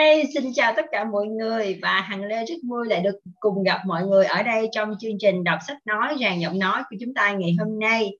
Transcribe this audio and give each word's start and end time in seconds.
Hi, 0.00 0.24
xin 0.34 0.52
chào 0.54 0.72
tất 0.76 0.84
cả 0.92 1.04
mọi 1.04 1.26
người 1.26 1.78
và 1.82 2.00
Hằng 2.00 2.24
Lê 2.24 2.44
rất 2.46 2.54
vui 2.68 2.86
lại 2.86 3.00
được 3.00 3.20
cùng 3.40 3.62
gặp 3.62 3.80
mọi 3.86 4.06
người 4.06 4.26
ở 4.26 4.42
đây 4.42 4.68
trong 4.72 4.94
chương 5.00 5.18
trình 5.18 5.44
đọc 5.44 5.58
sách 5.68 5.76
nói 5.84 6.16
ràng 6.20 6.40
giọng 6.40 6.58
nói 6.58 6.82
của 6.90 6.96
chúng 7.00 7.14
ta 7.14 7.32
ngày 7.32 7.56
hôm 7.58 7.78
nay. 7.78 8.10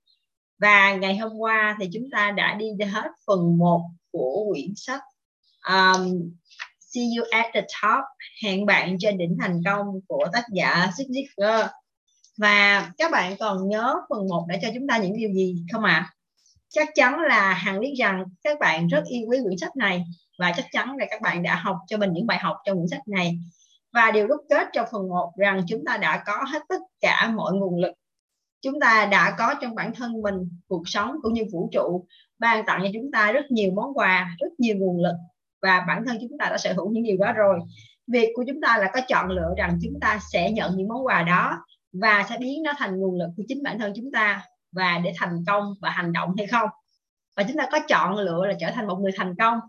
Và 0.59 0.95
ngày 0.95 1.17
hôm 1.17 1.33
qua 1.39 1.77
thì 1.81 1.89
chúng 1.93 2.11
ta 2.13 2.31
đã 2.31 2.55
đi 2.55 2.67
hết 2.93 3.11
phần 3.27 3.59
1 3.59 3.81
của 4.13 4.47
quyển 4.51 4.73
sách 4.77 5.01
um, 5.69 6.31
See 6.81 7.05
You 7.17 7.25
at 7.31 7.47
the 7.55 7.61
Top, 7.61 8.05
hẹn 8.43 8.67
bạn 8.67 8.97
trên 8.99 9.19
đỉnh 9.19 9.37
thành 9.41 9.63
công 9.65 9.87
của 10.09 10.27
tác 10.33 10.45
giả 10.53 10.91
Zig 10.97 11.07
Ziglar. 11.09 11.69
Và 12.39 12.91
các 12.99 13.11
bạn 13.11 13.37
còn 13.39 13.69
nhớ 13.69 13.95
phần 14.11 14.29
1 14.29 14.47
đã 14.49 14.57
cho 14.63 14.69
chúng 14.75 14.87
ta 14.87 14.99
những 14.99 15.19
điều 15.19 15.33
gì 15.33 15.65
không 15.73 15.85
ạ? 15.85 16.11
À? 16.11 16.13
Chắc 16.69 16.89
chắn 16.95 17.21
là 17.21 17.55
Hằng 17.55 17.81
biết 17.81 17.95
rằng 17.99 18.25
các 18.45 18.59
bạn 18.61 18.89
rất 18.89 19.05
yêu 19.09 19.27
quý 19.29 19.39
quyển 19.45 19.59
sách 19.59 19.77
này 19.77 20.05
và 20.41 20.53
chắc 20.57 20.67
chắn 20.73 20.97
là 20.97 21.07
các 21.11 21.23
bạn 21.23 21.43
đã 21.43 21.55
học 21.55 21.77
cho 21.87 21.97
mình 21.97 22.13
những 22.13 22.27
bài 22.27 22.39
học 22.39 22.57
trong 22.65 22.77
quyển 22.77 22.89
sách 22.89 23.09
này. 23.09 23.39
Và 23.93 24.11
điều 24.11 24.27
đúc 24.27 24.41
kết 24.49 24.69
trong 24.73 24.87
phần 24.93 25.09
1 25.09 25.33
rằng 25.37 25.63
chúng 25.69 25.85
ta 25.85 25.97
đã 25.97 26.23
có 26.27 26.45
hết 26.53 26.63
tất 26.69 26.81
cả 27.01 27.33
mọi 27.35 27.53
nguồn 27.53 27.81
lực. 27.81 27.93
Chúng 28.63 28.81
ta 28.81 29.07
đã 29.07 29.35
có 29.39 29.55
trong 29.61 29.75
bản 29.75 29.95
thân 29.95 30.23
mình 30.23 30.35
cuộc 30.69 30.83
sống 30.89 31.17
cũng 31.23 31.33
như 31.33 31.43
vũ 31.53 31.69
trụ, 31.73 32.07
ban 32.39 32.67
tặng 32.67 32.81
cho 32.83 32.89
chúng 32.95 33.11
ta 33.13 33.33
rất 33.33 33.51
nhiều 33.51 33.73
món 33.73 33.95
quà, 33.95 34.37
rất 34.39 34.49
nhiều 34.59 34.77
nguồn 34.79 35.03
lực. 35.03 35.15
Và 35.63 35.85
bản 35.89 36.05
thân 36.07 36.19
chúng 36.21 36.39
ta 36.39 36.47
đã 36.51 36.59
sở 36.59 36.73
hữu 36.73 36.91
những 36.91 37.03
điều 37.03 37.17
đó 37.17 37.33
rồi. 37.33 37.59
Việc 38.07 38.33
của 38.35 38.45
chúng 38.47 38.61
ta 38.61 38.79
là 38.79 38.91
có 38.95 39.01
chọn 39.09 39.31
lựa 39.31 39.55
rằng 39.57 39.79
chúng 39.83 40.01
ta 40.01 40.19
sẽ 40.33 40.51
nhận 40.51 40.77
những 40.77 40.89
món 40.89 41.07
quà 41.07 41.23
đó 41.23 41.65
và 41.93 42.27
sẽ 42.29 42.37
biến 42.39 42.63
nó 42.63 42.73
thành 42.79 43.01
nguồn 43.01 43.19
lực 43.19 43.29
của 43.37 43.43
chính 43.49 43.63
bản 43.63 43.79
thân 43.79 43.93
chúng 43.97 44.13
ta 44.13 44.43
và 44.73 45.01
để 45.05 45.13
thành 45.19 45.45
công 45.47 45.75
và 45.81 45.91
hành 45.91 46.13
động 46.13 46.35
hay 46.39 46.47
không. 46.47 46.69
Và 47.37 47.43
chúng 47.43 47.57
ta 47.57 47.69
có 47.73 47.79
chọn 47.89 48.17
lựa 48.17 48.47
là 48.47 48.55
trở 48.61 48.71
thành 48.71 48.87
một 48.87 48.97
người 48.97 49.13
thành 49.17 49.35
công 49.39 49.61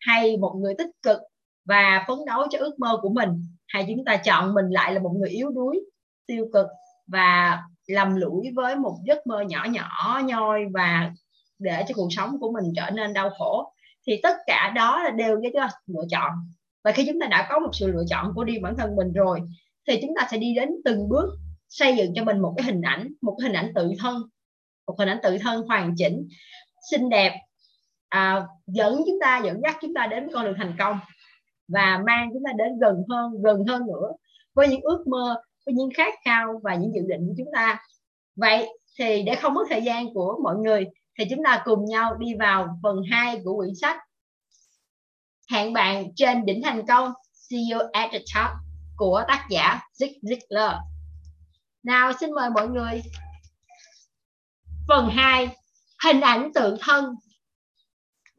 hay 0.00 0.36
một 0.36 0.54
người 0.60 0.74
tích 0.78 0.90
cực 1.02 1.18
và 1.64 2.04
phấn 2.08 2.18
đấu 2.26 2.42
cho 2.50 2.58
ước 2.58 2.78
mơ 2.78 2.98
của 3.02 3.08
mình, 3.08 3.30
hay 3.68 3.84
chúng 3.88 4.04
ta 4.04 4.16
chọn 4.16 4.54
mình 4.54 4.66
lại 4.70 4.94
là 4.94 5.00
một 5.00 5.14
người 5.18 5.30
yếu 5.30 5.50
đuối, 5.50 5.80
tiêu 6.26 6.46
cực 6.52 6.66
và 7.06 7.62
lầm 7.86 8.16
lũi 8.16 8.46
với 8.56 8.76
một 8.76 8.98
giấc 9.06 9.26
mơ 9.26 9.40
nhỏ 9.40 9.66
nhỏ, 9.70 10.20
nhoi 10.24 10.64
và 10.74 11.12
để 11.58 11.84
cho 11.88 11.94
cuộc 11.94 12.08
sống 12.10 12.36
của 12.40 12.52
mình 12.52 12.72
trở 12.76 12.90
nên 12.90 13.12
đau 13.12 13.30
khổ. 13.38 13.72
Thì 14.06 14.20
tất 14.22 14.36
cả 14.46 14.72
đó 14.74 15.02
là 15.02 15.10
đều 15.10 15.40
do 15.54 15.68
lựa 15.86 16.04
chọn. 16.10 16.32
Và 16.84 16.92
khi 16.92 17.04
chúng 17.06 17.20
ta 17.20 17.26
đã 17.26 17.46
có 17.50 17.58
một 17.58 17.70
sự 17.72 17.86
lựa 17.86 18.04
chọn 18.10 18.32
của 18.34 18.44
riêng 18.44 18.62
bản 18.62 18.74
thân 18.78 18.96
mình 18.96 19.12
rồi, 19.12 19.40
thì 19.88 19.98
chúng 20.02 20.10
ta 20.16 20.28
sẽ 20.30 20.36
đi 20.38 20.54
đến 20.54 20.68
từng 20.84 21.08
bước 21.08 21.38
xây 21.68 21.96
dựng 21.96 22.12
cho 22.14 22.24
mình 22.24 22.38
một 22.38 22.54
cái 22.56 22.66
hình 22.66 22.82
ảnh, 22.82 23.12
một 23.22 23.36
cái 23.38 23.48
hình 23.48 23.56
ảnh 23.56 23.72
tự 23.74 23.90
thân, 23.98 24.22
một 24.86 24.94
hình 24.98 25.08
ảnh 25.08 25.18
tự 25.22 25.38
thân 25.38 25.62
hoàn 25.62 25.94
chỉnh, 25.96 26.28
xinh 26.90 27.08
đẹp 27.08 27.40
à, 28.08 28.46
dẫn 28.66 29.02
chúng 29.06 29.18
ta 29.20 29.40
dẫn 29.44 29.60
dắt 29.62 29.76
chúng 29.80 29.94
ta 29.94 30.06
đến 30.06 30.28
con 30.34 30.44
đường 30.44 30.54
thành 30.58 30.76
công 30.78 30.98
và 31.68 32.02
mang 32.06 32.30
chúng 32.32 32.42
ta 32.46 32.52
đến 32.56 32.78
gần 32.80 33.02
hơn 33.10 33.42
gần 33.42 33.64
hơn 33.68 33.86
nữa 33.86 34.12
với 34.54 34.68
những 34.68 34.80
ước 34.80 35.06
mơ 35.06 35.42
với 35.66 35.74
những 35.74 35.88
khát 35.94 36.14
khao 36.24 36.60
và 36.62 36.74
những 36.74 36.94
dự 36.94 37.00
định 37.08 37.26
của 37.28 37.34
chúng 37.38 37.52
ta. 37.54 37.84
Vậy 38.36 38.68
thì 38.98 39.22
để 39.22 39.34
không 39.34 39.54
mất 39.54 39.64
thời 39.70 39.82
gian 39.82 40.14
của 40.14 40.40
mọi 40.42 40.56
người 40.56 40.86
thì 41.18 41.24
chúng 41.30 41.44
ta 41.44 41.62
cùng 41.64 41.84
nhau 41.84 42.16
đi 42.18 42.34
vào 42.34 42.78
phần 42.82 42.96
2 43.10 43.40
của 43.44 43.56
quyển 43.56 43.74
sách 43.80 43.96
hẹn 45.50 45.72
bạn 45.72 46.06
trên 46.16 46.46
đỉnh 46.46 46.62
thành 46.62 46.86
công 46.86 47.12
see 47.32 47.60
you 47.72 47.80
at 47.92 48.10
the 48.12 48.18
top 48.18 48.50
của 48.96 49.24
tác 49.28 49.46
giả 49.50 49.80
Zig 49.98 50.12
Ziglar. 50.22 50.78
Nào 51.82 52.12
xin 52.20 52.30
mời 52.32 52.50
mọi 52.50 52.68
người. 52.68 53.02
Phần 54.88 55.08
2 55.12 55.48
hình 56.04 56.20
ảnh 56.20 56.50
tự 56.54 56.76
thân 56.80 57.14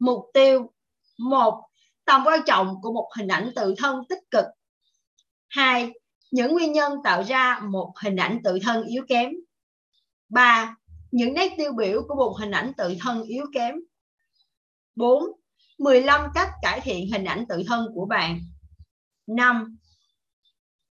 mục 0.00 0.30
tiêu 0.34 0.72
một, 1.18 1.62
tầm 2.04 2.22
quan 2.26 2.40
trọng 2.46 2.76
của 2.82 2.92
một 2.92 3.10
hình 3.16 3.28
ảnh 3.28 3.50
tự 3.56 3.74
thân 3.78 4.04
tích 4.08 4.30
cực 4.30 4.44
hai, 5.48 5.92
những 6.30 6.52
nguyên 6.52 6.72
nhân 6.72 6.92
tạo 7.04 7.22
ra 7.22 7.60
một 7.70 7.92
hình 8.02 8.16
ảnh 8.16 8.40
tự 8.44 8.58
thân 8.62 8.84
yếu 8.84 9.04
kém 9.08 9.30
ba, 10.28 10.76
những 11.10 11.34
nét 11.34 11.54
tiêu 11.56 11.72
biểu 11.72 12.02
của 12.08 12.14
một 12.14 12.36
hình 12.40 12.50
ảnh 12.50 12.72
tự 12.76 12.94
thân 13.00 13.22
yếu 13.22 13.44
kém 13.54 13.74
4. 14.96 15.24
15 15.78 16.30
cách 16.34 16.48
cải 16.62 16.80
thiện 16.80 17.12
hình 17.12 17.24
ảnh 17.24 17.44
tự 17.48 17.62
thân 17.66 17.86
của 17.94 18.06
bạn 18.06 18.40
5. 19.26 19.76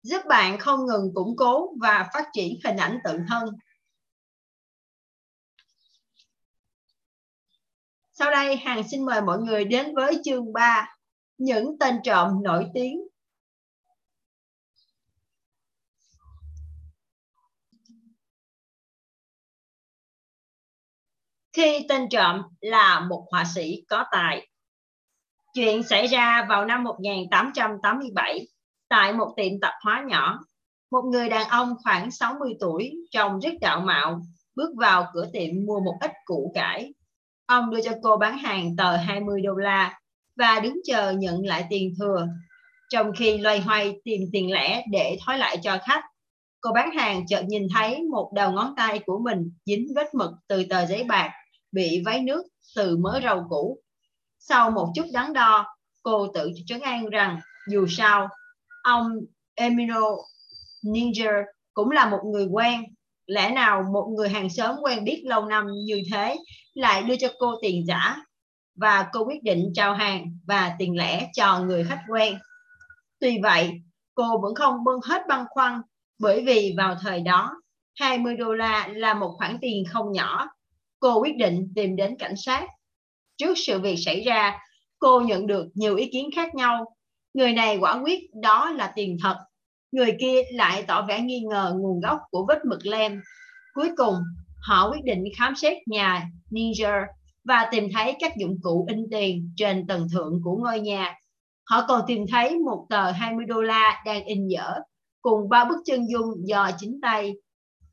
Giúp 0.04 0.22
bạn 0.30 0.60
không 0.60 0.86
ngừng 0.86 1.14
củng 1.14 1.36
cố 1.36 1.70
và 1.82 2.10
phát 2.14 2.28
triển 2.34 2.60
hình 2.66 2.78
ảnh 2.78 3.00
tự 3.04 3.20
thân 3.30 3.50
Sau 8.22 8.32
đây, 8.32 8.56
Hằng 8.56 8.84
xin 8.88 9.06
mời 9.06 9.22
mọi 9.22 9.40
người 9.40 9.66
đến 9.66 9.96
với 9.96 10.22
chương 10.24 10.54
3 10.54 10.96
Những 11.38 11.80
tên 11.80 11.96
trộm 12.04 12.44
nổi 12.44 12.66
tiếng 12.74 13.02
Khi 21.54 21.86
tên 21.90 22.10
trộm 22.10 22.42
là 22.60 23.00
một 23.00 23.28
họa 23.32 23.44
sĩ 23.56 23.84
có 23.90 24.06
tài, 24.12 24.48
Chuyện 25.54 25.84
xảy 25.84 26.08
ra 26.08 26.46
vào 26.50 26.66
năm 26.66 26.84
1887 26.84 28.48
tại 28.90 29.14
một 29.14 29.34
tiệm 29.38 29.60
tạp 29.62 29.74
hóa 29.84 30.04
nhỏ. 30.08 30.40
Một 30.92 31.02
người 31.12 31.30
đàn 31.30 31.48
ông 31.48 31.76
khoảng 31.84 32.12
60 32.12 32.54
tuổi, 32.60 32.92
trông 33.12 33.40
rất 33.40 33.54
đạo 33.62 33.82
mạo, 33.82 34.22
bước 34.56 34.70
vào 34.78 35.08
cửa 35.14 35.26
tiệm 35.34 35.66
mua 35.66 35.80
một 35.80 35.98
ít 36.02 36.12
củ 36.26 36.52
cải 36.56 36.94
Ông 37.52 37.70
đưa 37.70 37.82
cho 37.82 37.92
cô 38.04 38.18
bán 38.18 38.38
hàng 38.38 38.76
tờ 38.76 38.98
20 38.98 39.42
đô 39.42 39.56
la 39.56 40.00
và 40.36 40.60
đứng 40.60 40.76
chờ 40.84 41.12
nhận 41.12 41.46
lại 41.46 41.66
tiền 41.70 41.94
thừa. 42.00 42.28
Trong 42.90 43.12
khi 43.18 43.38
loay 43.38 43.60
hoay 43.60 44.00
tìm 44.04 44.22
tiền 44.34 44.52
lẻ 44.52 44.84
để 44.92 45.18
thói 45.26 45.38
lại 45.38 45.58
cho 45.64 45.78
khách, 45.88 46.04
cô 46.62 46.72
bán 46.74 46.92
hàng 46.92 47.26
chợt 47.28 47.42
nhìn 47.48 47.68
thấy 47.74 48.04
một 48.12 48.32
đầu 48.36 48.52
ngón 48.52 48.74
tay 48.78 49.00
của 49.06 49.20
mình 49.20 49.52
dính 49.66 49.88
vết 49.96 50.14
mực 50.14 50.32
từ 50.48 50.64
tờ 50.70 50.86
giấy 50.86 51.04
bạc 51.04 51.32
bị 51.72 52.04
váy 52.06 52.22
nước 52.22 52.44
từ 52.76 52.98
mớ 52.98 53.20
rau 53.24 53.46
cũ. 53.50 53.78
Sau 54.40 54.72
một 54.72 54.92
chút 54.96 55.06
đắn 55.14 55.34
đo, 55.34 55.66
cô 56.04 56.28
tự 56.34 56.52
trấn 56.66 56.80
an 56.82 57.10
rằng 57.10 57.40
dù 57.70 57.86
sao, 57.90 58.30
ông 58.84 59.12
Emilio 59.56 60.16
Ninja 60.84 61.44
cũng 61.74 61.92
là 61.92 62.10
một 62.10 62.20
người 62.26 62.46
quen 62.46 62.84
lẽ 63.32 63.52
nào 63.52 63.84
một 63.94 64.08
người 64.18 64.30
hàng 64.30 64.50
xóm 64.50 64.76
quen 64.82 65.04
biết 65.04 65.24
lâu 65.26 65.46
năm 65.46 65.68
như 65.86 66.02
thế 66.12 66.38
lại 66.74 67.04
đưa 67.04 67.16
cho 67.16 67.28
cô 67.40 67.56
tiền 67.62 67.86
giả 67.88 68.18
và 68.76 69.10
cô 69.14 69.26
quyết 69.26 69.44
định 69.44 69.72
trao 69.76 69.94
hàng 69.94 70.38
và 70.48 70.76
tiền 70.80 70.98
lẻ 70.98 71.30
cho 71.34 71.60
người 71.60 71.84
khách 71.84 72.02
quen. 72.10 72.38
Tuy 73.20 73.40
vậy, 73.44 73.72
cô 74.16 74.38
vẫn 74.42 74.56
không 74.56 74.84
bưng 74.84 75.00
hết 75.04 75.22
băn 75.28 75.46
khoăn 75.50 75.82
bởi 76.20 76.44
vì 76.46 76.74
vào 76.78 76.96
thời 77.02 77.20
đó 77.20 77.62
20 78.00 78.36
đô 78.38 78.54
la 78.54 78.90
là 78.94 79.14
một 79.14 79.34
khoản 79.38 79.58
tiền 79.62 79.84
không 79.90 80.12
nhỏ. 80.12 80.48
Cô 81.00 81.22
quyết 81.22 81.38
định 81.38 81.74
tìm 81.76 81.96
đến 81.96 82.16
cảnh 82.20 82.36
sát. 82.38 82.68
Trước 83.38 83.54
sự 83.66 83.80
việc 83.80 83.96
xảy 84.06 84.22
ra, 84.22 84.60
cô 85.00 85.22
nhận 85.22 85.48
được 85.48 85.68
nhiều 85.74 85.96
ý 85.96 86.10
kiến 86.12 86.30
khác 86.36 86.56
nhau. 86.56 86.96
Người 87.34 87.54
này 87.54 87.78
quả 87.78 88.02
quyết 88.04 88.20
đó 88.42 88.70
là 88.70 88.92
tiền 88.96 89.18
thật 89.24 89.38
người 89.92 90.18
kia 90.20 90.42
lại 90.54 90.84
tỏ 90.88 91.06
vẻ 91.06 91.22
nghi 91.22 91.40
ngờ 91.40 91.74
nguồn 91.78 92.00
gốc 92.00 92.20
của 92.32 92.46
vết 92.48 92.66
mực 92.66 92.86
lem. 92.86 93.22
Cuối 93.74 93.90
cùng, 93.98 94.16
họ 94.62 94.90
quyết 94.92 95.04
định 95.04 95.24
khám 95.38 95.56
xét 95.56 95.78
nhà 95.88 96.28
Ninja 96.52 97.06
và 97.44 97.68
tìm 97.72 97.88
thấy 97.94 98.16
các 98.20 98.38
dụng 98.38 98.58
cụ 98.62 98.86
in 98.90 99.06
tiền 99.12 99.54
trên 99.56 99.88
tầng 99.88 100.08
thượng 100.14 100.42
của 100.44 100.58
ngôi 100.58 100.80
nhà. 100.80 101.16
Họ 101.70 101.86
còn 101.88 102.02
tìm 102.08 102.26
thấy 102.32 102.58
một 102.58 102.86
tờ 102.90 103.12
20 103.12 103.46
đô 103.46 103.62
la 103.62 104.02
đang 104.06 104.26
in 104.26 104.48
dở 104.48 104.74
cùng 105.22 105.50
ba 105.50 105.66
bức 105.66 105.78
chân 105.86 106.08
dung 106.08 106.48
do 106.48 106.72
chính 106.80 107.00
tay 107.02 107.34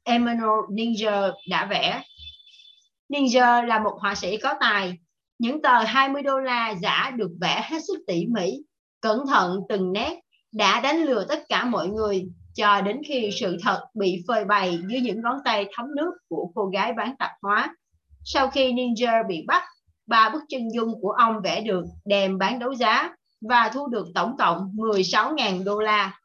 Emmanuel 0.05 0.61
Ninja 0.71 1.33
đã 1.51 1.67
vẽ. 1.67 2.03
Ninja 3.09 3.67
là 3.67 3.79
một 3.79 3.99
họa 4.01 4.15
sĩ 4.15 4.37
có 4.37 4.55
tài. 4.61 4.93
Những 5.39 5.63
tờ 5.63 5.79
20 5.85 6.23
đô 6.23 6.39
la 6.39 6.75
giả 6.83 7.11
được 7.17 7.31
vẽ 7.41 7.63
hết 7.71 7.79
sức 7.87 7.99
tỉ 8.07 8.27
mỉ, 8.27 8.53
cẩn 9.01 9.27
thận 9.27 9.61
từng 9.69 9.93
nét 9.93 10.21
đã 10.53 10.81
đánh 10.81 10.97
lừa 10.97 11.25
tất 11.29 11.45
cả 11.49 11.65
mọi 11.65 11.89
người 11.89 12.29
cho 12.55 12.81
đến 12.81 13.01
khi 13.09 13.31
sự 13.41 13.57
thật 13.63 13.87
bị 13.95 14.25
phơi 14.29 14.45
bày 14.45 14.79
dưới 14.89 15.01
những 15.01 15.21
ngón 15.23 15.37
tay 15.45 15.67
thấm 15.73 15.87
nước 15.97 16.11
của 16.29 16.51
cô 16.55 16.67
gái 16.67 16.93
bán 16.93 17.17
tạp 17.19 17.31
hóa. 17.43 17.75
Sau 18.25 18.51
khi 18.51 18.73
Ninja 18.73 19.27
bị 19.29 19.45
bắt, 19.47 19.63
ba 20.07 20.29
bức 20.29 20.43
chân 20.49 20.63
dung 20.75 21.01
của 21.01 21.11
ông 21.11 21.41
vẽ 21.45 21.61
được 21.61 21.85
đem 22.05 22.39
bán 22.39 22.59
đấu 22.59 22.75
giá 22.75 23.11
và 23.41 23.71
thu 23.75 23.89
được 23.89 24.07
tổng 24.15 24.37
cộng 24.39 24.73
16.000 24.77 25.65
đô 25.65 25.81
la. 25.81 26.21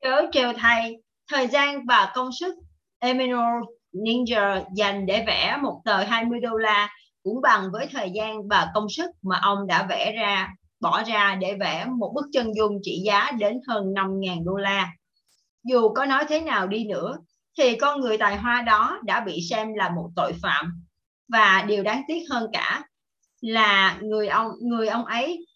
Chớ 0.00 0.26
treo 0.32 0.52
thay, 0.56 0.94
thời 1.28 1.46
gian 1.46 1.86
và 1.86 2.12
công 2.14 2.30
sức 2.40 2.54
Eminor 2.98 3.64
Ninja 3.92 4.64
dành 4.74 5.06
để 5.06 5.24
vẽ 5.26 5.58
một 5.62 5.82
tờ 5.84 6.04
20 6.04 6.40
đô 6.40 6.56
la 6.56 6.88
cũng 7.22 7.40
bằng 7.42 7.68
với 7.72 7.86
thời 7.92 8.10
gian 8.14 8.48
và 8.48 8.70
công 8.74 8.86
sức 8.88 9.10
mà 9.22 9.38
ông 9.42 9.66
đã 9.66 9.86
vẽ 9.90 10.12
ra 10.12 10.54
bỏ 10.82 11.02
ra 11.02 11.34
để 11.40 11.56
vẽ 11.60 11.86
một 11.98 12.12
bức 12.14 12.26
chân 12.32 12.54
dung 12.56 12.78
trị 12.82 13.02
giá 13.06 13.30
đến 13.38 13.60
hơn 13.68 13.84
5.000 13.94 14.44
đô 14.44 14.56
la. 14.56 14.92
Dù 15.64 15.88
có 15.88 16.04
nói 16.04 16.24
thế 16.28 16.40
nào 16.40 16.66
đi 16.66 16.84
nữa, 16.84 17.18
thì 17.58 17.76
con 17.76 18.00
người 18.00 18.18
tài 18.18 18.36
hoa 18.36 18.62
đó 18.62 19.00
đã 19.04 19.20
bị 19.20 19.40
xem 19.50 19.74
là 19.74 19.88
một 19.88 20.10
tội 20.16 20.32
phạm. 20.42 20.84
Và 21.28 21.64
điều 21.68 21.82
đáng 21.82 22.02
tiếc 22.08 22.24
hơn 22.30 22.50
cả, 22.52 22.82
là 23.40 23.98
người 24.02 24.28
ông 24.28 24.50
người 24.60 24.88
ông 24.88 25.04
ấy 25.04 25.46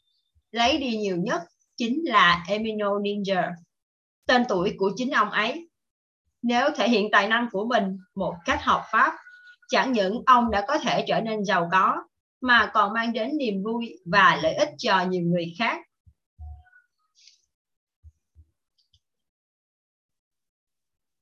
lấy 0.50 0.78
đi 0.78 0.96
nhiều 0.96 1.16
nhất 1.16 1.42
chính 1.76 2.00
là 2.04 2.44
Emino 2.48 2.90
Ninja, 2.90 3.52
tên 4.26 4.42
tuổi 4.48 4.74
của 4.78 4.90
chính 4.96 5.10
ông 5.10 5.30
ấy. 5.30 5.68
Nếu 6.42 6.70
thể 6.76 6.88
hiện 6.88 7.08
tài 7.12 7.28
năng 7.28 7.48
của 7.52 7.66
mình 7.66 7.98
một 8.14 8.34
cách 8.44 8.62
hợp 8.62 8.84
pháp, 8.92 9.12
chẳng 9.68 9.92
những 9.92 10.22
ông 10.26 10.50
đã 10.50 10.64
có 10.68 10.78
thể 10.78 11.04
trở 11.08 11.20
nên 11.20 11.44
giàu 11.44 11.68
có, 11.72 11.96
mà 12.40 12.70
còn 12.74 12.92
mang 12.92 13.12
đến 13.12 13.36
niềm 13.38 13.62
vui 13.62 13.98
và 14.04 14.40
lợi 14.42 14.54
ích 14.54 14.70
cho 14.78 15.04
nhiều 15.04 15.22
người 15.22 15.54
khác. 15.58 15.78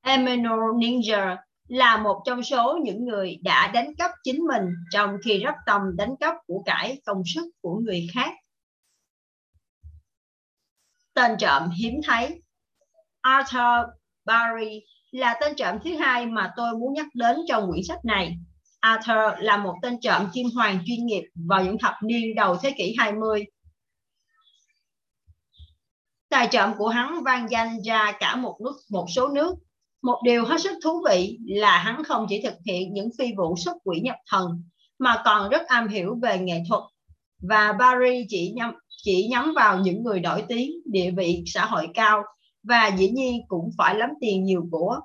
Emino 0.00 0.56
Ninja 0.56 1.36
là 1.68 1.96
một 1.96 2.22
trong 2.26 2.42
số 2.42 2.78
những 2.82 3.04
người 3.04 3.38
đã 3.42 3.70
đánh 3.74 3.94
cắp 3.98 4.10
chính 4.24 4.40
mình 4.44 4.64
trong 4.90 5.16
khi 5.24 5.38
rất 5.38 5.54
tâm 5.66 5.80
đánh 5.96 6.14
cắp 6.20 6.34
của 6.46 6.62
cải 6.66 7.00
công 7.04 7.22
sức 7.34 7.50
của 7.60 7.78
người 7.78 8.06
khác. 8.14 8.30
Tên 11.14 11.32
trộm 11.38 11.70
hiếm 11.70 12.00
thấy 12.04 12.42
Arthur 13.20 13.90
Barry 14.24 14.80
là 15.10 15.38
tên 15.40 15.56
trộm 15.56 15.76
thứ 15.84 15.96
hai 15.96 16.26
mà 16.26 16.52
tôi 16.56 16.72
muốn 16.78 16.92
nhắc 16.92 17.06
đến 17.14 17.36
trong 17.48 17.70
quyển 17.70 17.82
sách 17.88 18.04
này. 18.04 18.36
Arthur 18.84 19.44
là 19.44 19.56
một 19.56 19.74
tên 19.82 20.00
trộm 20.00 20.28
kim 20.32 20.46
hoàng 20.54 20.78
chuyên 20.86 21.06
nghiệp 21.06 21.22
vào 21.34 21.64
những 21.64 21.78
thập 21.78 21.94
niên 22.02 22.34
đầu 22.34 22.56
thế 22.56 22.74
kỷ 22.78 22.94
20. 22.98 23.44
Tài 26.28 26.48
trộm 26.50 26.72
của 26.78 26.88
hắn 26.88 27.22
vang 27.24 27.50
danh 27.50 27.82
ra 27.82 28.12
cả 28.20 28.36
một 28.36 28.58
nước 28.64 28.76
một 28.90 29.06
số 29.10 29.28
nước 29.28 29.54
một 30.02 30.20
điều 30.24 30.44
hết 30.44 30.60
sức 30.60 30.78
thú 30.84 31.04
vị 31.08 31.38
là 31.46 31.78
hắn 31.78 32.04
không 32.04 32.26
chỉ 32.28 32.42
thực 32.42 32.54
hiện 32.66 32.94
những 32.94 33.08
phi 33.18 33.26
vụ 33.36 33.56
xuất 33.56 33.76
quỷ 33.84 34.00
nhập 34.00 34.16
thần 34.30 34.62
mà 34.98 35.22
còn 35.24 35.50
rất 35.50 35.66
am 35.66 35.88
hiểu 35.88 36.18
về 36.22 36.38
nghệ 36.38 36.62
thuật 36.68 36.82
và 37.48 37.72
Barry 37.72 38.26
chỉ 38.28 38.52
nhắm 38.56 38.74
chỉ 38.88 39.28
nhắm 39.30 39.52
vào 39.56 39.80
những 39.80 40.02
người 40.02 40.20
nổi 40.20 40.44
tiếng, 40.48 40.70
địa 40.84 41.10
vị 41.10 41.42
xã 41.46 41.64
hội 41.64 41.88
cao 41.94 42.22
và 42.62 42.90
dĩ 42.98 43.08
nhiên 43.08 43.40
cũng 43.48 43.70
phải 43.78 43.94
lắm 43.94 44.10
tiền 44.20 44.44
nhiều 44.44 44.68
của. 44.70 45.00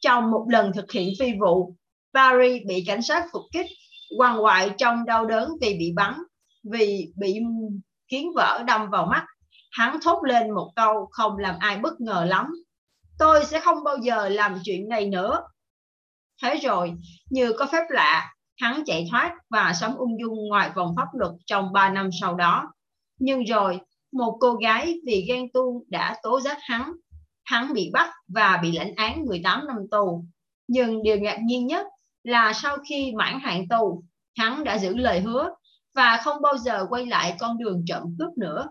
Trong 0.00 0.30
một 0.30 0.46
lần 0.48 0.72
thực 0.74 0.92
hiện 0.92 1.12
phi 1.18 1.32
vụ, 1.40 1.74
Barry 2.14 2.64
bị 2.66 2.84
cảnh 2.86 3.02
sát 3.02 3.24
phục 3.32 3.42
kích, 3.52 3.66
quằn 4.18 4.44
quại 4.44 4.70
trong 4.78 5.04
đau 5.04 5.26
đớn 5.26 5.48
vì 5.60 5.76
bị 5.78 5.92
bắn, 5.96 6.14
vì 6.72 7.12
bị 7.16 7.40
kiến 8.08 8.32
vỡ 8.36 8.62
đâm 8.66 8.90
vào 8.90 9.06
mắt. 9.06 9.24
Hắn 9.70 9.98
thốt 10.02 10.24
lên 10.24 10.50
một 10.50 10.72
câu 10.76 11.08
không 11.10 11.38
làm 11.38 11.54
ai 11.58 11.78
bất 11.78 12.00
ngờ 12.00 12.24
lắm. 12.28 12.46
Tôi 13.18 13.44
sẽ 13.44 13.60
không 13.60 13.84
bao 13.84 13.96
giờ 14.02 14.28
làm 14.28 14.58
chuyện 14.64 14.88
này 14.88 15.06
nữa. 15.06 15.40
Thế 16.42 16.56
rồi 16.56 16.94
như 17.30 17.52
có 17.58 17.66
phép 17.66 17.84
lạ 17.88 18.34
hắn 18.60 18.82
chạy 18.86 19.06
thoát 19.10 19.32
và 19.50 19.72
sống 19.80 19.96
ung 19.96 20.20
dung 20.20 20.48
ngoài 20.48 20.70
vòng 20.74 20.94
pháp 20.96 21.06
luật 21.12 21.32
trong 21.46 21.72
3 21.72 21.90
năm 21.90 22.10
sau 22.20 22.34
đó. 22.34 22.72
Nhưng 23.18 23.44
rồi 23.44 23.80
một 24.12 24.36
cô 24.40 24.54
gái 24.54 24.94
vì 25.06 25.24
ghen 25.28 25.52
tuông 25.52 25.84
đã 25.88 26.16
tố 26.22 26.40
giác 26.40 26.58
hắn. 26.60 26.92
Hắn 27.44 27.72
bị 27.72 27.90
bắt 27.92 28.10
và 28.28 28.58
bị 28.62 28.72
lãnh 28.72 28.94
án 28.94 29.24
18 29.26 29.66
năm 29.66 29.76
tù. 29.90 30.24
Nhưng 30.68 31.02
điều 31.02 31.16
ngạc 31.18 31.38
nhiên 31.44 31.66
nhất 31.66 31.86
là 32.24 32.52
sau 32.52 32.76
khi 32.88 33.12
mãn 33.16 33.40
hạn 33.40 33.68
tù, 33.68 34.02
hắn 34.36 34.64
đã 34.64 34.78
giữ 34.78 34.96
lời 34.96 35.20
hứa 35.20 35.48
và 35.94 36.20
không 36.24 36.42
bao 36.42 36.58
giờ 36.58 36.86
quay 36.88 37.06
lại 37.06 37.36
con 37.38 37.58
đường 37.58 37.82
trộm 37.86 38.02
cướp 38.18 38.38
nữa 38.38 38.68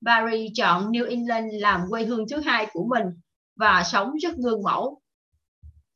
Barry 0.00 0.48
chọn 0.54 0.92
New 0.92 1.08
England 1.08 1.46
làm 1.52 1.80
quê 1.90 2.04
hương 2.04 2.28
thứ 2.28 2.40
hai 2.40 2.66
của 2.72 2.84
mình 2.84 3.06
và 3.56 3.82
sống 3.92 4.16
rất 4.16 4.36
gương 4.36 4.62
mẫu. 4.62 5.00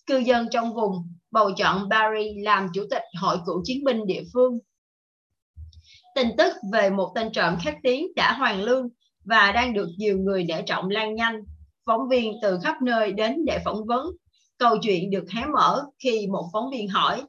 Cư 0.07 0.19
dân 0.19 0.49
trong 0.51 0.75
vùng 0.75 1.15
bầu 1.31 1.51
chọn 1.57 1.89
Barry 1.89 2.41
làm 2.41 2.69
chủ 2.75 2.83
tịch 2.91 3.03
hội 3.21 3.39
cựu 3.47 3.63
chiến 3.65 3.85
binh 3.85 4.07
địa 4.07 4.23
phương. 4.33 4.59
Tin 6.15 6.29
tức 6.39 6.57
về 6.73 6.91
một 6.91 7.13
tên 7.15 7.33
trộm 7.33 7.57
khét 7.61 7.75
tiếng 7.83 8.07
đã 8.17 8.33
hoàn 8.33 8.63
lương 8.63 8.89
và 9.25 9.53
đang 9.53 9.73
được 9.73 9.89
nhiều 9.97 10.19
người 10.19 10.45
để 10.45 10.63
trọng 10.67 10.89
lan 10.89 11.15
nhanh. 11.15 11.43
Phóng 11.87 12.09
viên 12.09 12.33
từ 12.43 12.59
khắp 12.63 12.83
nơi 12.83 13.13
đến 13.13 13.45
để 13.47 13.59
phỏng 13.65 13.87
vấn. 13.87 14.07
Câu 14.61 14.79
chuyện 14.83 15.11
được 15.11 15.25
hé 15.31 15.47
mở 15.47 15.85
khi 15.99 16.27
một 16.27 16.49
phóng 16.53 16.71
viên 16.71 16.89
hỏi 16.89 17.23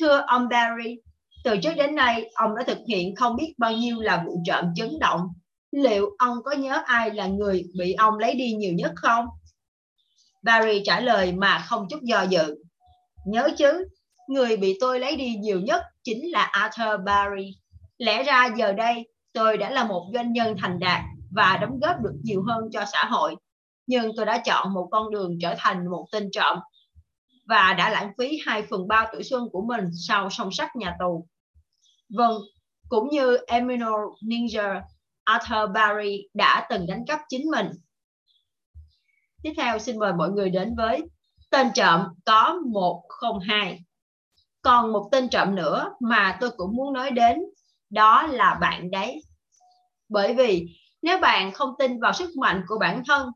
Thưa 0.00 0.24
ông 0.26 0.48
Barry, 0.48 0.96
từ 1.44 1.56
trước 1.56 1.74
đến 1.76 1.94
nay 1.94 2.30
ông 2.34 2.56
đã 2.56 2.64
thực 2.66 2.78
hiện 2.88 3.14
không 3.16 3.36
biết 3.36 3.54
bao 3.58 3.72
nhiêu 3.72 4.00
là 4.00 4.24
vụ 4.26 4.42
trộm 4.46 4.64
chấn 4.76 4.98
động. 5.00 5.20
Liệu 5.72 6.10
ông 6.18 6.42
có 6.44 6.52
nhớ 6.52 6.82
ai 6.86 7.10
là 7.10 7.26
người 7.26 7.64
bị 7.78 7.92
ông 7.92 8.18
lấy 8.18 8.34
đi 8.34 8.52
nhiều 8.52 8.72
nhất 8.72 8.92
không? 8.96 9.26
Barry 10.42 10.82
trả 10.84 11.00
lời 11.00 11.32
mà 11.32 11.64
không 11.68 11.86
chút 11.90 12.02
do 12.02 12.22
dự. 12.22 12.54
Nhớ 13.26 13.48
chứ, 13.58 13.84
người 14.28 14.56
bị 14.56 14.76
tôi 14.80 15.00
lấy 15.00 15.16
đi 15.16 15.34
nhiều 15.34 15.60
nhất 15.60 15.82
chính 16.04 16.30
là 16.30 16.42
Arthur 16.42 17.04
Barry. 17.06 17.56
Lẽ 17.98 18.22
ra 18.22 18.48
giờ 18.56 18.72
đây 18.72 19.08
tôi 19.32 19.56
đã 19.56 19.70
là 19.70 19.84
một 19.84 20.10
doanh 20.14 20.32
nhân 20.32 20.56
thành 20.58 20.78
đạt 20.78 21.00
và 21.36 21.58
đóng 21.60 21.80
góp 21.80 21.96
được 22.02 22.14
nhiều 22.22 22.42
hơn 22.48 22.70
cho 22.72 22.84
xã 22.92 23.04
hội. 23.04 23.36
Nhưng 23.86 24.12
tôi 24.16 24.26
đã 24.26 24.42
chọn 24.44 24.74
một 24.74 24.88
con 24.90 25.10
đường 25.10 25.38
trở 25.40 25.54
thành 25.58 25.90
một 25.90 26.06
tên 26.12 26.30
trộm 26.32 26.58
và 27.46 27.74
đã 27.78 27.90
lãng 27.90 28.12
phí 28.18 28.38
2 28.46 28.62
phần 28.70 28.88
3 28.88 29.06
tuổi 29.12 29.22
xuân 29.22 29.48
của 29.52 29.62
mình 29.62 29.84
sau 30.08 30.30
song 30.30 30.52
sắt 30.52 30.76
nhà 30.76 30.96
tù. 31.00 31.26
Vâng, 32.16 32.40
cũng 32.88 33.08
như 33.08 33.36
Emino 33.46 33.96
Ninja, 34.22 34.80
Arthur 35.24 35.70
Barry 35.74 36.28
đã 36.34 36.66
từng 36.70 36.86
đánh 36.86 37.04
cắp 37.06 37.20
chính 37.28 37.50
mình 37.50 37.66
Tiếp 39.42 39.52
theo 39.56 39.78
xin 39.78 39.98
mời 39.98 40.12
mọi 40.12 40.30
người 40.30 40.50
đến 40.50 40.74
với 40.76 41.02
tên 41.50 41.66
trộm 41.74 42.00
có 42.24 42.60
102. 42.66 43.84
Còn 44.62 44.92
một 44.92 45.08
tên 45.12 45.28
trộm 45.28 45.54
nữa 45.54 45.94
mà 46.00 46.38
tôi 46.40 46.50
cũng 46.56 46.76
muốn 46.76 46.92
nói 46.92 47.10
đến 47.10 47.38
đó 47.90 48.26
là 48.26 48.58
bạn 48.60 48.90
đấy. 48.90 49.22
Bởi 50.08 50.34
vì 50.34 50.66
nếu 51.02 51.20
bạn 51.20 51.52
không 51.52 51.74
tin 51.78 52.00
vào 52.00 52.12
sức 52.12 52.30
mạnh 52.36 52.64
của 52.68 52.78
bản 52.78 53.02
thân 53.06 53.28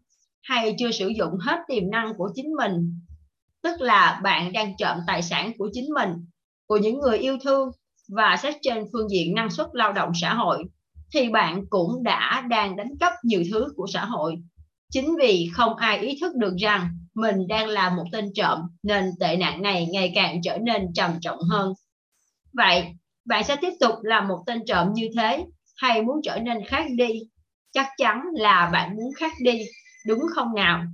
hay 0.49 0.75
chưa 0.79 0.91
sử 0.91 1.09
dụng 1.09 1.39
hết 1.41 1.59
tiềm 1.69 1.91
năng 1.91 2.15
của 2.17 2.31
chính 2.35 2.53
mình, 2.57 3.01
tức 3.63 3.81
là 3.81 4.21
bạn 4.23 4.53
đang 4.53 4.77
trộm 4.79 4.97
tài 5.07 5.23
sản 5.23 5.53
của 5.59 5.71
chính 5.73 5.87
mình, 5.95 6.11
của 6.67 6.77
những 6.77 6.99
người 6.99 7.19
yêu 7.19 7.39
thương 7.45 7.71
và 8.09 8.37
xét 8.43 8.55
trên 8.63 8.85
phương 8.93 9.09
diện 9.11 9.35
năng 9.35 9.51
suất 9.51 9.67
lao 9.73 9.93
động 9.93 10.13
xã 10.15 10.35
hội, 10.35 10.65
thì 11.15 11.29
bạn 11.29 11.65
cũng 11.71 12.03
đã 12.03 12.45
đang 12.49 12.77
đánh 12.77 12.91
cắp 13.01 13.13
nhiều 13.25 13.43
thứ 13.51 13.67
của 13.77 13.87
xã 13.93 14.05
hội 14.05 14.37
Chính 14.93 15.17
vì 15.21 15.51
không 15.53 15.77
ai 15.77 15.99
ý 15.99 16.19
thức 16.21 16.37
được 16.37 16.55
rằng 16.57 16.89
mình 17.15 17.47
đang 17.49 17.69
là 17.69 17.91
một 17.91 18.05
tên 18.13 18.33
trộm 18.35 18.59
nên 18.83 19.05
tệ 19.21 19.37
nạn 19.37 19.63
này 19.63 19.87
ngày 19.93 20.13
càng 20.15 20.41
trở 20.43 20.59
nên 20.59 20.93
trầm 20.95 21.11
trọng 21.21 21.39
hơn. 21.51 21.73
Vậy, 22.53 22.85
bạn 23.25 23.45
sẽ 23.45 23.57
tiếp 23.57 23.73
tục 23.81 23.95
là 24.03 24.21
một 24.21 24.43
tên 24.47 24.63
trộm 24.67 24.93
như 24.93 25.09
thế 25.17 25.45
hay 25.77 26.03
muốn 26.03 26.21
trở 26.25 26.39
nên 26.39 26.65
khác 26.67 26.87
đi? 26.97 27.09
Chắc 27.73 27.87
chắn 27.97 28.23
là 28.35 28.71
bạn 28.73 28.97
muốn 28.97 29.13
khác 29.17 29.33
đi, 29.41 29.59
đúng 30.07 30.23
không 30.35 30.55
nào? 30.55 30.85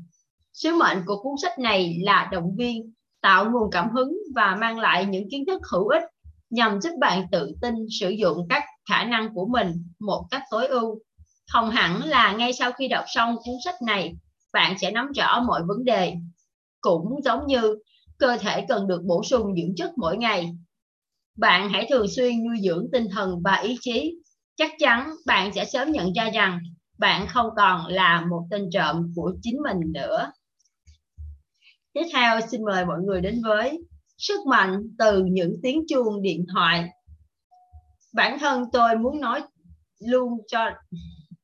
Sứ 0.52 0.76
mệnh 0.76 0.98
của 1.06 1.22
cuốn 1.22 1.32
sách 1.42 1.58
này 1.58 1.98
là 2.02 2.28
động 2.32 2.56
viên, 2.56 2.92
tạo 3.22 3.50
nguồn 3.50 3.70
cảm 3.70 3.90
hứng 3.90 4.18
và 4.34 4.56
mang 4.60 4.78
lại 4.78 5.06
những 5.06 5.30
kiến 5.30 5.44
thức 5.46 5.60
hữu 5.72 5.88
ích 5.88 6.02
nhằm 6.50 6.80
giúp 6.80 6.90
bạn 7.00 7.26
tự 7.32 7.52
tin 7.62 7.74
sử 8.00 8.10
dụng 8.10 8.46
các 8.48 8.64
khả 8.88 9.04
năng 9.04 9.34
của 9.34 9.46
mình 9.46 9.84
một 10.00 10.24
cách 10.30 10.42
tối 10.50 10.66
ưu 10.66 10.98
không 11.48 11.70
hẳn 11.70 12.04
là 12.04 12.32
ngay 12.32 12.52
sau 12.52 12.72
khi 12.72 12.88
đọc 12.88 13.04
xong 13.06 13.36
cuốn 13.36 13.54
sách 13.64 13.82
này 13.82 14.14
bạn 14.52 14.78
sẽ 14.80 14.90
nắm 14.90 15.12
rõ 15.16 15.42
mọi 15.46 15.62
vấn 15.66 15.84
đề 15.84 16.14
cũng 16.80 17.22
giống 17.24 17.46
như 17.46 17.78
cơ 18.18 18.36
thể 18.40 18.64
cần 18.68 18.86
được 18.86 19.02
bổ 19.04 19.22
sung 19.24 19.54
dưỡng 19.56 19.74
chất 19.76 19.90
mỗi 19.98 20.16
ngày 20.16 20.52
bạn 21.38 21.68
hãy 21.68 21.86
thường 21.90 22.06
xuyên 22.16 22.44
nuôi 22.44 22.56
dưỡng 22.64 22.86
tinh 22.92 23.06
thần 23.10 23.42
và 23.44 23.54
ý 23.56 23.76
chí 23.80 24.14
chắc 24.56 24.70
chắn 24.78 25.10
bạn 25.26 25.52
sẽ 25.54 25.64
sớm 25.64 25.92
nhận 25.92 26.12
ra 26.12 26.30
rằng 26.30 26.58
bạn 27.02 27.26
không 27.28 27.46
còn 27.56 27.86
là 27.86 28.26
một 28.30 28.46
tên 28.50 28.68
trộm 28.72 29.12
của 29.16 29.32
chính 29.42 29.56
mình 29.62 29.92
nữa. 29.94 30.32
Tiếp 31.92 32.04
theo, 32.12 32.40
xin 32.50 32.64
mời 32.64 32.84
mọi 32.84 33.00
người 33.00 33.20
đến 33.20 33.42
với 33.44 33.78
sức 34.18 34.46
mạnh 34.46 34.82
từ 34.98 35.24
những 35.24 35.54
tiếng 35.62 35.84
chuông 35.88 36.22
điện 36.22 36.46
thoại. 36.54 36.88
Bản 38.14 38.38
thân 38.38 38.64
tôi 38.72 38.98
muốn 38.98 39.20
nói 39.20 39.42
luôn 40.00 40.38
cho, 40.48 40.70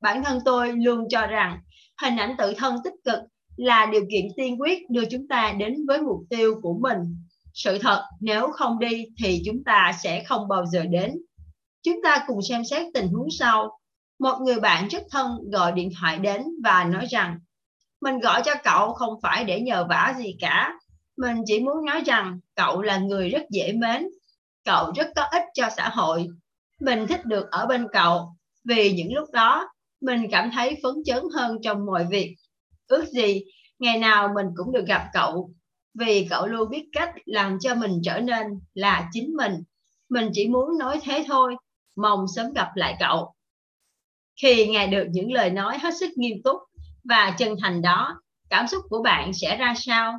bản 0.01 0.25
thân 0.25 0.39
tôi 0.45 0.73
luôn 0.73 1.09
cho 1.09 1.27
rằng 1.27 1.59
hình 2.03 2.17
ảnh 2.17 2.35
tự 2.39 2.55
thân 2.57 2.77
tích 2.85 2.95
cực 3.05 3.19
là 3.57 3.87
điều 3.93 4.03
kiện 4.13 4.25
tiên 4.37 4.61
quyết 4.61 4.91
đưa 4.91 5.05
chúng 5.11 5.29
ta 5.29 5.55
đến 5.59 5.87
với 5.87 6.03
mục 6.03 6.21
tiêu 6.31 6.61
của 6.63 6.79
mình. 6.83 6.99
Sự 7.55 7.79
thật, 7.79 8.05
nếu 8.21 8.49
không 8.53 8.79
đi 8.79 9.05
thì 9.23 9.43
chúng 9.47 9.65
ta 9.65 9.93
sẽ 10.03 10.25
không 10.25 10.49
bao 10.49 10.67
giờ 10.67 10.85
đến. 10.87 11.19
Chúng 11.83 11.97
ta 12.05 12.25
cùng 12.27 12.43
xem 12.49 12.65
xét 12.65 12.87
tình 12.95 13.09
huống 13.09 13.29
sau 13.39 13.79
một 14.19 14.39
người 14.41 14.61
bạn 14.61 14.89
rất 14.89 15.03
thân 15.11 15.51
gọi 15.53 15.73
điện 15.73 15.91
thoại 16.01 16.19
đến 16.19 16.43
và 16.65 16.85
nói 16.85 17.07
rằng, 17.11 17.39
mình 18.01 18.19
gọi 18.19 18.43
cho 18.45 18.55
cậu 18.65 18.93
không 18.93 19.21
phải 19.23 19.45
để 19.45 19.61
nhờ 19.61 19.87
vả 19.91 20.15
gì 20.19 20.37
cả. 20.41 20.79
Mình 21.17 21.37
chỉ 21.47 21.61
muốn 21.61 21.85
nói 21.85 22.03
rằng 22.07 22.41
cậu 22.57 22.83
là 22.83 22.99
người 22.99 23.29
rất 23.29 23.43
dễ 23.51 23.73
mến. 23.73 24.07
Cậu 24.65 24.93
rất 24.97 25.07
có 25.17 25.23
ích 25.23 25.43
cho 25.55 25.69
xã 25.77 25.89
hội. 25.89 26.29
Mình 26.81 27.07
thích 27.07 27.25
được 27.25 27.51
ở 27.51 27.67
bên 27.67 27.87
cậu. 27.93 28.37
Vì 28.65 28.93
những 28.93 29.15
lúc 29.15 29.29
đó, 29.33 29.69
mình 30.01 30.27
cảm 30.31 30.51
thấy 30.55 30.77
phấn 30.83 30.95
chấn 31.05 31.23
hơn 31.35 31.59
trong 31.63 31.87
mọi 31.87 32.07
việc. 32.11 32.37
Ước 32.87 33.05
gì 33.09 33.43
ngày 33.79 33.99
nào 33.99 34.29
mình 34.35 34.47
cũng 34.57 34.73
được 34.73 34.87
gặp 34.87 35.09
cậu. 35.13 35.51
Vì 35.95 36.27
cậu 36.31 36.47
luôn 36.47 36.71
biết 36.71 36.85
cách 36.93 37.15
làm 37.25 37.59
cho 37.61 37.75
mình 37.75 38.01
trở 38.05 38.21
nên 38.21 38.47
là 38.75 39.09
chính 39.13 39.37
mình. 39.37 39.63
Mình 40.09 40.31
chỉ 40.33 40.49
muốn 40.49 40.79
nói 40.79 41.01
thế 41.03 41.25
thôi. 41.29 41.57
Mong 41.97 42.27
sớm 42.37 42.53
gặp 42.53 42.69
lại 42.75 42.97
cậu. 43.01 43.35
Khi 44.43 44.67
nghe 44.67 44.87
được 44.87 45.07
những 45.11 45.33
lời 45.33 45.51
nói 45.51 45.79
hết 45.79 45.95
sức 46.01 46.11
nghiêm 46.17 46.37
túc 46.45 46.57
và 47.05 47.35
chân 47.39 47.57
thành 47.63 47.83
đó, 47.83 48.21
cảm 48.51 48.67
xúc 48.67 48.85
của 48.89 49.03
bạn 49.03 49.33
sẽ 49.33 49.57
ra 49.57 49.75
sao? 49.77 50.19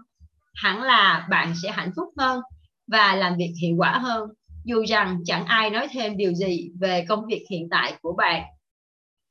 Hẳn 0.55 0.81
là 0.81 1.27
bạn 1.29 1.53
sẽ 1.63 1.71
hạnh 1.71 1.91
phúc 1.95 2.07
hơn 2.17 2.41
và 2.87 3.15
làm 3.15 3.37
việc 3.37 3.53
hiệu 3.61 3.75
quả 3.77 3.97
hơn, 3.97 4.29
dù 4.63 4.85
rằng 4.87 5.21
chẳng 5.25 5.45
ai 5.45 5.69
nói 5.69 5.87
thêm 5.91 6.17
điều 6.17 6.33
gì 6.33 6.69
về 6.79 7.05
công 7.09 7.25
việc 7.25 7.45
hiện 7.49 7.67
tại 7.71 7.93
của 8.01 8.13
bạn. 8.17 8.43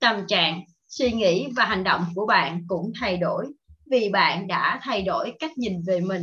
Tâm 0.00 0.26
trạng, 0.28 0.60
suy 0.88 1.12
nghĩ 1.12 1.48
và 1.56 1.64
hành 1.64 1.84
động 1.84 2.04
của 2.14 2.26
bạn 2.26 2.64
cũng 2.68 2.92
thay 3.00 3.16
đổi 3.16 3.46
vì 3.90 4.08
bạn 4.08 4.46
đã 4.46 4.80
thay 4.82 5.02
đổi 5.02 5.32
cách 5.38 5.58
nhìn 5.58 5.82
về 5.86 6.00
mình. 6.00 6.22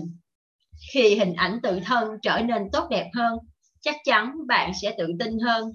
Khi 0.93 1.15
hình 1.15 1.33
ảnh 1.33 1.59
tự 1.63 1.79
thân 1.85 2.09
trở 2.21 2.41
nên 2.41 2.61
tốt 2.71 2.87
đẹp 2.89 3.09
hơn, 3.15 3.37
chắc 3.81 3.95
chắn 4.05 4.33
bạn 4.47 4.71
sẽ 4.81 4.95
tự 4.97 5.07
tin 5.19 5.39
hơn. 5.39 5.71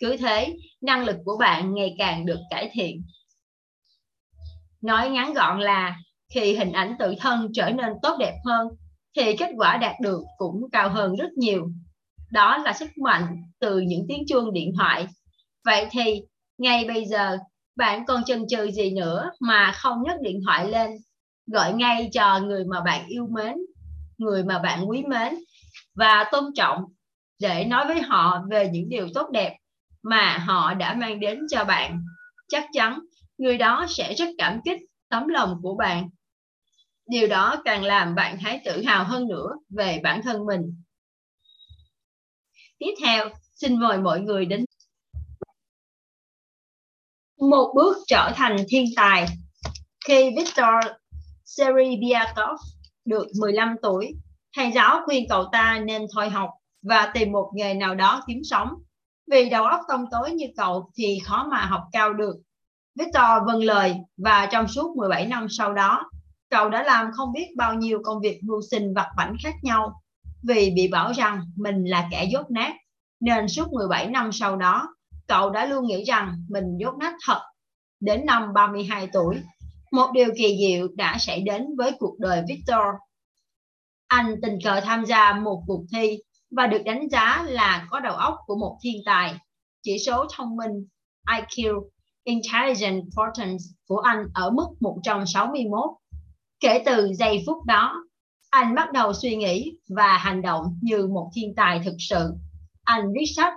Cứ 0.00 0.16
thế, 0.16 0.56
năng 0.80 1.04
lực 1.04 1.16
của 1.24 1.36
bạn 1.40 1.74
ngày 1.74 1.94
càng 1.98 2.26
được 2.26 2.38
cải 2.50 2.70
thiện. 2.72 3.02
Nói 4.82 5.10
ngắn 5.10 5.34
gọn 5.34 5.60
là 5.60 5.96
khi 6.34 6.54
hình 6.54 6.72
ảnh 6.72 6.94
tự 6.98 7.14
thân 7.20 7.48
trở 7.54 7.70
nên 7.70 7.92
tốt 8.02 8.16
đẹp 8.18 8.34
hơn 8.44 8.68
thì 9.16 9.36
kết 9.36 9.50
quả 9.56 9.76
đạt 9.76 9.94
được 10.02 10.20
cũng 10.38 10.70
cao 10.72 10.88
hơn 10.88 11.16
rất 11.16 11.32
nhiều. 11.36 11.70
Đó 12.32 12.58
là 12.58 12.72
sức 12.72 12.90
mạnh 12.98 13.42
từ 13.58 13.80
những 13.80 14.06
tiếng 14.08 14.24
chuông 14.28 14.52
điện 14.52 14.72
thoại. 14.78 15.06
Vậy 15.64 15.86
thì 15.90 16.22
ngay 16.58 16.84
bây 16.84 17.04
giờ 17.04 17.38
bạn 17.76 18.06
còn 18.06 18.24
chần 18.24 18.46
chừ 18.48 18.70
gì 18.70 18.90
nữa 18.90 19.30
mà 19.40 19.72
không 19.74 20.02
nhấc 20.02 20.20
điện 20.20 20.40
thoại 20.46 20.68
lên 20.70 20.90
gọi 21.46 21.72
ngay 21.72 22.08
cho 22.12 22.40
người 22.40 22.64
mà 22.64 22.80
bạn 22.80 23.06
yêu 23.06 23.26
mến 23.30 23.54
người 24.18 24.44
mà 24.44 24.58
bạn 24.58 24.88
quý 24.88 25.02
mến 25.08 25.34
và 25.94 26.24
tôn 26.32 26.44
trọng 26.54 26.84
để 27.38 27.64
nói 27.64 27.86
với 27.86 28.02
họ 28.02 28.44
về 28.50 28.68
những 28.72 28.88
điều 28.88 29.08
tốt 29.14 29.30
đẹp 29.32 29.56
mà 30.02 30.38
họ 30.38 30.74
đã 30.74 30.94
mang 30.94 31.20
đến 31.20 31.40
cho 31.50 31.64
bạn. 31.64 32.04
Chắc 32.48 32.64
chắn 32.72 32.98
người 33.38 33.58
đó 33.58 33.86
sẽ 33.88 34.14
rất 34.14 34.28
cảm 34.38 34.60
kích 34.64 34.80
tấm 35.08 35.28
lòng 35.28 35.58
của 35.62 35.74
bạn. 35.74 36.08
Điều 37.06 37.28
đó 37.28 37.56
càng 37.64 37.84
làm 37.84 38.14
bạn 38.14 38.38
thấy 38.40 38.60
tự 38.64 38.82
hào 38.84 39.04
hơn 39.04 39.28
nữa 39.28 39.48
về 39.68 40.00
bản 40.02 40.20
thân 40.22 40.46
mình. 40.46 40.82
Tiếp 42.78 42.94
theo 43.02 43.28
xin 43.54 43.78
mời 43.80 43.98
mọi 43.98 44.20
người 44.20 44.46
đến 44.46 44.64
một 47.40 47.72
bước 47.76 47.96
trở 48.06 48.32
thành 48.34 48.56
thiên 48.68 48.84
tài 48.96 49.26
khi 50.06 50.30
Victor 50.36 50.74
Seribiakov 51.44 52.60
được 53.04 53.26
15 53.40 53.76
tuổi, 53.82 54.14
thầy 54.56 54.72
giáo 54.72 55.00
khuyên 55.04 55.26
cậu 55.28 55.48
ta 55.52 55.78
nên 55.84 56.06
thôi 56.14 56.30
học 56.30 56.50
và 56.82 57.10
tìm 57.14 57.32
một 57.32 57.50
nghề 57.54 57.74
nào 57.74 57.94
đó 57.94 58.22
kiếm 58.26 58.40
sống. 58.44 58.68
Vì 59.30 59.50
đầu 59.50 59.64
óc 59.64 59.80
tông 59.88 60.04
tối 60.10 60.30
như 60.30 60.46
cậu 60.56 60.90
thì 60.96 61.18
khó 61.24 61.46
mà 61.50 61.66
học 61.66 61.82
cao 61.92 62.12
được. 62.12 62.36
Victor 62.94 63.46
vâng 63.46 63.64
lời 63.64 63.94
và 64.16 64.46
trong 64.46 64.68
suốt 64.68 64.96
17 64.96 65.26
năm 65.26 65.46
sau 65.50 65.72
đó, 65.72 66.10
cậu 66.50 66.68
đã 66.68 66.82
làm 66.82 67.10
không 67.12 67.32
biết 67.32 67.46
bao 67.56 67.74
nhiêu 67.74 68.00
công 68.04 68.20
việc 68.20 68.40
mưu 68.42 68.60
sinh 68.70 68.94
vặt 68.94 69.08
vảnh 69.16 69.36
khác 69.42 69.54
nhau. 69.62 70.02
Vì 70.42 70.70
bị 70.76 70.88
bảo 70.88 71.12
rằng 71.12 71.40
mình 71.56 71.84
là 71.84 72.08
kẻ 72.10 72.24
dốt 72.32 72.50
nát, 72.50 72.74
nên 73.20 73.48
suốt 73.48 73.72
17 73.72 74.06
năm 74.06 74.32
sau 74.32 74.56
đó, 74.56 74.88
cậu 75.28 75.50
đã 75.50 75.66
luôn 75.66 75.86
nghĩ 75.86 76.04
rằng 76.04 76.44
mình 76.48 76.64
dốt 76.78 76.94
nát 76.98 77.14
thật. 77.26 77.40
Đến 78.00 78.26
năm 78.26 78.52
32 78.54 79.08
tuổi, 79.12 79.36
một 79.92 80.10
điều 80.12 80.28
kỳ 80.36 80.56
diệu 80.60 80.88
đã 80.96 81.16
xảy 81.18 81.40
đến 81.40 81.66
với 81.78 81.92
cuộc 81.98 82.18
đời 82.18 82.42
Victor. 82.48 82.84
Anh 84.06 84.34
tình 84.42 84.58
cờ 84.64 84.80
tham 84.80 85.04
gia 85.06 85.32
một 85.32 85.62
cuộc 85.66 85.84
thi 85.92 86.18
và 86.50 86.66
được 86.66 86.82
đánh 86.84 87.08
giá 87.10 87.44
là 87.48 87.86
có 87.90 88.00
đầu 88.00 88.14
óc 88.14 88.34
của 88.46 88.56
một 88.56 88.78
thiên 88.82 89.02
tài. 89.04 89.34
Chỉ 89.82 89.98
số 90.06 90.26
thông 90.36 90.56
minh 90.56 90.86
IQ 91.26 91.82
Intelligent 92.24 93.02
Quotient 93.16 93.58
của 93.86 93.98
anh 93.98 94.26
ở 94.34 94.50
mức 94.50 94.66
161. 94.80 95.90
Kể 96.60 96.82
từ 96.86 97.12
giây 97.14 97.42
phút 97.46 97.64
đó, 97.64 98.04
anh 98.50 98.74
bắt 98.74 98.92
đầu 98.92 99.12
suy 99.12 99.36
nghĩ 99.36 99.72
và 99.88 100.18
hành 100.18 100.42
động 100.42 100.78
như 100.82 101.06
một 101.06 101.30
thiên 101.34 101.54
tài 101.56 101.80
thực 101.84 101.96
sự. 101.98 102.32
Anh 102.84 103.12
viết 103.14 103.26
sách, 103.36 103.54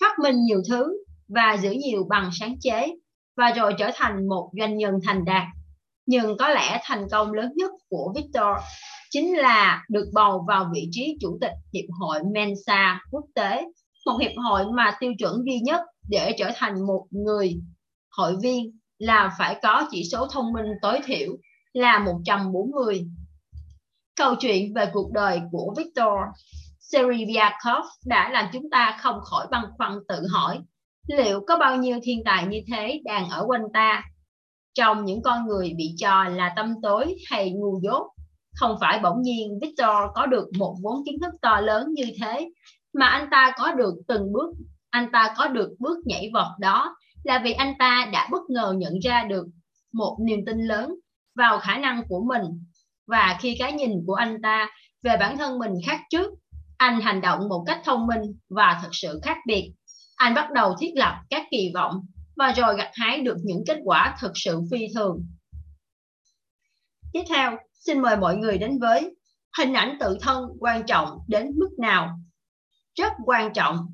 phát 0.00 0.18
minh 0.18 0.44
nhiều 0.44 0.62
thứ 0.68 1.04
và 1.28 1.56
giữ 1.62 1.70
nhiều 1.70 2.04
bằng 2.08 2.30
sáng 2.32 2.54
chế 2.60 2.94
và 3.36 3.50
rồi 3.50 3.74
trở 3.78 3.90
thành 3.94 4.28
một 4.28 4.50
doanh 4.58 4.76
nhân 4.76 4.94
thành 5.04 5.24
đạt 5.24 5.44
nhưng 6.06 6.36
có 6.38 6.48
lẽ 6.48 6.80
thành 6.84 7.06
công 7.10 7.32
lớn 7.32 7.52
nhất 7.56 7.70
của 7.88 8.12
Victor 8.16 8.56
chính 9.12 9.36
là 9.36 9.84
được 9.88 10.10
bầu 10.12 10.44
vào 10.48 10.70
vị 10.74 10.88
trí 10.90 11.16
chủ 11.20 11.38
tịch 11.40 11.52
hiệp 11.72 11.84
hội 12.00 12.20
Mensa 12.34 13.00
quốc 13.10 13.24
tế, 13.34 13.64
một 14.06 14.18
hiệp 14.20 14.32
hội 14.36 14.64
mà 14.72 14.96
tiêu 15.00 15.12
chuẩn 15.18 15.44
duy 15.46 15.60
nhất 15.60 15.80
để 16.08 16.34
trở 16.38 16.50
thành 16.54 16.86
một 16.86 17.06
người 17.10 17.60
hội 18.10 18.36
viên 18.42 18.78
là 18.98 19.34
phải 19.38 19.60
có 19.62 19.88
chỉ 19.90 20.04
số 20.12 20.26
thông 20.26 20.52
minh 20.52 20.66
tối 20.82 21.00
thiểu 21.04 21.36
là 21.72 21.98
140. 21.98 23.06
Câu 24.16 24.34
chuyện 24.34 24.74
về 24.74 24.86
cuộc 24.92 25.12
đời 25.12 25.40
của 25.52 25.74
Victor 25.76 26.14
Serebiakov 26.80 27.86
đã 28.06 28.30
làm 28.32 28.46
chúng 28.52 28.70
ta 28.70 28.98
không 29.00 29.20
khỏi 29.20 29.46
băn 29.50 29.64
khoăn 29.76 29.92
tự 30.08 30.26
hỏi, 30.32 30.60
liệu 31.06 31.40
có 31.48 31.58
bao 31.58 31.76
nhiêu 31.76 31.98
thiên 32.02 32.22
tài 32.24 32.46
như 32.46 32.58
thế 32.72 33.00
đang 33.04 33.28
ở 33.28 33.44
quanh 33.46 33.64
ta, 33.74 34.04
trong 34.74 35.04
những 35.04 35.22
con 35.22 35.46
người 35.46 35.72
bị 35.76 35.94
cho 35.98 36.24
là 36.24 36.52
tâm 36.56 36.74
tối 36.82 37.16
hay 37.30 37.50
ngu 37.50 37.80
dốt 37.82 38.12
không 38.54 38.76
phải 38.80 39.00
bỗng 39.02 39.22
nhiên 39.22 39.58
Victor 39.62 39.96
có 40.14 40.26
được 40.26 40.48
một 40.58 40.76
vốn 40.82 41.02
kiến 41.06 41.18
thức 41.20 41.34
to 41.42 41.60
lớn 41.60 41.86
như 41.92 42.04
thế 42.20 42.50
mà 42.94 43.06
anh 43.06 43.28
ta 43.30 43.52
có 43.56 43.72
được 43.72 43.94
từng 44.08 44.32
bước 44.32 44.54
anh 44.90 45.08
ta 45.12 45.34
có 45.36 45.48
được 45.48 45.70
bước 45.78 45.98
nhảy 46.04 46.30
vọt 46.34 46.58
đó 46.60 46.96
là 47.24 47.42
vì 47.44 47.52
anh 47.52 47.74
ta 47.78 48.08
đã 48.12 48.28
bất 48.30 48.42
ngờ 48.48 48.74
nhận 48.76 48.98
ra 48.98 49.24
được 49.24 49.46
một 49.92 50.18
niềm 50.26 50.40
tin 50.46 50.58
lớn 50.58 50.94
vào 51.34 51.58
khả 51.58 51.78
năng 51.78 52.02
của 52.08 52.24
mình 52.28 52.42
và 53.06 53.38
khi 53.40 53.56
cái 53.58 53.72
nhìn 53.72 53.90
của 54.06 54.14
anh 54.14 54.42
ta 54.42 54.70
về 55.02 55.16
bản 55.20 55.38
thân 55.38 55.58
mình 55.58 55.72
khác 55.86 56.00
trước 56.10 56.30
anh 56.76 57.00
hành 57.00 57.20
động 57.20 57.48
một 57.48 57.64
cách 57.66 57.80
thông 57.84 58.06
minh 58.06 58.22
và 58.50 58.78
thật 58.82 58.88
sự 58.92 59.20
khác 59.22 59.36
biệt 59.46 59.72
anh 60.16 60.34
bắt 60.34 60.50
đầu 60.52 60.74
thiết 60.80 60.92
lập 60.96 61.14
các 61.30 61.46
kỳ 61.50 61.70
vọng 61.74 62.00
và 62.36 62.52
rồi 62.52 62.76
gặt 62.76 62.90
hái 62.94 63.20
được 63.20 63.36
những 63.42 63.64
kết 63.66 63.78
quả 63.84 64.16
thực 64.20 64.32
sự 64.34 64.60
phi 64.70 64.86
thường. 64.94 65.26
Tiếp 67.12 67.22
theo, 67.28 67.56
xin 67.86 68.02
mời 68.02 68.16
mọi 68.16 68.36
người 68.36 68.58
đến 68.58 68.78
với 68.78 69.16
hình 69.58 69.72
ảnh 69.74 69.96
tự 70.00 70.18
thân 70.20 70.44
quan 70.60 70.86
trọng 70.86 71.18
đến 71.28 71.50
mức 71.58 71.70
nào. 71.78 72.18
Rất 72.94 73.12
quan 73.26 73.52
trọng. 73.52 73.86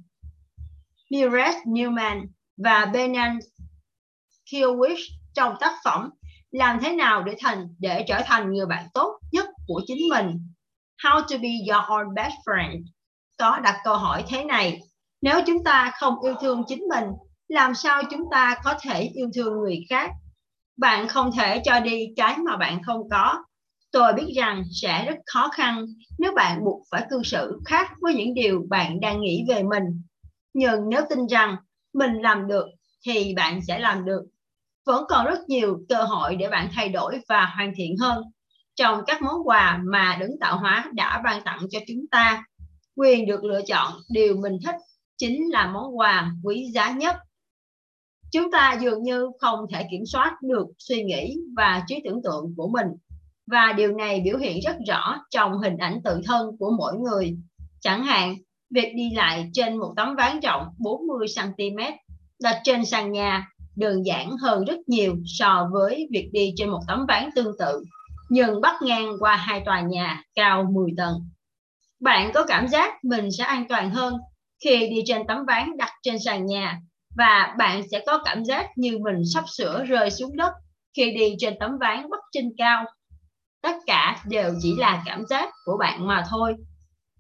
Mireille 1.11 1.61
Newman 1.65 2.27
và 2.57 2.85
Benan 2.85 3.39
Kiewicz 4.51 5.01
trong 5.35 5.55
tác 5.61 5.75
phẩm 5.85 6.11
Làm 6.51 6.79
thế 6.83 6.93
nào 6.93 7.23
để 7.23 7.37
thành, 7.41 7.69
để 7.79 8.05
trở 8.09 8.23
thành 8.25 8.53
người 8.53 8.67
bạn 8.67 8.87
tốt 8.95 9.21
nhất 9.33 9.47
của 9.67 9.83
chính 9.87 10.09
mình. 10.11 10.53
How 11.05 11.21
to 11.21 11.37
be 11.43 11.49
your 11.69 11.85
own 11.85 12.15
best 12.15 12.35
friend. 12.47 12.83
Có 13.39 13.61
đặt 13.61 13.77
câu 13.85 13.97
hỏi 13.97 14.25
thế 14.29 14.45
này. 14.45 14.81
Nếu 15.23 15.41
chúng 15.47 15.65
ta 15.65 15.93
không 16.01 16.15
yêu 16.23 16.35
thương 16.41 16.63
chính 16.69 16.83
mình, 16.89 17.05
làm 17.49 17.75
sao 17.75 18.03
chúng 18.11 18.23
ta 18.31 18.61
có 18.65 18.75
thể 18.83 19.03
yêu 19.03 19.29
thương 19.35 19.59
người 19.59 19.87
khác 19.91 20.11
bạn 20.77 21.09
không 21.09 21.31
thể 21.37 21.63
cho 21.65 21.81
đi 21.81 22.07
cái 22.17 22.37
mà 22.39 22.57
bạn 22.57 22.83
không 22.83 23.09
có 23.11 23.45
tôi 23.99 24.13
biết 24.13 24.33
rằng 24.37 24.65
sẽ 24.71 25.05
rất 25.05 25.17
khó 25.27 25.49
khăn 25.49 25.87
nếu 26.19 26.33
bạn 26.37 26.65
buộc 26.65 26.83
phải 26.91 27.07
cư 27.11 27.23
xử 27.23 27.61
khác 27.65 27.93
với 28.01 28.15
những 28.15 28.35
điều 28.35 28.67
bạn 28.69 29.01
đang 29.01 29.21
nghĩ 29.21 29.45
về 29.49 29.63
mình. 29.63 30.03
Nhưng 30.55 30.89
nếu 30.89 31.03
tin 31.11 31.27
rằng 31.27 31.57
mình 31.95 32.13
làm 32.23 32.49
được 32.49 32.67
thì 33.07 33.35
bạn 33.35 33.61
sẽ 33.69 33.79
làm 33.79 34.05
được. 34.05 34.23
Vẫn 34.87 35.05
còn 35.09 35.27
rất 35.27 35.49
nhiều 35.49 35.79
cơ 35.89 36.03
hội 36.03 36.37
để 36.37 36.49
bạn 36.49 36.69
thay 36.73 36.89
đổi 36.89 37.21
và 37.29 37.53
hoàn 37.57 37.73
thiện 37.77 37.97
hơn. 38.01 38.25
Trong 38.77 39.03
các 39.07 39.23
món 39.23 39.35
quà 39.45 39.81
mà 39.85 40.17
đấng 40.21 40.39
tạo 40.41 40.59
hóa 40.59 40.91
đã 40.93 41.21
ban 41.25 41.43
tặng 41.45 41.61
cho 41.71 41.79
chúng 41.89 42.07
ta, 42.11 42.45
quyền 42.97 43.27
được 43.27 43.45
lựa 43.45 43.61
chọn 43.67 43.93
điều 44.11 44.37
mình 44.37 44.59
thích 44.65 44.77
chính 45.17 45.53
là 45.53 45.67
món 45.67 45.99
quà 45.99 46.33
quý 46.45 46.71
giá 46.75 46.91
nhất. 46.91 47.17
Chúng 48.33 48.51
ta 48.51 48.79
dường 48.81 49.03
như 49.03 49.31
không 49.41 49.61
thể 49.73 49.87
kiểm 49.91 50.07
soát 50.07 50.37
được 50.43 50.67
suy 50.79 51.03
nghĩ 51.03 51.37
và 51.57 51.83
trí 51.87 52.01
tưởng 52.05 52.23
tượng 52.23 52.55
của 52.57 52.69
mình 52.69 52.87
và 53.51 53.73
điều 53.77 53.93
này 53.93 54.21
biểu 54.25 54.39
hiện 54.39 54.61
rất 54.61 54.77
rõ 54.89 55.19
trong 55.31 55.59
hình 55.59 55.77
ảnh 55.79 56.01
tự 56.05 56.21
thân 56.27 56.57
của 56.59 56.71
mỗi 56.79 56.95
người 56.95 57.37
chẳng 57.81 58.05
hạn, 58.05 58.37
việc 58.71 58.93
đi 58.95 59.11
lại 59.15 59.51
trên 59.53 59.77
một 59.77 59.93
tấm 59.97 60.15
ván 60.17 60.41
rộng 60.41 60.67
40 60.79 61.27
cm 61.37 61.79
đặt 62.43 62.61
trên 62.65 62.85
sàn 62.85 63.13
nhà 63.13 63.49
đơn 63.77 64.07
giản 64.07 64.37
hơn 64.37 64.65
rất 64.65 64.79
nhiều 64.87 65.17
so 65.27 65.69
với 65.73 66.09
việc 66.13 66.29
đi 66.33 66.53
trên 66.57 66.71
một 66.71 66.81
tấm 66.89 67.07
ván 67.09 67.31
tương 67.35 67.59
tự, 67.59 67.85
nhưng 68.29 68.61
bắt 68.61 68.75
ngang 68.83 69.13
qua 69.21 69.37
hai 69.37 69.63
tòa 69.65 69.81
nhà 69.81 70.23
cao 70.35 70.67
10 70.73 70.91
tầng. 70.97 71.15
Bạn 72.01 72.31
có 72.35 72.45
cảm 72.49 72.69
giác 72.69 73.05
mình 73.05 73.33
sẽ 73.39 73.45
an 73.45 73.67
toàn 73.69 73.91
hơn 73.91 74.15
khi 74.65 74.89
đi 74.91 75.03
trên 75.07 75.27
tấm 75.29 75.39
ván 75.47 75.77
đặt 75.77 75.91
trên 76.03 76.19
sàn 76.25 76.47
nhà 76.47 76.81
và 77.17 77.55
bạn 77.59 77.83
sẽ 77.91 78.03
có 78.07 78.23
cảm 78.25 78.45
giác 78.45 78.67
như 78.77 78.99
mình 78.99 79.23
sắp 79.35 79.45
sửa 79.57 79.85
rơi 79.85 80.11
xuống 80.11 80.37
đất 80.37 80.53
khi 80.97 81.13
đi 81.13 81.35
trên 81.39 81.55
tấm 81.61 81.71
ván 81.81 82.11
bắc 82.11 82.21
trên 82.33 82.53
cao. 82.59 82.85
Tất 83.63 83.77
cả 83.87 84.23
đều 84.29 84.55
chỉ 84.63 84.75
là 84.79 85.03
cảm 85.07 85.25
giác 85.29 85.49
của 85.65 85.77
bạn 85.81 86.07
mà 86.07 86.25
thôi. 86.31 86.55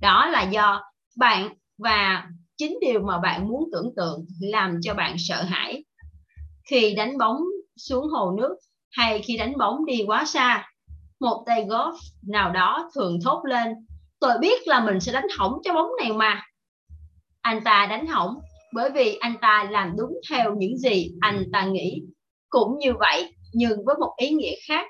Đó 0.00 0.26
là 0.26 0.42
do 0.42 0.82
bạn 1.16 1.54
và 1.78 2.26
chính 2.56 2.78
điều 2.80 3.00
mà 3.00 3.18
bạn 3.18 3.48
muốn 3.48 3.64
tưởng 3.72 3.92
tượng 3.96 4.26
làm 4.40 4.78
cho 4.82 4.94
bạn 4.94 5.16
sợ 5.18 5.42
hãi. 5.42 5.84
Khi 6.70 6.94
đánh 6.94 7.18
bóng 7.18 7.36
xuống 7.76 8.08
hồ 8.08 8.36
nước 8.38 8.56
hay 8.90 9.22
khi 9.22 9.36
đánh 9.36 9.58
bóng 9.58 9.84
đi 9.86 10.04
quá 10.06 10.24
xa, 10.24 10.68
một 11.20 11.42
tay 11.46 11.64
golf 11.64 11.96
nào 12.26 12.52
đó 12.52 12.90
thường 12.94 13.18
thốt 13.24 13.42
lên, 13.44 13.74
tôi 14.20 14.38
biết 14.38 14.68
là 14.68 14.84
mình 14.84 15.00
sẽ 15.00 15.12
đánh 15.12 15.26
hỏng 15.38 15.52
trái 15.64 15.74
bóng 15.74 15.88
này 16.02 16.12
mà. 16.12 16.42
Anh 17.40 17.64
ta 17.64 17.86
đánh 17.90 18.06
hỏng 18.06 18.34
bởi 18.74 18.90
vì 18.90 19.16
anh 19.20 19.34
ta 19.40 19.68
làm 19.70 19.92
đúng 19.96 20.12
theo 20.30 20.54
những 20.58 20.78
gì 20.78 21.10
anh 21.20 21.44
ta 21.52 21.64
nghĩ. 21.64 22.02
Cũng 22.48 22.78
như 22.78 22.92
vậy, 22.98 23.34
nhưng 23.52 23.84
với 23.86 23.96
một 24.00 24.14
ý 24.16 24.30
nghĩa 24.30 24.54
khác. 24.68 24.86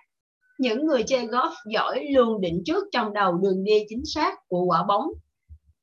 Những 0.59 0.87
người 0.87 1.03
chơi 1.03 1.27
golf 1.27 1.53
giỏi 1.73 2.05
luôn 2.11 2.41
định 2.41 2.63
trước 2.67 2.85
trong 2.93 3.13
đầu 3.13 3.33
đường 3.33 3.65
đi 3.65 3.85
chính 3.89 4.03
xác 4.15 4.35
của 4.49 4.65
quả 4.65 4.85
bóng. 4.89 5.07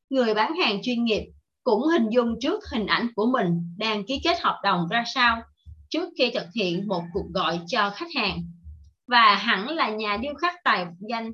Người 0.10 0.34
bán 0.34 0.56
hàng 0.56 0.82
chuyên 0.84 1.04
nghiệp 1.04 1.32
cũng 1.64 1.88
hình 1.88 2.10
dung 2.10 2.36
trước 2.42 2.64
hình 2.72 2.86
ảnh 2.86 3.08
của 3.16 3.26
mình 3.26 3.76
đang 3.78 4.04
ký 4.04 4.22
kết 4.24 4.40
hợp 4.42 4.60
đồng 4.64 4.88
ra 4.90 5.04
sao 5.14 5.42
trước 5.90 6.10
khi 6.18 6.32
thực 6.34 6.46
hiện 6.56 6.88
một 6.88 7.02
cuộc 7.14 7.26
gọi 7.34 7.60
cho 7.68 7.90
khách 7.90 8.10
hàng. 8.16 8.44
Và 9.08 9.36
hẳn 9.36 9.70
là 9.70 9.90
nhà 9.90 10.18
điêu 10.18 10.34
khắc 10.34 10.56
tài 10.64 10.86
danh 11.10 11.32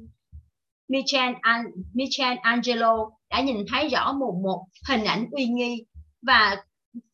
Michelangelo 1.93 3.09
đã 3.29 3.41
nhìn 3.41 3.57
thấy 3.69 3.89
rõ 3.89 4.13
một 4.13 4.35
một 4.43 4.65
hình 4.89 5.03
ảnh 5.03 5.27
uy 5.31 5.45
nghi 5.45 5.85
và 6.21 6.63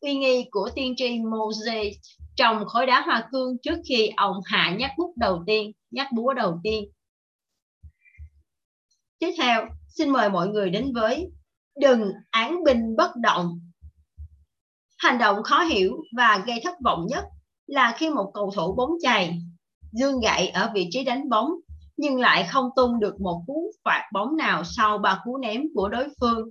uy 0.00 0.14
nghi 0.14 0.46
của 0.50 0.70
tiên 0.74 0.94
tri 0.96 1.18
Moses 1.18 1.96
trồng 2.38 2.66
khối 2.66 2.86
đá 2.86 3.00
hoa 3.00 3.28
cương 3.32 3.58
trước 3.62 3.78
khi 3.88 4.10
ông 4.16 4.36
hạ 4.44 4.74
nhát 4.78 4.90
bút 4.98 5.12
đầu 5.16 5.42
tiên, 5.46 5.72
nhát 5.90 6.12
búa 6.12 6.32
đầu 6.32 6.60
tiên. 6.62 6.84
Tiếp 9.18 9.34
theo, 9.38 9.66
xin 9.88 10.10
mời 10.10 10.30
mọi 10.30 10.48
người 10.48 10.70
đến 10.70 10.92
với 10.94 11.30
đừng 11.80 12.12
án 12.30 12.64
binh 12.64 12.96
bất 12.96 13.16
động. 13.16 13.60
Hành 14.98 15.18
động 15.18 15.42
khó 15.42 15.60
hiểu 15.60 15.96
và 16.16 16.44
gây 16.46 16.60
thất 16.64 16.74
vọng 16.84 17.06
nhất 17.08 17.24
là 17.66 17.94
khi 17.98 18.10
một 18.10 18.30
cầu 18.34 18.50
thủ 18.56 18.74
bóng 18.74 18.90
chày 19.02 19.38
dương 19.92 20.20
gậy 20.20 20.48
ở 20.48 20.70
vị 20.74 20.88
trí 20.90 21.04
đánh 21.04 21.28
bóng 21.28 21.50
nhưng 21.96 22.20
lại 22.20 22.48
không 22.50 22.70
tung 22.76 23.00
được 23.00 23.20
một 23.20 23.42
cú 23.46 23.72
phạt 23.84 24.10
bóng 24.12 24.36
nào 24.36 24.64
sau 24.64 24.98
ba 24.98 25.20
cú 25.24 25.38
ném 25.38 25.62
của 25.74 25.88
đối 25.88 26.08
phương. 26.20 26.48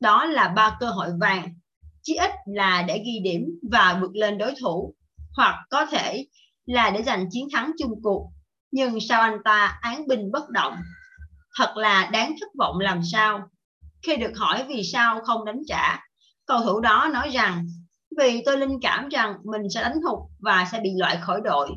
Đó 0.00 0.24
là 0.24 0.48
ba 0.48 0.76
cơ 0.80 0.86
hội 0.86 1.08
vàng, 1.20 1.54
chí 2.02 2.14
ít 2.14 2.30
là 2.46 2.84
để 2.88 3.02
ghi 3.04 3.20
điểm 3.22 3.58
và 3.70 3.98
vượt 4.00 4.10
lên 4.14 4.38
đối 4.38 4.54
thủ, 4.60 4.94
hoặc 5.38 5.64
có 5.70 5.86
thể 5.86 6.26
là 6.66 6.90
để 6.90 7.02
giành 7.02 7.26
chiến 7.30 7.48
thắng 7.52 7.72
chung 7.78 8.02
cuộc. 8.02 8.30
Nhưng 8.70 8.98
sao 9.08 9.20
anh 9.20 9.38
ta 9.44 9.78
án 9.80 10.08
binh 10.08 10.30
bất 10.32 10.50
động? 10.50 10.76
Thật 11.56 11.76
là 11.76 12.10
đáng 12.12 12.34
thất 12.40 12.48
vọng 12.58 12.78
làm 12.78 13.00
sao. 13.12 13.48
Khi 14.02 14.16
được 14.16 14.32
hỏi 14.36 14.64
vì 14.68 14.82
sao 14.92 15.20
không 15.24 15.44
đánh 15.44 15.60
trả, 15.68 15.98
cầu 16.46 16.60
thủ 16.64 16.80
đó 16.80 17.10
nói 17.12 17.28
rằng 17.28 17.66
vì 18.18 18.42
tôi 18.46 18.58
linh 18.58 18.78
cảm 18.82 19.08
rằng 19.08 19.34
mình 19.44 19.62
sẽ 19.74 19.82
đánh 19.82 20.02
hụt 20.02 20.18
và 20.38 20.66
sẽ 20.72 20.80
bị 20.80 20.90
loại 20.96 21.18
khỏi 21.20 21.40
đội. 21.44 21.68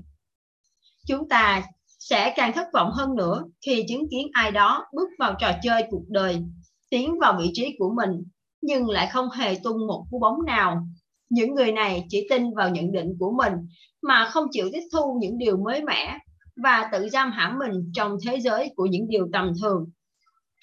Chúng 1.07 1.29
ta 1.29 1.63
sẽ 1.99 2.33
càng 2.35 2.53
thất 2.53 2.67
vọng 2.73 2.91
hơn 2.91 3.15
nữa 3.15 3.43
khi 3.65 3.85
chứng 3.87 4.03
kiến 4.11 4.27
ai 4.33 4.51
đó 4.51 4.85
bước 4.93 5.09
vào 5.19 5.35
trò 5.39 5.51
chơi 5.63 5.83
cuộc 5.89 6.03
đời, 6.09 6.41
tiến 6.89 7.19
vào 7.19 7.37
vị 7.39 7.51
trí 7.53 7.75
của 7.79 7.93
mình 7.95 8.23
nhưng 8.61 8.89
lại 8.89 9.09
không 9.13 9.29
hề 9.29 9.55
tung 9.63 9.87
một 9.87 10.05
cú 10.11 10.19
bóng 10.19 10.45
nào. 10.45 10.87
Những 11.31 11.55
người 11.55 11.71
này 11.71 12.05
chỉ 12.09 12.27
tin 12.29 12.53
vào 12.53 12.69
nhận 12.69 12.91
định 12.91 13.15
của 13.19 13.31
mình 13.37 13.53
mà 14.01 14.29
không 14.29 14.47
chịu 14.51 14.69
tiếp 14.73 14.81
thu 14.93 15.17
những 15.21 15.37
điều 15.37 15.57
mới 15.57 15.83
mẻ 15.83 16.17
và 16.63 16.89
tự 16.91 17.09
giam 17.09 17.31
hãm 17.31 17.59
mình 17.59 17.91
trong 17.93 18.17
thế 18.25 18.39
giới 18.39 18.71
của 18.75 18.85
những 18.85 19.07
điều 19.07 19.27
tầm 19.33 19.53
thường. 19.61 19.91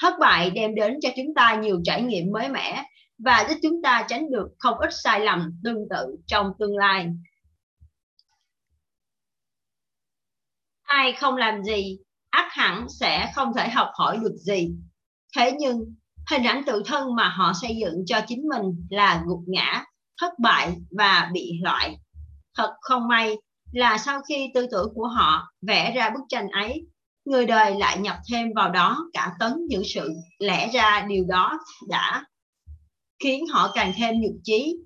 Thất 0.01 0.15
bại 0.21 0.51
đem 0.51 0.75
đến 0.75 0.95
cho 1.03 1.09
chúng 1.17 1.35
ta 1.35 1.55
nhiều 1.55 1.81
trải 1.85 2.03
nghiệm 2.03 2.33
mới 2.33 2.49
mẻ 2.49 2.85
và 3.19 3.47
giúp 3.49 3.55
chúng 3.63 3.83
ta 3.83 4.07
tránh 4.09 4.31
được 4.31 4.49
không 4.59 4.79
ít 4.79 4.91
sai 5.05 5.21
lầm 5.21 5.61
tương 5.65 5.89
tự 5.91 6.17
trong 6.27 6.53
tương 6.59 6.77
lai. 6.77 7.09
Ai 10.83 11.13
không 11.13 11.37
làm 11.37 11.65
gì, 11.65 11.99
ắt 12.31 12.47
hẳn 12.51 12.87
sẽ 13.01 13.33
không 13.35 13.53
thể 13.57 13.69
học 13.69 13.89
hỏi 13.95 14.19
được 14.23 14.35
gì. 14.37 14.71
Thế 15.37 15.53
nhưng, 15.59 15.95
hình 16.31 16.43
ảnh 16.43 16.63
tự 16.67 16.83
thân 16.87 17.15
mà 17.17 17.29
họ 17.29 17.53
xây 17.63 17.77
dựng 17.81 17.95
cho 18.07 18.21
chính 18.27 18.43
mình 18.49 18.87
là 18.91 19.23
gục 19.27 19.41
ngã, 19.47 19.85
thất 20.19 20.39
bại 20.39 20.77
và 20.91 21.31
bị 21.33 21.61
loại. 21.63 21.99
Thật 22.57 22.75
không 22.81 23.09
may 23.09 23.37
là 23.73 23.99
sau 23.99 24.21
khi 24.29 24.51
tư 24.55 24.67
tưởng 24.71 24.93
của 24.95 25.07
họ 25.07 25.53
vẽ 25.63 25.93
ra 25.95 26.11
bức 26.11 26.21
tranh 26.29 26.49
ấy, 26.49 26.87
người 27.25 27.47
đời 27.47 27.75
lại 27.79 27.99
nhập 27.99 28.17
thêm 28.31 28.49
vào 28.55 28.71
đó 28.71 29.11
cả 29.13 29.33
tấn 29.41 29.53
những 29.69 29.83
sự 29.95 30.13
lẽ 30.39 30.71
ra 30.73 31.07
điều 31.09 31.25
đó 31.29 31.59
đã 31.89 32.25
khiến 33.23 33.47
họ 33.47 33.71
càng 33.75 33.93
thêm 33.97 34.15
nhục 34.21 34.37
chí. 34.45 34.77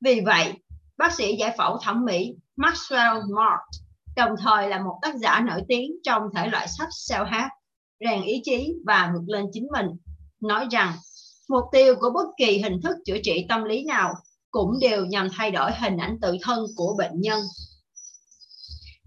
Vì 0.00 0.20
vậy, 0.20 0.52
bác 0.96 1.12
sĩ 1.12 1.36
giải 1.36 1.54
phẫu 1.58 1.78
thẩm 1.82 2.04
mỹ 2.04 2.34
Maxwell 2.56 3.36
Mart 3.36 3.60
đồng 4.16 4.34
thời 4.38 4.68
là 4.68 4.82
một 4.82 4.98
tác 5.02 5.16
giả 5.16 5.40
nổi 5.40 5.60
tiếng 5.68 5.92
trong 6.02 6.22
thể 6.36 6.48
loại 6.48 6.68
sách 6.68 6.88
self-help, 7.08 7.48
rèn 8.00 8.22
ý 8.22 8.40
chí 8.44 8.74
và 8.86 9.10
vượt 9.14 9.22
lên 9.26 9.44
chính 9.52 9.66
mình, 9.72 9.86
nói 10.40 10.66
rằng 10.70 10.92
mục 11.48 11.64
tiêu 11.72 11.94
của 12.00 12.10
bất 12.14 12.26
kỳ 12.36 12.58
hình 12.58 12.80
thức 12.82 12.96
chữa 13.06 13.18
trị 13.22 13.46
tâm 13.48 13.64
lý 13.64 13.84
nào 13.84 14.14
cũng 14.50 14.70
đều 14.80 15.06
nhằm 15.06 15.28
thay 15.32 15.50
đổi 15.50 15.70
hình 15.72 15.96
ảnh 15.96 16.18
tự 16.22 16.36
thân 16.42 16.66
của 16.76 16.94
bệnh 16.98 17.20
nhân. 17.20 17.40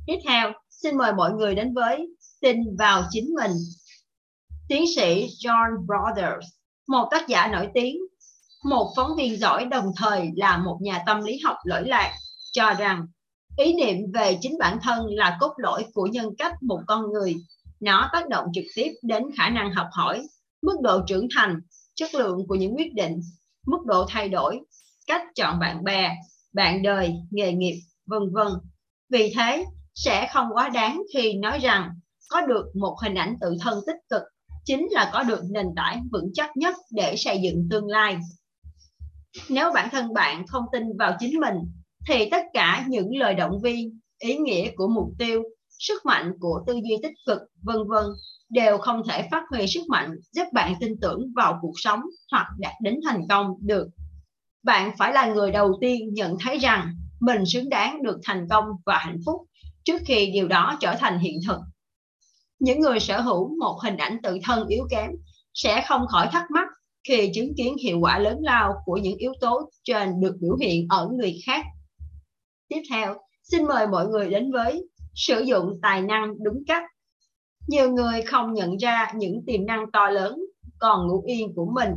Tiếp 0.08 0.17
theo, 0.27 0.51
xin 0.69 0.97
mời 0.97 1.13
mọi 1.13 1.32
người 1.32 1.56
đến 1.56 1.73
với 1.73 2.08
tin 2.41 2.58
vào 2.80 3.04
chính 3.10 3.30
mình. 3.36 3.51
Tiến 4.67 4.84
sĩ 4.95 5.27
John 5.27 5.86
Brothers, 5.86 6.47
một 6.88 7.08
tác 7.12 7.27
giả 7.27 7.47
nổi 7.47 7.67
tiếng, 7.73 7.97
một 8.63 8.93
phóng 8.95 9.15
viên 9.17 9.39
giỏi 9.39 9.65
đồng 9.65 9.91
thời 9.97 10.30
là 10.36 10.58
một 10.58 10.77
nhà 10.82 11.04
tâm 11.06 11.21
lý 11.23 11.39
học 11.43 11.58
lỗi 11.63 11.84
lạc, 11.86 12.13
cho 12.51 12.73
rằng 12.73 13.08
ý 13.58 13.73
niệm 13.73 13.97
về 14.13 14.38
chính 14.41 14.58
bản 14.60 14.80
thân 14.82 15.06
là 15.06 15.38
cốt 15.39 15.54
lõi 15.58 15.86
của 15.93 16.06
nhân 16.06 16.30
cách 16.38 16.54
một 16.63 16.80
con 16.88 17.12
người. 17.13 17.36
Nó 17.80 18.10
tác 18.13 18.30
động 18.30 18.45
trực 18.54 18.63
tiếp 18.75 18.91
đến 19.04 19.23
khả 19.38 19.49
năng 19.49 19.73
học 19.73 19.88
hỏi, 19.91 20.21
mức 20.62 20.75
độ 20.82 21.01
trưởng 21.08 21.27
thành, 21.36 21.60
chất 22.02 22.16
lượng 22.16 22.48
của 22.48 22.56
những 22.56 22.76
quyết 22.76 22.94
định, 22.94 23.22
mức 23.68 23.78
độ 23.86 24.06
thay 24.10 24.30
đổi, 24.30 24.60
cách 25.08 25.22
chọn 25.36 25.60
bạn 25.60 25.84
bè, 25.84 26.12
bạn 26.54 26.84
đời, 26.84 27.14
nghề 27.32 27.54
nghiệp, 27.54 27.80
vân 28.06 28.22
vân. 28.34 28.48
Vì 29.10 29.34
thế, 29.36 29.66
sẽ 29.96 30.30
không 30.34 30.48
quá 30.54 30.70
đáng 30.70 31.02
khi 31.14 31.34
nói 31.34 31.60
rằng 31.60 31.90
có 32.30 32.42
được 32.42 32.66
một 32.76 32.96
hình 33.04 33.16
ảnh 33.16 33.36
tự 33.42 33.56
thân 33.62 33.80
tích 33.88 33.96
cực 34.10 34.22
chính 34.66 34.88
là 34.92 35.10
có 35.14 35.24
được 35.24 35.42
nền 35.50 35.66
tảng 35.76 36.08
vững 36.12 36.32
chắc 36.34 36.58
nhất 36.58 36.76
để 36.92 37.16
xây 37.18 37.42
dựng 37.44 37.68
tương 37.72 37.88
lai. 37.88 38.18
Nếu 39.50 39.72
bản 39.74 39.90
thân 39.92 40.14
bạn 40.14 40.48
không 40.48 40.64
tin 40.72 40.84
vào 41.00 41.16
chính 41.20 41.40
mình 41.40 41.56
thì 42.08 42.30
tất 42.30 42.46
cả 42.54 42.86
những 42.90 43.18
lời 43.18 43.34
động 43.34 43.62
viên, 43.64 44.00
ý 44.20 44.38
nghĩa 44.38 44.72
của 44.76 44.88
mục 44.88 45.08
tiêu, 45.20 45.44
sức 45.70 46.06
mạnh 46.06 46.32
của 46.40 46.64
tư 46.68 46.74
duy 46.74 46.98
tích 47.04 47.16
cực, 47.26 47.40
vân 47.62 47.78
vân 47.88 48.06
đều 48.52 48.78
không 48.78 49.02
thể 49.10 49.28
phát 49.32 49.44
huy 49.50 49.68
sức 49.68 49.82
mạnh 49.90 50.16
giúp 50.32 50.48
bạn 50.54 50.74
tin 50.80 51.00
tưởng 51.02 51.34
vào 51.36 51.60
cuộc 51.62 51.74
sống 51.76 52.00
hoặc 52.32 52.48
đạt 52.60 52.74
đến 52.82 53.00
thành 53.06 53.22
công 53.30 53.48
được. 53.60 53.88
Bạn 54.64 54.92
phải 54.98 55.14
là 55.14 55.26
người 55.26 55.52
đầu 55.52 55.78
tiên 55.82 56.14
nhận 56.14 56.36
thấy 56.40 56.58
rằng 56.58 56.96
mình 57.20 57.46
xứng 57.46 57.70
đáng 57.70 58.04
được 58.04 58.20
thành 58.24 58.48
công 58.50 58.66
và 58.86 58.98
hạnh 58.98 59.18
phúc 59.26 59.42
trước 59.84 60.02
khi 60.06 60.32
điều 60.34 60.48
đó 60.48 60.78
trở 60.80 60.96
thành 60.96 61.20
hiện 61.20 61.40
thực. 61.48 61.58
Những 62.60 62.80
người 62.80 63.00
sở 63.00 63.22
hữu 63.22 63.58
một 63.60 63.80
hình 63.84 63.98
ảnh 63.98 64.18
tự 64.24 64.38
thân 64.44 64.68
yếu 64.68 64.88
kém 64.90 65.12
sẽ 65.54 65.84
không 65.88 66.08
khỏi 66.08 66.28
thắc 66.32 66.52
mắc 66.52 66.68
khi 67.08 67.32
chứng 67.34 67.54
kiến 67.58 67.78
hiệu 67.78 68.00
quả 68.00 68.20
lớn 68.20 68.38
lao 68.42 68.74
của 68.86 68.98
những 68.98 69.18
yếu 69.18 69.34
tố 69.42 69.70
trên 69.84 70.22
được 70.22 70.36
biểu 70.42 70.56
hiện 70.62 70.88
ở 70.90 71.10
người 71.18 71.40
khác. 71.46 71.66
Tiếp 72.68 72.82
theo, 72.90 73.16
xin 73.44 73.66
mời 73.66 73.88
mọi 73.88 74.08
người 74.08 74.30
đến 74.30 74.52
với 74.52 74.88
sử 75.16 75.40
dụng 75.40 75.80
tài 75.82 76.02
năng 76.02 76.44
đúng 76.44 76.64
cách. 76.68 76.84
Nhiều 77.67 77.91
người 77.91 78.21
không 78.21 78.54
nhận 78.54 78.78
ra 78.78 79.12
những 79.15 79.43
tiềm 79.47 79.65
năng 79.65 79.91
to 79.91 80.10
lớn 80.10 80.39
còn 80.80 81.08
ngủ 81.08 81.24
yên 81.28 81.54
của 81.56 81.71
mình, 81.76 81.89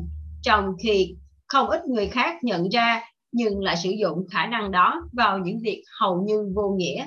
trong 0.43 0.73
khi 0.83 1.17
không 1.47 1.71
ít 1.71 1.87
người 1.87 2.09
khác 2.09 2.45
nhận 2.45 2.69
ra 2.69 3.03
nhưng 3.33 3.65
lại 3.65 3.77
sử 3.77 3.91
dụng 3.91 4.27
khả 4.31 4.47
năng 4.47 4.71
đó 4.71 5.03
vào 5.13 5.39
những 5.39 5.59
việc 5.63 5.85
hầu 6.01 6.23
như 6.23 6.53
vô 6.55 6.75
nghĩa. 6.77 7.07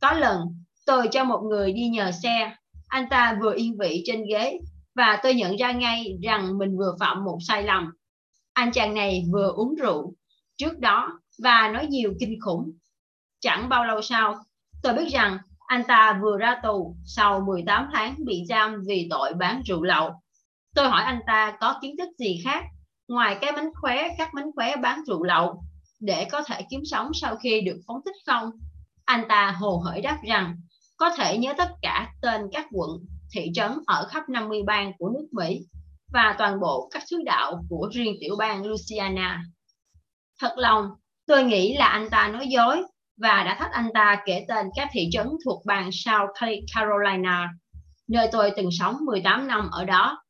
Có 0.00 0.12
lần, 0.12 0.40
tôi 0.86 1.08
cho 1.08 1.24
một 1.24 1.40
người 1.50 1.72
đi 1.72 1.88
nhờ 1.88 2.10
xe, 2.22 2.56
anh 2.88 3.08
ta 3.10 3.38
vừa 3.42 3.54
yên 3.56 3.76
vị 3.78 4.02
trên 4.06 4.24
ghế 4.30 4.58
và 4.94 5.20
tôi 5.22 5.34
nhận 5.34 5.56
ra 5.56 5.72
ngay 5.72 6.18
rằng 6.22 6.58
mình 6.58 6.78
vừa 6.78 6.96
phạm 7.00 7.24
một 7.24 7.38
sai 7.40 7.62
lầm. 7.62 7.92
Anh 8.52 8.72
chàng 8.72 8.94
này 8.94 9.24
vừa 9.32 9.52
uống 9.52 9.74
rượu 9.74 10.14
trước 10.56 10.78
đó 10.78 11.20
và 11.42 11.68
nói 11.68 11.86
nhiều 11.86 12.14
kinh 12.20 12.40
khủng. 12.40 12.72
Chẳng 13.40 13.68
bao 13.68 13.84
lâu 13.84 14.02
sau, 14.02 14.34
tôi 14.82 14.94
biết 14.94 15.08
rằng 15.08 15.38
anh 15.72 15.84
ta 15.88 16.18
vừa 16.22 16.36
ra 16.36 16.60
tù 16.62 16.96
sau 17.04 17.40
18 17.40 17.88
tháng 17.92 18.14
bị 18.24 18.44
giam 18.48 18.82
vì 18.86 19.06
tội 19.10 19.34
bán 19.34 19.62
rượu 19.66 19.82
lậu. 19.82 20.10
Tôi 20.74 20.88
hỏi 20.88 21.02
anh 21.02 21.20
ta 21.26 21.56
có 21.60 21.78
kiến 21.82 21.96
thức 21.98 22.08
gì 22.18 22.40
khác 22.44 22.64
ngoài 23.08 23.38
cái 23.40 23.52
bánh 23.52 23.70
khóe, 23.74 24.08
các 24.18 24.30
bánh 24.34 24.50
khóe 24.54 24.76
bán 24.76 25.04
rượu 25.06 25.22
lậu 25.22 25.64
để 26.00 26.24
có 26.24 26.42
thể 26.42 26.60
kiếm 26.70 26.80
sống 26.84 27.10
sau 27.14 27.36
khi 27.36 27.60
được 27.60 27.80
phóng 27.86 28.00
thích 28.04 28.14
không? 28.26 28.50
Anh 29.04 29.24
ta 29.28 29.50
hồ 29.50 29.82
hởi 29.84 30.00
đáp 30.00 30.18
rằng 30.28 30.56
có 30.96 31.10
thể 31.16 31.38
nhớ 31.38 31.54
tất 31.58 31.68
cả 31.82 32.12
tên 32.22 32.40
các 32.52 32.66
quận, 32.72 32.90
thị 33.34 33.50
trấn 33.54 33.72
ở 33.86 34.08
khắp 34.10 34.28
50 34.28 34.62
bang 34.66 34.92
của 34.98 35.08
nước 35.08 35.26
Mỹ. 35.32 35.60
và 36.12 36.34
toàn 36.38 36.60
bộ 36.60 36.88
các 36.92 37.02
xứ 37.06 37.22
đạo 37.24 37.64
của 37.68 37.88
riêng 37.92 38.16
tiểu 38.20 38.36
bang 38.36 38.64
Louisiana. 38.64 39.44
Thật 40.40 40.52
lòng, 40.56 40.88
tôi 41.26 41.44
nghĩ 41.44 41.76
là 41.76 41.86
anh 41.86 42.10
ta 42.10 42.28
nói 42.28 42.46
dối 42.48 42.82
và 43.22 43.44
đã 43.44 43.56
thách 43.58 43.72
anh 43.72 43.88
ta 43.94 44.22
kể 44.26 44.44
tên 44.48 44.66
các 44.76 44.88
thị 44.92 45.08
trấn 45.12 45.26
thuộc 45.44 45.62
bang 45.66 45.90
South 45.92 46.30
Carolina, 46.74 47.50
nơi 48.08 48.28
tôi 48.32 48.52
từng 48.56 48.68
sống 48.78 48.96
18 49.04 49.46
năm 49.46 49.68
ở 49.72 49.84
đó. 49.84 50.22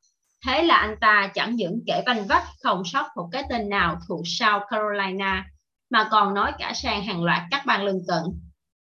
Thế 0.45 0.63
là 0.63 0.75
anh 0.75 0.95
ta 1.01 1.31
chẳng 1.33 1.55
những 1.55 1.79
kể 1.87 2.03
vanh 2.05 2.27
vách 2.27 2.43
không 2.63 2.83
sót 2.85 3.07
một 3.15 3.29
cái 3.31 3.43
tên 3.49 3.69
nào 3.69 3.99
thuộc 4.07 4.21
South 4.25 4.63
Carolina, 4.69 5.45
mà 5.89 6.07
còn 6.11 6.33
nói 6.33 6.51
cả 6.59 6.73
sang 6.75 7.05
hàng 7.05 7.23
loạt 7.23 7.41
các 7.51 7.65
bang 7.65 7.83
lân 7.83 7.99
cận. 8.07 8.23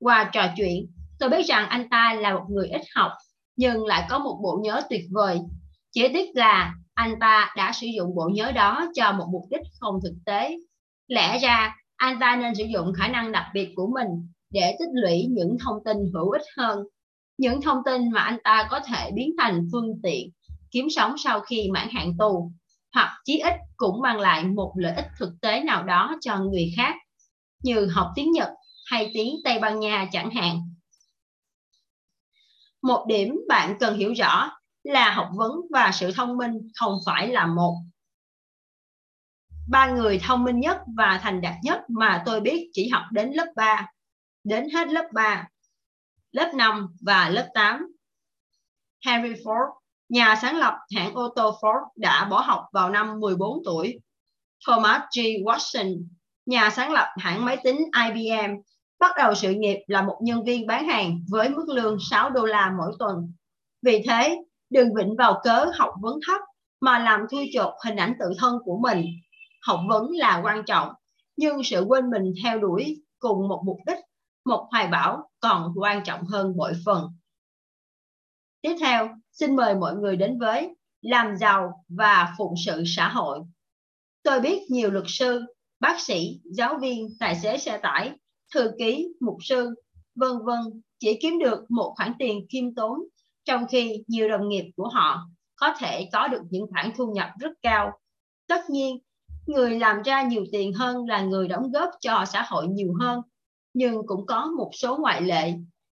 Qua 0.00 0.30
trò 0.32 0.46
chuyện, 0.56 0.86
tôi 1.18 1.28
biết 1.28 1.46
rằng 1.46 1.68
anh 1.68 1.88
ta 1.88 2.14
là 2.14 2.34
một 2.34 2.44
người 2.48 2.68
ít 2.68 2.82
học, 2.94 3.12
nhưng 3.56 3.86
lại 3.86 4.06
có 4.10 4.18
một 4.18 4.40
bộ 4.42 4.60
nhớ 4.62 4.82
tuyệt 4.90 5.04
vời. 5.10 5.40
Chỉ 5.92 6.08
tiếc 6.08 6.30
là 6.34 6.74
anh 6.94 7.14
ta 7.20 7.52
đã 7.56 7.72
sử 7.72 7.86
dụng 7.96 8.14
bộ 8.14 8.30
nhớ 8.34 8.52
đó 8.52 8.86
cho 8.94 9.12
một 9.12 9.26
mục 9.32 9.42
đích 9.50 9.62
không 9.80 9.94
thực 10.02 10.14
tế. 10.26 10.56
Lẽ 11.08 11.38
ra, 11.38 11.76
anh 12.00 12.18
ta 12.20 12.36
nên 12.36 12.54
sử 12.54 12.64
dụng 12.64 12.92
khả 12.94 13.08
năng 13.08 13.32
đặc 13.32 13.44
biệt 13.54 13.72
của 13.76 13.86
mình 13.94 14.08
để 14.50 14.76
tích 14.78 14.88
lũy 14.92 15.26
những 15.30 15.56
thông 15.64 15.84
tin 15.84 15.96
hữu 16.14 16.30
ích 16.30 16.42
hơn. 16.56 16.78
Những 17.38 17.62
thông 17.62 17.78
tin 17.84 18.10
mà 18.10 18.20
anh 18.20 18.38
ta 18.44 18.68
có 18.70 18.80
thể 18.80 19.10
biến 19.14 19.30
thành 19.38 19.68
phương 19.72 20.00
tiện 20.02 20.30
kiếm 20.70 20.86
sống 20.90 21.14
sau 21.18 21.40
khi 21.40 21.68
mãn 21.72 21.88
hạn 21.92 22.12
tù, 22.18 22.52
hoặc 22.94 23.20
chí 23.24 23.38
ít 23.38 23.54
cũng 23.76 24.00
mang 24.02 24.18
lại 24.18 24.44
một 24.44 24.72
lợi 24.76 24.94
ích 24.96 25.06
thực 25.18 25.32
tế 25.42 25.60
nào 25.60 25.84
đó 25.84 26.16
cho 26.20 26.38
người 26.38 26.72
khác, 26.76 26.94
như 27.62 27.86
học 27.86 28.06
tiếng 28.14 28.32
Nhật 28.32 28.50
hay 28.90 29.10
tiếng 29.14 29.34
Tây 29.44 29.58
Ban 29.58 29.80
Nha 29.80 30.08
chẳng 30.12 30.30
hạn. 30.30 30.60
Một 32.82 33.04
điểm 33.08 33.34
bạn 33.48 33.76
cần 33.80 33.98
hiểu 33.98 34.12
rõ 34.12 34.50
là 34.82 35.10
học 35.10 35.28
vấn 35.34 35.52
và 35.70 35.90
sự 35.94 36.12
thông 36.12 36.36
minh 36.36 36.52
không 36.74 36.98
phải 37.06 37.28
là 37.28 37.46
một. 37.46 37.76
Ba 39.68 39.90
người 39.90 40.20
thông 40.22 40.44
minh 40.44 40.60
nhất 40.60 40.78
và 40.96 41.20
thành 41.22 41.40
đạt 41.40 41.54
nhất 41.62 41.80
mà 41.88 42.22
tôi 42.26 42.40
biết 42.40 42.70
chỉ 42.72 42.88
học 42.88 43.02
đến 43.12 43.32
lớp 43.32 43.46
3, 43.56 43.86
đến 44.44 44.68
hết 44.74 44.88
lớp 44.88 45.08
3, 45.12 45.48
lớp 46.32 46.52
5 46.54 46.86
và 47.00 47.28
lớp 47.28 47.48
8. 47.54 47.86
Henry 49.06 49.42
Ford, 49.42 49.70
nhà 50.08 50.36
sáng 50.42 50.56
lập 50.56 50.74
hãng 50.96 51.14
ô 51.14 51.32
tô 51.36 51.58
Ford 51.60 51.80
đã 51.96 52.24
bỏ 52.24 52.40
học 52.40 52.66
vào 52.72 52.90
năm 52.90 53.20
14 53.20 53.62
tuổi. 53.64 54.00
Thomas 54.66 55.00
G. 55.16 55.20
Watson, 55.20 56.04
nhà 56.46 56.70
sáng 56.70 56.92
lập 56.92 57.08
hãng 57.18 57.44
máy 57.44 57.56
tính 57.64 57.78
IBM, 58.06 58.54
bắt 58.98 59.10
đầu 59.16 59.34
sự 59.34 59.54
nghiệp 59.54 59.78
là 59.86 60.02
một 60.02 60.18
nhân 60.22 60.44
viên 60.44 60.66
bán 60.66 60.88
hàng 60.88 61.20
với 61.28 61.48
mức 61.48 61.64
lương 61.68 61.98
6 62.10 62.30
đô 62.30 62.44
la 62.44 62.74
mỗi 62.78 62.92
tuần. 62.98 63.32
Vì 63.82 64.02
thế, 64.08 64.38
đừng 64.70 64.94
vịnh 64.94 65.16
vào 65.16 65.40
cớ 65.44 65.66
học 65.78 65.94
vấn 66.00 66.18
thấp 66.26 66.40
mà 66.80 66.98
làm 66.98 67.20
thui 67.30 67.50
chột 67.54 67.74
hình 67.84 67.96
ảnh 67.96 68.14
tự 68.20 68.26
thân 68.38 68.58
của 68.64 68.78
mình. 68.82 69.06
Học 69.60 69.80
vấn 69.88 70.10
là 70.10 70.40
quan 70.44 70.64
trọng, 70.66 70.92
nhưng 71.36 71.64
sự 71.64 71.84
quên 71.88 72.10
mình 72.10 72.34
theo 72.42 72.58
đuổi 72.58 73.02
cùng 73.18 73.48
một 73.48 73.62
mục 73.66 73.78
đích, 73.86 73.98
một 74.44 74.68
hoài 74.70 74.88
bão 74.88 75.30
còn 75.40 75.72
quan 75.76 76.04
trọng 76.04 76.24
hơn 76.24 76.56
bội 76.56 76.72
phần. 76.84 77.08
Tiếp 78.62 78.76
theo, 78.80 79.08
xin 79.32 79.56
mời 79.56 79.74
mọi 79.74 79.94
người 79.96 80.16
đến 80.16 80.38
với 80.38 80.76
làm 81.02 81.36
giàu 81.36 81.84
và 81.88 82.34
phụng 82.38 82.54
sự 82.66 82.82
xã 82.86 83.08
hội. 83.08 83.38
Tôi 84.22 84.40
biết 84.40 84.62
nhiều 84.70 84.90
luật 84.90 85.04
sư, 85.08 85.44
bác 85.80 86.00
sĩ, 86.00 86.40
giáo 86.44 86.78
viên, 86.80 87.08
tài 87.20 87.36
xế 87.36 87.58
xe 87.58 87.78
tải, 87.78 88.12
thư 88.54 88.70
ký, 88.78 89.08
mục 89.20 89.36
sư, 89.40 89.74
vân 90.14 90.32
vân 90.44 90.82
chỉ 90.98 91.18
kiếm 91.22 91.38
được 91.38 91.70
một 91.70 91.94
khoản 91.96 92.12
tiền 92.18 92.46
khiêm 92.52 92.74
tốn 92.74 92.98
trong 93.44 93.66
khi 93.70 94.04
nhiều 94.06 94.28
đồng 94.28 94.48
nghiệp 94.48 94.70
của 94.76 94.88
họ 94.88 95.28
có 95.56 95.74
thể 95.78 96.08
có 96.12 96.28
được 96.28 96.42
những 96.50 96.66
khoản 96.70 96.90
thu 96.96 97.12
nhập 97.12 97.28
rất 97.40 97.50
cao. 97.62 97.92
Tất 98.48 98.70
nhiên, 98.70 98.98
người 99.50 99.78
làm 99.78 100.02
ra 100.02 100.22
nhiều 100.22 100.44
tiền 100.52 100.72
hơn 100.72 101.06
là 101.06 101.22
người 101.22 101.48
đóng 101.48 101.70
góp 101.70 101.90
cho 102.00 102.24
xã 102.32 102.42
hội 102.48 102.68
nhiều 102.68 102.92
hơn, 103.00 103.20
nhưng 103.74 104.06
cũng 104.06 104.26
có 104.26 104.46
một 104.46 104.70
số 104.72 104.96
ngoại 104.96 105.22
lệ. 105.22 105.52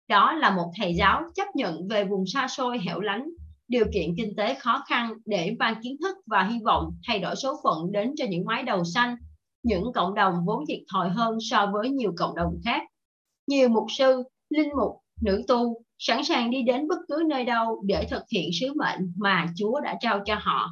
Đó 0.08 0.34
là 0.34 0.56
một 0.56 0.72
thầy 0.78 0.94
giáo 0.96 1.22
chấp 1.36 1.56
nhận 1.56 1.88
về 1.88 2.04
vùng 2.04 2.26
xa 2.28 2.48
xôi 2.48 2.80
hẻo 2.80 3.00
lánh, 3.00 3.30
điều 3.68 3.86
kiện 3.94 4.16
kinh 4.18 4.36
tế 4.36 4.56
khó 4.56 4.84
khăn 4.88 5.13
để 5.26 5.56
mang 5.60 5.76
kiến 5.84 5.98
thức 6.02 6.18
và 6.26 6.44
hy 6.44 6.60
vọng 6.66 6.98
thay 7.08 7.20
đổi 7.20 7.36
số 7.36 7.60
phận 7.63 7.92
đến 7.92 8.13
cho 8.18 8.26
những 8.30 8.46
mái 8.46 8.63
đầu 8.63 8.84
xanh, 8.84 9.16
những 9.63 9.94
cộng 9.94 10.13
đồng 10.13 10.34
vốn 10.46 10.63
thiệt 10.68 10.80
thòi 10.94 11.10
hơn 11.10 11.38
so 11.42 11.72
với 11.74 11.89
nhiều 11.89 12.13
cộng 12.18 12.36
đồng 12.36 12.60
khác. 12.66 12.82
Nhiều 13.48 13.70
mục 13.70 13.86
sư, 13.89 14.24
linh 14.50 14.70
mục, 14.78 14.92
nữ 15.22 15.42
tu 15.48 15.82
sẵn 15.98 16.24
sàng 16.24 16.52
đi 16.52 16.62
đến 16.63 16.88
bất 16.88 16.98
cứ 17.08 17.24
nơi 17.28 17.46
đâu 17.46 17.84
để 17.86 18.08
thực 18.10 18.24
hiện 18.32 18.50
sứ 18.60 18.74
mệnh 18.74 19.13
mà 19.18 19.48
Chúa 19.56 19.80
đã 19.80 19.98
trao 20.02 20.20
cho 20.26 20.36
họ. 20.39 20.72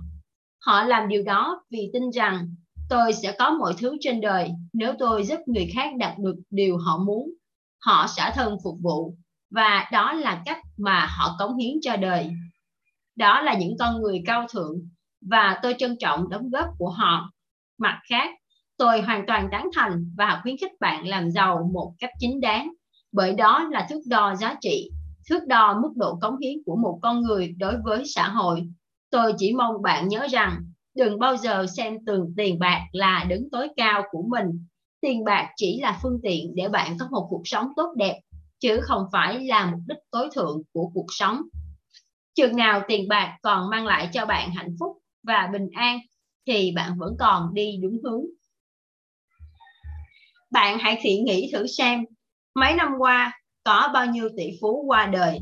Họ 0.65 0.83
làm 0.83 1.09
điều 1.09 1.23
đó 1.23 1.63
vì 1.69 1.89
tin 1.93 2.09
rằng 2.09 2.55
tôi 2.91 3.13
sẽ 3.13 3.35
có 3.39 3.49
mọi 3.59 3.73
thứ 3.77 3.97
trên 3.99 4.21
đời 4.21 4.51
nếu 4.73 4.93
tôi 4.99 5.23
giúp 5.23 5.39
người 5.45 5.69
khác 5.73 5.89
đạt 5.97 6.17
được 6.19 6.35
điều 6.49 6.77
họ 6.77 6.97
muốn. 6.97 7.29
Họ 7.85 8.07
sẽ 8.07 8.31
thân 8.35 8.57
phục 8.63 8.77
vụ 8.81 9.15
và 9.51 9.89
đó 9.91 10.13
là 10.13 10.41
cách 10.45 10.59
mà 10.77 11.05
họ 11.05 11.35
cống 11.39 11.57
hiến 11.57 11.73
cho 11.81 11.95
đời. 11.95 12.29
Đó 13.15 13.41
là 13.41 13.53
những 13.53 13.75
con 13.79 14.01
người 14.01 14.21
cao 14.25 14.47
thượng 14.53 14.75
và 15.29 15.59
tôi 15.63 15.75
trân 15.77 15.95
trọng 15.99 16.29
đóng 16.29 16.49
góp 16.49 16.67
của 16.77 16.89
họ. 16.89 17.31
Mặt 17.77 17.99
khác, 18.09 18.29
tôi 18.77 19.01
hoàn 19.01 19.23
toàn 19.27 19.47
tán 19.51 19.69
thành 19.75 20.13
và 20.17 20.39
khuyến 20.43 20.57
khích 20.57 20.71
bạn 20.79 21.07
làm 21.07 21.31
giàu 21.31 21.69
một 21.73 21.93
cách 21.99 22.11
chính 22.19 22.41
đáng 22.41 22.71
bởi 23.11 23.33
đó 23.33 23.67
là 23.71 23.87
thước 23.89 24.01
đo 24.07 24.35
giá 24.35 24.55
trị 24.61 24.89
thước 25.29 25.47
đo 25.47 25.79
mức 25.81 25.91
độ 25.95 26.17
cống 26.21 26.37
hiến 26.37 26.57
của 26.65 26.75
một 26.75 26.99
con 27.01 27.21
người 27.21 27.55
đối 27.57 27.75
với 27.83 28.03
xã 28.05 28.27
hội. 28.27 28.67
Tôi 29.09 29.33
chỉ 29.37 29.53
mong 29.53 29.81
bạn 29.81 30.07
nhớ 30.07 30.27
rằng 30.31 30.70
đừng 30.95 31.19
bao 31.19 31.37
giờ 31.37 31.65
xem 31.77 31.97
từng 32.05 32.33
tiền 32.37 32.59
bạc 32.59 32.81
là 32.91 33.25
đứng 33.29 33.49
tối 33.51 33.67
cao 33.75 34.03
của 34.11 34.23
mình. 34.27 34.65
Tiền 35.01 35.23
bạc 35.23 35.49
chỉ 35.55 35.79
là 35.81 35.99
phương 36.03 36.19
tiện 36.23 36.55
để 36.55 36.69
bạn 36.69 36.97
có 36.99 37.07
một 37.11 37.27
cuộc 37.29 37.41
sống 37.45 37.67
tốt 37.75 37.93
đẹp, 37.97 38.19
chứ 38.59 38.79
không 38.81 39.05
phải 39.11 39.39
là 39.45 39.71
mục 39.71 39.79
đích 39.87 39.97
tối 40.11 40.29
thượng 40.35 40.61
của 40.73 40.91
cuộc 40.93 41.07
sống. 41.09 41.41
Chừng 42.35 42.55
nào 42.55 42.81
tiền 42.87 43.07
bạc 43.07 43.37
còn 43.41 43.69
mang 43.69 43.85
lại 43.85 44.09
cho 44.13 44.25
bạn 44.25 44.51
hạnh 44.51 44.75
phúc 44.79 44.97
và 45.23 45.49
bình 45.53 45.67
an, 45.73 45.99
thì 46.47 46.71
bạn 46.75 46.97
vẫn 46.97 47.15
còn 47.19 47.53
đi 47.53 47.77
đúng 47.81 47.97
hướng. 48.03 48.21
Bạn 50.51 50.79
hãy 50.79 50.97
thiện 51.01 51.25
nghĩ 51.25 51.49
thử 51.53 51.67
xem, 51.67 52.05
mấy 52.55 52.75
năm 52.75 52.89
qua 52.99 53.41
có 53.63 53.89
bao 53.93 54.05
nhiêu 54.05 54.29
tỷ 54.37 54.49
phú 54.61 54.83
qua 54.87 55.05
đời 55.05 55.39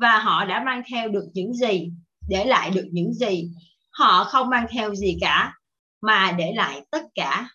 và 0.00 0.18
họ 0.18 0.44
đã 0.44 0.62
mang 0.64 0.82
theo 0.90 1.08
được 1.08 1.24
những 1.34 1.54
gì, 1.54 1.90
để 2.28 2.44
lại 2.44 2.70
được 2.70 2.86
những 2.92 3.12
gì. 3.12 3.50
Họ 3.98 4.24
không 4.24 4.50
mang 4.50 4.66
theo 4.70 4.94
gì 4.94 5.18
cả, 5.20 5.54
mà 6.00 6.32
để 6.38 6.52
lại 6.56 6.86
tất 6.90 7.02
cả. 7.14 7.48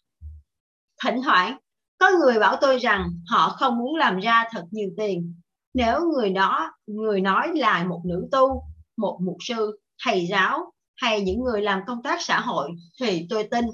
Thỉnh 1.03 1.21
thoảng, 1.23 1.57
có 1.97 2.11
người 2.19 2.39
bảo 2.39 2.57
tôi 2.61 2.77
rằng 2.77 3.09
họ 3.29 3.49
không 3.49 3.77
muốn 3.77 3.95
làm 3.95 4.19
ra 4.19 4.43
thật 4.51 4.63
nhiều 4.71 4.89
tiền. 4.97 5.35
Nếu 5.73 5.99
người 6.13 6.29
đó, 6.29 6.71
người 6.87 7.21
nói 7.21 7.47
là 7.55 7.83
một 7.83 8.01
nữ 8.05 8.27
tu, 8.31 8.63
một 8.97 9.19
mục 9.21 9.37
sư, 9.39 9.79
thầy 10.05 10.27
giáo 10.27 10.71
hay 10.95 11.21
những 11.21 11.43
người 11.43 11.61
làm 11.61 11.81
công 11.87 12.03
tác 12.03 12.21
xã 12.21 12.39
hội 12.39 12.69
thì 12.99 13.27
tôi 13.29 13.47
tin. 13.51 13.65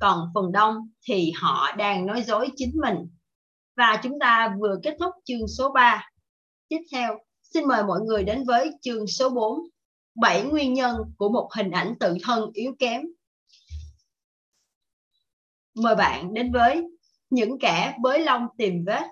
Còn 0.00 0.30
phần 0.34 0.52
đông 0.52 0.76
thì 1.08 1.32
họ 1.40 1.72
đang 1.76 2.06
nói 2.06 2.22
dối 2.22 2.50
chính 2.56 2.72
mình 2.74 2.96
và 3.76 4.00
chúng 4.02 4.18
ta 4.20 4.56
vừa 4.60 4.76
kết 4.82 4.96
thúc 5.00 5.14
chương 5.24 5.48
số 5.58 5.72
3. 5.72 6.08
Tiếp 6.68 6.80
theo, 6.92 7.18
xin 7.42 7.68
mời 7.68 7.84
mọi 7.84 8.00
người 8.00 8.24
đến 8.24 8.44
với 8.46 8.70
chương 8.82 9.06
số 9.06 9.30
4. 9.30 9.58
7 10.14 10.42
nguyên 10.42 10.74
nhân 10.74 10.96
của 11.18 11.28
một 11.28 11.48
hình 11.56 11.70
ảnh 11.70 11.94
tự 12.00 12.16
thân 12.22 12.50
yếu 12.52 12.72
kém. 12.78 13.02
Mời 15.74 15.94
bạn 15.94 16.34
đến 16.34 16.52
với 16.52 16.82
những 17.30 17.58
kẻ 17.58 17.94
bới 18.00 18.20
lông 18.20 18.46
tìm 18.58 18.84
vết. 18.86 19.02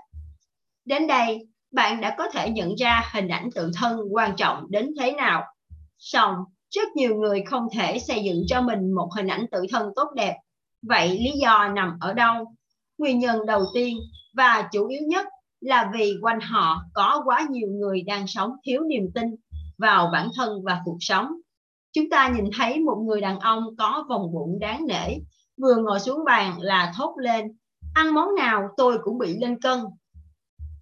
Đến 0.84 1.06
đây, 1.06 1.48
bạn 1.70 2.00
đã 2.00 2.14
có 2.18 2.28
thể 2.32 2.50
nhận 2.50 2.74
ra 2.74 3.10
hình 3.12 3.28
ảnh 3.28 3.50
tự 3.54 3.70
thân 3.74 4.00
quan 4.10 4.36
trọng 4.36 4.70
đến 4.70 4.90
thế 5.00 5.12
nào. 5.12 5.44
Song, 5.98 6.34
rất 6.70 6.88
nhiều 6.96 7.16
người 7.16 7.42
không 7.46 7.68
thể 7.72 7.98
xây 7.98 8.24
dựng 8.24 8.42
cho 8.46 8.60
mình 8.60 8.92
một 8.92 9.08
hình 9.16 9.26
ảnh 9.26 9.46
tự 9.50 9.66
thân 9.70 9.92
tốt 9.96 10.08
đẹp. 10.16 10.36
Vậy 10.82 11.08
lý 11.08 11.30
do 11.30 11.68
nằm 11.68 11.98
ở 12.00 12.12
đâu? 12.12 12.54
Nguyên 12.98 13.18
nhân 13.18 13.46
đầu 13.46 13.64
tiên 13.74 13.98
và 14.34 14.68
chủ 14.72 14.86
yếu 14.86 15.02
nhất 15.06 15.26
là 15.60 15.90
vì 15.94 16.14
quanh 16.22 16.40
họ 16.40 16.82
có 16.94 17.22
quá 17.24 17.46
nhiều 17.50 17.68
người 17.68 18.02
đang 18.02 18.26
sống 18.26 18.50
thiếu 18.64 18.82
niềm 18.82 19.10
tin 19.14 19.36
vào 19.82 20.10
bản 20.12 20.28
thân 20.36 20.64
và 20.64 20.80
cuộc 20.84 20.96
sống. 21.00 21.26
Chúng 21.92 22.10
ta 22.10 22.28
nhìn 22.28 22.50
thấy 22.58 22.80
một 22.80 23.04
người 23.06 23.20
đàn 23.20 23.38
ông 23.38 23.76
có 23.78 24.04
vòng 24.08 24.32
bụng 24.32 24.58
đáng 24.60 24.86
nể, 24.86 25.18
vừa 25.62 25.76
ngồi 25.76 26.00
xuống 26.00 26.24
bàn 26.24 26.60
là 26.60 26.92
thốt 26.96 27.14
lên, 27.18 27.56
ăn 27.94 28.14
món 28.14 28.34
nào 28.34 28.68
tôi 28.76 28.98
cũng 29.04 29.18
bị 29.18 29.36
lên 29.40 29.60
cân. 29.60 29.78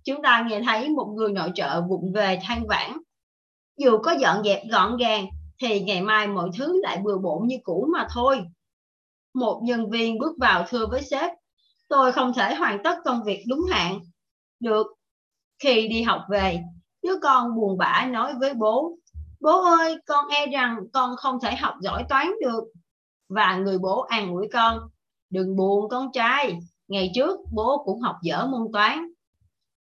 Chúng 0.05 0.23
ta 0.23 0.47
nghe 0.49 0.61
thấy 0.67 0.89
một 0.89 1.15
người 1.17 1.33
nội 1.33 1.51
trợ 1.55 1.81
vụng 1.89 2.13
về 2.13 2.39
than 2.43 2.67
vãn. 2.69 2.97
Dù 3.77 3.99
có 3.99 4.13
dọn 4.13 4.45
dẹp 4.45 4.63
gọn 4.71 4.97
gàng 4.97 5.27
thì 5.63 5.81
ngày 5.81 6.03
mai 6.03 6.27
mọi 6.27 6.51
thứ 6.59 6.81
lại 6.83 6.99
bừa 7.05 7.19
bộn 7.19 7.47
như 7.47 7.57
cũ 7.63 7.89
mà 7.93 8.07
thôi. 8.11 8.41
Một 9.35 9.61
nhân 9.65 9.91
viên 9.91 10.19
bước 10.19 10.33
vào 10.39 10.65
thưa 10.69 10.87
với 10.87 11.03
sếp, 11.03 11.31
tôi 11.89 12.13
không 12.13 12.33
thể 12.37 12.55
hoàn 12.55 12.83
tất 12.85 12.99
công 13.05 13.25
việc 13.25 13.45
đúng 13.49 13.61
hạn. 13.71 14.01
Được. 14.61 14.87
Khi 15.59 15.89
đi 15.89 16.03
học 16.03 16.23
về, 16.31 16.61
đứa 17.03 17.19
con 17.23 17.57
buồn 17.57 17.79
bã 17.79 18.07
nói 18.11 18.35
với 18.41 18.55
bố, 18.55 18.97
bố 19.41 19.65
ơi 19.65 19.97
con 20.07 20.29
e 20.29 20.47
rằng 20.47 20.77
con 20.93 21.17
không 21.17 21.39
thể 21.43 21.57
học 21.57 21.75
giỏi 21.81 22.05
toán 22.09 22.27
được. 22.41 22.65
Và 23.29 23.57
người 23.57 23.79
bố 23.79 24.01
an 24.01 24.31
ủi 24.31 24.49
con 24.53 24.79
đừng 25.31 25.57
buồn 25.57 25.89
con 25.91 26.13
trai 26.13 26.59
ngày 26.89 27.11
trước 27.15 27.39
bố 27.53 27.83
cũng 27.85 28.01
học 28.01 28.17
dở 28.23 28.47
môn 28.47 28.69
toán. 28.73 29.07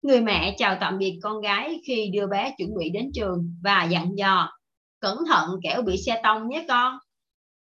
Người 0.02 0.20
mẹ 0.20 0.54
chào 0.58 0.76
tạm 0.80 0.98
biệt 0.98 1.18
con 1.22 1.40
gái 1.40 1.80
khi 1.86 2.10
đưa 2.12 2.26
bé 2.26 2.54
chuẩn 2.58 2.74
bị 2.78 2.90
đến 2.90 3.10
trường 3.14 3.54
và 3.62 3.84
dặn 3.84 4.18
dò 4.18 4.48
cẩn 5.00 5.18
thận 5.28 5.60
kẻo 5.62 5.82
bị 5.82 5.96
xe 6.06 6.20
tông 6.22 6.48
nhé 6.48 6.64
con. 6.68 6.98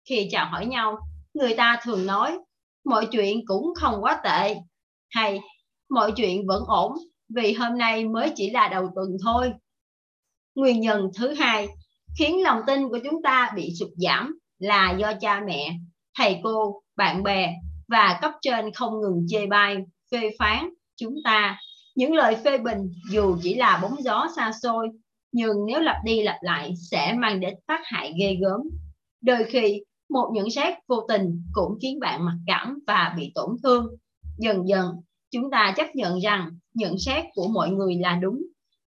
Khi 0.04 0.28
chào 0.30 0.46
hỏi 0.50 0.66
nhau 0.66 0.98
người 1.34 1.54
ta 1.54 1.80
thường 1.82 2.06
nói 2.06 2.38
mọi 2.84 3.06
chuyện 3.06 3.46
cũng 3.46 3.74
không 3.76 3.94
quá 4.00 4.20
tệ. 4.24 4.56
Hay 5.10 5.40
mọi 5.88 6.12
chuyện 6.16 6.46
vẫn 6.46 6.64
ổn 6.66 6.92
vì 7.36 7.52
hôm 7.52 7.78
nay 7.78 8.04
mới 8.04 8.32
chỉ 8.36 8.50
là 8.50 8.68
đầu 8.68 8.90
tuần 8.94 9.16
thôi. 9.24 9.52
Nguyên 10.54 10.80
nhân 10.80 11.10
thứ 11.16 11.34
hai 11.34 11.68
khiến 12.18 12.42
lòng 12.42 12.60
tin 12.66 12.88
của 12.88 12.98
chúng 13.04 13.22
ta 13.22 13.52
bị 13.56 13.74
sụt 13.78 13.88
giảm 13.96 14.38
là 14.58 14.96
do 14.98 15.12
cha 15.20 15.40
mẹ, 15.46 15.76
thầy 16.18 16.40
cô, 16.42 16.82
bạn 16.96 17.22
bè 17.22 17.54
và 17.88 18.18
cấp 18.22 18.32
trên 18.42 18.72
không 18.72 19.00
ngừng 19.00 19.26
chê 19.28 19.46
bai, 19.46 19.76
phê 20.10 20.30
phán 20.38 20.68
chúng 20.96 21.14
ta. 21.24 21.58
Những 21.94 22.14
lời 22.14 22.36
phê 22.44 22.58
bình 22.58 22.92
dù 23.10 23.36
chỉ 23.42 23.54
là 23.54 23.78
bóng 23.82 24.02
gió 24.02 24.26
xa 24.36 24.52
xôi, 24.62 24.88
nhưng 25.32 25.66
nếu 25.66 25.80
lặp 25.80 25.96
đi 26.04 26.22
lặp 26.22 26.36
lại 26.42 26.74
sẽ 26.90 27.12
mang 27.12 27.40
đến 27.40 27.54
tác 27.66 27.80
hại 27.84 28.14
ghê 28.20 28.36
gớm. 28.40 28.60
Đôi 29.20 29.44
khi, 29.44 29.82
một 30.10 30.30
nhận 30.34 30.50
xét 30.50 30.74
vô 30.86 31.06
tình 31.08 31.44
cũng 31.52 31.78
khiến 31.82 32.00
bạn 32.00 32.24
mặc 32.24 32.36
cảm 32.46 32.78
và 32.86 33.14
bị 33.16 33.32
tổn 33.34 33.56
thương. 33.62 33.86
Dần 34.38 34.68
dần 34.68 34.86
chúng 35.30 35.50
ta 35.50 35.74
chấp 35.76 35.86
nhận 35.94 36.18
rằng 36.18 36.50
nhận 36.74 36.98
xét 36.98 37.24
của 37.34 37.48
mọi 37.48 37.70
người 37.70 37.94
là 38.00 38.14
đúng, 38.14 38.42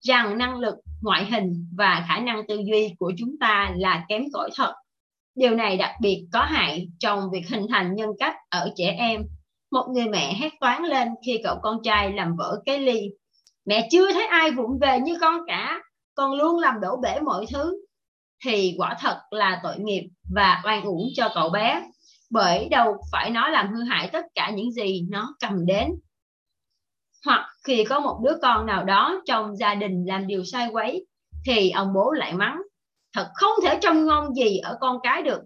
rằng 0.01 0.37
năng 0.37 0.59
lực, 0.59 0.75
ngoại 1.01 1.25
hình 1.25 1.67
và 1.77 2.05
khả 2.07 2.19
năng 2.19 2.47
tư 2.47 2.61
duy 2.65 2.95
của 2.99 3.13
chúng 3.17 3.35
ta 3.39 3.71
là 3.77 4.05
kém 4.09 4.23
cỏi 4.33 4.49
thật. 4.55 4.73
Điều 5.35 5.55
này 5.55 5.77
đặc 5.77 5.91
biệt 6.01 6.27
có 6.33 6.41
hại 6.41 6.87
trong 6.99 7.31
việc 7.31 7.49
hình 7.49 7.65
thành 7.69 7.95
nhân 7.95 8.09
cách 8.19 8.35
ở 8.49 8.71
trẻ 8.75 8.95
em. 8.97 9.21
Một 9.71 9.87
người 9.93 10.05
mẹ 10.09 10.33
hét 10.33 10.53
toán 10.59 10.83
lên 10.83 11.07
khi 11.25 11.41
cậu 11.43 11.55
con 11.61 11.77
trai 11.83 12.13
làm 12.13 12.35
vỡ 12.35 12.61
cái 12.65 12.79
ly. 12.79 13.09
Mẹ 13.65 13.87
chưa 13.91 14.13
thấy 14.13 14.25
ai 14.25 14.51
vụng 14.51 14.79
về 14.81 14.99
như 14.99 15.17
con 15.21 15.41
cả, 15.47 15.81
con 16.15 16.33
luôn 16.33 16.59
làm 16.59 16.79
đổ 16.81 16.97
bể 16.97 17.19
mọi 17.19 17.45
thứ. 17.53 17.83
Thì 18.45 18.75
quả 18.77 18.97
thật 18.99 19.19
là 19.31 19.59
tội 19.63 19.79
nghiệp 19.79 20.09
và 20.35 20.61
oan 20.65 20.83
uổng 20.83 21.07
cho 21.15 21.29
cậu 21.35 21.49
bé, 21.49 21.83
bởi 22.29 22.67
đâu 22.69 22.97
phải 23.11 23.29
nó 23.29 23.49
làm 23.49 23.73
hư 23.73 23.83
hại 23.83 24.09
tất 24.13 24.25
cả 24.35 24.51
những 24.55 24.71
gì 24.71 25.05
nó 25.09 25.35
cầm 25.39 25.65
đến 25.65 25.91
hoặc 27.27 27.45
khi 27.63 27.83
có 27.83 27.99
một 27.99 28.19
đứa 28.23 28.37
con 28.41 28.65
nào 28.65 28.83
đó 28.83 29.21
trong 29.25 29.57
gia 29.57 29.75
đình 29.75 30.05
làm 30.07 30.27
điều 30.27 30.43
sai 30.43 30.69
quấy, 30.71 31.05
thì 31.45 31.69
ông 31.69 31.93
bố 31.93 32.11
lại 32.11 32.33
mắng, 32.33 32.61
thật 33.13 33.27
không 33.33 33.53
thể 33.63 33.79
trông 33.81 34.05
ngon 34.05 34.33
gì 34.33 34.57
ở 34.57 34.77
con 34.81 34.97
cái 35.03 35.23
được. 35.23 35.41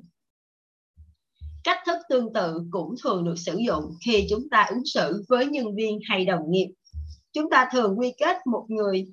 Cách 1.63 1.79
thức 1.85 1.97
tương 2.09 2.33
tự 2.33 2.61
cũng 2.71 2.95
thường 3.03 3.25
được 3.25 3.35
sử 3.37 3.57
dụng 3.67 3.83
khi 4.05 4.27
chúng 4.29 4.49
ta 4.51 4.65
ứng 4.69 4.85
xử 4.85 5.25
với 5.29 5.45
nhân 5.45 5.75
viên 5.75 5.99
hay 6.09 6.25
đồng 6.25 6.51
nghiệp. 6.51 6.67
Chúng 7.33 7.49
ta 7.49 7.69
thường 7.71 7.99
quy 7.99 8.13
kết 8.19 8.37
một 8.51 8.65
người 8.69 9.07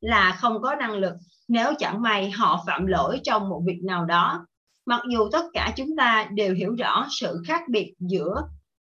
là 0.00 0.36
không 0.40 0.62
có 0.62 0.74
năng 0.74 0.92
lực 0.92 1.14
nếu 1.48 1.72
chẳng 1.78 2.02
may 2.02 2.30
họ 2.30 2.64
phạm 2.66 2.86
lỗi 2.86 3.20
trong 3.24 3.48
một 3.48 3.62
việc 3.66 3.80
nào 3.84 4.04
đó. 4.04 4.46
Mặc 4.86 5.00
dù 5.12 5.28
tất 5.32 5.44
cả 5.52 5.72
chúng 5.76 5.96
ta 5.96 6.28
đều 6.34 6.54
hiểu 6.54 6.74
rõ 6.78 7.06
sự 7.10 7.42
khác 7.46 7.62
biệt 7.68 7.94
giữa 7.98 8.34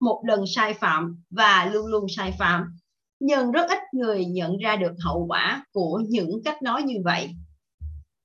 một 0.02 0.24
lần 0.28 0.44
sai 0.56 0.74
phạm 0.74 1.24
và 1.30 1.70
luôn 1.74 1.88
luôn 1.88 2.06
sai 2.10 2.34
phạm 2.40 2.66
nhưng 3.20 3.52
rất 3.52 3.70
ít 3.70 3.80
người 3.94 4.26
nhận 4.26 4.58
ra 4.58 4.76
được 4.76 4.94
hậu 5.06 5.26
quả 5.28 5.66
của 5.72 6.02
những 6.08 6.42
cách 6.46 6.62
nói 6.62 6.84
như 6.84 6.96
vậy. 7.04 7.30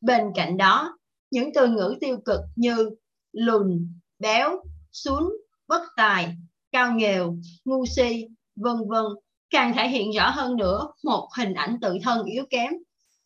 Bên 0.01 0.23
cạnh 0.35 0.57
đó, 0.57 0.99
những 1.31 1.51
từ 1.55 1.69
ngữ 1.69 1.95
tiêu 2.01 2.19
cực 2.25 2.41
như 2.57 2.91
lùn, 3.33 3.89
béo 4.19 4.51
xuống 4.93 5.33
bất 5.69 5.83
tài, 5.97 6.37
cao 6.73 6.93
nghèo, 6.93 7.37
ngu 7.65 7.87
si, 7.87 8.27
vân 8.57 8.77
vân 8.89 9.05
càng 9.51 9.73
thể 9.75 9.89
hiện 9.89 10.11
rõ 10.11 10.31
hơn 10.31 10.57
nữa 10.57 10.89
một 11.05 11.29
hình 11.39 11.55
ảnh 11.55 11.79
tự 11.81 11.99
thân 12.03 12.25
yếu 12.25 12.45
kém. 12.51 12.73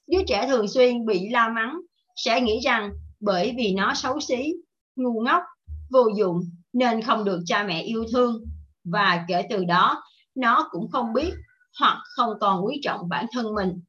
Đứa 0.07 0.23
trẻ 0.27 0.47
thường 0.49 0.69
xuyên 0.69 1.07
bị 1.07 1.29
la 1.29 1.49
mắng, 1.49 1.81
sẽ 2.17 2.41
nghĩ 2.41 2.61
rằng 2.61 2.91
bởi 3.21 3.55
vì 3.59 3.73
nó 3.73 3.95
xấu 3.95 4.21
xí, 4.21 4.55
ngu 4.97 5.21
ngốc, 5.25 5.43
vô 5.91 6.09
dụng 6.17 6.41
nên 6.73 7.03
không 7.03 7.25
được 7.25 7.41
cha 7.47 7.63
mẹ 7.63 7.83
yêu 7.83 8.05
thương. 8.13 8.45
Và 8.85 9.25
kể 9.29 9.43
từ 9.51 9.65
đó, 9.65 10.03
nó 10.35 10.69
cũng 10.71 10.91
không 10.91 11.13
biết 11.13 11.33
hoặc 11.81 12.03
không 12.05 12.31
còn 12.41 12.67
quý 12.67 12.81
trọng 12.83 13.09
bản 13.09 13.27
thân 13.33 13.55
mình 13.55 13.81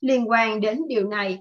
liên 0.00 0.30
quan 0.30 0.60
đến 0.60 0.80
điều 0.88 1.08
này 1.08 1.38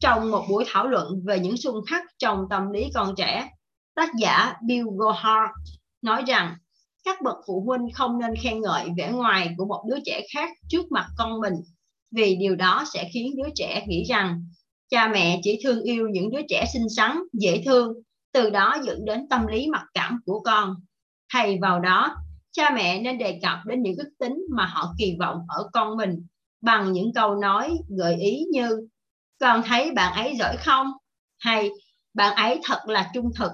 trong 0.00 0.30
một 0.30 0.44
buổi 0.50 0.64
thảo 0.66 0.88
luận 0.88 1.22
về 1.24 1.38
những 1.38 1.56
xung 1.56 1.84
khắc 1.86 2.02
trong 2.18 2.46
tâm 2.50 2.70
lý 2.70 2.90
con 2.94 3.14
trẻ 3.16 3.50
tác 3.94 4.10
giả 4.18 4.54
Bill 4.66 4.86
Gohart 4.96 5.50
nói 6.02 6.22
rằng 6.26 6.54
các 7.04 7.22
bậc 7.22 7.36
phụ 7.46 7.64
huynh 7.66 7.92
không 7.94 8.18
nên 8.18 8.30
khen 8.42 8.60
ngợi 8.60 8.88
vẻ 8.96 9.12
ngoài 9.12 9.54
của 9.56 9.66
một 9.66 9.84
đứa 9.88 9.96
trẻ 10.04 10.26
khác 10.32 10.50
trước 10.68 10.92
mặt 10.92 11.06
con 11.18 11.40
mình 11.40 11.54
vì 12.10 12.36
điều 12.36 12.56
đó 12.56 12.84
sẽ 12.92 13.10
khiến 13.12 13.36
đứa 13.36 13.48
trẻ 13.54 13.84
nghĩ 13.86 14.04
rằng 14.04 14.46
cha 14.90 15.08
mẹ 15.08 15.40
chỉ 15.42 15.60
thương 15.64 15.82
yêu 15.82 16.08
những 16.08 16.30
đứa 16.30 16.40
trẻ 16.48 16.64
xinh 16.72 16.88
xắn, 16.88 17.18
dễ 17.32 17.62
thương, 17.64 17.94
từ 18.32 18.50
đó 18.50 18.76
dẫn 18.84 19.04
đến 19.04 19.28
tâm 19.28 19.46
lý 19.46 19.66
mặc 19.66 19.84
cảm 19.94 20.20
của 20.24 20.40
con. 20.40 20.74
Thay 21.32 21.58
vào 21.62 21.80
đó, 21.80 22.16
cha 22.54 22.70
mẹ 22.70 23.00
nên 23.00 23.18
đề 23.18 23.38
cập 23.42 23.58
đến 23.66 23.82
những 23.82 23.96
đức 23.96 24.10
tính 24.18 24.34
mà 24.56 24.66
họ 24.66 24.94
kỳ 24.98 25.16
vọng 25.20 25.36
ở 25.48 25.68
con 25.72 25.96
mình 25.96 26.26
bằng 26.60 26.92
những 26.92 27.12
câu 27.14 27.34
nói 27.34 27.76
gợi 27.98 28.16
ý 28.20 28.44
như 28.52 28.88
con 29.40 29.62
thấy 29.66 29.90
bạn 29.90 30.12
ấy 30.12 30.36
giỏi 30.38 30.56
không? 30.56 30.86
Hay 31.38 31.70
bạn 32.14 32.36
ấy 32.36 32.60
thật 32.64 32.78
là 32.86 33.10
trung 33.14 33.30
thực. 33.36 33.50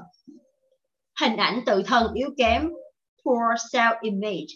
Hình 1.21 1.37
ảnh 1.37 1.61
tự 1.67 1.83
thân 1.83 2.15
yếu 2.15 2.29
kém, 2.39 2.69
poor 3.25 3.61
self-image, 3.73 4.47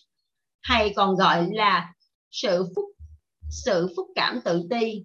hay 0.63 0.93
còn 0.97 1.17
gọi 1.17 1.47
là 1.53 1.93
sự 2.31 2.65
phúc 2.77 2.85
sự 3.51 3.89
phúc 3.97 4.07
cảm 4.15 4.41
tự 4.45 4.63
ti 4.71 5.05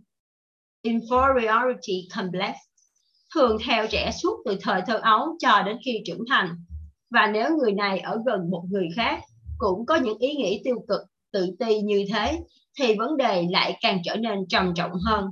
inferiority 0.84 2.08
complex 2.16 2.56
thường 3.36 3.58
theo 3.66 3.88
trẻ 3.88 4.12
suốt 4.24 4.42
từ 4.46 4.58
thời 4.62 4.82
thơ 4.88 5.00
ấu 5.04 5.28
cho 5.40 5.62
đến 5.66 5.78
khi 5.86 6.02
trưởng 6.06 6.24
thành 6.30 6.56
và 7.12 7.28
nếu 7.34 7.58
người 7.58 7.72
này 7.74 8.00
ở 8.00 8.22
gần 8.26 8.50
một 8.50 8.64
người 8.70 8.88
khác 8.96 9.20
cũng 9.58 9.86
có 9.86 9.96
những 9.96 10.18
ý 10.18 10.34
nghĩ 10.36 10.62
tiêu 10.64 10.86
cực, 10.88 11.02
tự 11.32 11.56
ti 11.60 11.82
như 11.82 12.06
thế, 12.14 12.40
thì 12.80 12.96
vấn 12.98 13.18
đề 13.18 13.46
lại 13.50 13.78
càng 13.82 14.02
trở 14.04 14.16
nên 14.16 14.48
trầm 14.50 14.74
trọng 14.76 14.92
hơn 15.06 15.26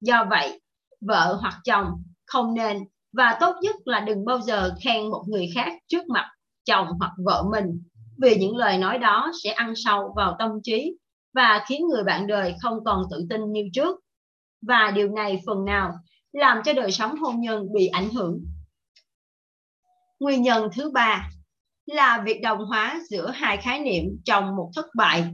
do 0.00 0.26
vậy, 0.30 0.60
vợ 1.00 1.38
hoặc 1.40 1.54
chồng 1.64 1.86
không 2.26 2.54
nên, 2.54 2.78
và 3.12 3.36
tốt 3.40 3.54
nhất 3.62 3.76
là 3.84 4.00
đừng 4.00 4.24
bao 4.24 4.40
giờ 4.40 4.70
khen 4.84 5.10
một 5.10 5.24
người 5.28 5.46
khác 5.54 5.72
trước 5.88 6.08
mặt 6.08 6.30
chồng 6.64 6.86
hoặc 6.98 7.12
vợ 7.24 7.42
mình, 7.52 7.82
vì 8.22 8.36
những 8.36 8.56
lời 8.56 8.78
nói 8.78 8.98
đó 8.98 9.30
sẽ 9.44 9.50
ăn 9.50 9.72
sâu 9.76 10.12
vào 10.16 10.36
tâm 10.38 10.50
trí 10.62 10.96
và 11.34 11.64
khiến 11.68 11.86
người 11.88 12.04
bạn 12.04 12.26
đời 12.26 12.54
không 12.62 12.84
còn 12.84 13.02
tự 13.10 13.26
tin 13.30 13.52
như 13.52 13.68
trước. 13.72 14.00
Và 14.66 14.92
điều 14.94 15.08
này 15.08 15.42
phần 15.46 15.64
nào 15.64 15.92
làm 16.32 16.62
cho 16.64 16.72
đời 16.72 16.90
sống 16.90 17.16
hôn 17.16 17.40
nhân 17.40 17.72
bị 17.72 17.86
ảnh 17.86 18.10
hưởng. 18.10 18.44
Nguyên 20.20 20.42
nhân 20.42 20.68
thứ 20.74 20.90
ba 20.90 21.30
là 21.86 22.22
việc 22.24 22.40
đồng 22.42 22.66
hóa 22.66 23.00
giữa 23.10 23.30
hai 23.30 23.56
khái 23.56 23.80
niệm 23.80 24.04
trong 24.24 24.56
một 24.56 24.70
thất 24.74 24.86
bại. 24.96 25.24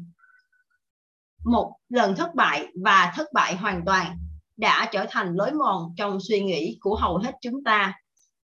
Một 1.44 1.76
lần 1.88 2.16
thất 2.16 2.34
bại 2.34 2.66
và 2.84 3.12
thất 3.16 3.32
bại 3.32 3.56
hoàn 3.56 3.82
toàn 3.86 4.18
đã 4.56 4.88
trở 4.92 5.06
thành 5.10 5.34
lối 5.34 5.52
mòn 5.52 5.94
trong 5.96 6.18
suy 6.28 6.40
nghĩ 6.40 6.78
của 6.80 6.96
hầu 6.96 7.16
hết 7.16 7.34
chúng 7.42 7.64
ta. 7.64 7.94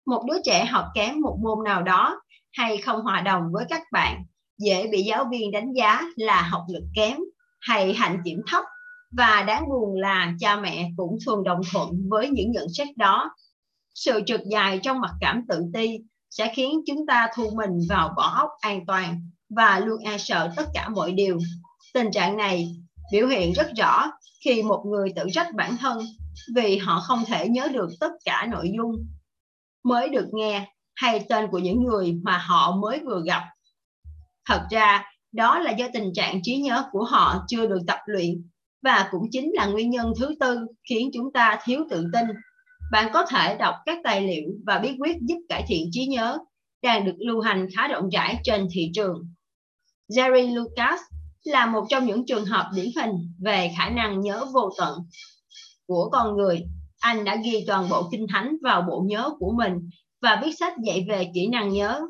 Một 0.07 0.25
đứa 0.29 0.39
trẻ 0.45 0.65
học 0.65 0.87
kém 0.95 1.21
một 1.21 1.39
môn 1.43 1.65
nào 1.65 1.83
đó 1.83 2.21
hay 2.53 2.79
không 2.79 3.03
hòa 3.03 3.21
đồng 3.21 3.43
với 3.53 3.65
các 3.69 3.83
bạn, 3.93 4.25
dễ 4.59 4.87
bị 4.87 5.03
giáo 5.03 5.25
viên 5.31 5.51
đánh 5.51 5.73
giá 5.73 6.03
là 6.17 6.43
học 6.43 6.65
lực 6.69 6.85
kém 6.95 7.19
hay 7.61 7.95
hạnh 7.95 8.23
kiểm 8.25 8.43
thấp 8.51 8.65
và 9.17 9.43
đáng 9.43 9.69
buồn 9.69 10.01
là 10.01 10.33
cha 10.39 10.57
mẹ 10.57 10.91
cũng 10.97 11.19
thường 11.27 11.45
đồng 11.45 11.61
thuận 11.73 12.09
với 12.09 12.31
những 12.31 12.51
nhận 12.51 12.67
xét 12.69 12.97
đó. 12.97 13.31
Sự 13.95 14.21
trượt 14.27 14.41
dài 14.51 14.81
trong 14.83 15.01
mặt 15.01 15.11
cảm 15.21 15.43
tự 15.49 15.63
ti 15.75 15.99
sẽ 16.39 16.53
khiến 16.55 16.81
chúng 16.87 17.07
ta 17.07 17.29
thu 17.35 17.51
mình 17.55 17.79
vào 17.89 18.15
vỏ 18.17 18.23
ốc 18.23 18.51
an 18.61 18.87
toàn 18.87 19.21
và 19.49 19.81
luôn 19.81 20.01
e 20.03 20.19
sợ 20.19 20.51
tất 20.57 20.67
cả 20.75 20.89
mọi 20.89 21.13
điều. 21.13 21.39
Tình 21.95 22.11
trạng 22.13 22.37
này 22.37 22.69
biểu 23.13 23.27
hiện 23.27 23.53
rất 23.53 23.67
rõ 23.77 24.11
khi 24.45 24.63
một 24.63 24.85
người 24.87 25.13
tự 25.17 25.27
trách 25.33 25.55
bản 25.55 25.77
thân 25.77 25.99
vì 26.55 26.79
họ 26.79 27.01
không 27.01 27.25
thể 27.27 27.49
nhớ 27.49 27.69
được 27.73 27.89
tất 28.01 28.11
cả 28.25 28.49
nội 28.51 28.73
dung 28.77 28.95
mới 29.85 30.09
được 30.09 30.27
nghe 30.33 30.73
hay 30.95 31.25
tên 31.29 31.47
của 31.51 31.59
những 31.59 31.85
người 31.85 32.19
mà 32.23 32.39
họ 32.39 32.77
mới 32.77 33.01
vừa 33.07 33.23
gặp. 33.27 33.43
Thật 34.49 34.63
ra, 34.71 35.05
đó 35.33 35.59
là 35.59 35.71
do 35.71 35.87
tình 35.93 36.13
trạng 36.15 36.41
trí 36.43 36.57
nhớ 36.57 36.85
của 36.91 37.05
họ 37.05 37.45
chưa 37.49 37.67
được 37.67 37.81
tập 37.87 37.99
luyện 38.07 38.49
và 38.83 39.09
cũng 39.11 39.23
chính 39.31 39.51
là 39.55 39.67
nguyên 39.67 39.91
nhân 39.91 40.13
thứ 40.19 40.35
tư 40.41 40.67
khiến 40.89 41.11
chúng 41.15 41.33
ta 41.33 41.59
thiếu 41.65 41.85
tự 41.91 42.05
tin. 42.13 42.27
Bạn 42.91 43.11
có 43.13 43.27
thể 43.27 43.57
đọc 43.57 43.75
các 43.87 43.99
tài 44.05 44.21
liệu 44.21 44.49
và 44.67 44.79
bí 44.79 44.97
quyết 44.99 45.17
giúp 45.21 45.39
cải 45.49 45.65
thiện 45.69 45.89
trí 45.93 46.07
nhớ 46.07 46.39
đang 46.83 47.05
được 47.05 47.17
lưu 47.19 47.41
hành 47.41 47.69
khá 47.77 47.89
rộng 47.89 48.09
rãi 48.09 48.41
trên 48.45 48.69
thị 48.73 48.91
trường. 48.95 49.29
Jerry 50.09 50.55
Lucas 50.55 51.01
là 51.45 51.67
một 51.67 51.85
trong 51.89 52.07
những 52.07 52.27
trường 52.27 52.45
hợp 52.45 52.71
điển 52.75 52.87
hình 52.97 53.35
về 53.39 53.71
khả 53.79 53.89
năng 53.89 54.21
nhớ 54.21 54.45
vô 54.55 54.71
tận 54.79 54.99
của 55.87 56.09
con 56.13 56.37
người. 56.37 56.65
anh 57.01 57.25
đã 57.25 57.37
ghi 57.37 57.65
toàn 57.67 57.89
bộ 57.89 58.09
kinh 58.11 58.27
thánh 58.33 58.57
vào 58.63 58.83
bộ 58.83 59.05
nhớ 59.07 59.31
của 59.39 59.53
mình 59.57 59.91
và 60.23 60.41
viết 60.45 60.53
sách 60.59 60.73
dạy 60.87 61.07
về 61.09 61.31
kỹ 61.35 61.47
năng 61.47 61.73
nhớ. 61.73 62.03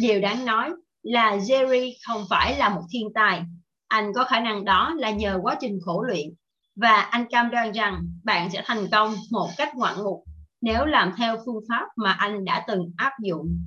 Điều 0.00 0.20
đáng 0.20 0.44
nói 0.44 0.70
là 1.02 1.36
Jerry 1.36 1.92
không 2.06 2.24
phải 2.30 2.58
là 2.58 2.68
một 2.68 2.82
thiên 2.92 3.08
tài. 3.14 3.42
Anh 3.88 4.12
có 4.14 4.24
khả 4.24 4.40
năng 4.40 4.64
đó 4.64 4.94
là 4.96 5.10
nhờ 5.10 5.38
quá 5.42 5.56
trình 5.60 5.78
khổ 5.84 6.02
luyện. 6.02 6.26
Và 6.80 7.00
anh 7.00 7.26
cam 7.30 7.50
đoan 7.50 7.72
rằng 7.72 8.02
bạn 8.24 8.50
sẽ 8.50 8.62
thành 8.66 8.86
công 8.92 9.14
một 9.30 9.50
cách 9.56 9.74
ngoạn 9.74 9.96
mục 10.04 10.24
nếu 10.60 10.84
làm 10.84 11.12
theo 11.16 11.36
phương 11.46 11.64
pháp 11.68 11.86
mà 11.96 12.12
anh 12.12 12.44
đã 12.44 12.64
từng 12.68 12.92
áp 12.96 13.12
dụng. 13.22 13.62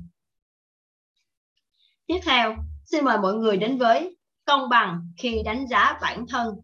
Tiếp 2.07 2.19
theo, 2.23 2.55
xin 2.85 3.05
mời 3.05 3.17
mọi 3.17 3.33
người 3.33 3.57
đến 3.57 3.77
với 3.77 4.17
công 4.45 4.69
bằng 4.69 5.07
khi 5.17 5.41
đánh 5.45 5.67
giá 5.67 5.97
bản 6.01 6.25
thân. 6.29 6.55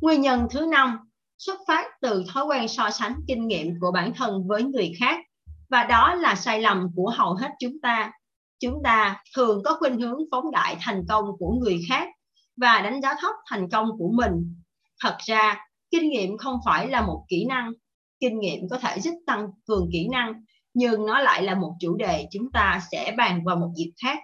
Nguyên 0.00 0.20
nhân 0.20 0.46
thứ 0.50 0.66
năm 0.66 0.98
xuất 1.38 1.60
phát 1.66 1.86
từ 2.00 2.24
thói 2.28 2.44
quen 2.44 2.68
so 2.68 2.90
sánh 2.90 3.20
kinh 3.28 3.46
nghiệm 3.46 3.74
của 3.80 3.92
bản 3.92 4.12
thân 4.14 4.48
với 4.48 4.62
người 4.62 4.92
khác 4.98 5.20
và 5.68 5.84
đó 5.84 6.14
là 6.14 6.34
sai 6.34 6.60
lầm 6.60 6.86
của 6.94 7.12
hầu 7.16 7.34
hết 7.34 7.50
chúng 7.58 7.80
ta. 7.82 8.12
Chúng 8.60 8.82
ta 8.84 9.22
thường 9.36 9.62
có 9.64 9.76
khuynh 9.78 10.00
hướng 10.00 10.18
phóng 10.30 10.50
đại 10.50 10.76
thành 10.80 11.02
công 11.08 11.24
của 11.38 11.52
người 11.60 11.80
khác 11.88 12.08
và 12.56 12.80
đánh 12.80 13.02
giá 13.02 13.14
thấp 13.20 13.34
thành 13.50 13.70
công 13.70 13.88
của 13.98 14.10
mình. 14.14 14.60
Thật 15.00 15.16
ra, 15.26 15.56
kinh 15.90 16.10
nghiệm 16.10 16.38
không 16.38 16.56
phải 16.64 16.88
là 16.88 17.02
một 17.02 17.24
kỹ 17.28 17.44
năng. 17.48 17.72
Kinh 18.20 18.38
nghiệm 18.40 18.68
có 18.70 18.78
thể 18.78 19.00
giúp 19.00 19.14
tăng 19.26 19.46
cường 19.66 19.88
kỹ 19.92 20.08
năng, 20.12 20.32
nhưng 20.74 21.06
nó 21.06 21.18
lại 21.20 21.42
là 21.42 21.54
một 21.54 21.74
chủ 21.80 21.96
đề 21.96 22.26
chúng 22.32 22.52
ta 22.52 22.80
sẽ 22.92 23.14
bàn 23.16 23.44
vào 23.44 23.56
một 23.56 23.72
dịp 23.76 23.92
khác. 24.02 24.18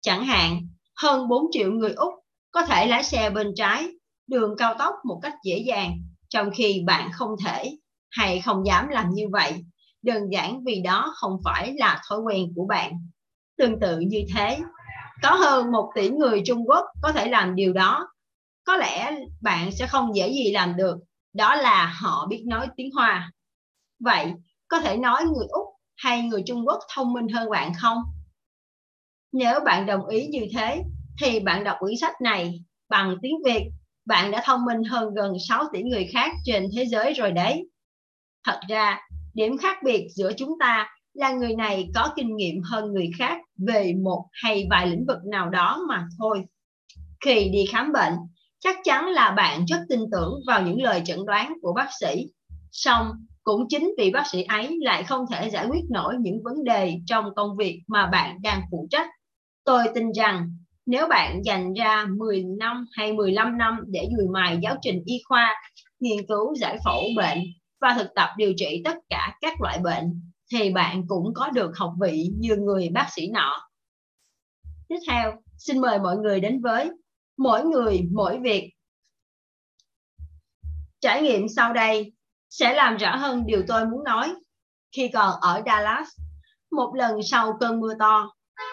Chẳng 0.00 0.24
hạn, 0.24 0.60
hơn 0.96 1.28
4 1.28 1.46
triệu 1.52 1.72
người 1.72 1.92
Úc 1.92 2.12
có 2.50 2.62
thể 2.62 2.86
lái 2.86 3.04
xe 3.04 3.30
bên 3.30 3.52
trái 3.56 3.88
đường 4.26 4.54
cao 4.58 4.74
tốc 4.78 4.94
một 5.04 5.20
cách 5.22 5.34
dễ 5.44 5.58
dàng, 5.58 5.98
trong 6.28 6.50
khi 6.54 6.82
bạn 6.86 7.10
không 7.12 7.30
thể 7.44 7.76
hay 8.10 8.40
không 8.40 8.66
dám 8.66 8.88
làm 8.88 9.10
như 9.10 9.28
vậy, 9.32 9.64
đơn 10.02 10.22
giản 10.32 10.64
vì 10.64 10.82
đó 10.82 11.12
không 11.16 11.36
phải 11.44 11.74
là 11.76 12.02
thói 12.08 12.20
quen 12.20 12.52
của 12.56 12.66
bạn. 12.68 12.92
Tương 13.58 13.80
tự 13.80 13.98
như 13.98 14.24
thế, 14.34 14.58
có 15.22 15.30
hơn 15.30 15.72
một 15.72 15.90
tỷ 15.94 16.10
người 16.10 16.42
Trung 16.46 16.68
Quốc 16.68 16.84
có 17.02 17.12
thể 17.12 17.28
làm 17.28 17.54
điều 17.54 17.72
đó. 17.72 18.08
Có 18.64 18.76
lẽ 18.76 19.16
bạn 19.40 19.72
sẽ 19.72 19.86
không 19.86 20.16
dễ 20.16 20.32
gì 20.32 20.52
làm 20.52 20.76
được, 20.76 20.98
đó 21.32 21.54
là 21.54 21.86
họ 22.00 22.26
biết 22.26 22.44
nói 22.46 22.68
tiếng 22.76 22.90
Hoa. 22.90 23.32
Vậy, 24.00 24.32
có 24.68 24.80
thể 24.80 24.96
nói 24.96 25.24
người 25.24 25.46
Úc 25.48 25.66
hay 25.96 26.22
người 26.22 26.42
Trung 26.46 26.66
Quốc 26.66 26.78
thông 26.94 27.12
minh 27.12 27.28
hơn 27.28 27.50
bạn 27.50 27.72
không? 27.74 27.98
Nếu 29.32 29.60
bạn 29.64 29.86
đồng 29.86 30.06
ý 30.06 30.26
như 30.26 30.46
thế, 30.52 30.82
thì 31.20 31.40
bạn 31.40 31.64
đọc 31.64 31.76
quyển 31.80 31.96
sách 31.96 32.20
này 32.20 32.64
bằng 32.88 33.16
tiếng 33.22 33.36
Việt, 33.44 33.70
bạn 34.06 34.30
đã 34.30 34.42
thông 34.44 34.64
minh 34.64 34.84
hơn 34.84 35.14
gần 35.14 35.32
6 35.48 35.64
tỷ 35.72 35.82
người 35.82 36.08
khác 36.12 36.32
trên 36.44 36.68
thế 36.76 36.86
giới 36.86 37.12
rồi 37.12 37.32
đấy. 37.32 37.68
Thật 38.44 38.60
ra, 38.68 39.00
điểm 39.34 39.56
khác 39.58 39.78
biệt 39.84 40.06
giữa 40.14 40.32
chúng 40.36 40.58
ta 40.60 40.88
là 41.14 41.32
người 41.32 41.56
này 41.56 41.88
có 41.94 42.12
kinh 42.16 42.36
nghiệm 42.36 42.62
hơn 42.62 42.92
người 42.92 43.10
khác 43.18 43.38
về 43.66 43.94
một 44.02 44.28
hay 44.32 44.66
vài 44.70 44.86
lĩnh 44.86 45.04
vực 45.06 45.18
nào 45.30 45.50
đó 45.50 45.84
mà 45.88 46.06
thôi. 46.18 46.44
Khi 47.24 47.48
đi 47.48 47.64
khám 47.72 47.92
bệnh, 47.92 48.12
chắc 48.64 48.76
chắn 48.84 49.06
là 49.06 49.30
bạn 49.30 49.64
rất 49.64 49.78
tin 49.88 50.00
tưởng 50.12 50.40
vào 50.46 50.62
những 50.62 50.82
lời 50.82 51.02
chẩn 51.04 51.24
đoán 51.26 51.54
của 51.62 51.72
bác 51.72 51.88
sĩ. 52.00 52.26
Song, 52.72 53.10
cũng 53.42 53.68
chính 53.68 53.94
vì 53.98 54.10
bác 54.10 54.26
sĩ 54.32 54.42
ấy 54.42 54.78
lại 54.80 55.04
không 55.04 55.24
thể 55.30 55.50
giải 55.50 55.66
quyết 55.70 55.80
nổi 55.90 56.14
những 56.20 56.42
vấn 56.44 56.64
đề 56.64 56.94
trong 57.06 57.34
công 57.36 57.56
việc 57.56 57.82
mà 57.86 58.06
bạn 58.06 58.42
đang 58.42 58.62
phụ 58.70 58.86
trách. 58.90 59.06
Tôi 59.64 59.84
tin 59.94 60.12
rằng 60.12 60.50
nếu 60.86 61.08
bạn 61.08 61.42
dành 61.44 61.72
ra 61.72 62.06
10 62.18 62.44
năm 62.58 62.86
hay 62.92 63.12
15 63.12 63.58
năm 63.58 63.80
để 63.86 64.08
dùi 64.16 64.28
mài 64.28 64.58
giáo 64.62 64.76
trình 64.82 65.02
y 65.06 65.20
khoa, 65.28 65.54
nghiên 66.00 66.26
cứu 66.26 66.54
giải 66.54 66.78
phẫu 66.84 67.02
bệnh 67.16 67.38
và 67.80 67.94
thực 67.98 68.14
tập 68.14 68.28
điều 68.36 68.52
trị 68.56 68.82
tất 68.84 68.96
cả 69.08 69.36
các 69.40 69.60
loại 69.60 69.78
bệnh, 69.78 70.20
thì 70.52 70.70
bạn 70.72 71.02
cũng 71.08 71.34
có 71.34 71.50
được 71.50 71.70
học 71.76 71.92
vị 72.00 72.30
như 72.38 72.56
người 72.56 72.88
bác 72.88 73.06
sĩ 73.16 73.28
nọ. 73.30 73.68
Tiếp 74.88 74.98
theo, 75.08 75.32
xin 75.58 75.80
mời 75.80 75.98
mọi 75.98 76.16
người 76.16 76.40
đến 76.40 76.60
với 76.62 76.90
mỗi 77.36 77.64
người 77.64 78.08
mỗi 78.12 78.38
việc. 78.38 78.70
Trải 81.00 81.22
nghiệm 81.22 81.48
sau 81.48 81.72
đây 81.72 82.12
sẽ 82.50 82.74
làm 82.74 82.96
rõ 82.96 83.16
hơn 83.16 83.46
điều 83.46 83.62
tôi 83.68 83.86
muốn 83.86 84.04
nói. 84.04 84.34
Khi 84.96 85.08
còn 85.08 85.40
ở 85.40 85.62
Dallas, 85.66 86.08
một 86.70 86.92
lần 86.94 87.22
sau 87.22 87.56
cơn 87.60 87.80
mưa 87.80 87.94
to, 87.98 88.30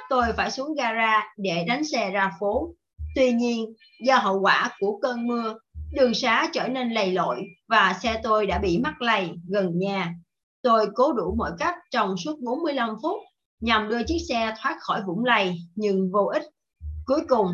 tôi 0.09 0.25
phải 0.37 0.51
xuống 0.51 0.75
gara 0.75 1.33
để 1.37 1.65
đánh 1.67 1.83
xe 1.85 2.11
ra 2.11 2.31
phố. 2.39 2.75
Tuy 3.15 3.31
nhiên, 3.31 3.73
do 4.05 4.17
hậu 4.17 4.39
quả 4.39 4.71
của 4.79 4.99
cơn 5.01 5.27
mưa, 5.27 5.55
đường 5.91 6.13
xá 6.13 6.49
trở 6.53 6.67
nên 6.67 6.89
lầy 6.89 7.11
lội 7.11 7.43
và 7.67 7.97
xe 8.03 8.19
tôi 8.23 8.47
đã 8.47 8.59
bị 8.59 8.79
mắc 8.83 9.01
lầy 9.01 9.31
gần 9.49 9.79
nhà. 9.79 10.15
Tôi 10.61 10.87
cố 10.95 11.13
đủ 11.13 11.35
mọi 11.37 11.51
cách 11.59 11.75
trong 11.91 12.17
suốt 12.17 12.39
45 12.39 12.95
phút 13.01 13.17
nhằm 13.59 13.89
đưa 13.89 14.03
chiếc 14.03 14.19
xe 14.29 14.53
thoát 14.61 14.77
khỏi 14.79 15.01
vũng 15.07 15.25
lầy 15.25 15.55
nhưng 15.75 16.11
vô 16.11 16.25
ích. 16.25 16.43
Cuối 17.05 17.21
cùng, 17.29 17.47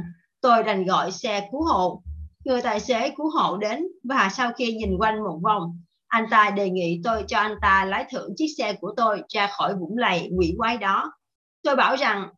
tôi 0.48 0.64
đành 0.64 0.86
gọi 0.86 1.12
xe 1.12 1.48
cứu 1.52 1.64
hộ. 1.64 2.02
Người 2.46 2.62
tài 2.62 2.80
xế 2.80 3.10
cứu 3.18 3.30
hộ 3.30 3.58
đến 3.58 3.88
và 4.04 4.30
sau 4.34 4.52
khi 4.54 4.74
nhìn 4.74 4.98
quanh 4.98 5.24
một 5.24 5.40
vòng, 5.44 5.82
anh 6.08 6.26
ta 6.30 6.50
đề 6.50 6.70
nghị 6.70 7.02
tôi 7.04 7.24
cho 7.28 7.38
anh 7.38 7.56
ta 7.62 7.86
lái 7.86 8.06
thử 8.12 8.30
chiếc 8.38 8.48
xe 8.58 8.74
của 8.74 8.94
tôi 8.98 9.22
ra 9.30 9.48
khỏi 9.48 9.76
vũng 9.76 9.98
lầy 9.98 10.30
quỷ 10.38 10.54
quái 10.58 10.78
đó. 10.78 11.12
Tôi 11.64 11.76
bảo 11.76 11.96
rằng 11.96 12.30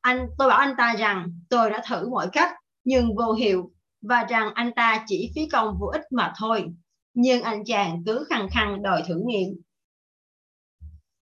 anh 0.00 0.26
tôi 0.38 0.48
bảo 0.48 0.58
anh 0.58 0.74
ta 0.78 0.94
rằng 0.98 1.32
tôi 1.48 1.70
đã 1.70 1.82
thử 1.88 2.08
mọi 2.08 2.28
cách 2.32 2.50
nhưng 2.84 3.16
vô 3.16 3.32
hiệu 3.32 3.70
và 4.02 4.24
rằng 4.24 4.50
anh 4.54 4.72
ta 4.76 5.04
chỉ 5.06 5.32
phí 5.34 5.48
công 5.48 5.78
vô 5.80 5.86
ích 5.86 6.04
mà 6.10 6.32
thôi. 6.38 6.64
Nhưng 7.14 7.42
anh 7.42 7.64
chàng 7.64 8.02
cứ 8.06 8.26
khăng 8.30 8.48
khăng 8.50 8.82
đòi 8.82 9.02
thử 9.08 9.22
nghiệm. 9.26 9.48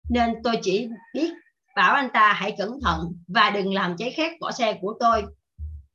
Nên 0.09 0.35
tôi 0.43 0.59
chỉ 0.61 0.87
biết 1.13 1.33
bảo 1.75 1.93
anh 1.93 2.09
ta 2.13 2.33
hãy 2.33 2.55
cẩn 2.57 2.79
thận 2.83 2.99
và 3.27 3.49
đừng 3.49 3.73
làm 3.73 3.97
cháy 3.97 4.11
khét 4.11 4.31
vỏ 4.41 4.51
xe 4.51 4.77
của 4.81 4.93
tôi. 4.99 5.25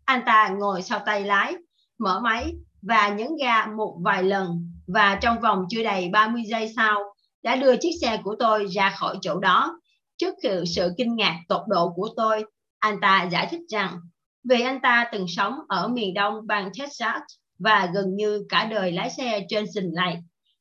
Anh 0.07 0.23
ta 0.27 0.49
ngồi 0.49 0.83
sau 0.83 1.01
tay 1.07 1.25
lái, 1.25 1.55
mở 1.99 2.21
máy 2.21 2.55
và 2.83 3.09
nhấn 3.09 3.29
ga 3.41 3.67
một 3.67 3.99
vài 4.05 4.23
lần 4.23 4.73
và 4.87 5.19
trong 5.23 5.41
vòng 5.41 5.65
chưa 5.71 5.83
đầy 5.83 6.09
30 6.09 6.43
giây 6.47 6.73
sau 6.77 7.15
đã 7.43 7.57
đưa 7.57 7.77
chiếc 7.77 7.91
xe 8.01 8.21
của 8.25 8.37
tôi 8.39 8.67
ra 8.67 8.91
khỏi 8.91 9.19
chỗ 9.21 9.41
đó. 9.41 9.81
Trước 10.17 10.35
sự 10.67 10.93
kinh 10.97 11.17
ngạc 11.17 11.41
tột 11.49 11.63
độ 11.69 11.93
của 11.97 12.09
tôi, 12.17 12.45
anh 12.79 13.01
ta 13.01 13.29
giải 13.33 13.49
thích 13.51 13.61
rằng 13.69 14.01
vì 14.49 14.61
anh 14.61 14.81
ta 14.81 15.09
từng 15.13 15.27
sống 15.29 15.55
ở 15.69 15.89
miền 15.89 16.15
đông 16.15 16.47
bang 16.47 16.71
Texas 16.79 17.23
và 17.59 17.91
gần 17.95 18.17
như 18.17 18.47
cả 18.49 18.65
đời 18.65 18.93
lái 18.93 19.11
xe 19.11 19.47
trên 19.49 19.65
sình 19.75 19.91
lầy, 19.93 20.17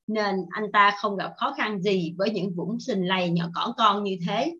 nên 0.07 0.35
anh 0.51 0.71
ta 0.73 0.95
không 0.97 1.15
gặp 1.15 1.31
khó 1.37 1.53
khăn 1.57 1.81
gì 1.81 2.13
với 2.17 2.29
những 2.29 2.55
vũng 2.55 2.79
sình 2.79 3.07
lầy 3.07 3.29
nhỏ 3.29 3.45
cỏn 3.53 3.69
con 3.77 4.03
như 4.03 4.17
thế. 4.27 4.53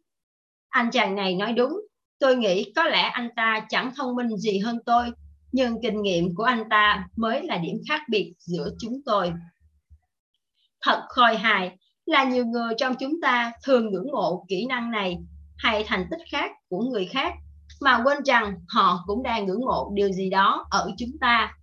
Anh 0.69 0.91
chàng 0.91 1.15
này 1.15 1.36
nói 1.36 1.54
đúng, 1.54 1.82
tôi 2.19 2.36
nghĩ 2.36 2.73
có 2.75 2.84
lẽ 2.84 3.01
anh 3.01 3.30
ta 3.36 3.65
chẳng 3.69 3.91
thông 3.95 4.15
minh 4.15 4.38
gì 4.38 4.60
hơn 4.60 4.80
tôi, 4.86 5.12
nhưng 5.51 5.82
kinh 5.82 6.01
nghiệm 6.01 6.36
của 6.36 6.43
anh 6.43 6.63
ta 6.69 7.08
mới 7.15 7.43
là 7.43 7.58
điểm 7.58 7.75
khác 7.89 8.01
biệt 8.10 8.34
giữa 8.39 8.69
chúng 8.80 9.01
tôi. 9.06 9.34
Thật 10.82 11.06
khôi 11.10 11.38
hài 11.38 11.78
là 12.06 12.23
nhiều 12.23 12.45
người 12.45 12.73
trong 12.78 12.95
chúng 12.99 13.21
ta 13.21 13.51
thường 13.63 13.91
ngưỡng 13.91 14.12
mộ 14.12 14.45
kỹ 14.49 14.65
năng 14.65 14.91
này 14.91 15.17
hay 15.58 15.84
thành 15.88 16.06
tích 16.12 16.21
khác 16.32 16.51
của 16.69 16.82
người 16.82 17.06
khác 17.06 17.34
mà 17.82 18.01
quên 18.04 18.23
rằng 18.25 18.54
họ 18.67 19.04
cũng 19.08 19.23
đang 19.23 19.45
ngưỡng 19.45 19.65
mộ 19.65 19.91
điều 19.93 20.10
gì 20.10 20.30
đó 20.30 20.65
ở 20.69 20.91
chúng 20.97 21.17
ta. 21.21 21.54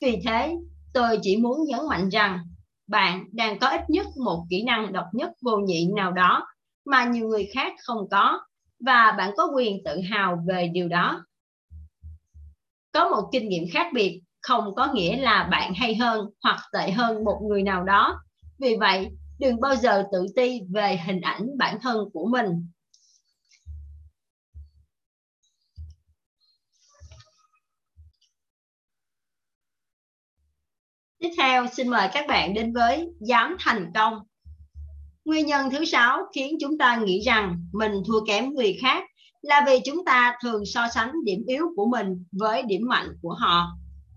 Vì 0.00 0.20
thế, 0.24 0.54
tôi 0.94 1.18
chỉ 1.22 1.36
muốn 1.36 1.64
nhấn 1.66 1.80
mạnh 1.88 2.08
rằng 2.08 2.38
bạn 2.86 3.24
đang 3.32 3.58
có 3.58 3.68
ít 3.68 3.80
nhất 3.90 4.06
một 4.24 4.44
kỹ 4.50 4.62
năng 4.62 4.92
độc 4.92 5.06
nhất 5.12 5.30
vô 5.42 5.56
nhị 5.56 5.88
nào 5.96 6.12
đó 6.12 6.46
mà 6.84 7.04
nhiều 7.04 7.28
người 7.28 7.48
khác 7.54 7.72
không 7.84 8.08
có 8.10 8.40
và 8.80 9.14
bạn 9.18 9.32
có 9.36 9.50
quyền 9.54 9.84
tự 9.84 10.00
hào 10.10 10.44
về 10.48 10.68
điều 10.72 10.88
đó. 10.88 11.24
Có 12.92 13.08
một 13.08 13.28
kinh 13.32 13.48
nghiệm 13.48 13.64
khác 13.72 13.86
biệt 13.94 14.20
không 14.42 14.74
có 14.74 14.92
nghĩa 14.92 15.16
là 15.16 15.48
bạn 15.50 15.74
hay 15.74 15.94
hơn 15.94 16.30
hoặc 16.42 16.60
tệ 16.72 16.90
hơn 16.90 17.24
một 17.24 17.40
người 17.48 17.62
nào 17.62 17.84
đó. 17.84 18.20
Vì 18.58 18.76
vậy, 18.80 19.08
đừng 19.38 19.60
bao 19.60 19.76
giờ 19.76 20.04
tự 20.12 20.26
ti 20.36 20.60
về 20.74 20.96
hình 21.06 21.20
ảnh 21.20 21.46
bản 21.58 21.78
thân 21.82 22.08
của 22.12 22.26
mình 22.26 22.68
Tiếp 31.18 31.30
theo, 31.38 31.66
xin 31.66 31.88
mời 31.88 32.08
các 32.12 32.26
bạn 32.28 32.54
đến 32.54 32.72
với 32.72 33.08
dám 33.20 33.56
thành 33.60 33.92
công. 33.94 34.27
Nguyên 35.28 35.46
nhân 35.46 35.70
thứ 35.70 35.84
sáu 35.84 36.26
khiến 36.34 36.56
chúng 36.60 36.78
ta 36.78 36.96
nghĩ 36.96 37.20
rằng 37.20 37.56
mình 37.72 37.92
thua 38.06 38.24
kém 38.26 38.54
người 38.54 38.78
khác 38.80 39.04
là 39.42 39.64
vì 39.66 39.80
chúng 39.84 40.04
ta 40.04 40.36
thường 40.42 40.66
so 40.66 40.88
sánh 40.94 41.12
điểm 41.24 41.44
yếu 41.46 41.66
của 41.76 41.86
mình 41.86 42.24
với 42.32 42.62
điểm 42.62 42.88
mạnh 42.88 43.08
của 43.22 43.34
họ. 43.38 43.66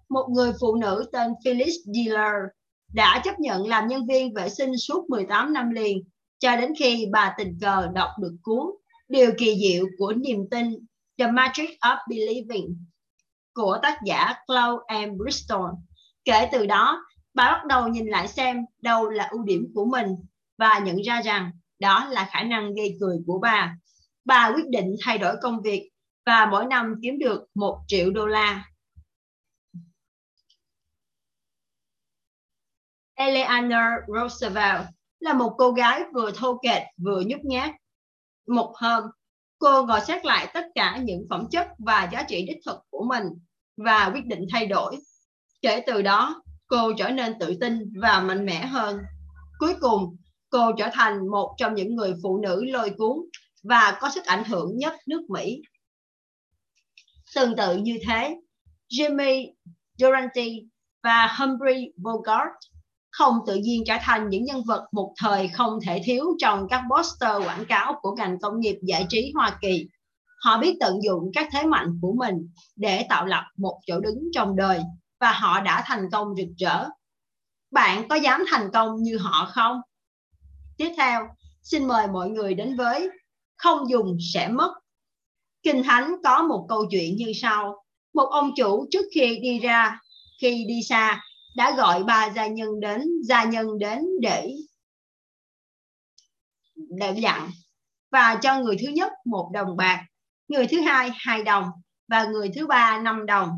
Một 0.10 0.28
người 0.30 0.52
phụ 0.62 0.76
nữ 0.76 1.10
tên 1.12 1.32
Phyllis 1.46 1.74
Diller 1.94 2.34
đã 2.94 3.22
chấp 3.24 3.40
nhận 3.40 3.68
làm 3.68 3.88
nhân 3.88 4.08
viên 4.08 4.34
vệ 4.34 4.50
sinh 4.50 4.78
suốt 4.78 5.10
18 5.10 5.54
năm 5.54 5.70
liền 5.70 5.98
cho 6.40 6.56
đến 6.56 6.74
khi 6.80 7.06
bà 7.12 7.36
tình 7.38 7.58
cờ 7.62 7.88
đọc 7.94 8.10
được 8.22 8.36
cuốn 8.42 8.66
Điều 9.10 9.32
kỳ 9.38 9.58
diệu 9.62 9.86
của 9.98 10.14
niềm 10.14 10.40
tin 10.52 10.86
The 11.18 11.32
Magic 11.32 11.70
of 11.82 11.98
Believing 12.10 12.86
của 13.54 13.80
tác 13.82 14.00
giả 14.06 14.34
Chloe 14.48 15.08
M. 15.08 15.18
Bristol 15.18 15.70
Kể 16.26 16.50
từ 16.52 16.66
đó, 16.66 17.06
bà 17.34 17.52
bắt 17.52 17.66
đầu 17.66 17.88
nhìn 17.88 18.08
lại 18.08 18.28
xem 18.28 18.66
đâu 18.82 19.10
là 19.10 19.28
ưu 19.32 19.44
điểm 19.44 19.72
của 19.76 19.86
mình 19.86 20.16
và 20.62 20.80
nhận 20.80 20.98
ra 21.02 21.22
rằng 21.22 21.52
đó 21.80 22.08
là 22.10 22.30
khả 22.32 22.44
năng 22.44 22.74
gây 22.74 22.98
cười 23.02 23.18
của 23.28 23.40
bà. 23.42 23.76
Bà 24.26 24.52
quyết 24.56 24.70
định 24.70 24.96
thay 25.02 25.18
đổi 25.18 25.36
công 25.42 25.62
việc 25.62 25.92
và 26.26 26.46
mỗi 26.52 26.66
năm 26.66 26.96
kiếm 27.02 27.20
được 27.20 27.46
một 27.56 27.80
triệu 27.88 28.12
đô 28.12 28.26
la. 28.26 28.66
Eleanor 33.14 34.04
Roosevelt 34.08 34.82
là 35.20 35.34
một 35.34 35.56
cô 35.58 35.72
gái 35.72 36.02
vừa 36.14 36.32
thô 36.32 36.60
kệch 36.64 36.84
vừa 36.98 37.22
nhút 37.26 37.40
nhát. 37.44 37.72
Một 38.48 38.74
hôm, 38.76 39.04
cô 39.60 39.86
ngồi 39.86 40.02
xét 40.02 40.26
lại 40.26 40.48
tất 40.54 40.66
cả 40.76 40.98
những 41.04 41.26
phẩm 41.30 41.48
chất 41.52 41.68
và 41.78 42.10
giá 42.12 42.24
trị 42.24 42.46
đích 42.48 42.58
thực 42.66 42.78
của 42.90 43.06
mình 43.10 43.24
và 43.78 44.12
quyết 44.14 44.26
định 44.26 44.46
thay 44.52 44.66
đổi. 44.66 44.98
Kể 45.62 45.84
từ 45.88 46.02
đó, 46.02 46.44
cô 46.68 46.94
trở 46.94 47.10
nên 47.10 47.40
tự 47.40 47.58
tin 47.62 48.00
và 48.02 48.20
mạnh 48.20 48.46
mẽ 48.46 48.66
hơn. 48.66 49.00
Cuối 49.60 49.76
cùng, 49.82 50.18
cô 50.52 50.72
trở 50.78 50.90
thành 50.94 51.28
một 51.32 51.56
trong 51.58 51.76
những 51.76 51.96
người 51.96 52.14
phụ 52.24 52.38
nữ 52.38 52.64
lôi 52.66 52.90
cuốn 52.90 53.18
và 53.64 53.98
có 54.02 54.10
sức 54.10 54.26
ảnh 54.26 54.44
hưởng 54.44 54.78
nhất 54.78 54.94
nước 55.08 55.22
Mỹ. 55.30 55.62
Tương 57.36 57.56
tự 57.56 57.78
như 57.78 57.98
thế, 58.08 58.36
Jimmy 58.90 59.52
Durante 59.98 60.46
và 61.04 61.36
Humphrey 61.38 61.92
Bogart 61.98 62.52
không 63.12 63.40
tự 63.48 63.56
nhiên 63.56 63.84
trở 63.86 63.96
thành 64.02 64.30
những 64.30 64.44
nhân 64.44 64.64
vật 64.68 64.88
một 64.92 65.14
thời 65.18 65.48
không 65.48 65.80
thể 65.86 66.02
thiếu 66.06 66.26
trong 66.40 66.68
các 66.70 66.84
poster 66.92 67.44
quảng 67.46 67.66
cáo 67.66 68.00
của 68.02 68.16
ngành 68.16 68.40
công 68.40 68.60
nghiệp 68.60 68.80
giải 68.82 69.06
trí 69.10 69.32
Hoa 69.36 69.58
Kỳ. 69.62 69.88
Họ 70.44 70.58
biết 70.58 70.78
tận 70.80 71.04
dụng 71.04 71.32
các 71.34 71.48
thế 71.52 71.66
mạnh 71.66 72.00
của 72.02 72.14
mình 72.18 72.50
để 72.76 73.06
tạo 73.10 73.26
lập 73.26 73.44
một 73.58 73.80
chỗ 73.88 74.00
đứng 74.00 74.20
trong 74.34 74.56
đời 74.56 74.82
và 75.20 75.32
họ 75.32 75.62
đã 75.62 75.84
thành 75.86 76.10
công 76.12 76.36
rực 76.36 76.48
rỡ. 76.58 76.88
Bạn 77.72 78.08
có 78.08 78.16
dám 78.16 78.44
thành 78.50 78.70
công 78.74 79.04
như 79.04 79.18
họ 79.18 79.52
không? 79.52 79.82
Tiếp 80.78 80.94
theo, 80.98 81.28
xin 81.62 81.88
mời 81.88 82.08
mọi 82.08 82.30
người 82.30 82.54
đến 82.54 82.76
với 82.76 83.10
Không 83.58 83.90
dùng 83.90 84.18
sẽ 84.34 84.48
mất. 84.48 84.74
Kinh 85.64 85.84
Thánh 85.84 86.16
có 86.24 86.44
một 86.44 86.66
câu 86.70 86.86
chuyện 86.92 87.16
như 87.16 87.32
sau. 87.36 87.84
Một 88.14 88.26
ông 88.32 88.52
chủ 88.56 88.88
trước 88.92 89.06
khi 89.14 89.40
đi 89.40 89.60
ra, 89.60 90.00
khi 90.42 90.66
đi 90.68 90.84
xa, 90.84 91.22
đã 91.56 91.76
gọi 91.78 92.04
ba 92.04 92.30
gia 92.30 92.48
nhân 92.48 92.80
đến, 92.80 93.02
gia 93.24 93.44
nhân 93.44 93.68
đến 93.80 94.00
để 94.22 94.56
để 96.76 97.16
dặn 97.18 97.52
và 98.12 98.40
cho 98.42 98.60
người 98.60 98.78
thứ 98.82 98.88
nhất 98.88 99.12
một 99.26 99.50
đồng 99.54 99.78
bạc, 99.78 100.06
người 100.48 100.68
thứ 100.68 100.82
hai 100.82 101.12
hai 101.16 101.44
đồng 101.44 101.70
và 102.08 102.24
người 102.24 102.52
thứ 102.56 102.68
ba 102.68 103.02
năm 103.02 103.26
đồng. 103.26 103.50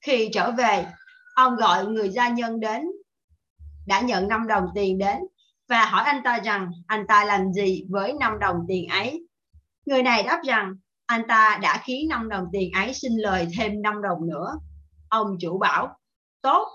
Khi 0.00 0.28
trở 0.32 0.50
về, 0.50 0.86
ông 1.34 1.56
gọi 1.56 1.86
người 1.86 2.08
gia 2.10 2.28
nhân 2.28 2.60
đến 2.60 2.82
đã 3.86 4.00
nhận 4.00 4.28
năm 4.28 4.46
đồng 4.46 4.64
tiền 4.74 4.98
đến 4.98 5.18
và 5.68 5.84
hỏi 5.84 6.04
anh 6.04 6.22
ta 6.24 6.38
rằng 6.44 6.70
anh 6.86 7.06
ta 7.08 7.24
làm 7.24 7.52
gì 7.52 7.84
với 7.88 8.12
5 8.20 8.38
đồng 8.38 8.56
tiền 8.68 8.88
ấy. 8.88 9.26
Người 9.86 10.02
này 10.02 10.22
đáp 10.22 10.40
rằng 10.44 10.74
anh 11.06 11.22
ta 11.28 11.58
đã 11.62 11.82
khiến 11.84 12.08
5 12.08 12.28
đồng 12.28 12.44
tiền 12.52 12.72
ấy 12.72 12.94
xin 12.94 13.12
lời 13.16 13.48
thêm 13.58 13.82
5 13.82 14.02
đồng 14.02 14.26
nữa. 14.26 14.52
Ông 15.08 15.36
chủ 15.40 15.58
bảo, 15.58 15.96
tốt, 16.42 16.68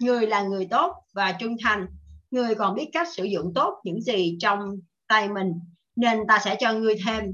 người 0.00 0.26
là 0.26 0.42
người 0.42 0.66
tốt 0.70 0.92
và 1.14 1.32
trung 1.32 1.56
thành, 1.64 1.86
người 2.30 2.54
còn 2.54 2.74
biết 2.74 2.88
cách 2.92 3.08
sử 3.14 3.24
dụng 3.24 3.52
tốt 3.54 3.80
những 3.84 4.00
gì 4.02 4.36
trong 4.40 4.76
tay 5.08 5.28
mình, 5.28 5.52
nên 5.96 6.26
ta 6.28 6.38
sẽ 6.44 6.56
cho 6.60 6.72
người 6.72 6.96
thêm. 7.06 7.24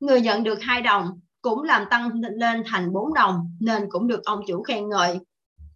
Người 0.00 0.20
nhận 0.20 0.42
được 0.42 0.58
hai 0.62 0.82
đồng 0.82 1.20
cũng 1.42 1.62
làm 1.62 1.84
tăng 1.90 2.10
lên 2.20 2.62
thành 2.66 2.92
4 2.92 3.14
đồng 3.14 3.56
nên 3.60 3.86
cũng 3.90 4.06
được 4.06 4.24
ông 4.24 4.40
chủ 4.46 4.62
khen 4.62 4.88
ngợi. 4.88 5.20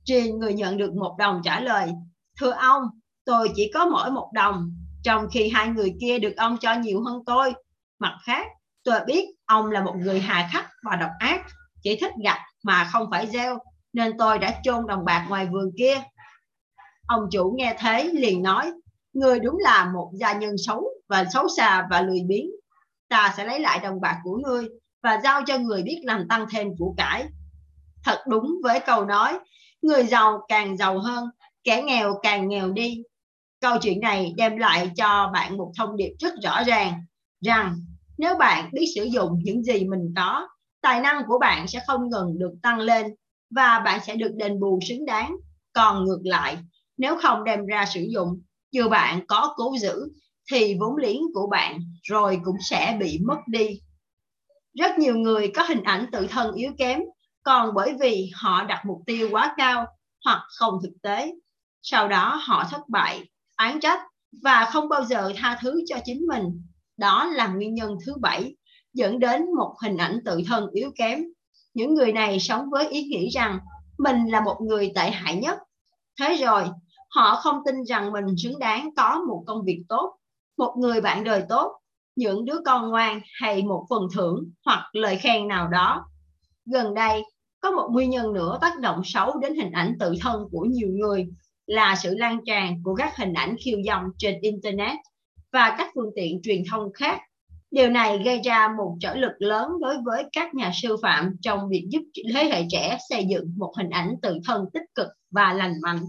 Riêng 0.05 0.39
người 0.39 0.55
nhận 0.55 0.77
được 0.77 0.95
một 0.95 1.17
đồng 1.19 1.41
trả 1.45 1.61
lời, 1.61 1.93
thưa 2.41 2.51
ông, 2.51 2.83
tôi 3.27 3.51
chỉ 3.57 3.71
có 3.75 3.87
mỗi 3.87 4.11
một 4.11 4.31
đồng, 4.33 4.71
trong 5.03 5.29
khi 5.33 5.49
hai 5.49 5.69
người 5.69 5.95
kia 6.01 6.19
được 6.19 6.37
ông 6.37 6.57
cho 6.61 6.75
nhiều 6.75 7.03
hơn 7.03 7.23
tôi. 7.27 7.53
Mặt 7.99 8.19
khác, 8.25 8.47
tôi 8.85 9.01
biết 9.07 9.25
ông 9.47 9.71
là 9.71 9.85
một 9.85 9.95
người 9.97 10.21
hà 10.21 10.49
khắc 10.53 10.67
và 10.83 10.97
độc 10.97 11.11
ác, 11.19 11.47
chỉ 11.83 11.97
thích 12.01 12.13
gặt 12.25 12.39
mà 12.65 12.89
không 12.93 13.11
phải 13.11 13.27
gieo, 13.27 13.59
nên 13.93 14.19
tôi 14.19 14.39
đã 14.39 14.61
chôn 14.63 14.87
đồng 14.87 15.05
bạc 15.05 15.27
ngoài 15.29 15.49
vườn 15.53 15.71
kia. 15.79 16.03
Ông 17.07 17.23
chủ 17.33 17.55
nghe 17.57 17.77
thế 17.79 18.05
liền 18.05 18.43
nói, 18.43 18.73
người 19.13 19.41
đúng 19.41 19.59
là 19.59 19.91
một 19.95 20.11
gia 20.15 20.33
nhân 20.33 20.55
xấu 20.67 20.85
và 21.09 21.25
xấu 21.33 21.49
xa 21.57 21.87
và 21.91 22.01
lười 22.03 22.21
biếng. 22.29 22.47
Ta 23.09 23.35
sẽ 23.37 23.45
lấy 23.45 23.61
lại 23.61 23.79
đồng 23.83 24.01
bạc 24.01 24.19
của 24.25 24.39
ngươi 24.45 24.69
và 25.03 25.21
giao 25.25 25.43
cho 25.47 25.59
người 25.59 25.83
biết 25.83 26.01
làm 26.05 26.29
tăng 26.29 26.47
thêm 26.51 26.69
của 26.79 26.95
cải. 26.97 27.25
Thật 28.05 28.25
đúng 28.29 28.55
với 28.63 28.81
câu 28.81 29.05
nói, 29.05 29.39
người 29.83 30.07
giàu 30.07 30.41
càng 30.49 30.77
giàu 30.77 30.99
hơn, 30.99 31.25
kẻ 31.65 31.83
nghèo 31.83 32.15
càng 32.23 32.49
nghèo 32.49 32.71
đi. 32.71 33.03
Câu 33.67 33.79
chuyện 33.83 34.01
này 34.01 34.35
đem 34.37 34.57
lại 34.57 34.91
cho 34.97 35.31
bạn 35.33 35.57
một 35.57 35.73
thông 35.79 35.97
điệp 35.97 36.13
rất 36.19 36.35
rõ 36.43 36.63
ràng 36.65 36.93
rằng 37.45 37.77
nếu 38.19 38.37
bạn 38.39 38.71
biết 38.73 38.87
sử 38.95 39.05
dụng 39.05 39.41
những 39.43 39.63
gì 39.63 39.85
mình 39.85 40.15
có, 40.17 40.49
tài 40.83 41.01
năng 41.01 41.23
của 41.27 41.39
bạn 41.39 41.69
sẽ 41.69 41.81
không 41.87 42.11
ngừng 42.11 42.39
được 42.39 42.53
tăng 42.63 42.79
lên 42.79 43.07
và 43.51 43.79
bạn 43.79 44.01
sẽ 44.07 44.17
được 44.17 44.31
đền 44.37 44.61
bù 44.61 44.79
xứng 44.89 45.05
đáng. 45.07 45.37
Còn 45.73 46.05
ngược 46.05 46.21
lại, 46.25 46.57
nếu 46.97 47.17
không 47.23 47.45
đem 47.45 47.67
ra 47.67 47.87
sử 47.87 48.01
dụng, 48.13 48.43
dù 48.73 48.89
bạn 48.89 49.27
có 49.27 49.55
cố 49.57 49.75
giữ, 49.81 50.09
thì 50.53 50.77
vốn 50.81 50.97
liếng 50.97 51.21
của 51.35 51.47
bạn 51.51 51.81
rồi 52.03 52.41
cũng 52.45 52.57
sẽ 52.71 52.97
bị 53.01 53.19
mất 53.27 53.39
đi. 53.47 53.81
Rất 54.75 54.99
nhiều 54.99 55.17
người 55.17 55.53
có 55.55 55.63
hình 55.63 55.83
ảnh 55.83 56.07
tự 56.13 56.27
thân 56.31 56.55
yếu 56.55 56.73
kém, 56.79 57.01
còn 57.43 57.75
bởi 57.75 57.95
vì 58.01 58.31
họ 58.35 58.65
đặt 58.65 58.83
mục 58.87 58.99
tiêu 59.07 59.29
quá 59.31 59.55
cao 59.57 59.87
hoặc 60.25 60.43
không 60.49 60.75
thực 60.83 60.93
tế. 61.03 61.33
Sau 61.83 62.09
đó 62.09 62.41
họ 62.47 62.65
thất 62.71 62.89
bại, 62.89 63.25
án 63.57 63.81
trách 63.81 64.01
và 64.43 64.69
không 64.73 64.89
bao 64.89 65.05
giờ 65.05 65.33
tha 65.37 65.59
thứ 65.61 65.83
cho 65.87 65.97
chính 66.05 66.27
mình. 66.27 66.63
Đó 66.97 67.25
là 67.25 67.49
nguyên 67.49 67.75
nhân 67.75 67.97
thứ 68.07 68.15
bảy 68.21 68.57
dẫn 68.95 69.19
đến 69.19 69.55
một 69.57 69.75
hình 69.83 69.97
ảnh 69.97 70.21
tự 70.25 70.41
thân 70.47 70.71
yếu 70.73 70.91
kém. 70.97 71.25
Những 71.75 71.95
người 71.95 72.13
này 72.13 72.41
sống 72.41 72.71
với 72.71 72.89
ý 72.89 73.03
nghĩ 73.03 73.29
rằng 73.29 73.59
mình 73.99 74.27
là 74.27 74.41
một 74.41 74.57
người 74.61 74.93
tệ 74.95 75.11
hại 75.11 75.37
nhất. 75.37 75.59
Thế 76.21 76.35
rồi, 76.35 76.65
họ 77.11 77.37
không 77.37 77.61
tin 77.67 77.85
rằng 77.85 78.13
mình 78.13 78.27
xứng 78.39 78.59
đáng 78.59 78.91
có 78.97 79.25
một 79.29 79.45
công 79.47 79.65
việc 79.65 79.83
tốt, 79.89 80.17
một 80.57 80.75
người 80.79 81.01
bạn 81.01 81.25
đời 81.25 81.43
tốt 81.49 81.73
những 82.17 82.45
đứa 82.45 82.59
con 82.67 82.91
ngoan 82.91 83.21
hay 83.41 83.63
một 83.63 83.87
phần 83.91 84.03
thưởng 84.15 84.51
hoặc 84.65 84.89
lời 84.93 85.17
khen 85.17 85.49
nào 85.49 85.69
đó. 85.69 86.05
Gần 86.65 86.95
đây, 86.95 87.23
có 87.61 87.71
một 87.71 87.89
nguyên 87.93 88.11
nhân 88.11 88.33
nữa 88.33 88.59
tác 88.61 88.81
động 88.81 89.03
xấu 89.05 89.39
đến 89.39 89.55
hình 89.55 89.73
ảnh 89.73 89.97
tự 90.01 90.15
thân 90.21 90.49
của 90.51 90.65
nhiều 90.65 90.89
người 90.89 91.29
là 91.67 91.97
sự 92.03 92.15
lan 92.15 92.39
tràn 92.47 92.83
của 92.83 92.95
các 92.95 93.17
hình 93.17 93.33
ảnh 93.33 93.57
khiêu 93.65 93.79
dâm 93.87 94.03
trên 94.19 94.41
Internet 94.41 94.99
và 95.53 95.75
các 95.79 95.91
phương 95.95 96.11
tiện 96.17 96.41
truyền 96.43 96.63
thông 96.71 96.93
khác. 96.93 97.21
Điều 97.71 97.91
này 97.91 98.23
gây 98.25 98.41
ra 98.45 98.69
một 98.79 98.97
trở 99.01 99.15
lực 99.15 99.33
lớn 99.39 99.71
đối 99.81 99.97
với 100.05 100.25
các 100.33 100.55
nhà 100.55 100.71
sư 100.75 100.97
phạm 101.03 101.37
trong 101.43 101.69
việc 101.69 101.87
giúp 101.91 102.03
thế 102.35 102.45
hệ 102.45 102.63
trẻ 102.71 102.99
xây 103.09 103.27
dựng 103.31 103.55
một 103.57 103.73
hình 103.77 103.91
ảnh 103.91 104.15
tự 104.23 104.39
thân 104.45 104.65
tích 104.75 104.95
cực 104.95 105.09
và 105.31 105.53
lành 105.53 105.75
mạnh. 105.83 106.01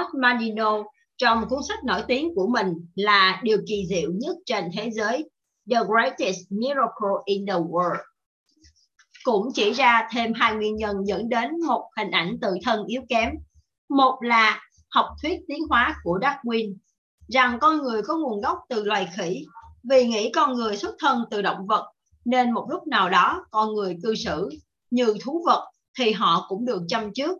Osmanino 0.00 0.82
trong 1.16 1.48
cuốn 1.48 1.58
sách 1.68 1.84
nổi 1.84 2.02
tiếng 2.08 2.34
của 2.34 2.46
mình 2.46 2.74
là 2.94 3.40
Điều 3.42 3.58
kỳ 3.66 3.86
diệu 3.88 4.10
nhất 4.12 4.36
trên 4.46 4.64
thế 4.76 4.90
giới, 4.90 5.30
The 5.70 5.78
Greatest 5.88 6.38
Miracle 6.50 7.22
in 7.24 7.46
the 7.46 7.52
World. 7.52 8.11
Cũng 9.24 9.48
chỉ 9.54 9.72
ra 9.72 10.08
thêm 10.12 10.32
hai 10.34 10.54
nguyên 10.54 10.76
nhân 10.76 10.96
dẫn 11.06 11.28
đến 11.28 11.60
một 11.66 11.90
hình 11.96 12.10
ảnh 12.10 12.36
tự 12.40 12.54
thân 12.64 12.86
yếu 12.86 13.02
kém. 13.08 13.30
Một 13.88 14.18
là 14.22 14.60
học 14.90 15.06
thuyết 15.22 15.40
tiến 15.48 15.58
hóa 15.68 15.94
của 16.02 16.18
Darwin, 16.18 16.76
rằng 17.28 17.58
con 17.60 17.78
người 17.78 18.02
có 18.02 18.16
nguồn 18.16 18.40
gốc 18.40 18.58
từ 18.68 18.84
loài 18.84 19.08
khỉ, 19.16 19.46
vì 19.90 20.06
nghĩ 20.06 20.30
con 20.34 20.54
người 20.54 20.76
xuất 20.76 20.94
thân 20.98 21.24
từ 21.30 21.42
động 21.42 21.66
vật, 21.66 21.92
nên 22.24 22.52
một 22.52 22.66
lúc 22.70 22.86
nào 22.86 23.10
đó 23.10 23.46
con 23.50 23.74
người 23.74 23.96
cư 24.02 24.14
xử 24.14 24.48
như 24.90 25.14
thú 25.22 25.42
vật 25.46 25.70
thì 25.98 26.12
họ 26.12 26.46
cũng 26.48 26.64
được 26.64 26.82
chăm 26.88 27.12
trước. 27.14 27.38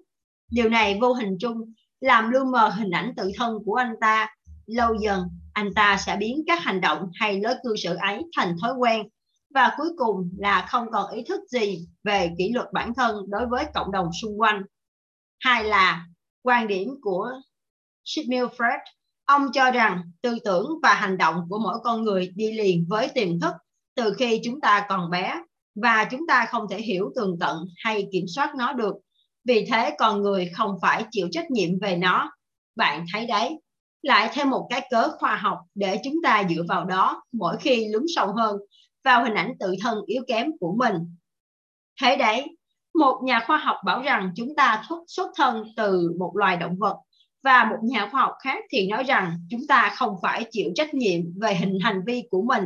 Điều 0.50 0.68
này 0.68 0.98
vô 1.00 1.12
hình 1.12 1.36
chung 1.40 1.72
làm 2.00 2.30
lu 2.30 2.44
mờ 2.44 2.68
hình 2.68 2.90
ảnh 2.90 3.12
tự 3.16 3.30
thân 3.38 3.58
của 3.66 3.74
anh 3.74 3.94
ta. 4.00 4.28
Lâu 4.66 4.94
dần, 4.94 5.22
anh 5.52 5.74
ta 5.74 5.96
sẽ 6.06 6.16
biến 6.16 6.42
các 6.46 6.62
hành 6.62 6.80
động 6.80 7.10
hay 7.14 7.40
lối 7.40 7.54
cư 7.62 7.76
xử 7.76 7.94
ấy 7.94 8.22
thành 8.36 8.56
thói 8.62 8.72
quen 8.72 9.06
và 9.54 9.74
cuối 9.76 9.88
cùng 9.96 10.30
là 10.38 10.66
không 10.68 10.86
còn 10.92 11.10
ý 11.10 11.22
thức 11.28 11.40
gì 11.48 11.88
về 12.04 12.30
kỷ 12.38 12.52
luật 12.52 12.66
bản 12.72 12.94
thân 12.94 13.16
đối 13.28 13.46
với 13.46 13.64
cộng 13.74 13.92
đồng 13.92 14.10
xung 14.22 14.40
quanh. 14.40 14.62
Hai 15.40 15.64
là 15.64 16.06
quan 16.42 16.68
điểm 16.68 16.88
của 17.02 17.30
Sigmund 18.04 18.52
Freud. 18.52 18.78
Ông 19.24 19.52
cho 19.52 19.70
rằng 19.70 20.02
tư 20.22 20.38
tưởng 20.44 20.66
và 20.82 20.94
hành 20.94 21.18
động 21.18 21.46
của 21.48 21.58
mỗi 21.58 21.78
con 21.84 22.02
người 22.02 22.32
đi 22.34 22.52
liền 22.52 22.86
với 22.88 23.08
tiềm 23.08 23.40
thức 23.40 23.52
từ 23.94 24.14
khi 24.18 24.40
chúng 24.44 24.60
ta 24.60 24.86
còn 24.88 25.10
bé 25.10 25.42
và 25.74 26.04
chúng 26.10 26.26
ta 26.26 26.46
không 26.50 26.66
thể 26.70 26.80
hiểu 26.80 27.12
tường 27.16 27.36
tận 27.40 27.64
hay 27.76 28.08
kiểm 28.12 28.24
soát 28.28 28.54
nó 28.56 28.72
được 28.72 28.94
vì 29.44 29.66
thế 29.70 29.94
con 29.98 30.22
người 30.22 30.50
không 30.54 30.78
phải 30.82 31.04
chịu 31.10 31.28
trách 31.32 31.50
nhiệm 31.50 31.78
về 31.78 31.96
nó 31.96 32.30
bạn 32.76 33.06
thấy 33.12 33.26
đấy, 33.26 33.60
lại 34.02 34.30
thêm 34.32 34.50
một 34.50 34.66
cái 34.70 34.88
cớ 34.90 35.08
khoa 35.18 35.36
học 35.36 35.58
để 35.74 36.00
chúng 36.04 36.14
ta 36.22 36.44
dựa 36.50 36.62
vào 36.68 36.84
đó 36.84 37.22
mỗi 37.32 37.56
khi 37.60 37.88
lún 37.88 38.04
sâu 38.14 38.32
hơn 38.36 38.56
vào 39.04 39.24
hình 39.24 39.34
ảnh 39.34 39.52
tự 39.60 39.74
thân 39.80 39.98
yếu 40.06 40.22
kém 40.28 40.46
của 40.60 40.74
mình. 40.78 40.94
Thế 42.02 42.16
đấy, 42.16 42.56
một 42.94 43.20
nhà 43.24 43.44
khoa 43.46 43.56
học 43.56 43.76
bảo 43.84 44.02
rằng 44.02 44.32
chúng 44.36 44.54
ta 44.56 44.82
xuất 45.06 45.30
thân 45.36 45.64
từ 45.76 46.16
một 46.18 46.32
loài 46.36 46.56
động 46.56 46.76
vật 46.78 46.96
và 47.42 47.64
một 47.64 47.76
nhà 47.82 48.08
khoa 48.12 48.20
học 48.20 48.34
khác 48.42 48.64
thì 48.70 48.88
nói 48.88 49.02
rằng 49.02 49.38
chúng 49.50 49.66
ta 49.68 49.92
không 49.96 50.16
phải 50.22 50.44
chịu 50.50 50.70
trách 50.74 50.94
nhiệm 50.94 51.20
về 51.40 51.54
hình 51.54 51.78
hành 51.80 52.02
vi 52.06 52.22
của 52.30 52.42
mình. 52.42 52.64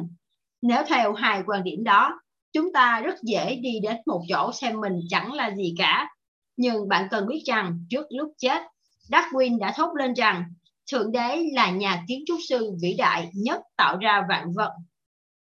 Nếu 0.63 0.83
theo 0.89 1.13
hai 1.13 1.43
quan 1.47 1.65
điểm 1.65 1.85
đó, 1.85 2.21
chúng 2.53 2.73
ta 2.73 3.01
rất 3.01 3.15
dễ 3.23 3.57
đi 3.57 3.81
đến 3.83 3.97
một 4.07 4.23
chỗ 4.29 4.53
xem 4.53 4.81
mình 4.81 5.01
chẳng 5.09 5.33
là 5.33 5.55
gì 5.57 5.75
cả. 5.79 6.09
Nhưng 6.57 6.89
bạn 6.89 7.09
cần 7.11 7.27
biết 7.27 7.43
rằng 7.47 7.87
trước 7.91 8.07
lúc 8.11 8.33
chết, 8.39 8.63
Darwin 9.09 9.59
đã 9.59 9.73
thốt 9.77 9.95
lên 9.97 10.15
rằng 10.15 10.45
Thượng 10.93 11.13
Đế 11.13 11.43
là 11.53 11.71
nhà 11.71 12.05
kiến 12.09 12.25
trúc 12.27 12.39
sư 12.49 12.77
vĩ 12.83 12.95
đại 12.99 13.31
nhất 13.35 13.61
tạo 13.77 13.99
ra 13.99 14.27
vạn 14.29 14.53
vật. 14.53 14.73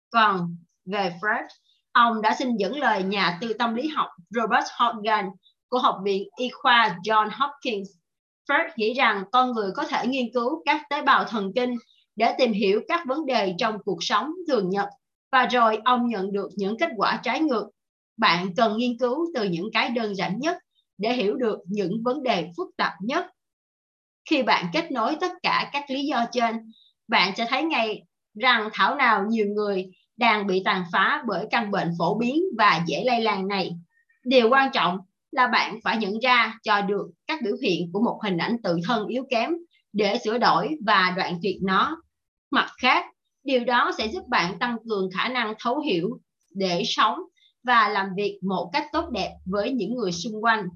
Còn 0.10 0.58
về 0.86 1.14
Freud, 1.22 1.48
ông 1.92 2.22
đã 2.22 2.36
xin 2.40 2.56
dẫn 2.58 2.78
lời 2.78 3.04
nhà 3.04 3.38
tư 3.42 3.54
tâm 3.54 3.76
lý 3.76 3.88
học 3.88 4.08
Robert 4.30 4.66
Hogan 4.78 5.30
của 5.70 5.80
Học 5.80 5.96
viện 6.06 6.24
Y 6.40 6.50
khoa 6.50 6.98
John 7.04 7.30
Hopkins. 7.32 7.90
Freud 8.50 8.70
nghĩ 8.76 8.94
rằng 8.94 9.24
con 9.32 9.52
người 9.52 9.72
có 9.76 9.84
thể 9.84 10.08
nghiên 10.08 10.26
cứu 10.34 10.64
các 10.66 10.82
tế 10.90 11.02
bào 11.02 11.24
thần 11.24 11.52
kinh 11.56 11.76
để 12.16 12.36
tìm 12.38 12.54
hiểu 12.54 12.82
các 12.88 13.02
vấn 13.08 13.26
đề 13.26 13.54
trong 13.58 13.78
cuộc 13.86 13.98
sống 14.04 14.32
thường 14.48 14.70
nhật 14.70 14.90
và 15.32 15.46
rồi 15.46 15.80
ông 15.86 16.08
nhận 16.08 16.32
được 16.32 16.50
những 16.56 16.78
kết 16.80 16.90
quả 16.98 17.20
trái 17.24 17.40
ngược. 17.40 17.70
Bạn 18.18 18.56
cần 18.58 18.78
nghiên 18.78 18.98
cứu 19.00 19.26
từ 19.36 19.44
những 19.44 19.70
cái 19.74 19.90
đơn 19.90 20.16
giản 20.16 20.40
nhất 20.40 20.58
để 20.98 21.14
hiểu 21.14 21.36
được 21.36 21.60
những 21.66 22.04
vấn 22.04 22.24
đề 22.24 22.48
phức 22.58 22.68
tạp 22.78 22.94
nhất. 23.02 23.26
Khi 24.30 24.44
bạn 24.44 24.66
kết 24.74 24.92
nối 24.92 25.18
tất 25.22 25.32
cả 25.44 25.70
các 25.74 25.86
lý 25.90 26.06
do 26.06 26.26
trên, 26.32 26.72
bạn 27.08 27.36
sẽ 27.38 27.46
thấy 27.50 27.64
ngay 27.64 28.04
rằng 28.40 28.70
thảo 28.74 28.96
nào 28.96 29.26
nhiều 29.30 29.48
người 29.48 29.92
đang 30.18 30.48
bị 30.48 30.62
tàn 30.66 30.84
phá 30.92 31.24
bởi 31.28 31.48
căn 31.52 31.72
bệnh 31.72 31.92
phổ 32.00 32.18
biến 32.18 32.44
và 32.58 32.84
dễ 32.88 33.04
lây 33.04 33.22
lan 33.22 33.48
này. 33.48 33.72
Điều 34.24 34.50
quan 34.50 34.70
trọng 34.74 35.00
là 35.32 35.48
bạn 35.48 35.80
phải 35.84 35.98
nhận 35.98 36.20
ra 36.20 36.58
cho 36.64 36.82
được 36.82 37.08
các 37.28 37.40
biểu 37.44 37.56
hiện 37.62 37.90
của 37.94 38.02
một 38.02 38.20
hình 38.24 38.38
ảnh 38.38 38.58
tự 38.64 38.80
thân 38.88 39.08
yếu 39.08 39.24
kém 39.30 39.54
để 39.94 40.18
sửa 40.24 40.38
đổi 40.38 40.78
và 40.86 41.14
đoạn 41.18 41.40
tuyệt 41.44 41.58
nó. 41.64 42.02
Mặt 42.52 42.70
khác, 42.82 43.06
điều 43.44 43.66
đó 43.66 43.92
sẽ 43.98 44.08
giúp 44.08 44.28
bạn 44.28 44.60
tăng 44.60 44.78
cường 44.90 45.10
khả 45.12 45.28
năng 45.28 45.54
thấu 45.60 45.80
hiểu 45.80 46.20
để 46.54 46.84
sống 46.86 47.20
và 47.64 47.90
làm 47.90 48.08
việc 48.16 48.40
một 48.42 48.70
cách 48.74 48.86
tốt 48.92 49.10
đẹp 49.12 49.32
với 49.46 49.72
những 49.72 49.96
người 49.96 50.12
xung 50.12 50.44
quanh. 50.44 50.68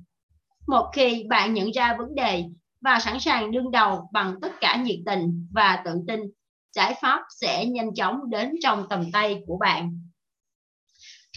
Một 0.67 0.89
khi 0.93 1.25
bạn 1.29 1.53
nhận 1.53 1.71
ra 1.71 1.95
vấn 1.97 2.15
đề 2.15 2.43
và 2.81 2.99
sẵn 2.99 3.19
sàng 3.19 3.51
đương 3.51 3.71
đầu 3.71 4.09
bằng 4.13 4.35
tất 4.41 4.51
cả 4.61 4.81
nhiệt 4.83 4.99
tình 5.05 5.47
và 5.51 5.81
tự 5.85 5.91
tin 6.07 6.19
giải 6.73 6.95
pháp 7.01 7.21
sẽ 7.41 7.65
nhanh 7.65 7.93
chóng 7.93 8.29
đến 8.29 8.51
trong 8.63 8.87
tầm 8.89 9.11
tay 9.11 9.41
của 9.47 9.57
bạn. 9.57 10.01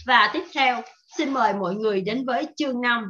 Và 0.05 0.29
tiếp 0.33 0.43
theo, 0.53 0.81
xin 1.17 1.33
mời 1.33 1.53
mọi 1.53 1.75
người 1.75 2.01
đến 2.01 2.25
với 2.25 2.47
chương 2.55 2.81
5. 2.81 3.03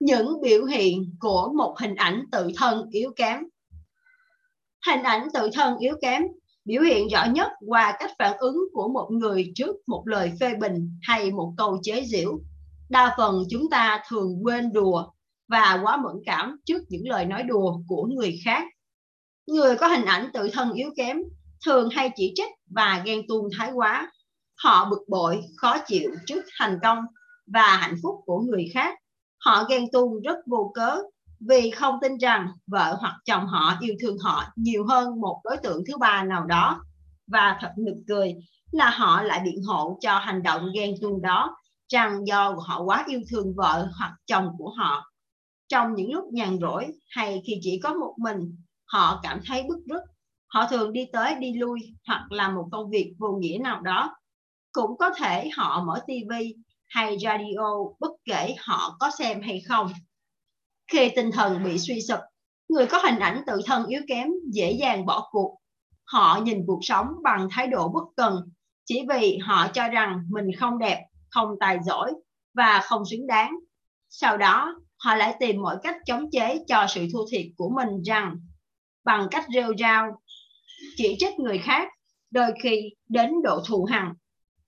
Những 0.00 0.40
biểu 0.42 0.64
hiện 0.64 1.16
của 1.20 1.52
một 1.56 1.76
hình 1.80 1.94
ảnh 1.94 2.24
tự 2.32 2.50
thân 2.56 2.88
yếu 2.90 3.10
kém. 3.16 3.40
Hình 4.86 5.02
ảnh 5.02 5.28
tự 5.34 5.50
thân 5.54 5.78
yếu 5.78 5.96
kém 6.02 6.22
biểu 6.68 6.82
hiện 6.82 7.08
rõ 7.08 7.24
nhất 7.24 7.50
qua 7.66 7.96
cách 7.98 8.10
phản 8.18 8.36
ứng 8.38 8.56
của 8.72 8.88
một 8.88 9.08
người 9.10 9.52
trước 9.54 9.76
một 9.86 10.02
lời 10.06 10.32
phê 10.40 10.54
bình 10.54 10.98
hay 11.02 11.30
một 11.30 11.54
câu 11.56 11.78
chế 11.82 12.04
giễu. 12.04 12.40
Đa 12.88 13.14
phần 13.18 13.42
chúng 13.50 13.70
ta 13.70 14.02
thường 14.08 14.38
quên 14.42 14.72
đùa 14.72 15.10
và 15.48 15.80
quá 15.82 15.96
mẫn 15.96 16.22
cảm 16.26 16.56
trước 16.64 16.82
những 16.88 17.08
lời 17.08 17.24
nói 17.24 17.42
đùa 17.42 17.78
của 17.88 18.06
người 18.06 18.40
khác. 18.44 18.64
Người 19.46 19.76
có 19.76 19.86
hình 19.86 20.04
ảnh 20.04 20.30
tự 20.32 20.48
thân 20.52 20.72
yếu 20.72 20.90
kém 20.96 21.16
thường 21.64 21.88
hay 21.90 22.10
chỉ 22.16 22.32
trích 22.34 22.50
và 22.70 23.02
ghen 23.04 23.22
tuông 23.28 23.48
thái 23.58 23.72
quá. 23.72 24.12
Họ 24.56 24.88
bực 24.90 25.08
bội, 25.08 25.40
khó 25.56 25.76
chịu 25.86 26.10
trước 26.26 26.44
thành 26.58 26.78
công 26.82 26.98
và 27.46 27.76
hạnh 27.76 27.96
phúc 28.02 28.20
của 28.26 28.38
người 28.38 28.70
khác. 28.74 28.98
Họ 29.38 29.64
ghen 29.64 29.84
tuông 29.92 30.20
rất 30.20 30.36
vô 30.46 30.72
cớ 30.74 30.98
vì 31.40 31.70
không 31.70 31.98
tin 32.02 32.16
rằng 32.16 32.48
vợ 32.66 32.96
hoặc 33.00 33.14
chồng 33.24 33.46
họ 33.46 33.76
yêu 33.80 33.94
thương 34.00 34.18
họ 34.18 34.44
nhiều 34.56 34.86
hơn 34.86 35.20
một 35.20 35.40
đối 35.44 35.56
tượng 35.56 35.82
thứ 35.86 35.98
ba 35.98 36.24
nào 36.24 36.44
đó. 36.44 36.80
Và 37.26 37.58
thật 37.60 37.72
nực 37.78 37.96
cười 38.08 38.34
là 38.70 38.90
họ 38.90 39.22
lại 39.22 39.40
biện 39.44 39.62
hộ 39.62 39.98
cho 40.00 40.18
hành 40.18 40.42
động 40.42 40.68
ghen 40.74 40.94
tuông 41.00 41.22
đó 41.22 41.56
rằng 41.88 42.26
do 42.26 42.54
họ 42.66 42.82
quá 42.82 43.04
yêu 43.08 43.20
thương 43.30 43.54
vợ 43.56 43.88
hoặc 43.98 44.16
chồng 44.26 44.48
của 44.58 44.70
họ. 44.70 45.12
Trong 45.68 45.94
những 45.94 46.12
lúc 46.12 46.24
nhàn 46.32 46.58
rỗi 46.60 46.86
hay 47.08 47.42
khi 47.46 47.58
chỉ 47.62 47.80
có 47.82 47.94
một 47.94 48.14
mình, 48.18 48.56
họ 48.84 49.20
cảm 49.22 49.40
thấy 49.46 49.62
bức 49.68 49.78
rứt 49.86 50.02
họ 50.48 50.66
thường 50.70 50.92
đi 50.92 51.06
tới, 51.12 51.34
đi 51.34 51.52
lui, 51.52 51.80
hoặc 52.06 52.32
làm 52.32 52.54
một 52.54 52.68
công 52.72 52.90
việc 52.90 53.14
vô 53.18 53.28
nghĩa 53.32 53.58
nào 53.58 53.80
đó. 53.80 54.16
Cũng 54.72 54.98
có 54.98 55.10
thể 55.10 55.50
họ 55.56 55.84
mở 55.84 56.00
tivi 56.06 56.54
hay 56.88 57.18
radio 57.18 57.74
bất 58.00 58.12
kể 58.24 58.54
họ 58.58 58.96
có 59.00 59.10
xem 59.18 59.40
hay 59.42 59.60
không. 59.60 59.92
Khi 60.92 61.10
tinh 61.16 61.30
thần 61.32 61.64
bị 61.64 61.78
suy 61.78 62.00
sụp, 62.00 62.20
người 62.68 62.86
có 62.86 62.98
hình 63.04 63.18
ảnh 63.18 63.42
tự 63.46 63.60
thân 63.66 63.86
yếu 63.86 64.00
kém, 64.08 64.28
dễ 64.52 64.72
dàng 64.72 65.06
bỏ 65.06 65.28
cuộc. 65.30 65.58
Họ 66.04 66.40
nhìn 66.42 66.64
cuộc 66.66 66.78
sống 66.82 67.06
bằng 67.22 67.48
thái 67.50 67.66
độ 67.66 67.88
bất 67.88 68.04
cần, 68.16 68.50
chỉ 68.84 69.02
vì 69.08 69.38
họ 69.38 69.68
cho 69.68 69.88
rằng 69.88 70.22
mình 70.30 70.46
không 70.58 70.78
đẹp, 70.78 71.04
không 71.30 71.48
tài 71.60 71.78
giỏi 71.84 72.12
và 72.54 72.80
không 72.84 73.02
xứng 73.10 73.26
đáng. 73.26 73.56
Sau 74.08 74.36
đó, 74.36 74.74
họ 74.98 75.14
lại 75.14 75.36
tìm 75.40 75.62
mọi 75.62 75.76
cách 75.82 75.96
chống 76.06 76.30
chế 76.32 76.58
cho 76.68 76.86
sự 76.88 77.06
thua 77.12 77.26
thiệt 77.30 77.46
của 77.56 77.70
mình 77.76 78.02
rằng, 78.02 78.36
bằng 79.04 79.26
cách 79.30 79.44
rêu 79.54 79.72
rao 79.78 80.20
chỉ 80.98 81.16
trích 81.18 81.38
người 81.38 81.58
khác, 81.58 81.88
đôi 82.30 82.52
khi 82.62 82.90
đến 83.08 83.30
độ 83.42 83.62
thù 83.66 83.84
hằn. 83.84 84.12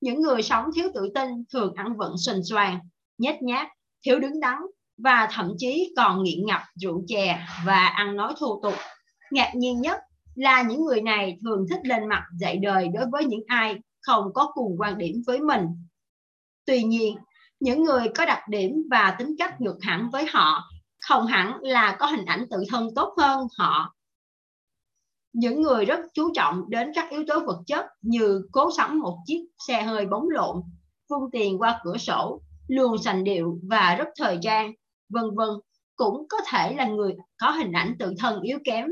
Những 0.01 0.21
người 0.21 0.43
sống 0.43 0.65
thiếu 0.75 0.89
tự 0.95 1.09
tin 1.15 1.29
thường 1.53 1.75
ăn 1.75 1.97
vận 1.97 2.15
sình 2.19 2.45
xoàn, 2.45 2.79
nhét 3.19 3.43
nhát, 3.43 3.69
thiếu 4.07 4.19
đứng 4.19 4.41
đắn 4.41 4.57
và 4.99 5.29
thậm 5.31 5.53
chí 5.59 5.93
còn 5.97 6.23
nghiện 6.23 6.47
ngập 6.47 6.61
rượu 6.75 7.03
chè 7.07 7.47
và 7.67 7.87
ăn 7.87 8.17
nói 8.17 8.35
thô 8.39 8.61
tục. 8.63 8.75
Ngạc 9.31 9.53
nhiên 9.55 9.81
nhất 9.81 10.01
là 10.35 10.63
những 10.63 10.85
người 10.85 11.03
này 11.03 11.39
thường 11.43 11.67
thích 11.71 11.81
lên 11.85 12.09
mặt 12.09 12.23
dạy 12.39 12.57
đời 12.57 12.89
đối 12.89 13.07
với 13.13 13.25
những 13.25 13.43
ai 13.47 13.77
không 14.01 14.25
có 14.35 14.51
cùng 14.55 14.77
quan 14.79 14.99
điểm 14.99 15.23
với 15.27 15.41
mình. 15.41 15.65
Tuy 16.67 16.83
nhiên, 16.83 17.17
những 17.61 17.83
người 17.83 18.09
có 18.15 18.27
đặc 18.27 18.43
điểm 18.49 18.73
và 18.91 19.17
tính 19.19 19.35
cách 19.39 19.61
ngược 19.61 19.79
hẳn 19.81 20.11
với 20.11 20.27
họ 20.33 20.71
không 21.01 21.27
hẳn 21.27 21.59
là 21.61 21.97
có 21.99 22.07
hình 22.07 22.25
ảnh 22.25 22.45
tự 22.51 22.65
thân 22.69 22.89
tốt 22.95 23.15
hơn 23.19 23.47
họ 23.59 23.95
những 25.33 25.63
người 25.63 25.85
rất 25.85 26.01
chú 26.15 26.31
trọng 26.35 26.71
đến 26.71 26.93
các 26.95 27.11
yếu 27.11 27.25
tố 27.29 27.41
vật 27.47 27.59
chất 27.67 27.87
như 28.03 28.43
cố 28.53 28.71
sắm 28.77 29.01
một 29.01 29.19
chiếc 29.27 29.41
xe 29.69 29.83
hơi 29.83 30.07
bóng 30.07 30.29
lộn, 30.31 30.57
vung 31.11 31.31
tiền 31.33 31.59
qua 31.59 31.81
cửa 31.85 31.97
sổ, 31.97 32.43
luồng 32.69 32.99
sành 32.99 33.25
điệu 33.25 33.59
và 33.71 33.95
rất 33.95 34.09
thời 34.17 34.39
trang, 34.43 34.73
vân 35.09 35.25
vân 35.37 35.49
cũng 35.97 36.27
có 36.29 36.39
thể 36.51 36.75
là 36.75 36.85
người 36.85 37.15
có 37.39 37.51
hình 37.51 37.73
ảnh 37.73 37.97
tự 37.99 38.15
thân 38.19 38.41
yếu 38.43 38.59
kém. 38.65 38.87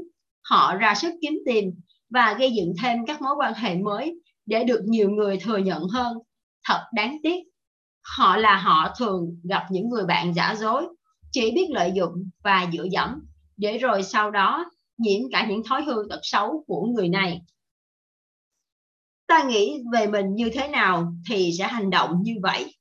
Họ 0.51 0.77
ra 0.77 0.95
sức 0.95 1.15
kiếm 1.21 1.39
tìm 1.47 1.65
và 2.11 2.37
gây 2.39 2.53
dựng 2.53 2.73
thêm 2.83 3.07
các 3.07 3.23
mối 3.23 3.35
quan 3.39 3.55
hệ 3.55 3.75
mới 3.75 4.21
để 4.47 4.65
được 4.65 4.81
nhiều 4.85 5.11
người 5.11 5.39
thừa 5.39 5.57
nhận 5.57 5.83
hơn. 5.93 6.19
Thật 6.69 6.81
đáng 6.95 7.17
tiếc. 7.23 7.39
Họ 8.19 8.37
là 8.37 8.57
họ 8.57 8.95
thường 8.99 9.41
gặp 9.45 9.67
những 9.71 9.89
người 9.89 10.05
bạn 10.07 10.35
giả 10.35 10.55
dối, 10.59 10.87
chỉ 11.33 11.51
biết 11.51 11.67
lợi 11.71 11.93
dụng 11.95 12.31
và 12.45 12.67
dựa 12.73 12.85
dẫm, 12.91 13.25
để 13.57 13.79
rồi 13.79 14.03
sau 14.03 14.31
đó 14.31 14.71
nhiễm 14.99 15.21
cả 15.33 15.47
những 15.49 15.65
thói 15.65 15.83
hư 15.83 15.95
tật 16.11 16.21
xấu 16.23 16.65
của 16.67 16.87
người 16.87 17.09
này. 17.09 17.43
Ta 19.27 19.45
nghĩ 19.45 19.83
về 19.93 20.07
mình 20.07 20.35
như 20.35 20.51
thế 20.55 20.69
nào 20.69 21.13
thì 21.31 21.53
sẽ 21.59 21.67
hành 21.67 21.91
động 21.91 22.23
như 22.23 22.33
vậy. 22.43 22.75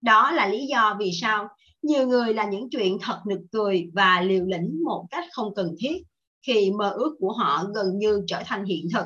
Đó 0.00 0.30
là 0.30 0.48
lý 0.48 0.66
do 0.66 0.96
vì 0.98 1.10
sao 1.20 1.48
nhiều 1.82 2.06
người 2.08 2.34
làm 2.34 2.50
những 2.50 2.70
chuyện 2.70 2.98
thật 3.02 3.20
nực 3.28 3.40
cười 3.52 3.90
và 3.94 4.20
liều 4.20 4.44
lĩnh 4.44 4.84
một 4.84 5.06
cách 5.10 5.24
không 5.32 5.54
cần 5.54 5.74
thiết 5.78 6.02
khi 6.46 6.70
mơ 6.70 6.90
ước 6.90 7.16
của 7.18 7.32
họ 7.32 7.64
gần 7.74 7.98
như 7.98 8.24
trở 8.26 8.42
thành 8.46 8.64
hiện 8.64 8.86
thực. 8.94 9.04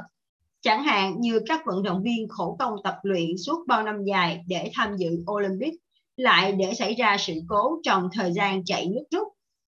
Chẳng 0.61 0.83
hạn 0.83 1.21
như 1.21 1.41
các 1.47 1.61
vận 1.67 1.83
động 1.83 2.03
viên 2.03 2.29
khổ 2.29 2.57
công 2.59 2.75
tập 2.85 2.97
luyện 3.03 3.39
suốt 3.47 3.67
bao 3.67 3.83
năm 3.83 4.05
dài 4.05 4.45
để 4.47 4.71
tham 4.75 4.97
dự 4.97 5.25
Olympic 5.31 5.75
lại 6.17 6.53
để 6.53 6.75
xảy 6.75 6.95
ra 6.95 7.17
sự 7.21 7.35
cố 7.49 7.81
trong 7.83 8.09
thời 8.13 8.33
gian 8.33 8.65
chạy 8.65 8.87
nước 8.87 9.05
rút 9.11 9.29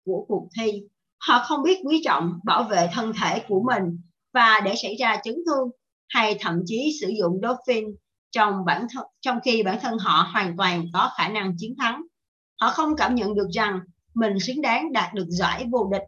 của 0.06 0.26
cuộc 0.28 0.48
thi 0.58 0.84
họ 1.20 1.44
không 1.44 1.64
biết 1.64 1.80
quý 1.84 2.02
trọng, 2.06 2.40
bảo 2.44 2.64
vệ 2.64 2.90
thân 2.94 3.14
thể 3.22 3.42
của 3.48 3.64
mình 3.66 4.02
và 4.34 4.60
để 4.66 4.76
xảy 4.76 4.96
ra 4.96 5.18
chấn 5.24 5.36
thương 5.46 5.70
hay 6.10 6.38
thậm 6.40 6.62
chí 6.66 6.98
sử 7.02 7.08
dụng 7.20 7.42
doping 7.44 7.96
trong 8.32 8.66
bản 8.66 8.88
thân, 8.94 9.06
trong 9.22 9.40
khi 9.44 9.64
bản 9.64 9.80
thân 9.82 9.98
họ 10.00 10.30
hoàn 10.34 10.58
toàn 10.58 10.86
có 10.94 11.12
khả 11.18 11.28
năng 11.28 11.54
chiến 11.58 11.76
thắng. 11.80 12.02
Họ 12.62 12.70
không 12.70 12.96
cảm 12.96 13.16
nhận 13.16 13.36
được 13.36 13.48
rằng 13.54 13.80
mình 14.14 14.40
xứng 14.40 14.62
đáng 14.62 14.94
đạt 14.94 15.14
được 15.14 15.26
giải 15.28 15.66
vô 15.72 15.90
địch. 15.92 16.04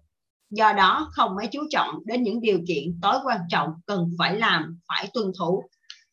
Do 0.50 0.74
đó, 0.74 1.10
không 1.12 1.36
mấy 1.36 1.48
chú 1.52 1.60
trọng 1.70 1.96
đến 2.06 2.24
những 2.24 2.42
điều 2.42 2.60
kiện 2.68 3.00
tối 3.02 3.16
quan 3.26 3.40
trọng 3.50 3.70
cần 3.86 4.12
phải 4.18 4.36
làm, 4.36 4.80
phải 4.88 5.10
tuân 5.14 5.32
thủ. 5.40 5.64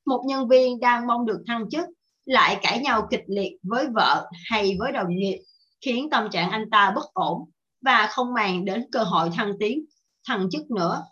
Một 0.07 0.22
nhân 0.26 0.49
viên 0.49 0.80
đang 0.80 1.07
mong 1.07 1.26
được 1.26 1.38
thăng 1.47 1.70
chức 1.70 1.84
lại 2.24 2.59
cãi 2.62 2.80
nhau 2.80 3.07
kịch 3.11 3.24
liệt 3.26 3.53
với 3.62 3.86
vợ 3.94 4.30
hay 4.51 4.76
với 4.78 4.92
đồng 4.92 5.09
nghiệp, 5.09 5.38
khiến 5.80 6.11
tâm 6.11 6.30
trạng 6.30 6.51
anh 6.51 6.70
ta 6.70 6.92
bất 6.94 7.12
ổn 7.12 7.51
và 7.87 8.09
không 8.11 8.34
màng 8.34 8.64
đến 8.64 8.84
cơ 8.93 9.03
hội 9.03 9.30
thăng 9.34 9.53
tiến, 9.61 9.84
thăng 10.28 10.51
chức 10.51 10.70
nữa. 10.70 11.03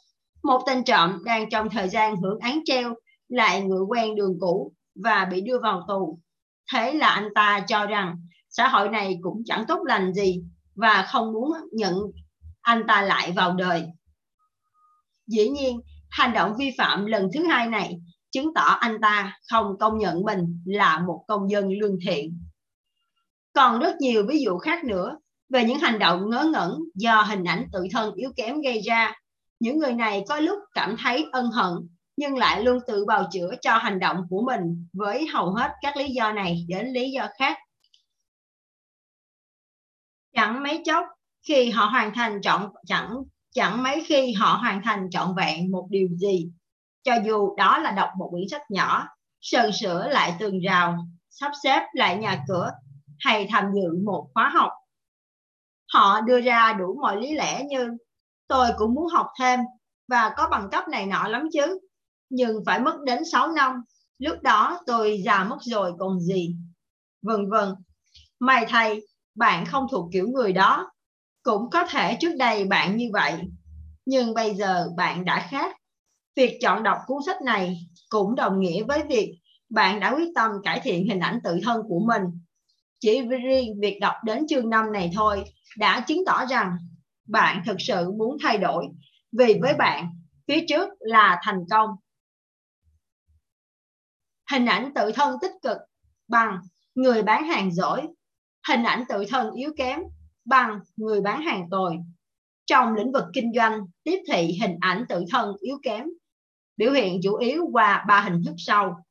Một 0.42 0.62
tên 0.66 0.84
trộm 0.84 1.22
đang 1.24 1.50
trong 1.50 1.70
thời 1.70 1.88
gian 1.88 2.16
hưởng 2.16 2.38
án 2.38 2.60
treo 2.64 2.94
lại 3.28 3.60
ngựa 3.60 3.82
quen 3.88 4.14
đường 4.16 4.36
cũ 4.40 4.72
và 5.04 5.24
bị 5.24 5.40
đưa 5.40 5.58
vào 5.58 5.84
tù. 5.88 6.18
Thế 6.72 6.94
là 6.94 7.08
anh 7.08 7.28
ta 7.34 7.64
cho 7.68 7.86
rằng 7.86 8.16
xã 8.48 8.68
hội 8.68 8.88
này 8.88 9.18
cũng 9.22 9.42
chẳng 9.46 9.64
tốt 9.68 9.80
lành 9.84 10.14
gì 10.14 10.42
và 10.74 11.06
không 11.08 11.32
muốn 11.32 11.52
nhận 11.72 11.94
anh 12.60 12.82
ta 12.88 13.02
lại 13.02 13.32
vào 13.32 13.54
đời. 13.54 13.84
Dĩ 15.26 15.48
nhiên, 15.48 15.80
hành 16.10 16.32
động 16.32 16.56
vi 16.58 16.70
phạm 16.78 17.06
lần 17.06 17.28
thứ 17.34 17.44
hai 17.44 17.66
này 17.66 18.00
chứng 18.30 18.54
tỏ 18.54 18.76
anh 18.80 19.00
ta 19.00 19.38
không 19.50 19.78
công 19.80 19.98
nhận 19.98 20.22
mình 20.22 20.62
là 20.66 20.98
một 20.98 21.24
công 21.28 21.50
dân 21.50 21.68
lương 21.68 21.98
thiện. 22.06 22.38
Còn 23.52 23.80
rất 23.80 23.96
nhiều 24.00 24.26
ví 24.28 24.40
dụ 24.40 24.58
khác 24.58 24.84
nữa 24.84 25.18
về 25.48 25.64
những 25.64 25.78
hành 25.78 25.98
động 25.98 26.30
ngớ 26.30 26.50
ngẩn 26.52 26.78
do 26.94 27.22
hình 27.22 27.44
ảnh 27.44 27.66
tự 27.72 27.86
thân 27.92 28.14
yếu 28.14 28.30
kém 28.36 28.60
gây 28.60 28.80
ra. 28.80 29.12
Những 29.60 29.78
người 29.78 29.92
này 29.92 30.24
có 30.28 30.36
lúc 30.36 30.58
cảm 30.74 30.96
thấy 31.02 31.26
ân 31.32 31.50
hận, 31.50 31.72
nhưng 32.16 32.36
lại 32.36 32.62
luôn 32.62 32.78
tự 32.86 33.04
bào 33.04 33.28
chữa 33.32 33.50
cho 33.60 33.78
hành 33.78 33.98
động 33.98 34.26
của 34.30 34.42
mình 34.42 34.86
với 34.92 35.26
hầu 35.26 35.50
hết 35.50 35.72
các 35.82 35.96
lý 35.96 36.08
do 36.08 36.32
này 36.32 36.64
đến 36.68 36.86
lý 36.86 37.10
do 37.10 37.28
khác. 37.38 37.58
Chẳng 40.34 40.62
mấy 40.62 40.82
chốc, 40.84 41.04
khi 41.48 41.70
họ 41.70 41.86
hoàn 41.86 42.14
thành 42.14 42.40
trọn, 42.42 42.72
chẳng 42.86 43.10
chẳng 43.54 43.82
mấy 43.82 44.04
khi 44.06 44.32
họ 44.32 44.56
hoàn 44.60 44.82
thành 44.84 45.10
trọn 45.10 45.34
vẹn 45.36 45.70
một 45.70 45.86
điều 45.90 46.08
gì, 46.08 46.48
cho 47.02 47.14
dù 47.26 47.56
đó 47.56 47.78
là 47.78 47.90
đọc 47.90 48.08
một 48.18 48.28
quyển 48.30 48.48
sách 48.50 48.70
nhỏ 48.70 49.08
sơn 49.40 49.72
sửa 49.72 50.08
lại 50.08 50.34
tường 50.38 50.60
rào, 50.60 50.98
sắp 51.30 51.52
xếp 51.62 51.82
lại 51.92 52.16
nhà 52.16 52.44
cửa, 52.48 52.70
hay 53.18 53.46
tham 53.50 53.64
dự 53.74 54.04
một 54.04 54.28
khóa 54.34 54.48
học 54.48 54.70
họ 55.92 56.20
đưa 56.20 56.40
ra 56.40 56.72
đủ 56.72 56.98
mọi 57.00 57.16
lý 57.16 57.34
lẽ 57.34 57.64
như, 57.64 57.90
tôi 58.48 58.68
cũng 58.78 58.94
muốn 58.94 59.06
học 59.06 59.26
thêm 59.40 59.60
và 60.08 60.34
có 60.36 60.48
bằng 60.50 60.68
cấp 60.70 60.88
này 60.88 61.06
nọ 61.06 61.28
lắm 61.28 61.48
chứ, 61.52 61.78
nhưng 62.30 62.64
phải 62.66 62.80
mất 62.80 63.00
đến 63.04 63.24
6 63.32 63.48
năm. 63.48 63.82
Lúc 64.18 64.36
đó 64.42 64.80
tôi 64.86 65.20
già 65.24 65.44
mất 65.44 65.58
rồi 65.60 65.92
còn 65.98 66.20
gì. 66.20 66.56
Vân 67.22 67.50
vân. 67.50 67.68
Mày 68.40 68.66
thầy 68.68 69.06
bạn 69.34 69.66
không 69.66 69.86
thuộc 69.90 70.08
kiểu 70.12 70.28
người 70.28 70.52
đó. 70.52 70.90
Cũng 71.42 71.70
có 71.70 71.86
thể 71.86 72.16
trước 72.20 72.32
đây 72.36 72.64
bạn 72.64 72.96
như 72.96 73.10
vậy, 73.12 73.34
nhưng 74.06 74.34
bây 74.34 74.54
giờ 74.54 74.88
bạn 74.96 75.24
đã 75.24 75.46
khác. 75.50 75.76
Việc 76.36 76.58
chọn 76.60 76.82
đọc 76.82 76.98
cuốn 77.06 77.18
sách 77.26 77.42
này 77.42 77.78
cũng 78.08 78.34
đồng 78.34 78.60
nghĩa 78.60 78.84
với 78.84 79.02
việc 79.08 79.34
bạn 79.68 80.00
đã 80.00 80.14
quyết 80.14 80.28
tâm 80.34 80.50
cải 80.64 80.80
thiện 80.80 81.08
hình 81.08 81.20
ảnh 81.20 81.38
tự 81.44 81.58
thân 81.64 81.82
của 81.88 82.00
mình. 82.06 82.22
Chỉ 83.00 83.20
riêng 83.20 83.80
việc 83.80 83.98
đọc 84.00 84.14
đến 84.24 84.46
chương 84.46 84.70
5 84.70 84.92
này 84.92 85.10
thôi 85.14 85.44
đã 85.76 86.04
chứng 86.08 86.24
tỏ 86.26 86.46
rằng 86.46 86.76
bạn 87.26 87.62
thực 87.66 87.76
sự 87.78 88.12
muốn 88.12 88.36
thay 88.42 88.58
đổi 88.58 88.86
vì 89.32 89.58
với 89.62 89.74
bạn, 89.74 90.10
phía 90.48 90.64
trước 90.68 90.88
là 90.98 91.40
thành 91.42 91.64
công. 91.70 91.90
Hình 94.50 94.66
ảnh 94.66 94.92
tự 94.94 95.12
thân 95.12 95.38
tích 95.42 95.52
cực 95.62 95.78
bằng 96.28 96.60
người 96.94 97.22
bán 97.22 97.44
hàng 97.44 97.74
giỏi. 97.74 98.08
Hình 98.68 98.82
ảnh 98.82 99.04
tự 99.08 99.24
thân 99.28 99.54
yếu 99.54 99.70
kém 99.76 100.00
bằng 100.44 100.80
người 100.96 101.20
bán 101.20 101.42
hàng 101.42 101.68
tồi. 101.70 101.98
Trong 102.66 102.94
lĩnh 102.94 103.12
vực 103.12 103.24
kinh 103.32 103.52
doanh, 103.54 103.86
tiếp 104.02 104.22
thị 104.28 104.58
hình 104.60 104.76
ảnh 104.80 105.04
tự 105.08 105.24
thân 105.30 105.56
yếu 105.60 105.78
kém. 105.82 106.06
Biểu 106.76 106.92
hiện 106.92 107.20
chủ 107.22 107.36
yếu 107.36 107.66
qua 107.72 108.04
ba 108.08 108.20
hình 108.20 108.42
thức 108.46 108.54
sau. 108.58 109.04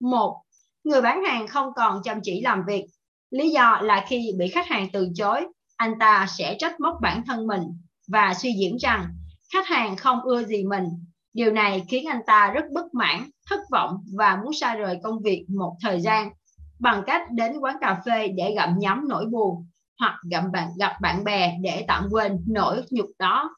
Một, 0.00 0.42
người 0.84 1.02
bán 1.02 1.24
hàng 1.24 1.48
không 1.48 1.72
còn 1.76 2.02
chăm 2.04 2.20
chỉ 2.22 2.40
làm 2.40 2.62
việc. 2.66 2.84
Lý 3.30 3.50
do 3.50 3.80
là 3.82 4.04
khi 4.08 4.32
bị 4.38 4.48
khách 4.48 4.66
hàng 4.66 4.88
từ 4.92 5.08
chối 5.14 5.46
anh 5.78 5.98
ta 5.98 6.26
sẽ 6.28 6.56
trách 6.58 6.80
móc 6.80 6.94
bản 7.00 7.22
thân 7.26 7.46
mình 7.46 7.62
và 8.08 8.34
suy 8.34 8.52
diễn 8.52 8.76
rằng 8.76 9.06
khách 9.52 9.66
hàng 9.66 9.96
không 9.96 10.20
ưa 10.22 10.44
gì 10.44 10.64
mình. 10.64 10.84
Điều 11.32 11.52
này 11.52 11.84
khiến 11.88 12.08
anh 12.08 12.20
ta 12.26 12.50
rất 12.50 12.64
bất 12.72 12.94
mãn, 12.94 13.30
thất 13.46 13.60
vọng 13.70 14.04
và 14.16 14.36
muốn 14.36 14.52
xa 14.52 14.74
rời 14.74 14.98
công 15.02 15.22
việc 15.22 15.46
một 15.48 15.76
thời 15.80 16.00
gian 16.00 16.30
bằng 16.78 17.02
cách 17.06 17.22
đến 17.30 17.58
quán 17.58 17.76
cà 17.80 18.02
phê 18.06 18.28
để 18.28 18.54
gặm 18.56 18.78
nhấm 18.78 19.08
nỗi 19.08 19.26
buồn 19.26 19.66
hoặc 19.98 20.20
gặp 20.30 20.44
bạn 20.52 20.68
gặp 20.78 20.96
bạn 21.00 21.24
bè 21.24 21.56
để 21.62 21.84
tạm 21.88 22.08
quên 22.10 22.44
nỗi 22.46 22.82
nhục 22.90 23.10
đó. 23.18 23.56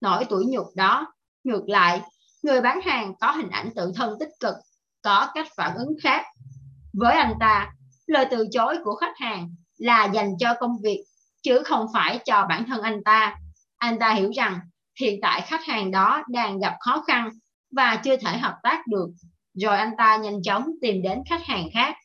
Nỗi 0.00 0.24
tuổi 0.24 0.46
nhục 0.46 0.66
đó, 0.74 1.12
ngược 1.44 1.68
lại, 1.68 2.02
người 2.42 2.60
bán 2.60 2.80
hàng 2.80 3.14
có 3.20 3.30
hình 3.30 3.50
ảnh 3.50 3.70
tự 3.76 3.92
thân 3.96 4.18
tích 4.20 4.32
cực, 4.40 4.54
có 5.02 5.28
cách 5.34 5.46
phản 5.56 5.76
ứng 5.76 5.94
khác. 6.02 6.24
Với 6.92 7.14
anh 7.16 7.34
ta, 7.40 7.72
lời 8.06 8.26
từ 8.30 8.46
chối 8.50 8.78
của 8.84 8.94
khách 8.94 9.18
hàng 9.18 9.54
là 9.78 10.04
dành 10.04 10.32
cho 10.38 10.54
công 10.60 10.78
việc 10.82 11.04
chứ 11.46 11.62
không 11.64 11.86
phải 11.92 12.18
cho 12.24 12.46
bản 12.48 12.64
thân 12.66 12.82
anh 12.82 13.04
ta. 13.04 13.36
Anh 13.76 13.98
ta 13.98 14.12
hiểu 14.12 14.30
rằng 14.36 14.60
hiện 15.00 15.20
tại 15.22 15.40
khách 15.40 15.64
hàng 15.64 15.90
đó 15.90 16.22
đang 16.28 16.58
gặp 16.58 16.76
khó 16.80 17.04
khăn 17.06 17.30
và 17.76 17.96
chưa 18.04 18.16
thể 18.16 18.38
hợp 18.38 18.54
tác 18.62 18.86
được. 18.86 19.08
Rồi 19.54 19.76
anh 19.76 19.90
ta 19.98 20.16
nhanh 20.16 20.42
chóng 20.42 20.70
tìm 20.82 21.02
đến 21.02 21.22
khách 21.30 21.44
hàng 21.44 21.68
khác. 21.72 21.96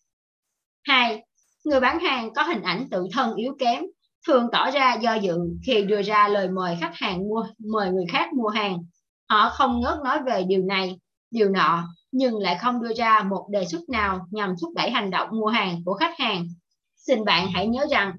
Hai, 0.83 1.23
người 1.63 1.79
bán 1.79 1.99
hàng 1.99 2.33
có 2.33 2.43
hình 2.43 2.61
ảnh 2.61 2.87
tự 2.91 3.07
thân 3.13 3.35
yếu 3.35 3.55
kém, 3.59 3.83
thường 4.27 4.47
tỏ 4.51 4.71
ra 4.71 4.95
do 4.95 5.13
dự 5.13 5.37
khi 5.65 5.83
đưa 5.83 6.01
ra 6.01 6.27
lời 6.27 6.49
mời 6.49 6.77
khách 6.81 6.93
hàng 6.95 7.19
mua, 7.19 7.45
mời 7.71 7.91
người 7.91 8.05
khác 8.11 8.33
mua 8.33 8.47
hàng. 8.47 8.77
Họ 9.29 9.49
không 9.49 9.81
ngớt 9.81 9.97
nói 10.03 10.19
về 10.25 10.43
điều 10.47 10.63
này, 10.63 10.99
điều 11.31 11.49
nọ, 11.49 11.83
nhưng 12.11 12.37
lại 12.37 12.57
không 12.61 12.81
đưa 12.81 12.93
ra 12.93 13.23
một 13.23 13.47
đề 13.51 13.65
xuất 13.65 13.89
nào 13.89 14.25
nhằm 14.31 14.53
thúc 14.61 14.73
đẩy 14.75 14.89
hành 14.89 15.11
động 15.11 15.29
mua 15.31 15.47
hàng 15.47 15.81
của 15.85 15.93
khách 15.93 16.19
hàng. 16.19 16.47
Xin 16.95 17.25
bạn 17.25 17.47
hãy 17.53 17.67
nhớ 17.67 17.85
rằng 17.91 18.13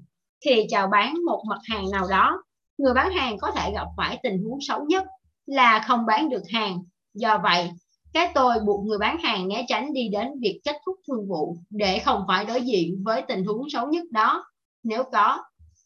khi 0.45 0.65
chào 0.69 0.87
bán 0.87 1.15
một 1.25 1.43
mặt 1.49 1.59
hàng 1.69 1.91
nào 1.91 2.07
đó. 2.09 2.43
Người 2.77 2.93
bán 2.93 3.11
hàng 3.11 3.37
có 3.37 3.51
thể 3.51 3.71
gặp 3.73 3.87
phải 3.97 4.19
tình 4.23 4.43
huống 4.43 4.59
xấu 4.61 4.85
nhất 4.85 5.03
là 5.45 5.83
không 5.87 6.05
bán 6.05 6.29
được 6.29 6.43
hàng. 6.53 6.79
Do 7.13 7.37
vậy, 7.43 7.71
cái 8.13 8.31
tôi 8.35 8.59
buộc 8.65 8.85
người 8.85 8.97
bán 8.97 9.17
hàng 9.17 9.47
né 9.47 9.65
tránh 9.67 9.93
đi 9.93 10.09
đến 10.11 10.27
việc 10.41 10.61
kết 10.63 10.75
thúc 10.85 10.95
thương 11.07 11.27
vụ 11.27 11.57
để 11.69 11.99
không 11.99 12.23
phải 12.27 12.45
đối 12.45 12.61
diện 12.61 13.03
với 13.05 13.21
tình 13.21 13.45
huống 13.45 13.69
xấu 13.69 13.87
nhất 13.87 14.03
đó. 14.11 14.45
Nếu 14.83 15.03
có, 15.11 15.43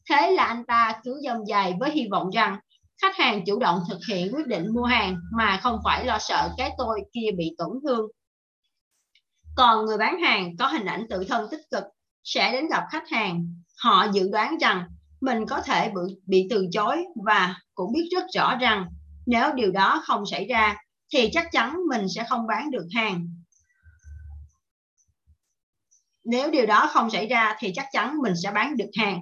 thế 0.09 0.31
là 0.31 0.43
anh 0.43 0.65
ta 0.65 1.01
cứ 1.03 1.21
dông 1.23 1.47
dài 1.47 1.75
với 1.79 1.91
hy 1.91 2.07
vọng 2.11 2.29
rằng 2.29 2.59
khách 3.01 3.15
hàng 3.15 3.45
chủ 3.45 3.59
động 3.59 3.79
thực 3.89 3.99
hiện 4.09 4.31
quyết 4.35 4.47
định 4.47 4.73
mua 4.73 4.83
hàng 4.83 5.15
mà 5.37 5.59
không 5.63 5.79
phải 5.83 6.05
lo 6.05 6.17
sợ 6.19 6.49
cái 6.57 6.71
tôi 6.77 7.01
kia 7.13 7.29
bị 7.37 7.55
tổn 7.57 7.79
thương. 7.83 8.07
Còn 9.55 9.85
người 9.85 9.97
bán 9.97 10.19
hàng 10.19 10.57
có 10.59 10.67
hình 10.67 10.85
ảnh 10.85 11.05
tự 11.09 11.23
thân 11.23 11.47
tích 11.51 11.61
cực 11.71 11.83
sẽ 12.23 12.51
đến 12.51 12.67
gặp 12.67 12.83
khách 12.91 13.09
hàng 13.09 13.47
họ 13.83 14.07
dự 14.13 14.29
đoán 14.31 14.57
rằng 14.57 14.83
mình 15.21 15.45
có 15.45 15.61
thể 15.61 15.89
bị, 15.89 16.15
bị 16.25 16.47
từ 16.49 16.67
chối 16.71 17.05
và 17.25 17.55
cũng 17.73 17.93
biết 17.93 18.09
rất 18.11 18.23
rõ 18.35 18.55
rằng 18.55 18.85
nếu 19.25 19.53
điều 19.53 19.71
đó 19.71 20.01
không 20.05 20.25
xảy 20.25 20.45
ra 20.47 20.75
thì 21.13 21.29
chắc 21.31 21.47
chắn 21.51 21.75
mình 21.89 22.05
sẽ 22.15 22.25
không 22.29 22.47
bán 22.47 22.71
được 22.71 22.87
hàng. 22.95 23.27
Nếu 26.23 26.51
điều 26.51 26.65
đó 26.65 26.89
không 26.93 27.09
xảy 27.09 27.27
ra 27.27 27.55
thì 27.59 27.71
chắc 27.75 27.85
chắn 27.91 28.17
mình 28.23 28.33
sẽ 28.43 28.51
bán 28.51 28.77
được 28.77 28.89
hàng. 28.99 29.21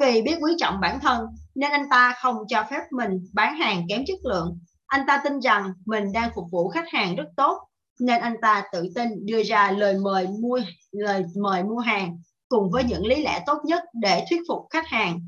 Vì 0.00 0.22
biết 0.22 0.36
quý 0.40 0.52
trọng 0.58 0.80
bản 0.80 1.00
thân 1.00 1.26
nên 1.54 1.70
anh 1.70 1.88
ta 1.90 2.14
không 2.22 2.36
cho 2.48 2.64
phép 2.70 2.80
mình 2.90 3.10
bán 3.32 3.56
hàng 3.56 3.86
kém 3.88 4.04
chất 4.06 4.18
lượng. 4.24 4.58
Anh 4.86 5.04
ta 5.06 5.20
tin 5.24 5.40
rằng 5.40 5.72
mình 5.86 6.12
đang 6.12 6.30
phục 6.34 6.44
vụ 6.52 6.68
khách 6.68 6.88
hàng 6.92 7.16
rất 7.16 7.26
tốt 7.36 7.68
nên 8.00 8.20
anh 8.20 8.34
ta 8.42 8.64
tự 8.72 8.88
tin 8.94 9.26
đưa 9.26 9.42
ra 9.42 9.70
lời 9.70 9.94
mời 10.02 10.28
mua 10.40 10.60
lời 10.90 11.24
mời 11.42 11.62
mua 11.62 11.78
hàng 11.78 12.18
cùng 12.52 12.70
với 12.70 12.84
những 12.84 13.06
lý 13.06 13.22
lẽ 13.22 13.42
tốt 13.46 13.58
nhất 13.64 13.82
để 13.92 14.24
thuyết 14.30 14.40
phục 14.48 14.66
khách 14.70 14.86
hàng 14.86 15.20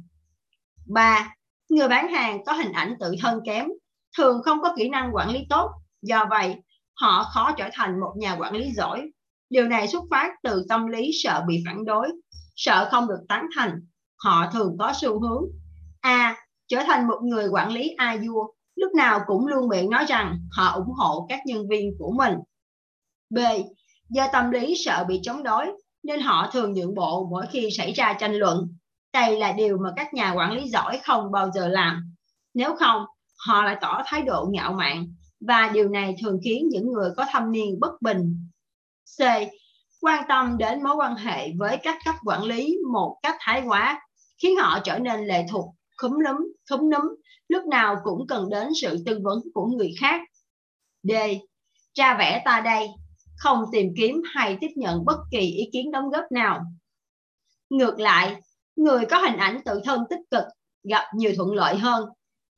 3. 0.87 1.35
Người 1.69 1.89
bán 1.89 2.13
hàng 2.13 2.45
có 2.45 2.53
hình 2.53 2.73
ảnh 2.73 2.95
tự 3.01 3.15
thân 3.21 3.41
kém, 3.47 3.69
thường 4.17 4.43
không 4.45 4.63
có 4.63 4.75
kỹ 4.77 4.89
năng 4.89 5.15
quản 5.15 5.31
lý 5.31 5.47
tốt, 5.49 5.71
do 6.03 6.27
vậy 6.31 6.57
họ 6.95 7.25
khó 7.35 7.53
trở 7.57 7.69
thành 7.73 8.01
một 8.01 8.13
nhà 8.17 8.37
quản 8.39 8.55
lý 8.55 8.71
giỏi. 8.73 9.11
Điều 9.51 9.69
này 9.69 9.89
xuất 9.89 10.03
phát 10.11 10.33
từ 10.43 10.67
tâm 10.69 10.87
lý 10.87 11.11
sợ 11.23 11.45
bị 11.49 11.63
phản 11.67 11.85
đối, 11.85 12.09
sợ 12.57 12.89
không 12.91 13.09
được 13.09 13.21
tán 13.29 13.47
thành. 13.57 13.81
Họ 14.17 14.51
thường 14.53 14.77
có 14.79 14.93
xu 15.01 15.21
hướng 15.21 15.45
A. 16.01 16.37
Trở 16.69 16.83
thành 16.87 17.09
một 17.09 17.19
người 17.23 17.49
quản 17.49 17.73
lý 17.73 17.95
a 17.97 18.17
vua, 18.27 18.47
lúc 18.77 18.93
nào 18.95 19.21
cũng 19.27 19.47
luôn 19.47 19.69
miệng 19.69 19.91
nói 19.91 20.05
rằng 20.09 20.39
họ 20.53 20.71
ủng 20.71 20.93
hộ 20.97 21.27
các 21.29 21.41
nhân 21.47 21.69
viên 21.69 21.91
của 21.99 22.13
mình. 22.17 22.35
B. 23.31 23.39
Do 24.11 24.29
tâm 24.33 24.51
lý 24.51 24.75
sợ 24.85 25.05
bị 25.09 25.21
chống 25.23 25.43
đối, 25.43 25.67
nên 26.05 26.21
họ 26.21 26.51
thường 26.53 26.73
nhượng 26.73 26.95
bộ 26.95 27.29
mỗi 27.31 27.47
khi 27.51 27.69
xảy 27.77 27.93
ra 27.93 28.13
tranh 28.13 28.35
luận 28.35 28.69
đây 29.15 29.39
là 29.39 29.53
điều 29.53 29.79
mà 29.79 29.91
các 29.97 30.15
nhà 30.15 30.33
quản 30.33 30.53
lý 30.53 30.69
giỏi 30.69 31.01
không 31.05 31.33
bao 31.33 31.51
giờ 31.55 31.69
làm. 31.69 32.15
Nếu 32.55 32.77
không, 32.77 33.05
họ 33.47 33.65
lại 33.65 33.77
tỏ 33.81 34.03
thái 34.07 34.23
độ 34.23 34.49
ngạo 34.53 34.73
mạn 34.73 35.07
và 35.41 35.71
điều 35.75 35.89
này 35.89 36.17
thường 36.23 36.39
khiến 36.45 36.69
những 36.71 36.93
người 36.93 37.11
có 37.17 37.27
thâm 37.33 37.53
niên 37.53 37.81
bất 37.81 38.03
bình. 38.03 38.49
C. 39.19 39.23
Quan 40.01 40.25
tâm 40.29 40.59
đến 40.59 40.83
mối 40.83 40.97
quan 40.97 41.17
hệ 41.17 41.53
với 41.59 41.77
các 41.83 41.99
cấp 42.05 42.15
quản 42.25 42.43
lý 42.43 42.77
một 42.93 43.17
cách 43.23 43.37
thái 43.41 43.63
quá 43.67 44.01
khiến 44.43 44.57
họ 44.57 44.79
trở 44.85 44.99
nên 44.99 45.27
lệ 45.27 45.47
thuộc, 45.51 45.75
khúm 45.97 46.13
núm, 46.13 46.37
khúm 46.71 46.91
núm, 46.91 47.03
lúc 47.49 47.65
nào 47.67 47.97
cũng 48.05 48.27
cần 48.27 48.51
đến 48.51 48.69
sự 48.83 49.03
tư 49.07 49.21
vấn 49.23 49.39
của 49.55 49.67
người 49.67 49.95
khác. 50.01 50.21
D. 51.03 51.13
Ra 51.95 52.17
vẻ 52.19 52.43
ta 52.45 52.61
đây, 52.61 52.89
không 53.45 53.65
tìm 53.73 53.93
kiếm 53.97 54.23
hay 54.35 54.59
tiếp 54.61 54.71
nhận 54.77 55.05
bất 55.05 55.17
kỳ 55.31 55.39
ý 55.39 55.69
kiến 55.73 55.91
đóng 55.91 56.11
góp 56.11 56.25
nào. 56.33 56.61
Ngược 57.71 58.01
lại, 58.01 58.37
người 58.77 59.07
có 59.11 59.19
hình 59.19 59.37
ảnh 59.37 59.61
tự 59.65 59.81
thân 59.85 60.05
tích 60.11 60.21
cực 60.31 60.45
gặp 60.89 61.05
nhiều 61.15 61.33
thuận 61.37 61.53
lợi 61.53 61.77
hơn 61.77 62.09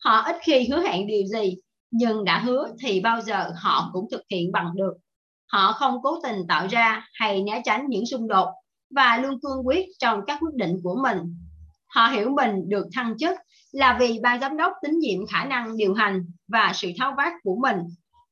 họ 0.05 0.21
ít 0.21 0.37
khi 0.43 0.69
hứa 0.69 0.81
hẹn 0.81 1.07
điều 1.07 1.27
gì 1.27 1.57
nhưng 1.91 2.25
đã 2.25 2.39
hứa 2.39 2.69
thì 2.81 3.01
bao 3.01 3.21
giờ 3.21 3.51
họ 3.57 3.91
cũng 3.93 4.09
thực 4.11 4.23
hiện 4.31 4.53
bằng 4.53 4.71
được 4.77 4.93
Họ 5.53 5.73
không 5.73 6.03
cố 6.03 6.19
tình 6.23 6.47
tạo 6.49 6.67
ra 6.71 7.09
hay 7.13 7.43
né 7.43 7.63
tránh 7.65 7.87
những 7.89 8.07
xung 8.07 8.29
đột 8.29 8.49
và 8.91 9.17
luôn 9.17 9.41
cương 9.43 9.67
quyết 9.67 9.87
trong 9.99 10.21
các 10.27 10.39
quyết 10.41 10.55
định 10.55 10.81
của 10.83 10.97
mình. 11.03 11.19
Họ 11.87 12.09
hiểu 12.09 12.31
mình 12.31 12.69
được 12.69 12.87
thăng 12.93 13.19
chức 13.19 13.39
là 13.73 13.97
vì 14.01 14.19
ban 14.23 14.41
giám 14.41 14.57
đốc 14.57 14.73
tín 14.83 14.99
nhiệm 14.99 15.27
khả 15.27 15.45
năng 15.45 15.77
điều 15.77 15.95
hành 15.95 16.25
và 16.49 16.73
sự 16.75 16.89
tháo 16.99 17.15
vát 17.17 17.33
của 17.43 17.57
mình. 17.63 17.77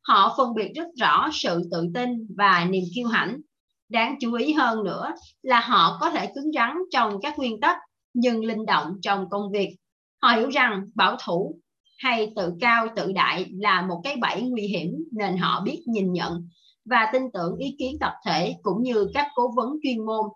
Họ 0.09 0.35
phân 0.37 0.55
biệt 0.55 0.73
rất 0.75 0.87
rõ 1.01 1.29
sự 1.33 1.63
tự 1.71 1.87
tin 1.95 2.27
và 2.37 2.65
niềm 2.65 2.85
kiêu 2.95 3.09
hãnh. 3.09 3.41
Đáng 3.89 4.17
chú 4.21 4.35
ý 4.35 4.53
hơn 4.53 4.85
nữa 4.85 5.15
là 5.43 5.61
họ 5.61 5.99
có 6.01 6.11
thể 6.11 6.33
cứng 6.35 6.53
rắn 6.53 6.77
trong 6.91 7.21
các 7.23 7.39
nguyên 7.39 7.61
tắc 7.61 7.77
nhưng 8.15 8.45
linh 8.45 8.67
động 8.67 8.93
trong 9.03 9.31
công 9.31 9.51
việc. 9.53 9.77
Họ 10.23 10.33
hiểu 10.37 10.49
rằng 10.49 10.85
bảo 10.95 11.17
thủ 11.25 11.61
hay 11.99 12.33
tự 12.37 12.53
cao 12.61 12.87
tự 12.97 13.13
đại 13.13 13.47
là 13.53 13.83
một 13.83 14.01
cái 14.05 14.17
bẫy 14.17 14.43
nguy 14.43 14.63
hiểm 14.63 15.05
nên 15.13 15.37
họ 15.37 15.61
biết 15.61 15.83
nhìn 15.87 16.13
nhận 16.13 16.49
và 16.85 17.11
tin 17.13 17.23
tưởng 17.33 17.57
ý 17.57 17.77
kiến 17.79 17.97
tập 18.01 18.13
thể 18.27 18.55
cũng 18.63 18.83
như 18.83 19.07
các 19.15 19.27
cố 19.35 19.53
vấn 19.57 19.69
chuyên 19.83 20.07
môn. 20.07 20.27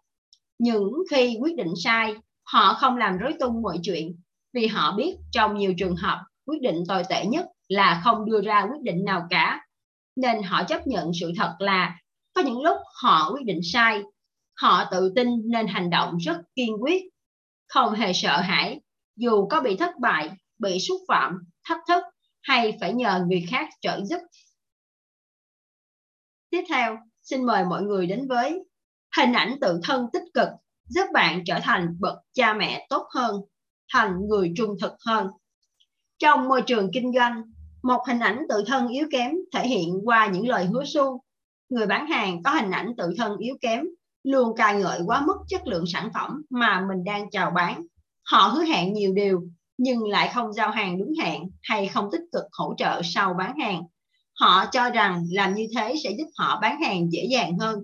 Những 0.58 0.92
khi 1.10 1.38
quyết 1.40 1.56
định 1.56 1.72
sai, 1.84 2.14
họ 2.44 2.74
không 2.74 2.96
làm 2.96 3.18
rối 3.18 3.32
tung 3.40 3.62
mọi 3.62 3.78
chuyện 3.82 4.20
vì 4.52 4.66
họ 4.66 4.96
biết 4.96 5.16
trong 5.32 5.56
nhiều 5.56 5.74
trường 5.78 5.96
hợp 5.96 6.24
quyết 6.46 6.62
định 6.62 6.82
tồi 6.88 7.02
tệ 7.08 7.26
nhất 7.26 7.46
là 7.68 8.00
không 8.04 8.24
đưa 8.24 8.40
ra 8.40 8.62
quyết 8.62 8.82
định 8.82 9.04
nào 9.04 9.26
cả. 9.30 9.66
Nên 10.16 10.42
họ 10.42 10.64
chấp 10.64 10.86
nhận 10.86 11.10
sự 11.20 11.32
thật 11.36 11.56
là 11.58 11.98
có 12.34 12.42
những 12.42 12.62
lúc 12.62 12.76
họ 13.02 13.32
quyết 13.32 13.44
định 13.44 13.60
sai. 13.72 14.02
Họ 14.60 14.84
tự 14.90 15.12
tin 15.16 15.28
nên 15.44 15.66
hành 15.66 15.90
động 15.90 16.16
rất 16.16 16.36
kiên 16.54 16.76
quyết, 16.82 17.02
không 17.68 17.94
hề 17.94 18.12
sợ 18.12 18.40
hãi 18.40 18.80
dù 19.16 19.46
có 19.50 19.60
bị 19.60 19.76
thất 19.76 19.98
bại, 20.00 20.30
bị 20.58 20.78
xúc 20.80 21.00
phạm, 21.08 21.38
thách 21.64 21.80
thức 21.88 22.04
hay 22.42 22.76
phải 22.80 22.94
nhờ 22.94 23.24
người 23.28 23.46
khác 23.50 23.68
trợ 23.80 24.00
giúp. 24.04 24.18
Tiếp 26.50 26.64
theo, 26.68 26.96
xin 27.22 27.46
mời 27.46 27.64
mọi 27.64 27.82
người 27.82 28.06
đến 28.06 28.28
với 28.28 28.64
hình 29.16 29.32
ảnh 29.32 29.56
tự 29.60 29.80
thân 29.84 30.06
tích 30.12 30.22
cực 30.34 30.48
giúp 30.88 31.04
bạn 31.12 31.42
trở 31.46 31.60
thành 31.62 31.96
bậc 32.00 32.18
cha 32.32 32.54
mẹ 32.54 32.86
tốt 32.90 33.06
hơn, 33.14 33.40
thành 33.92 34.16
người 34.28 34.52
trung 34.56 34.76
thực 34.80 34.92
hơn. 35.06 35.28
Trong 36.18 36.48
môi 36.48 36.62
trường 36.62 36.90
kinh 36.92 37.12
doanh, 37.12 37.42
một 37.82 38.00
hình 38.06 38.18
ảnh 38.18 38.46
tự 38.48 38.64
thân 38.66 38.88
yếu 38.88 39.06
kém 39.12 39.32
thể 39.54 39.68
hiện 39.68 40.00
qua 40.04 40.26
những 40.26 40.48
lời 40.48 40.66
hứa 40.66 40.84
su 40.84 41.22
Người 41.68 41.86
bán 41.86 42.06
hàng 42.06 42.42
có 42.42 42.50
hình 42.50 42.70
ảnh 42.70 42.92
tự 42.96 43.14
thân 43.18 43.38
yếu 43.38 43.56
kém 43.60 43.84
luôn 44.22 44.56
ca 44.56 44.72
ngợi 44.72 45.00
quá 45.06 45.22
mức 45.26 45.36
chất 45.48 45.66
lượng 45.66 45.84
sản 45.86 46.10
phẩm 46.14 46.42
mà 46.50 46.84
mình 46.88 47.04
đang 47.04 47.30
chào 47.30 47.50
bán. 47.50 47.86
Họ 48.24 48.46
hứa 48.46 48.62
hẹn 48.62 48.92
nhiều 48.92 49.12
điều 49.12 49.42
nhưng 49.78 50.08
lại 50.08 50.30
không 50.34 50.52
giao 50.52 50.70
hàng 50.70 50.98
đúng 50.98 51.12
hẹn 51.22 51.42
hay 51.62 51.86
không 51.86 52.08
tích 52.12 52.22
cực 52.32 52.44
hỗ 52.52 52.74
trợ 52.78 53.00
sau 53.04 53.34
bán 53.38 53.58
hàng. 53.58 53.82
Họ 54.40 54.66
cho 54.72 54.90
rằng 54.90 55.24
làm 55.30 55.54
như 55.54 55.66
thế 55.76 55.94
sẽ 56.04 56.10
giúp 56.18 56.26
họ 56.38 56.58
bán 56.60 56.82
hàng 56.82 57.10
dễ 57.12 57.26
dàng 57.30 57.58
hơn. 57.58 57.78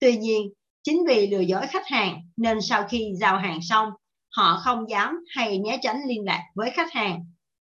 Tuy 0.00 0.16
nhiên, 0.16 0.52
chính 0.82 1.04
vì 1.08 1.26
lừa 1.26 1.40
dối 1.40 1.66
khách 1.66 1.86
hàng 1.86 2.20
nên 2.36 2.60
sau 2.60 2.84
khi 2.88 3.12
giao 3.20 3.38
hàng 3.38 3.58
xong, 3.62 3.88
họ 4.36 4.60
không 4.64 4.90
dám 4.90 5.24
hay 5.28 5.58
né 5.58 5.78
tránh 5.82 6.00
liên 6.06 6.24
lạc 6.24 6.42
với 6.54 6.70
khách 6.70 6.92
hàng. 6.92 7.24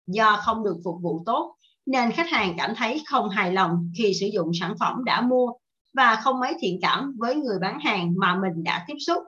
Do 0.08 0.40
không 0.46 0.64
được 0.64 0.76
phục 0.84 0.96
vụ 1.02 1.24
tốt, 1.26 1.56
nên 1.92 2.12
khách 2.12 2.30
hàng 2.30 2.54
cảm 2.58 2.76
thấy 2.76 3.04
không 3.08 3.30
hài 3.30 3.52
lòng 3.52 3.92
khi 3.98 4.14
sử 4.14 4.28
dụng 4.34 4.52
sản 4.60 4.74
phẩm 4.80 5.04
đã 5.06 5.22
mua 5.22 5.52
và 5.94 6.16
không 6.16 6.40
mấy 6.40 6.54
thiện 6.60 6.80
cảm 6.82 7.16
với 7.18 7.36
người 7.36 7.60
bán 7.62 7.80
hàng 7.80 8.14
mà 8.18 8.36
mình 8.36 8.64
đã 8.64 8.84
tiếp 8.88 8.96
xúc. 9.00 9.24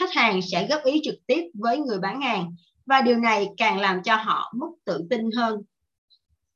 Khách 0.00 0.14
hàng 0.14 0.42
sẽ 0.42 0.66
góp 0.66 0.84
ý 0.84 1.00
trực 1.04 1.14
tiếp 1.26 1.42
với 1.54 1.78
người 1.78 1.98
bán 1.98 2.20
hàng 2.20 2.54
và 2.86 3.00
điều 3.00 3.16
này 3.16 3.48
càng 3.56 3.78
làm 3.78 4.02
cho 4.02 4.16
họ 4.16 4.52
mất 4.56 4.66
tự 4.84 5.06
tin 5.10 5.30
hơn. 5.36 5.62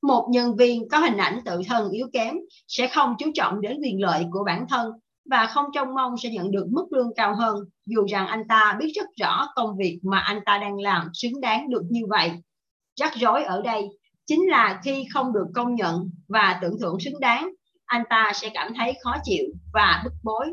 Một 0.03 0.28
nhân 0.30 0.57
viên 0.57 0.88
có 0.88 0.99
hình 0.99 1.16
ảnh 1.16 1.40
tự 1.44 1.61
thân 1.68 1.90
yếu 1.90 2.07
kém 2.12 2.36
sẽ 2.68 2.88
không 2.88 3.14
chú 3.18 3.30
trọng 3.34 3.61
đến 3.61 3.80
quyền 3.82 4.03
lợi 4.03 4.24
của 4.30 4.44
bản 4.47 4.66
thân 4.68 4.92
và 5.30 5.47
không 5.47 5.64
trông 5.74 5.94
mong 5.94 6.16
sẽ 6.22 6.30
nhận 6.30 6.51
được 6.51 6.66
mức 6.70 6.86
lương 6.90 7.14
cao 7.16 7.34
hơn, 7.34 7.64
dù 7.86 8.07
rằng 8.07 8.26
anh 8.26 8.49
ta 8.49 8.76
biết 8.78 8.92
rất 8.94 9.07
rõ 9.20 9.47
công 9.55 9.76
việc 9.76 10.01
mà 10.03 10.18
anh 10.18 10.40
ta 10.47 10.59
đang 10.59 10.78
làm 10.78 11.09
xứng 11.14 11.40
đáng 11.40 11.70
được 11.70 11.82
như 11.90 12.01
vậy. 12.09 12.32
Rắc 13.01 13.14
rối 13.14 13.44
ở 13.44 13.62
đây 13.62 13.88
chính 14.26 14.48
là 14.50 14.80
khi 14.84 15.04
không 15.14 15.32
được 15.32 15.46
công 15.54 15.74
nhận 15.74 16.10
và 16.28 16.58
tưởng 16.62 16.78
thưởng 16.80 17.00
xứng 17.00 17.20
đáng, 17.20 17.50
anh 17.84 18.02
ta 18.10 18.32
sẽ 18.34 18.50
cảm 18.54 18.72
thấy 18.76 18.98
khó 19.02 19.14
chịu 19.24 19.44
và 19.72 20.02
bức 20.04 20.12
bối. 20.22 20.46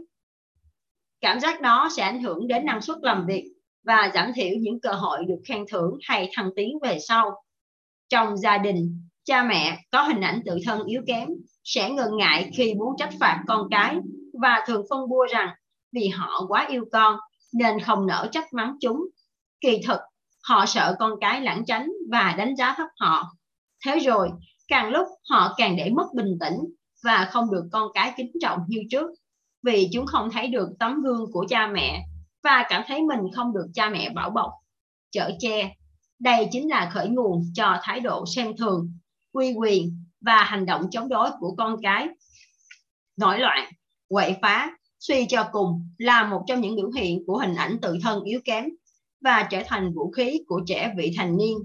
Cảm 1.21 1.39
giác 1.39 1.61
đó 1.61 1.89
sẽ 1.97 2.03
ảnh 2.03 2.23
hưởng 2.23 2.47
đến 2.47 2.65
năng 2.65 2.81
suất 2.81 2.97
làm 3.01 3.25
việc 3.25 3.53
và 3.83 4.11
giảm 4.13 4.31
thiểu 4.35 4.57
những 4.59 4.81
cơ 4.81 4.91
hội 4.91 5.25
được 5.27 5.41
khen 5.47 5.65
thưởng 5.71 5.97
hay 6.03 6.29
thăng 6.33 6.49
tiến 6.55 6.79
về 6.83 6.99
sau. 6.99 7.43
Trong 8.09 8.37
gia 8.37 8.57
đình, 8.57 9.07
cha 9.23 9.43
mẹ 9.43 9.79
có 9.91 10.03
hình 10.03 10.21
ảnh 10.21 10.41
tự 10.45 10.57
thân 10.65 10.83
yếu 10.85 11.01
kém 11.07 11.27
sẽ 11.63 11.89
ngần 11.89 12.17
ngại 12.17 12.51
khi 12.57 12.73
muốn 12.73 12.95
trách 12.97 13.13
phạt 13.19 13.43
con 13.47 13.67
cái 13.71 13.97
và 14.41 14.63
thường 14.67 14.85
phân 14.89 15.09
bua 15.09 15.25
rằng 15.33 15.49
vì 15.91 16.07
họ 16.07 16.45
quá 16.47 16.67
yêu 16.69 16.85
con 16.91 17.19
nên 17.53 17.79
không 17.79 18.07
nỡ 18.07 18.29
trách 18.31 18.53
mắng 18.53 18.75
chúng. 18.81 19.07
Kỳ 19.61 19.81
thực, 19.87 19.99
họ 20.43 20.65
sợ 20.65 20.95
con 20.99 21.11
cái 21.21 21.41
lãng 21.41 21.65
tránh 21.65 21.91
và 22.11 22.35
đánh 22.37 22.55
giá 22.55 22.73
thấp 22.77 22.87
họ. 22.99 23.33
Thế 23.85 23.99
rồi, 23.99 24.29
càng 24.67 24.89
lúc 24.89 25.07
họ 25.29 25.53
càng 25.57 25.75
để 25.75 25.89
mất 25.89 26.07
bình 26.15 26.37
tĩnh 26.39 26.57
và 27.03 27.29
không 27.31 27.51
được 27.51 27.63
con 27.71 27.87
cái 27.93 28.13
kính 28.17 28.31
trọng 28.41 28.59
như 28.67 28.79
trước 28.91 29.11
vì 29.63 29.89
chúng 29.93 30.05
không 30.05 30.29
thấy 30.31 30.47
được 30.47 30.69
tấm 30.79 31.01
gương 31.01 31.31
của 31.31 31.45
cha 31.49 31.67
mẹ 31.67 32.05
và 32.43 32.65
cảm 32.69 32.83
thấy 32.87 33.01
mình 33.01 33.19
không 33.35 33.53
được 33.53 33.67
cha 33.73 33.89
mẹ 33.89 34.09
bảo 34.09 34.29
bọc, 34.29 34.51
chở 35.11 35.31
che. 35.39 35.75
Đây 36.19 36.47
chính 36.51 36.69
là 36.69 36.91
khởi 36.93 37.07
nguồn 37.07 37.43
cho 37.53 37.77
thái 37.81 37.99
độ 37.99 38.25
xem 38.35 38.57
thường, 38.57 38.97
quy 39.33 39.53
quyền 39.53 40.03
và 40.21 40.43
hành 40.43 40.65
động 40.65 40.89
chống 40.91 41.09
đối 41.09 41.29
của 41.39 41.55
con 41.57 41.75
cái. 41.81 42.07
Nổi 43.17 43.39
loạn, 43.39 43.71
quậy 44.07 44.35
phá, 44.41 44.71
suy 44.99 45.25
cho 45.29 45.49
cùng 45.51 45.89
là 45.97 46.27
một 46.29 46.43
trong 46.47 46.61
những 46.61 46.75
biểu 46.75 46.91
hiện 46.91 47.23
của 47.27 47.37
hình 47.37 47.55
ảnh 47.55 47.77
tự 47.81 47.97
thân 48.03 48.23
yếu 48.23 48.39
kém 48.45 48.65
và 49.21 49.47
trở 49.51 49.63
thành 49.65 49.93
vũ 49.93 50.11
khí 50.11 50.39
của 50.47 50.61
trẻ 50.67 50.93
vị 50.97 51.13
thành 51.17 51.37
niên. 51.37 51.57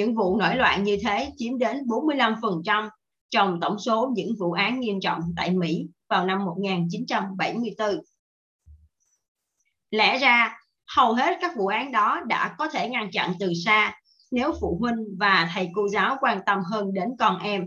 Những 0.00 0.14
vụ 0.14 0.36
nổi 0.36 0.56
loạn 0.56 0.84
như 0.84 0.98
thế 1.02 1.32
chiếm 1.36 1.58
đến 1.58 1.76
45% 1.86 2.88
trong 3.30 3.60
tổng 3.60 3.78
số 3.78 4.12
những 4.14 4.34
vụ 4.38 4.52
án 4.52 4.80
nghiêm 4.80 5.00
trọng 5.00 5.20
tại 5.36 5.50
Mỹ 5.50 5.86
vào 6.08 6.26
năm 6.26 6.44
1974. 6.44 7.88
Lẽ 9.90 10.18
ra, 10.18 10.58
hầu 10.96 11.12
hết 11.12 11.38
các 11.40 11.56
vụ 11.56 11.66
án 11.66 11.92
đó 11.92 12.20
đã 12.26 12.54
có 12.58 12.68
thể 12.68 12.88
ngăn 12.88 13.10
chặn 13.12 13.32
từ 13.40 13.52
xa 13.64 13.94
nếu 14.30 14.52
phụ 14.60 14.78
huynh 14.80 15.16
và 15.18 15.50
thầy 15.54 15.68
cô 15.74 15.88
giáo 15.88 16.16
quan 16.20 16.40
tâm 16.46 16.58
hơn 16.70 16.92
đến 16.94 17.08
con 17.18 17.38
em. 17.38 17.64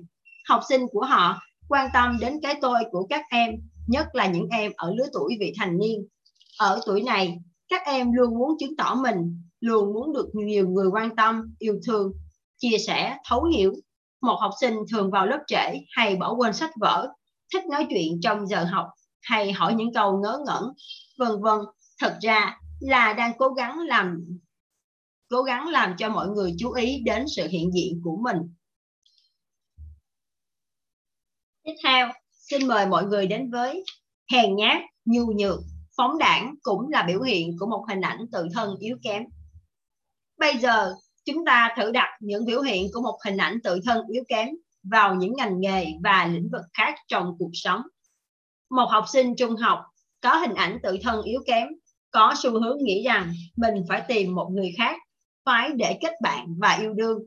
Học 0.50 0.62
sinh 0.70 0.82
của 0.92 1.06
họ 1.06 1.40
quan 1.70 1.90
tâm 1.94 2.18
đến 2.22 2.40
cái 2.44 2.56
tôi 2.62 2.80
của 2.92 3.08
các 3.10 3.26
em, 3.30 3.52
nhất 3.88 4.08
là 4.14 4.28
những 4.28 4.48
em 4.52 4.72
ở 4.76 4.94
lứa 4.98 5.06
tuổi 5.14 5.38
vị 5.40 5.54
thành 5.60 5.78
niên. 5.78 6.08
Ở 6.60 6.82
tuổi 6.86 7.02
này, 7.02 7.38
các 7.70 7.82
em 7.86 8.12
luôn 8.12 8.40
muốn 8.40 8.58
chứng 8.60 8.78
tỏ 8.78 8.96
mình, 8.96 9.42
luôn 9.60 9.94
muốn 9.94 10.14
được 10.14 10.30
nhiều 10.34 10.70
người 10.70 10.88
quan 10.88 11.16
tâm, 11.16 11.56
yêu 11.60 11.80
thương, 11.88 12.14
chia 12.64 12.78
sẻ, 12.78 13.18
thấu 13.26 13.44
hiểu. 13.44 13.74
Một 14.22 14.38
học 14.42 14.52
sinh 14.62 14.74
thường 14.92 15.12
vào 15.12 15.28
lớp 15.28 15.40
trễ 15.48 15.80
hay 15.92 16.16
bỏ 16.16 16.34
quên 16.34 16.54
sách 16.54 16.72
vở, 16.80 17.10
thích 17.54 17.66
nói 17.66 17.88
chuyện 17.90 18.20
trong 18.22 18.48
giờ 18.48 18.64
học 18.64 18.88
hay 19.22 19.52
hỏi 19.52 19.74
những 19.74 19.94
câu 19.94 20.20
ngớ 20.20 20.40
ngẩn, 20.46 20.64
vân 21.18 21.42
vân. 21.42 21.60
Thật 22.00 22.18
ra 22.22 22.58
là 22.80 23.14
đang 23.14 23.32
cố 23.38 23.50
gắng 23.50 23.80
làm 23.80 24.20
cố 25.30 25.44
gắng 25.44 25.68
làm 25.68 25.96
cho 25.98 26.10
mọi 26.10 26.28
người 26.28 26.56
chú 26.58 26.72
ý 26.72 27.02
đến 27.06 27.26
sự 27.36 27.48
hiện 27.48 27.72
diện 27.74 28.02
của 28.04 28.18
mình. 28.24 28.38
Tiếp 31.64 31.74
theo 31.84 32.12
xin 32.32 32.68
mời 32.68 32.86
mọi 32.86 33.06
người 33.06 33.28
đến 33.28 33.52
với 33.52 33.84
hèn 34.32 34.56
nhát 34.56 34.82
nhu 35.06 35.26
nhược 35.26 35.60
phóng 35.98 36.18
đảng 36.18 36.56
cũng 36.62 36.90
là 36.90 37.04
biểu 37.08 37.22
hiện 37.22 37.58
của 37.60 37.66
một 37.66 37.86
hình 37.90 38.02
ảnh 38.02 38.26
tự 38.32 38.48
thân 38.54 38.76
yếu 38.80 38.98
kém. 39.04 39.24
Bây 40.38 40.58
giờ 40.58 40.94
chúng 41.26 41.46
ta 41.46 41.76
thử 41.78 41.92
đặt 41.92 42.10
những 42.20 42.46
biểu 42.46 42.62
hiện 42.62 42.88
của 42.94 43.02
một 43.02 43.18
hình 43.26 43.38
ảnh 43.38 43.60
tự 43.64 43.80
thân 43.86 44.08
yếu 44.08 44.24
kém 44.28 44.50
vào 44.84 45.16
những 45.16 45.34
ngành 45.38 45.60
nghề 45.60 45.86
và 46.04 46.26
lĩnh 46.26 46.50
vực 46.52 46.62
khác 46.74 46.96
trong 47.08 47.36
cuộc 47.40 47.52
sống. 47.54 47.82
Một 48.70 48.86
học 48.86 49.06
sinh 49.08 49.36
trung 49.36 49.56
học 49.56 49.80
có 50.22 50.36
hình 50.36 50.54
ảnh 50.54 50.80
tự 50.84 50.98
thân 51.04 51.24
yếu 51.24 51.44
kém, 51.46 51.68
có 52.12 52.34
xu 52.38 52.52
hướng 52.52 52.78
nghĩ 52.84 53.04
rằng 53.04 53.34
mình 53.56 53.84
phải 53.90 54.04
tìm 54.08 54.36
một 54.36 54.50
người 54.52 54.72
khác 54.78 54.98
phải 55.46 55.72
để 55.76 55.98
kết 56.02 56.12
bạn 56.22 56.56
và 56.58 56.78
yêu 56.82 56.94
đương. 56.94 57.20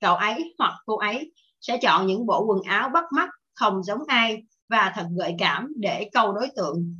Cậu 0.00 0.16
ấy 0.16 0.54
hoặc 0.58 0.74
cô 0.86 0.96
ấy 0.96 1.32
sẽ 1.60 1.76
chọn 1.82 2.06
những 2.06 2.26
bộ 2.26 2.44
quần 2.44 2.62
áo 2.62 2.88
bắt 2.88 3.04
mắt, 3.12 3.28
không 3.54 3.82
giống 3.82 4.00
ai 4.06 4.42
và 4.68 4.92
thật 4.94 5.06
gợi 5.18 5.34
cảm 5.38 5.72
để 5.76 6.10
câu 6.12 6.32
đối 6.32 6.48
tượng. 6.56 6.96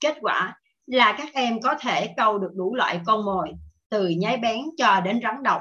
Kết 0.00 0.16
quả 0.20 0.56
là 0.86 1.14
các 1.18 1.28
em 1.34 1.60
có 1.62 1.74
thể 1.80 2.14
câu 2.16 2.38
được 2.38 2.50
đủ 2.54 2.74
loại 2.74 3.00
con 3.06 3.24
mồi, 3.24 3.48
từ 3.90 4.08
nhái 4.08 4.36
bén 4.36 4.60
cho 4.76 5.00
đến 5.00 5.20
rắn 5.22 5.42
độc 5.42 5.60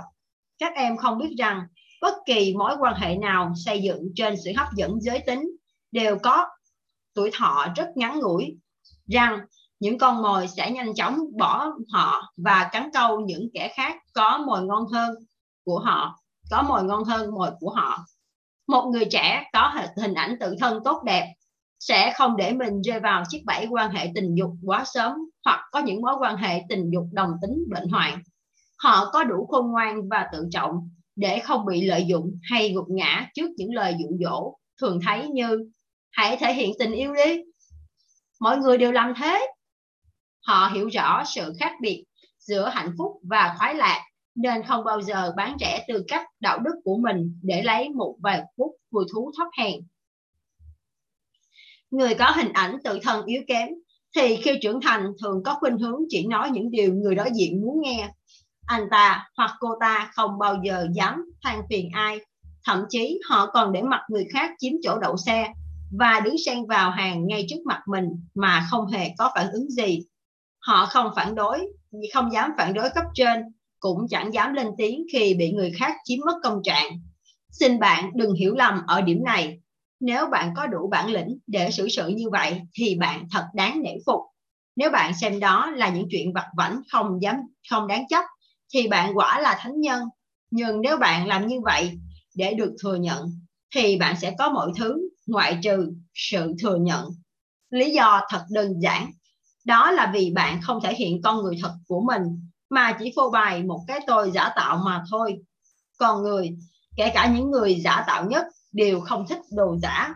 các 0.62 0.74
em 0.76 0.98
không 0.98 1.18
biết 1.18 1.36
rằng 1.38 1.62
bất 2.02 2.14
kỳ 2.26 2.54
mối 2.58 2.76
quan 2.80 2.94
hệ 2.96 3.16
nào 3.16 3.54
xây 3.66 3.82
dựng 3.82 4.12
trên 4.16 4.36
sự 4.46 4.52
hấp 4.58 4.68
dẫn 4.76 5.02
giới 5.02 5.20
tính 5.20 5.52
đều 5.92 6.18
có 6.24 6.46
tuổi 7.16 7.32
thọ 7.34 7.68
rất 7.76 7.88
ngắn 7.96 8.20
ngủi, 8.20 8.58
rằng 9.08 9.40
những 9.80 9.98
con 9.98 10.22
mồi 10.22 10.48
sẽ 10.48 10.72
nhanh 10.72 10.94
chóng 10.96 11.20
bỏ 11.38 11.72
họ 11.94 12.34
và 12.38 12.70
cắn 12.72 12.90
câu 12.94 13.20
những 13.20 13.50
kẻ 13.54 13.74
khác 13.76 13.96
có 14.14 14.44
mồi 14.48 14.62
ngon 14.64 14.86
hơn 14.94 15.16
của 15.66 15.80
họ, 15.80 16.20
có 16.52 16.62
mồi 16.62 16.84
ngon 16.84 17.04
hơn 17.04 17.32
mồi 17.32 17.50
của 17.60 17.70
họ 17.70 18.06
một 18.72 18.90
người 18.92 19.06
trẻ 19.06 19.50
có 19.54 19.74
hình 19.98 20.14
ảnh 20.14 20.36
tự 20.40 20.56
thân 20.60 20.84
tốt 20.84 21.04
đẹp 21.06 21.34
sẽ 21.80 22.14
không 22.16 22.38
để 22.38 22.54
mình 22.54 22.82
rơi 22.82 23.00
vào 23.00 23.24
chiếc 23.30 23.44
bẫy 23.46 23.68
quan 23.70 23.92
hệ 23.92 24.12
tình 24.16 24.36
dục 24.36 24.52
quá 24.66 24.84
sớm 24.86 25.12
hoặc 25.46 25.60
có 25.72 25.80
những 25.80 26.02
mối 26.02 26.14
quan 26.20 26.38
hệ 26.38 26.62
tình 26.70 26.90
dục 26.94 27.06
đồng 27.12 27.32
tính 27.42 27.64
bệnh 27.70 27.90
hoạn. 27.90 28.22
Họ 28.84 29.10
có 29.14 29.24
đủ 29.24 29.46
khôn 29.46 29.72
ngoan 29.72 30.10
và 30.10 30.30
tự 30.34 30.48
trọng 30.52 30.90
để 31.16 31.40
không 31.40 31.66
bị 31.66 31.82
lợi 31.82 32.06
dụng 32.08 32.40
hay 32.44 32.74
gục 32.74 32.86
ngã 32.90 33.30
trước 33.34 33.50
những 33.58 33.74
lời 33.74 33.96
dụ 34.00 34.18
dỗ 34.20 34.54
thường 34.82 35.00
thấy 35.06 35.28
như, 35.28 35.70
hãy 36.12 36.38
thể 36.38 36.54
hiện 36.54 36.72
tình 36.80 36.92
yêu 36.92 37.14
đi. 37.14 37.42
Mọi 38.40 38.58
người 38.58 38.78
đều 38.78 38.92
làm 38.92 39.14
thế. 39.18 39.48
Họ 40.46 40.72
hiểu 40.74 40.88
rõ 40.88 41.24
sự 41.26 41.54
khác 41.60 41.72
biệt 41.82 42.06
giữa 42.40 42.70
hạnh 42.70 42.92
phúc 42.98 43.12
và 43.24 43.56
khoái 43.58 43.76
lạc, 43.76 44.02
nên 44.36 44.64
không 44.64 44.84
bao 44.84 45.02
giờ 45.02 45.34
bán 45.38 45.58
rẻ 45.60 45.86
tư 45.88 46.04
cách 46.08 46.28
đạo 46.40 46.60
đức 46.60 46.74
của 46.84 46.98
mình 46.98 47.40
để 47.44 47.64
lấy 47.64 47.90
một 47.90 48.16
vài 48.20 48.44
phút 48.58 48.72
vui 48.92 49.06
thú 49.14 49.32
thấp 49.38 49.48
hèn. 49.58 49.82
Người 51.92 52.16
có 52.16 52.32
hình 52.36 52.54
ảnh 52.54 52.78
tự 52.84 53.00
thân 53.04 53.26
yếu 53.26 53.42
kém 53.48 53.70
thì 54.16 54.36
khi 54.36 54.60
trưởng 54.62 54.82
thành 54.82 55.12
thường 55.22 55.44
có 55.46 55.58
khuynh 55.60 55.78
hướng 55.78 56.00
chỉ 56.10 56.26
nói 56.26 56.50
những 56.52 56.72
điều 56.72 56.94
người 56.94 57.16
đối 57.16 57.30
diện 57.34 57.62
muốn 57.62 57.82
nghe. 57.82 58.10
Anh 58.66 58.88
ta 58.92 59.30
hoặc 59.38 59.52
cô 59.60 59.70
ta 59.80 60.12
không 60.14 60.40
bao 60.40 60.56
giờ 60.64 60.88
dám 60.94 61.26
than 61.44 61.62
phiền 61.70 61.90
ai, 61.94 62.20
thậm 62.66 62.84
chí 62.90 63.20
họ 63.30 63.46
còn 63.46 63.72
để 63.72 63.82
mặc 63.82 64.02
người 64.10 64.28
khác 64.34 64.52
chiếm 64.60 64.74
chỗ 64.84 65.00
đậu 65.00 65.18
xe 65.18 65.54
và 65.92 66.20
đứng 66.20 66.36
xen 66.46 66.66
vào 66.66 66.92
hàng 66.92 67.28
ngay 67.28 67.46
trước 67.50 67.60
mặt 67.66 67.82
mình 67.88 68.06
mà 68.36 68.68
không 68.70 68.88
hề 68.88 69.10
có 69.18 69.32
phản 69.36 69.52
ứng 69.52 69.70
gì. 69.70 70.00
Họ 70.60 70.86
không 70.86 71.12
phản 71.16 71.36
đối, 71.36 71.68
không 72.14 72.34
dám 72.34 72.52
phản 72.58 72.74
đối 72.74 72.90
cấp 72.90 73.06
trên, 73.14 73.44
cũng 73.80 74.08
chẳng 74.10 74.34
dám 74.34 74.54
lên 74.54 74.68
tiếng 74.78 75.06
khi 75.14 75.34
bị 75.34 75.52
người 75.52 75.72
khác 75.72 75.96
chiếm 76.04 76.20
mất 76.26 76.36
công 76.44 76.62
trạng. 76.64 76.92
Xin 77.52 77.80
bạn 77.80 78.12
đừng 78.16 78.34
hiểu 78.34 78.56
lầm 78.56 78.82
ở 78.88 79.02
điểm 79.02 79.24
này. 79.24 79.60
Nếu 80.00 80.28
bạn 80.28 80.54
có 80.56 80.68
đủ 80.68 80.88
bản 80.92 81.10
lĩnh 81.10 81.38
để 81.48 81.72
xử 81.72 81.90
sự 81.90 82.08
như 82.08 82.30
vậy 82.30 82.62
thì 82.74 82.96
bạn 82.96 83.28
thật 83.32 83.46
đáng 83.54 83.82
nể 83.84 83.92
phục. 84.06 84.22
Nếu 84.76 84.90
bạn 84.90 85.14
xem 85.22 85.40
đó 85.40 85.72
là 85.72 85.90
những 85.90 86.08
chuyện 86.12 86.34
vặt 86.34 86.48
vãnh 86.58 86.82
không 86.92 87.22
dám 87.22 87.36
không 87.70 87.88
đáng 87.88 88.08
chấp 88.08 88.24
thì 88.74 88.88
bạn 88.88 89.18
quả 89.18 89.40
là 89.40 89.58
thánh 89.60 89.82
nhân. 89.82 90.04
Nhưng 90.52 90.82
nếu 90.82 90.98
bạn 90.98 91.28
làm 91.28 91.48
như 91.48 91.62
vậy 91.62 92.00
để 92.36 92.54
được 92.54 92.76
thừa 92.84 92.96
nhận 92.96 93.32
thì 93.76 93.98
bạn 93.98 94.16
sẽ 94.22 94.36
có 94.38 94.50
mọi 94.50 94.72
thứ 94.78 95.10
ngoại 95.28 95.60
trừ 95.64 95.94
sự 96.14 96.54
thừa 96.62 96.76
nhận. 96.76 97.10
Lý 97.70 97.92
do 97.92 98.22
thật 98.30 98.46
đơn 98.50 98.80
giản, 98.82 99.12
đó 99.66 99.92
là 99.92 100.12
vì 100.14 100.32
bạn 100.36 100.62
không 100.62 100.82
thể 100.84 100.96
hiện 100.96 101.22
con 101.22 101.44
người 101.44 101.58
thật 101.62 101.74
của 101.88 102.02
mình 102.02 102.24
mà 102.70 102.98
chỉ 103.00 103.14
phô 103.16 103.30
bày 103.30 103.64
một 103.64 103.84
cái 103.88 104.00
tôi 104.08 104.32
giả 104.32 104.50
tạo 104.56 104.82
mà 104.86 105.04
thôi. 105.12 105.38
Còn 105.98 106.24
người, 106.24 106.58
kể 106.98 107.12
cả 107.14 107.32
những 107.36 107.52
người 107.52 107.76
giả 107.76 108.04
tạo 108.08 108.26
nhất 108.26 108.46
đều 108.72 109.02
không 109.02 109.28
thích 109.28 109.42
đồ 109.52 109.78
giả. 109.82 110.14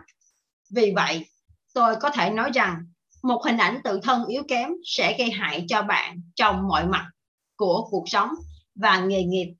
Vì 0.70 0.92
vậy, 0.96 1.26
tôi 1.74 1.96
có 1.96 2.10
thể 2.10 2.30
nói 2.30 2.50
rằng 2.54 2.84
một 3.22 3.42
hình 3.44 3.56
ảnh 3.56 3.80
tự 3.84 4.00
thân 4.02 4.26
yếu 4.26 4.42
kém 4.48 4.70
sẽ 4.84 5.16
gây 5.18 5.30
hại 5.30 5.64
cho 5.68 5.82
bạn 5.82 6.20
trong 6.34 6.68
mọi 6.68 6.86
mặt 6.86 7.10
của 7.56 7.88
cuộc 7.90 8.04
sống 8.06 8.28
và 8.74 9.00
nghề 9.00 9.24
nghiệp. 9.24 9.54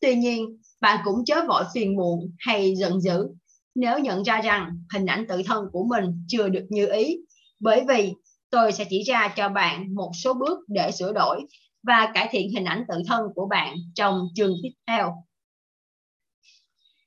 Tuy 0.00 0.14
nhiên, 0.14 0.60
bạn 0.80 1.00
cũng 1.04 1.24
chớ 1.24 1.44
vội 1.48 1.64
phiền 1.74 1.96
muộn 1.96 2.30
hay 2.38 2.74
giận 2.76 3.00
dữ 3.00 3.28
nếu 3.76 3.98
nhận 3.98 4.22
ra 4.22 4.40
rằng 4.40 4.82
hình 4.92 5.06
ảnh 5.06 5.26
tự 5.28 5.42
thân 5.46 5.64
của 5.72 5.84
mình 5.84 6.24
chưa 6.28 6.48
được 6.48 6.66
như 6.68 6.86
ý, 6.92 7.16
bởi 7.60 7.84
vì 7.88 8.12
tôi 8.50 8.72
sẽ 8.72 8.84
chỉ 8.90 9.02
ra 9.02 9.32
cho 9.36 9.48
bạn 9.48 9.94
một 9.94 10.12
số 10.14 10.34
bước 10.34 10.58
để 10.68 10.90
sửa 10.90 11.12
đổi 11.12 11.40
và 11.82 12.10
cải 12.14 12.28
thiện 12.30 12.50
hình 12.54 12.64
ảnh 12.64 12.84
tự 12.88 12.94
thân 13.06 13.22
của 13.34 13.46
bạn 13.46 13.76
trong 13.94 14.28
chương 14.34 14.54
tiếp 14.62 14.70
theo. 14.86 15.14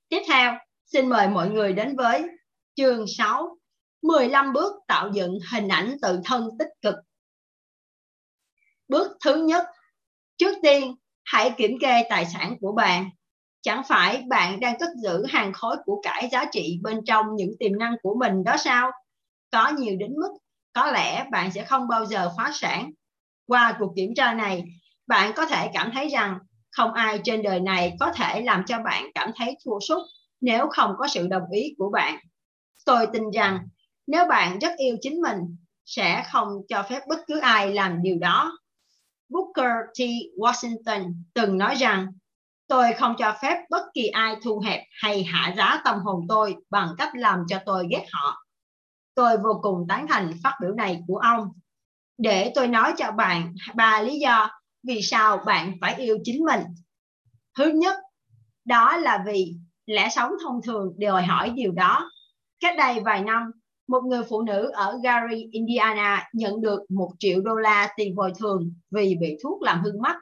Tiếp 0.10 0.22
theo, 0.28 0.54
xin 0.86 1.10
mời 1.10 1.28
mọi 1.28 1.50
người 1.50 1.74
đến 1.74 1.96
với 1.96 2.24
chương 2.76 3.06
6, 3.08 3.58
15 4.02 4.54
bước 4.54 4.74
tạo 4.88 5.12
dựng 5.14 5.38
hình 5.54 5.68
ảnh 5.68 5.98
tự 6.02 6.20
thân 6.26 6.50
tích 6.60 6.70
cực. 6.82 6.96
Bước 8.88 9.12
thứ 9.26 9.36
nhất, 9.36 9.66
trước 10.40 10.58
tiên 10.64 10.96
hãy 11.26 11.52
kiểm 11.58 11.78
kê 11.82 12.04
tài 12.10 12.26
sản 12.26 12.56
của 12.62 12.72
bạn. 12.72 13.10
Chẳng 13.62 13.82
phải 13.88 14.24
bạn 14.30 14.60
đang 14.60 14.80
cất 14.80 14.90
giữ 15.04 15.26
hàng 15.30 15.54
khối 15.54 15.78
của 15.86 16.02
cải 16.04 16.30
giá 16.32 16.46
trị 16.52 16.80
bên 16.84 17.00
trong 17.06 17.26
những 17.36 17.52
tiềm 17.60 17.80
năng 17.80 17.96
của 18.02 18.16
mình 18.20 18.44
đó 18.44 18.58
sao? 18.58 18.92
Có 19.52 19.70
nhiều 19.70 19.96
đến 20.00 20.14
mức 20.14 20.38
có 20.74 20.92
lẽ 20.92 21.26
bạn 21.32 21.52
sẽ 21.52 21.66
không 21.66 21.88
bao 21.88 22.06
giờ 22.06 22.32
phá 22.38 22.52
sản. 22.54 22.92
Qua 23.48 23.76
cuộc 23.80 23.94
kiểm 23.96 24.14
tra 24.16 24.34
này, 24.34 24.64
bạn 25.08 25.32
có 25.36 25.46
thể 25.46 25.70
cảm 25.74 25.92
thấy 25.94 26.10
rằng 26.10 26.38
không 26.72 26.94
ai 26.94 27.20
trên 27.24 27.42
đời 27.42 27.60
này 27.60 27.98
có 28.00 28.12
thể 28.16 28.42
làm 28.42 28.64
cho 28.68 28.80
bạn 28.80 29.06
cảm 29.16 29.32
thấy 29.36 29.58
thua 29.66 29.80
sút 29.88 30.02
nếu 30.42 30.68
không 30.70 30.94
có 30.98 31.08
sự 31.08 31.28
đồng 31.28 31.52
ý 31.52 31.76
của 31.78 31.90
bạn. 31.94 32.18
Tôi 32.86 33.08
tin 33.14 33.24
rằng 33.34 33.60
nếu 34.08 34.26
bạn 34.26 34.60
rất 34.60 34.72
yêu 34.78 34.98
chính 35.02 35.22
mình, 35.22 35.38
sẽ 35.86 36.24
không 36.32 36.48
cho 36.70 36.84
phép 36.90 37.00
bất 37.10 37.20
cứ 37.28 37.40
ai 37.40 37.74
làm 37.74 38.04
điều 38.04 38.18
đó. 38.20 38.58
Booker 39.30 39.72
T. 40.00 40.02
Washington 40.38 41.14
từng 41.34 41.58
nói 41.58 41.76
rằng 41.76 42.08
tôi 42.68 42.94
không 42.94 43.16
cho 43.18 43.36
phép 43.42 43.66
bất 43.70 43.86
kỳ 43.94 44.08
ai 44.08 44.36
thu 44.44 44.60
hẹp 44.60 44.84
hay 45.02 45.24
hạ 45.24 45.54
giá 45.58 45.82
tâm 45.86 46.00
hồn 46.00 46.26
tôi 46.30 46.56
bằng 46.70 46.90
cách 46.98 47.10
làm 47.16 47.40
cho 47.48 47.60
tôi 47.66 47.88
ghét 47.92 48.06
họ. 48.12 48.46
Tôi 49.16 49.38
vô 49.38 49.60
cùng 49.64 49.86
tán 49.90 50.08
thành 50.08 50.34
phát 50.44 50.58
biểu 50.62 50.74
này 50.74 51.02
của 51.08 51.18
ông. 51.18 51.48
Để 52.18 52.52
tôi 52.56 52.68
nói 52.68 52.94
cho 52.98 53.12
bạn 53.12 53.56
ba 53.76 54.02
lý 54.02 54.20
do 54.20 54.50
vì 54.84 55.02
sao 55.02 55.38
bạn 55.46 55.78
phải 55.82 55.96
yêu 55.96 56.18
chính 56.24 56.46
mình. 56.46 56.62
Thứ 57.58 57.68
nhất, 57.68 57.98
đó 58.66 58.98
là 58.98 59.24
vì 59.26 59.56
lẽ 59.86 60.10
sống 60.10 60.32
thông 60.44 60.62
thường 60.62 60.94
đòi 60.98 61.24
hỏi 61.24 61.50
điều 61.50 61.72
đó. 61.72 62.12
Cách 62.60 62.76
đây 62.78 63.00
vài 63.00 63.24
năm, 63.24 63.52
một 63.90 64.04
người 64.04 64.24
phụ 64.30 64.42
nữ 64.42 64.72
ở 64.74 65.00
Gary, 65.04 65.50
Indiana 65.52 66.30
nhận 66.34 66.62
được 66.62 66.92
một 66.92 67.12
triệu 67.20 67.42
đô 67.42 67.56
la 67.56 67.94
tiền 67.96 68.16
bồi 68.16 68.32
thường 68.40 68.74
vì 68.92 69.16
bị 69.22 69.38
thuốc 69.44 69.62
làm 69.62 69.82
hư 69.84 69.92
mắt. 70.00 70.18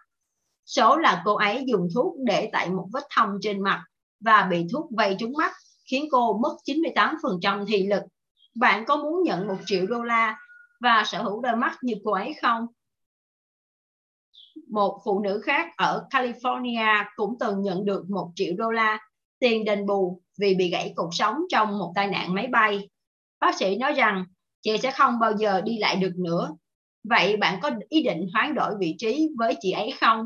Số 0.66 0.98
là 0.98 1.22
cô 1.26 1.36
ấy 1.36 1.64
dùng 1.68 1.88
thuốc 1.96 2.16
để 2.26 2.50
tại 2.54 2.70
một 2.70 2.88
vết 2.94 3.04
thâm 3.10 3.30
trên 3.42 3.64
mặt 3.64 3.84
và 4.20 4.48
bị 4.52 4.66
thuốc 4.72 4.90
vây 4.98 5.16
trúng 5.20 5.34
mắt, 5.38 5.52
khiến 5.92 6.06
cô 6.12 6.38
mất 6.38 6.58
98% 6.66 7.66
thị 7.66 7.88
lực. 7.88 8.04
Bạn 8.56 8.86
có 8.88 8.98
muốn 8.98 9.24
nhận 9.24 9.48
một 9.48 9.58
triệu 9.66 9.86
đô 9.86 10.04
la 10.04 10.38
và 10.80 11.04
sở 11.06 11.24
hữu 11.24 11.42
đôi 11.42 11.56
mắt 11.56 11.78
như 11.82 11.94
cô 12.04 12.12
ấy 12.12 12.36
không? 12.42 12.68
Một 14.70 15.02
phụ 15.06 15.20
nữ 15.20 15.42
khác 15.44 15.68
ở 15.78 16.08
California 16.10 17.04
cũng 17.16 17.36
từng 17.40 17.62
nhận 17.62 17.86
được 17.86 18.10
một 18.10 18.32
triệu 18.36 18.54
đô 18.58 18.72
la 18.72 19.00
tiền 19.40 19.66
đền 19.66 19.86
bù 19.86 20.22
vì 20.40 20.56
bị 20.56 20.70
gãy 20.70 20.94
cột 20.96 21.10
sống 21.12 21.36
trong 21.50 21.78
một 21.78 21.92
tai 21.96 22.08
nạn 22.08 22.34
máy 22.34 22.48
bay. 22.48 22.90
Bác 23.40 23.56
sĩ 23.56 23.78
nói 23.78 23.94
rằng 23.94 24.26
chị 24.62 24.78
sẽ 24.78 24.92
không 24.92 25.20
bao 25.20 25.38
giờ 25.38 25.62
đi 25.62 25.78
lại 25.78 25.96
được 25.96 26.12
nữa. 26.16 26.50
Vậy 27.04 27.38
bạn 27.38 27.60
có 27.62 27.72
ý 27.90 28.04
định 28.04 28.28
hoán 28.34 28.56
đổi 28.56 28.74
vị 28.80 28.96
trí 28.98 29.30
với 29.38 29.56
chị 29.60 29.72
ấy 29.72 29.92
không? 30.02 30.26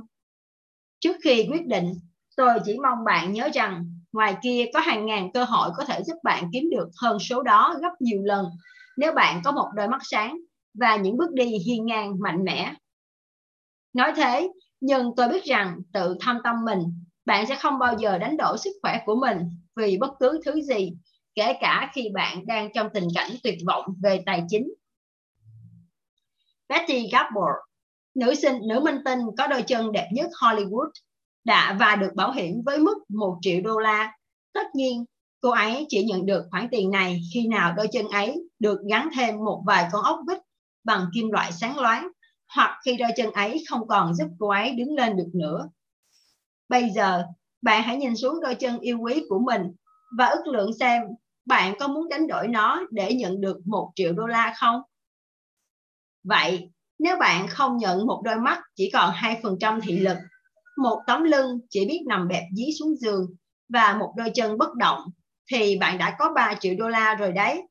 Trước 0.99 1.15
khi 1.23 1.47
quyết 1.51 1.65
định, 1.67 1.93
tôi 2.37 2.59
chỉ 2.65 2.77
mong 2.83 3.03
bạn 3.05 3.33
nhớ 3.33 3.49
rằng 3.53 3.85
ngoài 4.11 4.35
kia 4.43 4.65
có 4.73 4.79
hàng 4.79 5.05
ngàn 5.05 5.31
cơ 5.33 5.43
hội 5.43 5.69
có 5.77 5.85
thể 5.85 6.03
giúp 6.03 6.15
bạn 6.23 6.49
kiếm 6.53 6.69
được 6.71 6.89
hơn 7.01 7.19
số 7.19 7.43
đó 7.43 7.75
gấp 7.81 7.91
nhiều 7.99 8.21
lần 8.23 8.45
nếu 8.97 9.13
bạn 9.13 9.41
có 9.43 9.51
một 9.51 9.67
đôi 9.75 9.87
mắt 9.87 10.01
sáng 10.03 10.37
và 10.73 10.95
những 10.95 11.17
bước 11.17 11.33
đi 11.33 11.45
hiên 11.45 11.85
ngang 11.85 12.19
mạnh 12.19 12.43
mẽ. 12.43 12.73
Nói 13.93 14.13
thế, 14.15 14.49
nhưng 14.79 15.11
tôi 15.17 15.27
biết 15.27 15.43
rằng 15.43 15.81
tự 15.93 16.15
thâm 16.19 16.37
tâm 16.43 16.55
mình, 16.65 16.79
bạn 17.25 17.47
sẽ 17.47 17.55
không 17.55 17.79
bao 17.79 17.97
giờ 17.99 18.17
đánh 18.17 18.37
đổi 18.37 18.57
sức 18.57 18.71
khỏe 18.81 18.99
của 19.05 19.15
mình 19.15 19.37
vì 19.75 19.97
bất 19.97 20.11
cứ 20.19 20.39
thứ 20.45 20.61
gì, 20.61 20.93
kể 21.35 21.53
cả 21.61 21.91
khi 21.93 22.09
bạn 22.13 22.45
đang 22.45 22.69
trong 22.73 22.87
tình 22.93 23.07
cảnh 23.15 23.31
tuyệt 23.43 23.57
vọng 23.67 23.85
về 24.03 24.23
tài 24.25 24.43
chính. 24.49 24.73
Betty 26.69 27.09
Gabor, 27.11 27.49
nữ 28.15 28.35
sinh 28.35 28.55
nữ 28.67 28.79
minh 28.79 28.97
tinh 29.05 29.19
có 29.37 29.47
đôi 29.47 29.61
chân 29.61 29.91
đẹp 29.91 30.09
nhất 30.13 30.29
Hollywood, 30.41 30.89
đã 31.43 31.77
và 31.79 31.95
được 31.95 32.11
bảo 32.15 32.31
hiểm 32.31 32.61
với 32.65 32.77
mức 32.79 32.97
1 33.09 33.37
triệu 33.41 33.61
đô 33.61 33.79
la. 33.79 34.13
Tất 34.53 34.75
nhiên, 34.75 35.05
cô 35.41 35.49
ấy 35.49 35.85
chỉ 35.89 36.03
nhận 36.03 36.25
được 36.25 36.45
khoản 36.51 36.67
tiền 36.71 36.91
này 36.91 37.21
khi 37.33 37.47
nào 37.47 37.73
đôi 37.77 37.87
chân 37.91 38.07
ấy 38.07 38.43
được 38.59 38.79
gắn 38.89 39.09
thêm 39.15 39.37
một 39.37 39.63
vài 39.65 39.89
con 39.91 40.03
ốc 40.03 40.19
vít 40.27 40.37
bằng 40.83 41.05
kim 41.13 41.31
loại 41.31 41.51
sáng 41.51 41.79
loáng 41.79 42.07
hoặc 42.55 42.79
khi 42.85 42.97
đôi 42.97 43.09
chân 43.15 43.31
ấy 43.31 43.63
không 43.69 43.87
còn 43.87 44.15
giúp 44.15 44.27
cô 44.39 44.49
ấy 44.49 44.71
đứng 44.71 44.93
lên 44.93 45.17
được 45.17 45.29
nữa. 45.33 45.69
Bây 46.69 46.89
giờ, 46.89 47.23
bạn 47.61 47.83
hãy 47.83 47.97
nhìn 47.97 48.15
xuống 48.15 48.41
đôi 48.41 48.55
chân 48.55 48.79
yêu 48.79 48.99
quý 48.99 49.23
của 49.29 49.39
mình 49.39 49.61
và 50.17 50.25
ước 50.25 50.47
lượng 50.47 50.71
xem 50.79 51.01
bạn 51.45 51.73
có 51.79 51.87
muốn 51.87 52.09
đánh 52.09 52.27
đổi 52.27 52.47
nó 52.47 52.81
để 52.91 53.13
nhận 53.13 53.41
được 53.41 53.57
một 53.65 53.91
triệu 53.95 54.13
đô 54.13 54.25
la 54.25 54.53
không? 54.57 54.81
Vậy, 56.23 56.69
nếu 56.99 57.17
bạn 57.17 57.47
không 57.47 57.77
nhận 57.77 58.07
một 58.07 58.21
đôi 58.25 58.35
mắt 58.35 58.61
chỉ 58.75 58.89
còn 58.93 59.13
2% 59.13 59.81
thị 59.81 59.99
lực, 59.99 60.17
một 60.77 61.01
tấm 61.07 61.23
lưng 61.23 61.59
chỉ 61.69 61.85
biết 61.85 62.01
nằm 62.07 62.27
bẹp 62.27 62.43
dí 62.55 62.65
xuống 62.79 62.95
giường 62.95 63.25
và 63.69 63.97
một 63.99 64.13
đôi 64.17 64.31
chân 64.33 64.57
bất 64.57 64.75
động, 64.75 64.99
thì 65.51 65.77
bạn 65.77 65.97
đã 65.97 66.15
có 66.19 66.31
3 66.35 66.55
triệu 66.59 66.73
đô 66.77 66.87
la 66.87 67.15
rồi 67.15 67.31
đấy. 67.31 67.61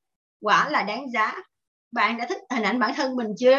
Quả 0.40 0.70
là 0.70 0.82
đáng 0.82 1.10
giá. 1.10 1.34
Bạn 1.92 2.16
đã 2.16 2.26
thích 2.28 2.38
hình 2.50 2.62
ảnh 2.62 2.78
bản 2.78 2.92
thân 2.96 3.16
mình 3.16 3.28
chưa? 3.38 3.58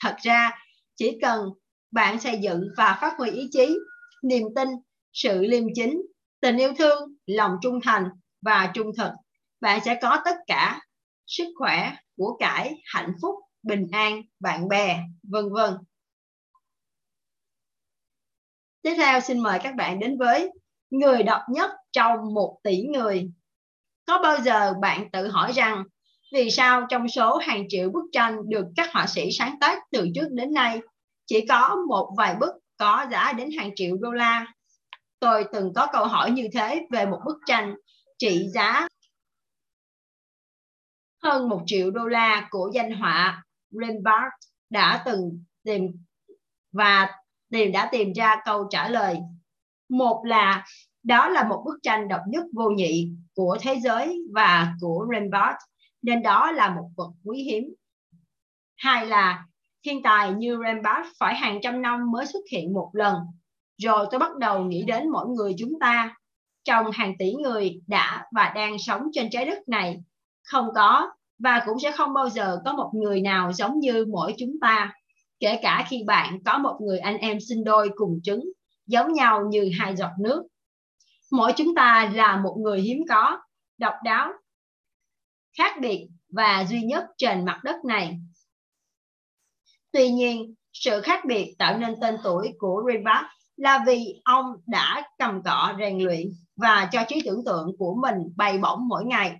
Thật 0.00 0.16
ra, 0.22 0.50
chỉ 0.96 1.18
cần 1.22 1.48
bạn 1.90 2.20
xây 2.20 2.38
dựng 2.42 2.68
và 2.76 2.98
phát 3.00 3.14
huy 3.18 3.30
ý 3.30 3.48
chí, 3.52 3.78
niềm 4.22 4.42
tin, 4.56 4.68
sự 5.12 5.40
liêm 5.40 5.64
chính, 5.74 6.02
tình 6.40 6.56
yêu 6.56 6.72
thương, 6.78 7.14
lòng 7.26 7.56
trung 7.62 7.80
thành 7.82 8.04
và 8.42 8.70
trung 8.74 8.90
thực, 8.98 9.10
bạn 9.60 9.80
sẽ 9.84 9.98
có 10.02 10.18
tất 10.24 10.36
cả 10.46 10.80
sức 11.26 11.46
khỏe, 11.58 11.92
của 12.16 12.36
cải, 12.38 12.82
hạnh 12.84 13.12
phúc, 13.22 13.34
bình 13.62 13.86
an, 13.92 14.22
bạn 14.40 14.68
bè, 14.68 15.00
vân 15.22 15.52
vân. 15.52 15.74
Tiếp 18.82 18.94
theo 18.96 19.20
xin 19.20 19.38
mời 19.38 19.58
các 19.62 19.74
bạn 19.74 19.98
đến 19.98 20.18
với 20.18 20.50
người 20.90 21.22
độc 21.22 21.42
nhất 21.48 21.70
trong 21.92 22.34
một 22.34 22.58
tỷ 22.62 22.82
người. 22.82 23.30
Có 24.06 24.18
bao 24.22 24.40
giờ 24.40 24.74
bạn 24.80 25.10
tự 25.10 25.28
hỏi 25.28 25.52
rằng 25.52 25.84
vì 26.32 26.50
sao 26.50 26.86
trong 26.90 27.08
số 27.08 27.36
hàng 27.36 27.64
triệu 27.68 27.90
bức 27.90 28.04
tranh 28.12 28.36
được 28.48 28.66
các 28.76 28.92
họa 28.92 29.06
sĩ 29.06 29.28
sáng 29.32 29.56
tác 29.60 29.78
từ 29.90 30.08
trước 30.14 30.28
đến 30.30 30.52
nay 30.52 30.80
chỉ 31.26 31.46
có 31.46 31.76
một 31.88 32.14
vài 32.18 32.36
bức 32.40 32.52
có 32.76 33.06
giá 33.10 33.32
đến 33.32 33.50
hàng 33.58 33.70
triệu 33.74 33.96
đô 34.00 34.10
la? 34.10 34.46
Tôi 35.20 35.44
từng 35.52 35.72
có 35.74 35.86
câu 35.92 36.06
hỏi 36.06 36.30
như 36.30 36.48
thế 36.52 36.86
về 36.90 37.06
một 37.06 37.20
bức 37.26 37.36
tranh 37.46 37.74
trị 38.22 38.48
giá 38.54 38.88
hơn 41.22 41.48
một 41.48 41.62
triệu 41.66 41.90
đô 41.90 42.06
la 42.06 42.48
của 42.50 42.70
danh 42.74 42.92
họa 42.92 43.44
Rembrandt 43.70 44.32
đã 44.70 45.02
từng 45.06 45.44
tìm 45.64 46.04
và 46.72 47.10
tìm, 47.50 47.72
đã 47.72 47.88
tìm 47.92 48.12
ra 48.12 48.36
câu 48.44 48.66
trả 48.70 48.88
lời. 48.88 49.18
Một 49.88 50.22
là, 50.24 50.66
đó 51.02 51.28
là 51.28 51.48
một 51.48 51.62
bức 51.64 51.78
tranh 51.82 52.08
độc 52.08 52.20
nhất 52.28 52.44
vô 52.52 52.70
nhị 52.70 53.10
của 53.34 53.58
thế 53.60 53.78
giới 53.82 54.18
và 54.34 54.74
của 54.80 55.06
Rembrandt, 55.12 55.58
nên 56.02 56.22
đó 56.22 56.50
là 56.52 56.74
một 56.74 56.90
vật 56.96 57.10
quý 57.24 57.42
hiếm. 57.42 57.74
Hai 58.76 59.06
là, 59.06 59.44
thiên 59.84 60.02
tài 60.02 60.32
như 60.32 60.58
Rembrandt 60.66 61.08
phải 61.18 61.34
hàng 61.34 61.58
trăm 61.62 61.82
năm 61.82 62.10
mới 62.10 62.26
xuất 62.26 62.42
hiện 62.52 62.72
một 62.72 62.90
lần. 62.92 63.16
Rồi 63.78 64.06
tôi 64.10 64.20
bắt 64.20 64.36
đầu 64.36 64.64
nghĩ 64.64 64.82
đến 64.82 65.08
mỗi 65.08 65.28
người 65.28 65.54
chúng 65.58 65.72
ta 65.80 66.16
trong 66.64 66.90
hàng 66.92 67.14
tỷ 67.18 67.32
người 67.32 67.80
đã 67.86 68.26
và 68.32 68.52
đang 68.54 68.78
sống 68.78 69.02
trên 69.12 69.28
trái 69.30 69.44
đất 69.44 69.68
này. 69.68 70.02
Không 70.42 70.68
có 70.74 71.10
và 71.38 71.62
cũng 71.66 71.80
sẽ 71.80 71.92
không 71.92 72.14
bao 72.14 72.28
giờ 72.28 72.58
có 72.64 72.72
một 72.72 72.90
người 72.94 73.20
nào 73.20 73.52
giống 73.52 73.80
như 73.80 74.06
mỗi 74.12 74.34
chúng 74.38 74.52
ta. 74.60 74.92
Kể 75.40 75.58
cả 75.62 75.86
khi 75.88 76.02
bạn 76.06 76.38
có 76.44 76.58
một 76.58 76.78
người 76.80 76.98
anh 76.98 77.18
em 77.18 77.38
sinh 77.48 77.64
đôi 77.64 77.90
cùng 77.96 78.20
trứng, 78.22 78.44
giống 78.86 79.12
nhau 79.12 79.42
như 79.50 79.70
hai 79.78 79.96
giọt 79.96 80.12
nước. 80.20 80.42
Mỗi 81.30 81.52
chúng 81.56 81.74
ta 81.74 82.10
là 82.14 82.36
một 82.36 82.56
người 82.62 82.80
hiếm 82.80 82.98
có, 83.08 83.38
độc 83.78 83.94
đáo, 84.04 84.32
khác 85.58 85.76
biệt 85.80 86.08
và 86.28 86.64
duy 86.68 86.82
nhất 86.82 87.04
trên 87.18 87.44
mặt 87.44 87.60
đất 87.64 87.84
này. 87.84 88.18
Tuy 89.92 90.10
nhiên, 90.10 90.54
sự 90.72 91.00
khác 91.00 91.24
biệt 91.24 91.54
tạo 91.58 91.78
nên 91.78 91.94
tên 92.00 92.16
tuổi 92.24 92.52
của 92.58 92.82
reebok 92.86 93.26
là 93.56 93.84
vì 93.86 94.20
ông 94.24 94.46
đã 94.66 95.02
cầm 95.18 95.42
cọ 95.42 95.74
rèn 95.78 95.98
luyện 95.98 96.26
và 96.62 96.88
cho 96.92 97.04
trí 97.08 97.22
tưởng 97.24 97.44
tượng 97.44 97.76
của 97.78 97.94
mình 98.02 98.16
bày 98.36 98.58
bổng 98.58 98.88
mỗi 98.88 99.04
ngày. 99.04 99.36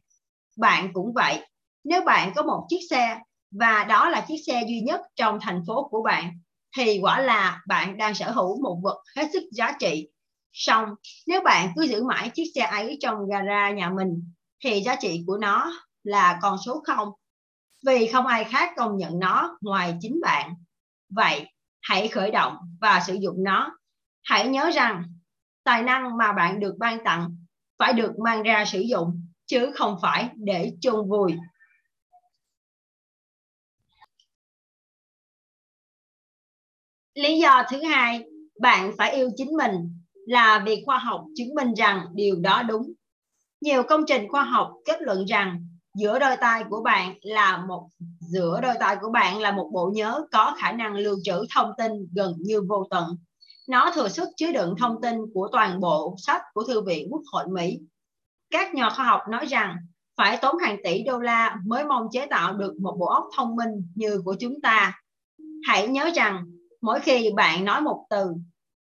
Bạn 0.56 0.92
cũng 0.92 1.12
vậy. 1.14 1.46
Nếu 1.84 2.04
bạn 2.04 2.32
có 2.36 2.42
một 2.42 2.66
chiếc 2.68 2.80
xe 2.90 3.18
và 3.50 3.84
đó 3.84 4.08
là 4.08 4.24
chiếc 4.28 4.36
xe 4.46 4.62
duy 4.68 4.80
nhất 4.80 5.00
trong 5.16 5.38
thành 5.40 5.62
phố 5.66 5.88
của 5.88 6.02
bạn, 6.02 6.30
thì 6.76 6.98
quả 7.02 7.20
là 7.20 7.62
bạn 7.66 7.96
đang 7.96 8.14
sở 8.14 8.30
hữu 8.30 8.62
một 8.62 8.80
vật 8.82 9.02
hết 9.16 9.28
sức 9.32 9.42
giá 9.52 9.72
trị. 9.80 10.08
Xong, 10.52 10.88
nếu 11.26 11.40
bạn 11.42 11.72
cứ 11.76 11.82
giữ 11.82 12.04
mãi 12.04 12.30
chiếc 12.34 12.44
xe 12.54 12.62
ấy 12.62 12.98
trong 13.00 13.16
gara 13.30 13.70
nhà 13.70 13.90
mình, 13.90 14.32
thì 14.64 14.80
giá 14.80 14.96
trị 14.96 15.24
của 15.26 15.36
nó 15.36 15.72
là 16.04 16.38
con 16.42 16.56
số 16.66 16.82
không 16.86 17.08
vì 17.86 18.06
không 18.06 18.26
ai 18.26 18.44
khác 18.44 18.72
công 18.76 18.96
nhận 18.96 19.18
nó 19.18 19.58
ngoài 19.60 19.94
chính 20.00 20.20
bạn 20.22 20.54
vậy 21.14 21.46
hãy 21.82 22.08
khởi 22.08 22.30
động 22.30 22.56
và 22.80 23.02
sử 23.06 23.14
dụng 23.14 23.36
nó 23.44 23.78
hãy 24.24 24.48
nhớ 24.48 24.70
rằng 24.74 25.04
tài 25.64 25.82
năng 25.82 26.16
mà 26.16 26.32
bạn 26.32 26.60
được 26.60 26.74
ban 26.78 27.04
tặng 27.04 27.36
phải 27.78 27.92
được 27.92 28.18
mang 28.18 28.42
ra 28.42 28.64
sử 28.64 28.80
dụng, 28.80 29.26
chứ 29.46 29.70
không 29.74 29.96
phải 30.02 30.30
để 30.36 30.72
chôn 30.80 31.08
vùi. 31.08 31.34
Lý 37.14 37.38
do 37.38 37.62
thứ 37.70 37.82
hai, 37.82 38.24
bạn 38.60 38.92
phải 38.98 39.14
yêu 39.14 39.30
chính 39.36 39.56
mình. 39.56 39.98
Là 40.26 40.62
vì 40.66 40.82
khoa 40.86 40.98
học 40.98 41.24
chứng 41.36 41.54
minh 41.54 41.74
rằng 41.74 42.06
điều 42.14 42.36
đó 42.40 42.62
đúng. 42.62 42.92
Nhiều 43.60 43.82
công 43.82 44.04
trình 44.06 44.28
khoa 44.28 44.44
học 44.44 44.72
kết 44.84 45.02
luận 45.02 45.24
rằng 45.24 45.66
giữa 45.94 46.18
đôi 46.18 46.36
tay 46.40 46.64
của 46.70 46.82
bạn 46.82 47.14
là 47.22 47.64
một, 47.68 47.88
giữa 48.20 48.60
đôi 48.62 48.74
tay 48.80 48.96
của 49.00 49.10
bạn 49.10 49.40
là 49.40 49.52
một 49.52 49.70
bộ 49.72 49.90
nhớ 49.94 50.26
có 50.32 50.54
khả 50.58 50.72
năng 50.72 50.94
lưu 50.94 51.16
trữ 51.24 51.46
thông 51.54 51.72
tin 51.78 51.92
gần 52.14 52.34
như 52.38 52.62
vô 52.68 52.86
tận. 52.90 53.16
Nó 53.68 53.92
thừa 53.94 54.08
sức 54.08 54.28
chứa 54.36 54.52
đựng 54.52 54.74
thông 54.78 55.00
tin 55.02 55.16
của 55.34 55.48
toàn 55.52 55.80
bộ 55.80 56.14
sách 56.18 56.42
của 56.54 56.64
Thư 56.64 56.80
viện 56.80 57.08
Quốc 57.10 57.22
hội 57.32 57.44
Mỹ. 57.52 57.78
Các 58.50 58.74
nhà 58.74 58.90
khoa 58.90 59.04
học 59.04 59.20
nói 59.28 59.46
rằng 59.46 59.76
phải 60.16 60.38
tốn 60.42 60.58
hàng 60.58 60.76
tỷ 60.84 61.02
đô 61.02 61.18
la 61.18 61.56
mới 61.66 61.84
mong 61.84 62.06
chế 62.12 62.26
tạo 62.26 62.52
được 62.52 62.74
một 62.80 62.96
bộ 62.98 63.06
óc 63.06 63.24
thông 63.36 63.56
minh 63.56 63.92
như 63.94 64.22
của 64.24 64.36
chúng 64.40 64.60
ta. 64.62 65.00
Hãy 65.68 65.88
nhớ 65.88 66.10
rằng 66.14 66.44
mỗi 66.80 67.00
khi 67.00 67.30
bạn 67.36 67.64
nói 67.64 67.80
một 67.80 68.06
từ, 68.10 68.34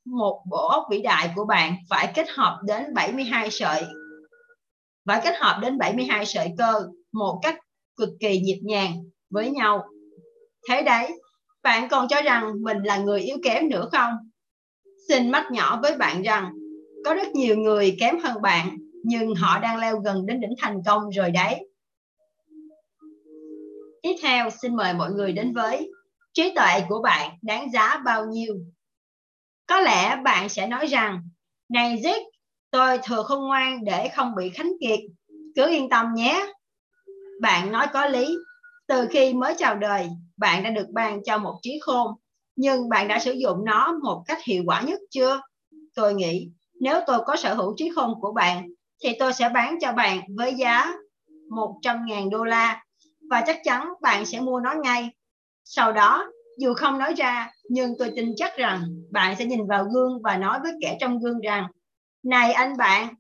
một 0.06 0.44
bộ 0.50 0.68
óc 0.68 0.84
vĩ 0.92 1.02
đại 1.02 1.34
của 1.36 1.46
bạn 1.46 1.76
phải 1.90 2.12
kết 2.16 2.30
hợp 2.30 2.60
đến 2.68 2.94
72 2.94 3.52
sợi 3.52 3.86
phải 5.10 5.22
kết 5.24 5.36
hợp 5.40 5.60
đến 5.62 5.78
72 5.78 6.26
sợi 6.26 6.54
cơ 6.58 6.74
một 7.12 7.40
cách 7.42 7.56
cực 7.96 8.10
kỳ 8.20 8.40
nhịp 8.40 8.60
nhàng 8.64 8.94
với 9.30 9.52
nhau. 9.52 9.88
Thế 10.70 10.82
đấy, 10.82 11.22
bạn 11.64 11.90
còn 11.90 12.08
cho 12.08 12.22
rằng 12.22 12.54
mình 12.64 12.78
là 12.84 12.98
người 12.98 13.22
yếu 13.22 13.38
kém 13.44 13.70
nữa 13.70 13.90
không? 13.92 14.14
Xin 15.10 15.32
mách 15.32 15.52
nhỏ 15.52 15.80
với 15.82 15.98
bạn 15.98 16.22
rằng 16.22 16.54
có 17.06 17.14
rất 17.14 17.28
nhiều 17.28 17.56
người 17.58 17.98
kém 18.00 18.20
hơn 18.20 18.42
bạn 18.42 18.78
nhưng 19.04 19.36
họ 19.36 19.60
đang 19.60 19.78
leo 19.78 20.00
gần 20.00 20.26
đến 20.26 20.42
đỉnh 20.42 20.54
thành 20.58 20.82
công 20.86 21.10
rồi 21.10 21.32
đấy. 21.32 21.70
Tiếp 24.02 24.16
theo, 24.22 24.50
xin 24.50 24.76
mời 24.76 24.94
mọi 24.94 25.12
người 25.12 25.32
đến 25.32 25.54
với 25.54 25.92
trí 26.34 26.54
tuệ 26.56 26.82
của 26.90 27.02
bạn 27.02 27.32
đáng 27.42 27.72
giá 27.72 28.02
bao 28.06 28.26
nhiêu? 28.26 28.56
Có 29.68 29.80
lẽ 29.80 30.16
bạn 30.24 30.50
sẽ 30.50 30.68
nói 30.68 30.86
rằng, 30.86 31.22
này 31.70 32.02
Zig, 32.04 32.24
tôi 32.72 32.98
thừa 33.04 33.24
không 33.24 33.48
ngoan 33.48 33.84
để 33.84 34.10
không 34.16 34.36
bị 34.36 34.50
khánh 34.50 34.72
kiệt. 34.82 35.00
Cứ 35.56 35.70
yên 35.70 35.90
tâm 35.90 36.14
nhé, 36.14 36.46
bạn 37.42 37.72
nói 37.72 37.88
có 37.94 38.08
lý 38.08 38.36
từ 38.88 39.08
khi 39.12 39.34
mới 39.34 39.56
chào 39.58 39.76
đời 39.76 40.10
bạn 40.38 40.64
đã 40.64 40.70
được 40.70 40.88
ban 40.90 41.24
cho 41.24 41.38
một 41.38 41.60
trí 41.62 41.80
khôn 41.82 42.12
nhưng 42.60 42.90
bạn 42.90 43.08
đã 43.08 43.20
sử 43.20 43.32
dụng 43.32 43.66
nó 43.66 43.94
một 44.04 44.24
cách 44.28 44.44
hiệu 44.44 44.64
quả 44.66 44.82
nhất 44.82 45.00
chưa? 45.12 45.42
Tôi 45.96 46.14
nghĩ 46.14 46.50
nếu 46.80 47.00
tôi 47.08 47.20
có 47.26 47.36
sở 47.36 47.54
hữu 47.54 47.74
trí 47.78 47.92
khôn 47.96 48.14
của 48.22 48.32
bạn 48.34 48.68
thì 49.04 49.10
tôi 49.20 49.34
sẽ 49.34 49.50
bán 49.50 49.78
cho 49.82 49.92
bạn 49.92 50.20
với 50.38 50.54
giá 50.54 50.94
100.000 51.50 52.30
đô 52.30 52.44
la. 52.44 52.84
Và 53.30 53.44
chắc 53.48 53.60
chắn 53.64 53.90
bạn 54.02 54.26
sẽ 54.26 54.40
mua 54.40 54.60
nó 54.60 54.74
ngay. 54.84 55.10
Sau 55.66 55.92
đó, 55.92 56.26
dù 56.60 56.74
không 56.74 57.00
nói 57.00 57.14
ra, 57.14 57.52
nhưng 57.70 57.94
tôi 58.00 58.12
tin 58.16 58.34
chắc 58.36 58.58
rằng 58.58 58.82
bạn 59.12 59.36
sẽ 59.40 59.46
nhìn 59.46 59.68
vào 59.68 59.84
gương 59.84 60.22
và 60.24 60.38
nói 60.38 60.60
với 60.64 60.72
kẻ 60.82 60.98
trong 61.00 61.20
gương 61.20 61.40
rằng 61.40 61.68
Này 62.24 62.52
anh 62.52 62.78
bạn, 62.78 63.14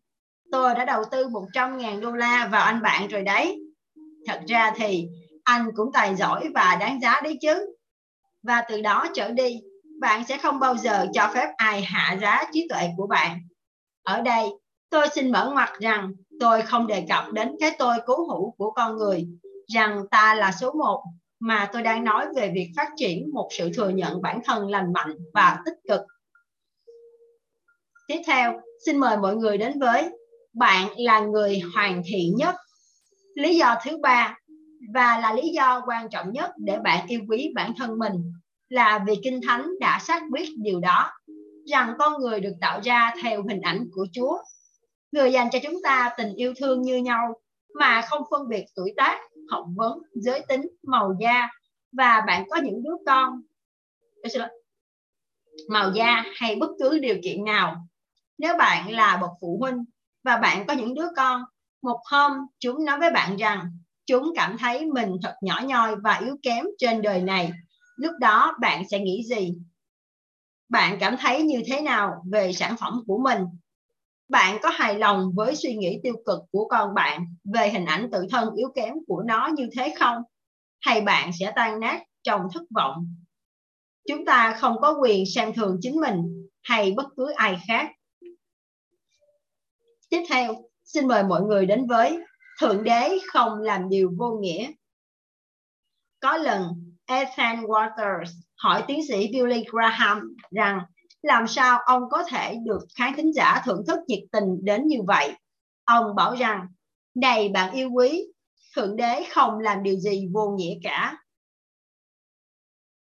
tôi 0.51 0.75
đã 0.75 0.85
đầu 0.85 1.03
tư 1.11 1.27
100.000 1.27 2.01
đô 2.01 2.11
la 2.11 2.49
vào 2.51 2.63
anh 2.63 2.81
bạn 2.81 3.07
rồi 3.07 3.21
đấy. 3.21 3.59
Thật 4.27 4.39
ra 4.47 4.73
thì 4.75 5.07
anh 5.43 5.65
cũng 5.75 5.91
tài 5.93 6.15
giỏi 6.15 6.49
và 6.55 6.77
đáng 6.79 7.01
giá 7.01 7.21
đấy 7.23 7.37
chứ 7.41 7.78
và 8.43 8.63
từ 8.69 8.81
đó 8.81 9.05
trở 9.13 9.31
đi, 9.31 9.61
bạn 9.99 10.23
sẽ 10.27 10.37
không 10.37 10.59
bao 10.59 10.77
giờ 10.77 11.07
cho 11.13 11.31
phép 11.33 11.49
ai 11.57 11.81
hạ 11.81 12.17
giá 12.21 12.43
trí 12.53 12.67
tuệ 12.69 12.89
của 12.97 13.07
bạn. 13.07 13.39
Ở 14.03 14.21
đây, 14.21 14.45
tôi 14.89 15.07
xin 15.15 15.31
mở 15.31 15.51
ngoặt 15.53 15.69
rằng 15.79 16.11
tôi 16.39 16.61
không 16.61 16.87
đề 16.87 17.05
cập 17.09 17.23
đến 17.33 17.55
cái 17.59 17.75
tôi 17.79 17.95
cố 18.05 18.15
hữu 18.15 18.51
của 18.57 18.71
con 18.71 18.97
người, 18.97 19.27
rằng 19.67 20.03
ta 20.11 20.35
là 20.35 20.51
số 20.51 20.71
một, 20.71 21.03
mà 21.39 21.69
tôi 21.73 21.81
đang 21.81 22.03
nói 22.03 22.25
về 22.35 22.51
việc 22.55 22.71
phát 22.77 22.89
triển 22.97 23.29
một 23.33 23.49
sự 23.57 23.69
thừa 23.75 23.89
nhận 23.89 24.21
bản 24.21 24.41
thân 24.45 24.69
lành 24.69 24.93
mạnh 24.93 25.15
và 25.33 25.59
tích 25.65 25.77
cực. 25.87 26.01
Tiếp 28.07 28.21
theo, 28.27 28.61
xin 28.85 28.97
mời 28.97 29.17
mọi 29.17 29.35
người 29.35 29.57
đến 29.57 29.79
với 29.79 30.09
bạn 30.53 30.87
là 30.97 31.19
người 31.19 31.59
hoàn 31.75 32.01
thiện 32.05 32.35
nhất. 32.35 32.55
Lý 33.35 33.57
do 33.57 33.75
thứ 33.85 33.97
ba 33.97 34.38
và 34.93 35.19
là 35.19 35.33
lý 35.33 35.49
do 35.49 35.83
quan 35.87 36.09
trọng 36.09 36.31
nhất 36.31 36.51
để 36.57 36.79
bạn 36.83 37.07
yêu 37.07 37.21
quý 37.27 37.51
bản 37.55 37.73
thân 37.77 37.99
mình 37.99 38.33
là 38.69 39.03
vì 39.07 39.13
kinh 39.23 39.41
thánh 39.47 39.69
đã 39.79 39.99
xác 39.99 40.23
quyết 40.31 40.49
điều 40.57 40.79
đó 40.79 41.11
rằng 41.67 41.93
con 41.99 42.21
người 42.21 42.39
được 42.39 42.53
tạo 42.61 42.79
ra 42.83 43.13
theo 43.23 43.43
hình 43.43 43.61
ảnh 43.61 43.89
của 43.93 44.07
Chúa. 44.13 44.37
Người 45.11 45.31
dành 45.31 45.49
cho 45.51 45.59
chúng 45.63 45.81
ta 45.83 46.13
tình 46.17 46.35
yêu 46.35 46.53
thương 46.57 46.81
như 46.81 46.97
nhau 46.97 47.41
mà 47.73 48.01
không 48.01 48.23
phân 48.31 48.49
biệt 48.49 48.65
tuổi 48.75 48.93
tác, 48.97 49.19
học 49.49 49.65
vấn, 49.75 50.01
giới 50.13 50.45
tính, 50.47 50.67
màu 50.83 51.15
da 51.19 51.49
và 51.91 52.23
bạn 52.27 52.49
có 52.49 52.57
những 52.57 52.83
đứa 52.83 52.95
con 53.05 53.41
màu 55.69 55.91
da 55.95 56.23
hay 56.35 56.55
bất 56.55 56.69
cứ 56.79 56.99
điều 56.99 57.15
kiện 57.23 57.45
nào. 57.45 57.75
Nếu 58.37 58.57
bạn 58.57 58.91
là 58.91 59.17
bậc 59.21 59.31
phụ 59.41 59.57
huynh 59.61 59.85
và 60.23 60.37
bạn 60.37 60.67
có 60.67 60.73
những 60.73 60.93
đứa 60.93 61.07
con 61.15 61.43
một 61.81 61.99
hôm, 62.05 62.31
chúng 62.59 62.85
nói 62.85 62.99
với 62.99 63.11
bạn 63.11 63.37
rằng 63.37 63.71
chúng 64.09 64.31
cảm 64.35 64.57
thấy 64.59 64.85
mình 64.85 65.15
thật 65.23 65.35
nhỏ 65.41 65.61
nhoi 65.65 65.95
và 66.03 66.21
yếu 66.25 66.35
kém 66.43 66.65
trên 66.77 67.01
đời 67.01 67.21
này. 67.21 67.51
Lúc 67.97 68.11
đó, 68.19 68.53
bạn 68.61 68.83
sẽ 68.91 68.99
nghĩ 68.99 69.23
gì? 69.23 69.53
Bạn 70.69 70.97
cảm 70.99 71.15
thấy 71.19 71.43
như 71.43 71.61
thế 71.67 71.81
nào 71.81 72.23
về 72.31 72.53
sản 72.53 72.75
phẩm 72.79 73.03
của 73.07 73.17
mình? 73.17 73.39
bạn 74.29 74.57
có 74.61 74.69
hài 74.69 74.99
lòng 74.99 75.31
với 75.35 75.55
suy 75.55 75.75
nghĩ 75.75 75.99
tiêu 76.03 76.13
cực 76.25 76.39
của 76.51 76.67
con 76.67 76.93
bạn 76.93 77.25
về 77.53 77.69
hình 77.69 77.85
ảnh 77.85 78.09
tự 78.11 78.25
thân 78.31 78.55
yếu 78.55 78.69
kém 78.75 78.93
của 79.07 79.23
nó 79.25 79.49
như 79.55 79.69
thế 79.77 79.93
không 79.99 80.17
hay 80.81 81.01
bạn 81.01 81.31
sẽ 81.39 81.51
tan 81.55 81.79
nát 81.79 82.03
trong 82.23 82.41
thất 82.53 82.63
vọng 82.75 83.15
chúng 84.07 84.25
ta 84.25 84.57
không 84.59 84.75
có 84.81 84.97
quyền 85.01 85.23
xem 85.35 85.53
thường 85.53 85.77
chính 85.81 86.01
mình 86.01 86.47
hay 86.61 86.93
bất 86.97 87.05
cứ 87.17 87.31
ai 87.31 87.59
khác 87.67 87.91
tiếp 90.09 90.23
theo, 90.29 90.55
xin 90.83 91.07
mời 91.07 91.23
mọi 91.23 91.41
người 91.41 91.65
đến 91.65 91.87
với 91.87 92.19
thượng 92.59 92.83
đế 92.83 93.19
không 93.33 93.59
làm 93.59 93.89
điều 93.89 94.11
vô 94.17 94.37
nghĩa. 94.41 94.71
Có 96.19 96.37
lần, 96.37 96.63
Ethan 97.05 97.63
Waters 97.63 98.25
hỏi 98.57 98.83
tiến 98.87 99.07
sĩ 99.07 99.29
Billy 99.33 99.63
Graham 99.71 100.35
rằng, 100.51 100.79
làm 101.21 101.47
sao 101.47 101.79
ông 101.85 102.03
có 102.09 102.23
thể 102.23 102.57
được 102.65 102.79
khán 102.95 103.13
thính 103.15 103.33
giả 103.33 103.61
thưởng 103.65 103.83
thức 103.87 103.99
nhiệt 104.07 104.23
tình 104.31 104.65
đến 104.65 104.87
như 104.87 104.97
vậy? 105.07 105.35
Ông 105.83 106.15
bảo 106.15 106.35
rằng, 106.35 106.67
này 107.15 107.49
bạn 107.49 107.73
yêu 107.73 107.89
quý, 107.93 108.25
thượng 108.75 108.95
đế 108.95 109.23
không 109.31 109.59
làm 109.59 109.83
điều 109.83 109.95
gì 109.95 110.27
vô 110.33 110.49
nghĩa 110.49 110.75
cả. 110.83 111.17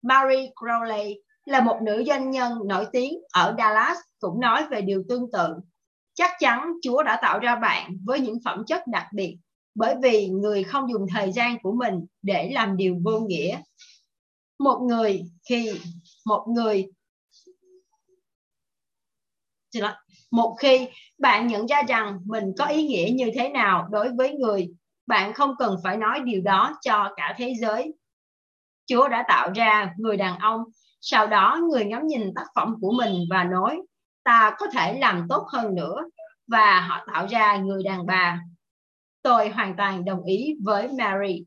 Mary 0.01 0.49
Crowley 0.55 1.15
là 1.45 1.61
một 1.61 1.79
nữ 1.81 2.03
doanh 2.07 2.31
nhân 2.31 2.59
nổi 2.65 2.87
tiếng 2.91 3.19
ở 3.33 3.55
Dallas 3.57 3.97
cũng 4.19 4.39
nói 4.39 4.65
về 4.71 4.81
điều 4.81 5.03
tương 5.09 5.31
tự. 5.31 5.47
Chắc 6.13 6.31
chắn 6.39 6.73
Chúa 6.81 7.03
đã 7.03 7.19
tạo 7.21 7.39
ra 7.39 7.55
bạn 7.55 7.97
với 8.05 8.19
những 8.19 8.37
phẩm 8.45 8.63
chất 8.67 8.81
đặc 8.87 9.07
biệt 9.13 9.37
bởi 9.77 9.95
vì 10.03 10.27
người 10.27 10.63
không 10.63 10.91
dùng 10.91 11.05
thời 11.13 11.31
gian 11.31 11.59
của 11.59 11.71
mình 11.71 12.05
để 12.21 12.51
làm 12.53 12.77
điều 12.77 12.97
vô 13.03 13.19
nghĩa. 13.19 13.61
Một 14.59 14.79
người 14.81 15.23
khi 15.49 15.79
một 16.25 16.45
người 16.47 16.87
một 20.31 20.55
khi 20.59 20.87
bạn 21.17 21.47
nhận 21.47 21.65
ra 21.65 21.81
rằng 21.87 22.19
mình 22.25 22.43
có 22.57 22.65
ý 22.65 22.87
nghĩa 22.87 23.11
như 23.13 23.31
thế 23.35 23.49
nào 23.49 23.87
đối 23.91 24.09
với 24.09 24.33
người, 24.33 24.69
bạn 25.07 25.33
không 25.33 25.55
cần 25.59 25.75
phải 25.83 25.97
nói 25.97 26.19
điều 26.19 26.41
đó 26.41 26.77
cho 26.81 27.13
cả 27.17 27.35
thế 27.37 27.53
giới. 27.59 27.93
Chúa 28.85 29.07
đã 29.07 29.25
tạo 29.27 29.49
ra 29.55 29.93
người 29.97 30.17
đàn 30.17 30.39
ông, 30.39 30.61
sau 31.01 31.27
đó 31.27 31.59
người 31.69 31.85
ngắm 31.85 32.07
nhìn 32.07 32.33
tác 32.35 32.45
phẩm 32.55 32.75
của 32.81 32.91
mình 32.91 33.25
và 33.29 33.43
nói, 33.43 33.81
ta 34.23 34.55
có 34.57 34.67
thể 34.73 34.99
làm 34.99 35.25
tốt 35.29 35.47
hơn 35.53 35.75
nữa. 35.75 35.95
Và 36.47 36.81
họ 36.81 37.05
tạo 37.13 37.27
ra 37.27 37.57
người 37.57 37.83
đàn 37.83 38.05
bà 38.05 38.39
tôi 39.27 39.49
hoàn 39.49 39.75
toàn 39.77 40.05
đồng 40.05 40.23
ý 40.23 40.55
với 40.63 40.87
Mary. 40.87 41.45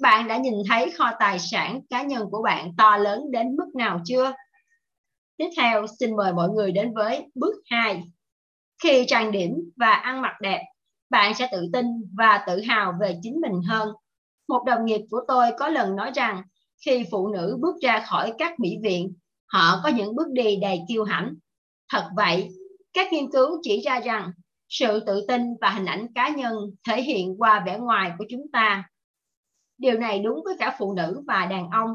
Bạn 0.00 0.28
đã 0.28 0.36
nhìn 0.36 0.54
thấy 0.68 0.90
kho 0.90 1.10
tài 1.18 1.38
sản 1.38 1.80
cá 1.90 2.02
nhân 2.02 2.28
của 2.30 2.42
bạn 2.42 2.76
to 2.78 2.96
lớn 2.96 3.30
đến 3.30 3.56
mức 3.56 3.74
nào 3.74 4.00
chưa? 4.04 4.32
Tiếp 5.36 5.48
theo, 5.56 5.86
xin 6.00 6.16
mời 6.16 6.32
mọi 6.32 6.48
người 6.48 6.72
đến 6.72 6.94
với 6.94 7.30
bước 7.34 7.54
2 7.70 8.02
khi 8.82 9.04
trang 9.08 9.32
điểm 9.32 9.70
và 9.76 9.90
ăn 9.90 10.22
mặc 10.22 10.34
đẹp, 10.40 10.62
bạn 11.10 11.34
sẽ 11.34 11.48
tự 11.52 11.66
tin 11.72 11.86
và 12.18 12.44
tự 12.46 12.60
hào 12.60 12.94
về 13.00 13.18
chính 13.22 13.40
mình 13.40 13.60
hơn. 13.68 13.88
Một 14.48 14.64
đồng 14.66 14.84
nghiệp 14.84 15.00
của 15.10 15.20
tôi 15.28 15.50
có 15.58 15.68
lần 15.68 15.96
nói 15.96 16.10
rằng, 16.14 16.42
khi 16.86 17.04
phụ 17.10 17.28
nữ 17.28 17.58
bước 17.60 17.76
ra 17.82 18.04
khỏi 18.06 18.32
các 18.38 18.60
mỹ 18.60 18.76
viện, 18.82 19.14
họ 19.46 19.80
có 19.84 19.88
những 19.88 20.14
bước 20.14 20.30
đi 20.32 20.56
đầy 20.56 20.80
kiêu 20.88 21.04
hãnh. 21.04 21.34
Thật 21.92 22.08
vậy, 22.16 22.48
các 22.92 23.12
nghiên 23.12 23.30
cứu 23.30 23.58
chỉ 23.62 23.80
ra 23.80 24.00
rằng 24.00 24.32
sự 24.72 25.00
tự 25.06 25.24
tin 25.28 25.42
và 25.60 25.70
hình 25.70 25.84
ảnh 25.84 26.06
cá 26.14 26.28
nhân 26.28 26.54
thể 26.88 27.02
hiện 27.02 27.34
qua 27.38 27.62
vẻ 27.66 27.78
ngoài 27.78 28.12
của 28.18 28.24
chúng 28.30 28.46
ta. 28.52 28.84
Điều 29.78 29.98
này 29.98 30.18
đúng 30.18 30.40
với 30.44 30.56
cả 30.58 30.76
phụ 30.78 30.94
nữ 30.94 31.22
và 31.26 31.46
đàn 31.46 31.70
ông. 31.70 31.90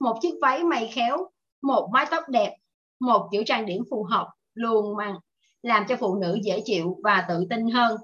Một 0.00 0.18
chiếc 0.22 0.34
váy 0.42 0.64
may 0.64 0.90
khéo, 0.94 1.16
một 1.62 1.90
mái 1.92 2.06
tóc 2.10 2.28
đẹp, 2.28 2.56
một 3.00 3.28
kiểu 3.32 3.42
trang 3.46 3.66
điểm 3.66 3.82
phù 3.90 4.04
hợp, 4.04 4.28
luôn 4.54 4.96
mang, 4.96 5.14
làm 5.62 5.84
cho 5.88 5.96
phụ 5.96 6.16
nữ 6.16 6.38
dễ 6.42 6.62
chịu 6.64 7.00
và 7.04 7.24
tự 7.28 7.46
tin 7.50 7.70
hơn. 7.70 7.96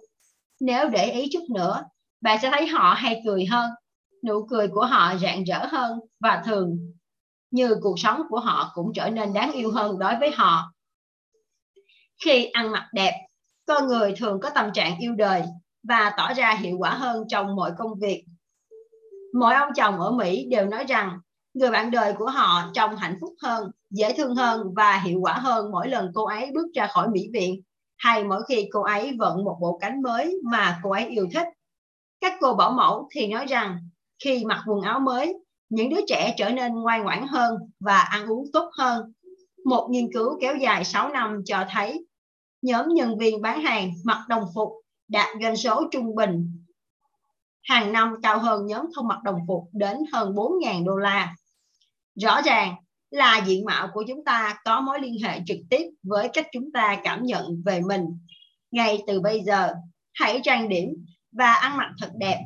Nếu 0.61 0.89
để 0.89 1.13
ý 1.13 1.29
chút 1.33 1.45
nữa, 1.55 1.83
bạn 2.21 2.39
sẽ 2.43 2.51
thấy 2.51 2.67
họ 2.67 2.95
hay 2.95 3.23
cười 3.27 3.45
hơn, 3.45 3.71
nụ 4.25 4.47
cười 4.51 4.69
của 4.69 4.85
họ 4.85 5.15
rạng 5.17 5.45
rỡ 5.45 5.67
hơn 5.67 6.01
và 6.21 6.43
thường 6.47 6.79
như 7.51 7.77
cuộc 7.83 7.99
sống 7.99 8.23
của 8.29 8.41
họ 8.41 8.71
cũng 8.75 8.93
trở 8.95 9.11
nên 9.11 9.33
đáng 9.33 9.53
yêu 9.53 9.71
hơn 9.71 9.99
đối 9.99 10.17
với 10.21 10.31
họ. 10.31 10.73
Khi 12.25 12.45
ăn 12.45 12.73
mặc 12.73 12.89
đẹp 12.93 13.28
con 13.69 13.87
người 13.87 14.15
thường 14.17 14.41
có 14.41 14.51
tâm 14.51 14.71
trạng 14.75 14.99
yêu 14.99 15.15
đời 15.15 15.43
và 15.89 16.13
tỏ 16.17 16.33
ra 16.33 16.55
hiệu 16.55 16.77
quả 16.79 16.91
hơn 16.91 17.25
trong 17.29 17.57
mọi 17.57 17.73
công 17.79 17.99
việc. 17.99 18.25
Mọi 19.35 19.55
ông 19.55 19.71
chồng 19.77 20.01
ở 20.01 20.11
mỹ 20.11 20.47
đều 20.51 20.67
nói 20.67 20.85
rằng, 20.85 21.19
người 21.55 21.71
bạn 21.71 21.91
đời 21.91 22.13
của 22.19 22.27
họ 22.27 22.71
trông 22.75 22.97
hạnh 22.97 23.17
phúc 23.21 23.35
hơn, 23.43 23.71
dễ 23.91 24.13
thương 24.13 24.35
hơn 24.35 24.75
và 24.77 24.99
hiệu 24.99 25.21
quả 25.21 25.33
hơn 25.33 25.71
mỗi 25.71 25.89
lần 25.89 26.11
cô 26.15 26.25
ấy 26.27 26.51
bước 26.55 26.67
ra 26.75 26.87
khỏi 26.87 27.09
mỹ 27.09 27.29
viện, 27.33 27.63
hay 27.97 28.25
mỗi 28.25 28.43
khi 28.49 28.69
cô 28.73 28.83
ấy 28.83 29.17
vận 29.19 29.45
một 29.45 29.59
bộ 29.61 29.79
cánh 29.81 30.03
mới 30.03 30.41
mà 30.45 30.81
cô 30.83 30.91
ấy 30.91 31.07
yêu 31.07 31.29
thích. 31.35 31.47
Các 32.21 32.35
cô 32.41 32.55
bảo 32.55 32.71
mẫu 32.71 33.09
thì 33.13 33.27
nói 33.27 33.47
rằng, 33.47 33.79
khi 34.25 34.45
mặc 34.45 34.63
quần 34.67 34.81
áo 34.81 35.01
mới, 35.01 35.35
những 35.69 35.91
đứa 35.91 36.01
trẻ 36.07 36.35
trở 36.39 36.51
nên 36.51 36.75
ngoan 36.75 37.03
ngoãn 37.03 37.27
hơn 37.27 37.59
và 37.81 37.99
ăn 37.99 38.27
uống 38.27 38.45
tốt 38.53 38.71
hơn. 38.79 39.13
Một 39.65 39.89
nghiên 39.91 40.13
cứu 40.13 40.39
kéo 40.41 40.57
dài 40.57 40.85
6 40.85 41.09
năm 41.09 41.43
cho 41.47 41.65
thấy 41.71 42.08
nhóm 42.63 42.89
nhân 42.89 43.19
viên 43.19 43.43
bán 43.43 43.63
hàng 43.63 43.93
mặc 44.05 44.25
đồng 44.29 44.45
phục 44.55 44.69
đạt 45.09 45.27
doanh 45.43 45.57
số 45.57 45.89
trung 45.91 46.15
bình 46.15 46.65
hàng 47.69 47.93
năm 47.93 48.15
cao 48.23 48.39
hơn 48.39 48.67
nhóm 48.67 48.87
không 48.95 49.09
mặc 49.09 49.19
đồng 49.25 49.39
phục 49.49 49.65
đến 49.73 49.97
hơn 50.13 50.35
4.000 50.35 50.85
đô 50.85 50.97
la. 50.97 51.35
Rõ 52.15 52.43
ràng 52.43 52.75
là 53.11 53.45
diện 53.47 53.65
mạo 53.65 53.89
của 53.95 54.05
chúng 54.09 54.25
ta 54.25 54.59
có 54.65 54.81
mối 54.81 55.01
liên 55.01 55.17
hệ 55.23 55.41
trực 55.47 55.59
tiếp 55.71 55.91
với 56.03 56.29
cách 56.33 56.47
chúng 56.53 56.73
ta 56.73 57.01
cảm 57.05 57.23
nhận 57.25 57.63
về 57.65 57.81
mình. 57.81 58.05
Ngay 58.71 59.03
từ 59.07 59.21
bây 59.21 59.41
giờ, 59.41 59.75
hãy 60.15 60.41
trang 60.45 60.69
điểm 60.69 60.89
và 61.33 61.53
ăn 61.53 61.77
mặc 61.77 61.91
thật 62.01 62.11
đẹp 62.15 62.45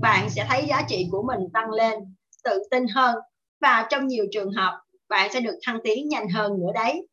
bạn 0.00 0.30
sẽ 0.30 0.46
thấy 0.48 0.66
giá 0.68 0.82
trị 0.88 1.08
của 1.10 1.22
mình 1.22 1.40
tăng 1.52 1.70
lên 1.70 1.98
tự 2.44 2.62
tin 2.70 2.86
hơn 2.94 3.16
và 3.60 3.86
trong 3.90 4.06
nhiều 4.06 4.26
trường 4.32 4.52
hợp 4.52 4.80
bạn 5.08 5.32
sẽ 5.32 5.40
được 5.40 5.58
thăng 5.66 5.78
tiến 5.84 6.08
nhanh 6.08 6.28
hơn 6.28 6.52
nữa 6.58 6.72
đấy 6.74 7.06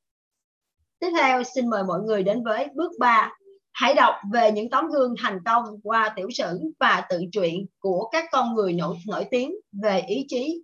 tiếp 1.06 1.12
theo 1.22 1.44
xin 1.44 1.70
mời 1.70 1.84
mọi 1.84 2.02
người 2.02 2.24
đến 2.24 2.44
với 2.44 2.68
bước 2.76 2.92
3 3.00 3.32
hãy 3.74 3.94
đọc 3.94 4.16
về 4.34 4.52
những 4.52 4.70
tấm 4.70 4.88
gương 4.88 5.16
thành 5.24 5.40
công 5.46 5.66
qua 5.84 6.14
tiểu 6.16 6.30
sử 6.32 6.60
và 6.80 7.06
tự 7.10 7.22
truyện 7.32 7.66
của 7.80 8.10
các 8.12 8.26
con 8.32 8.56
người 8.56 8.74
nổi, 8.74 8.98
nổi 9.08 9.26
tiếng 9.32 9.56
về 9.84 10.02
ý 10.08 10.26
chí 10.30 10.64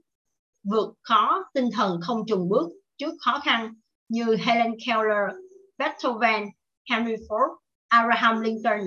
vượt 0.63 0.93
khó 1.01 1.43
tinh 1.53 1.69
thần 1.73 1.99
không 2.01 2.25
trùng 2.27 2.49
bước 2.49 2.69
trước 2.97 3.13
khó 3.25 3.39
khăn 3.43 3.73
như 4.09 4.35
Helen 4.35 4.75
Keller, 4.85 5.35
Beethoven, 5.77 6.43
Henry 6.89 7.15
Ford, 7.15 7.55
Abraham 7.87 8.41
Lincoln, 8.41 8.81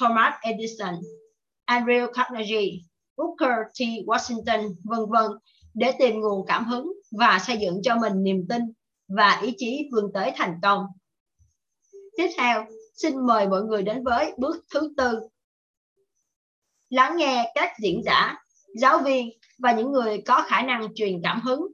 Thomas 0.00 0.34
Edison 0.42 0.94
Andrew 1.66 2.12
Carnegie, 2.12 2.78
Booker 3.16 3.56
T. 3.78 3.80
Washington, 4.06 4.74
vân 4.84 5.00
vân 5.08 5.30
để 5.74 5.92
tìm 5.98 6.20
nguồn 6.20 6.46
cảm 6.46 6.64
hứng 6.64 6.92
và 7.18 7.38
xây 7.46 7.56
dựng 7.56 7.80
cho 7.82 7.96
mình 7.96 8.22
niềm 8.22 8.46
tin 8.48 8.62
và 9.16 9.40
ý 9.42 9.54
chí 9.58 9.88
vươn 9.92 10.10
tới 10.14 10.32
thành 10.36 10.58
công. 10.62 10.86
Tiếp 12.16 12.28
theo, 12.38 12.64
xin 12.94 13.26
mời 13.26 13.48
mọi 13.48 13.62
người 13.62 13.82
đến 13.82 14.04
với 14.04 14.32
bước 14.38 14.64
thứ 14.74 14.94
tư. 14.96 15.20
Lắng 16.88 17.16
nghe 17.16 17.52
các 17.54 17.72
diễn 17.82 18.02
giả, 18.04 18.36
giáo 18.80 18.98
viên 18.98 19.28
và 19.58 19.72
những 19.72 19.92
người 19.92 20.22
có 20.26 20.44
khả 20.46 20.62
năng 20.62 20.94
truyền 20.94 21.20
cảm 21.22 21.40
hứng. 21.40 21.66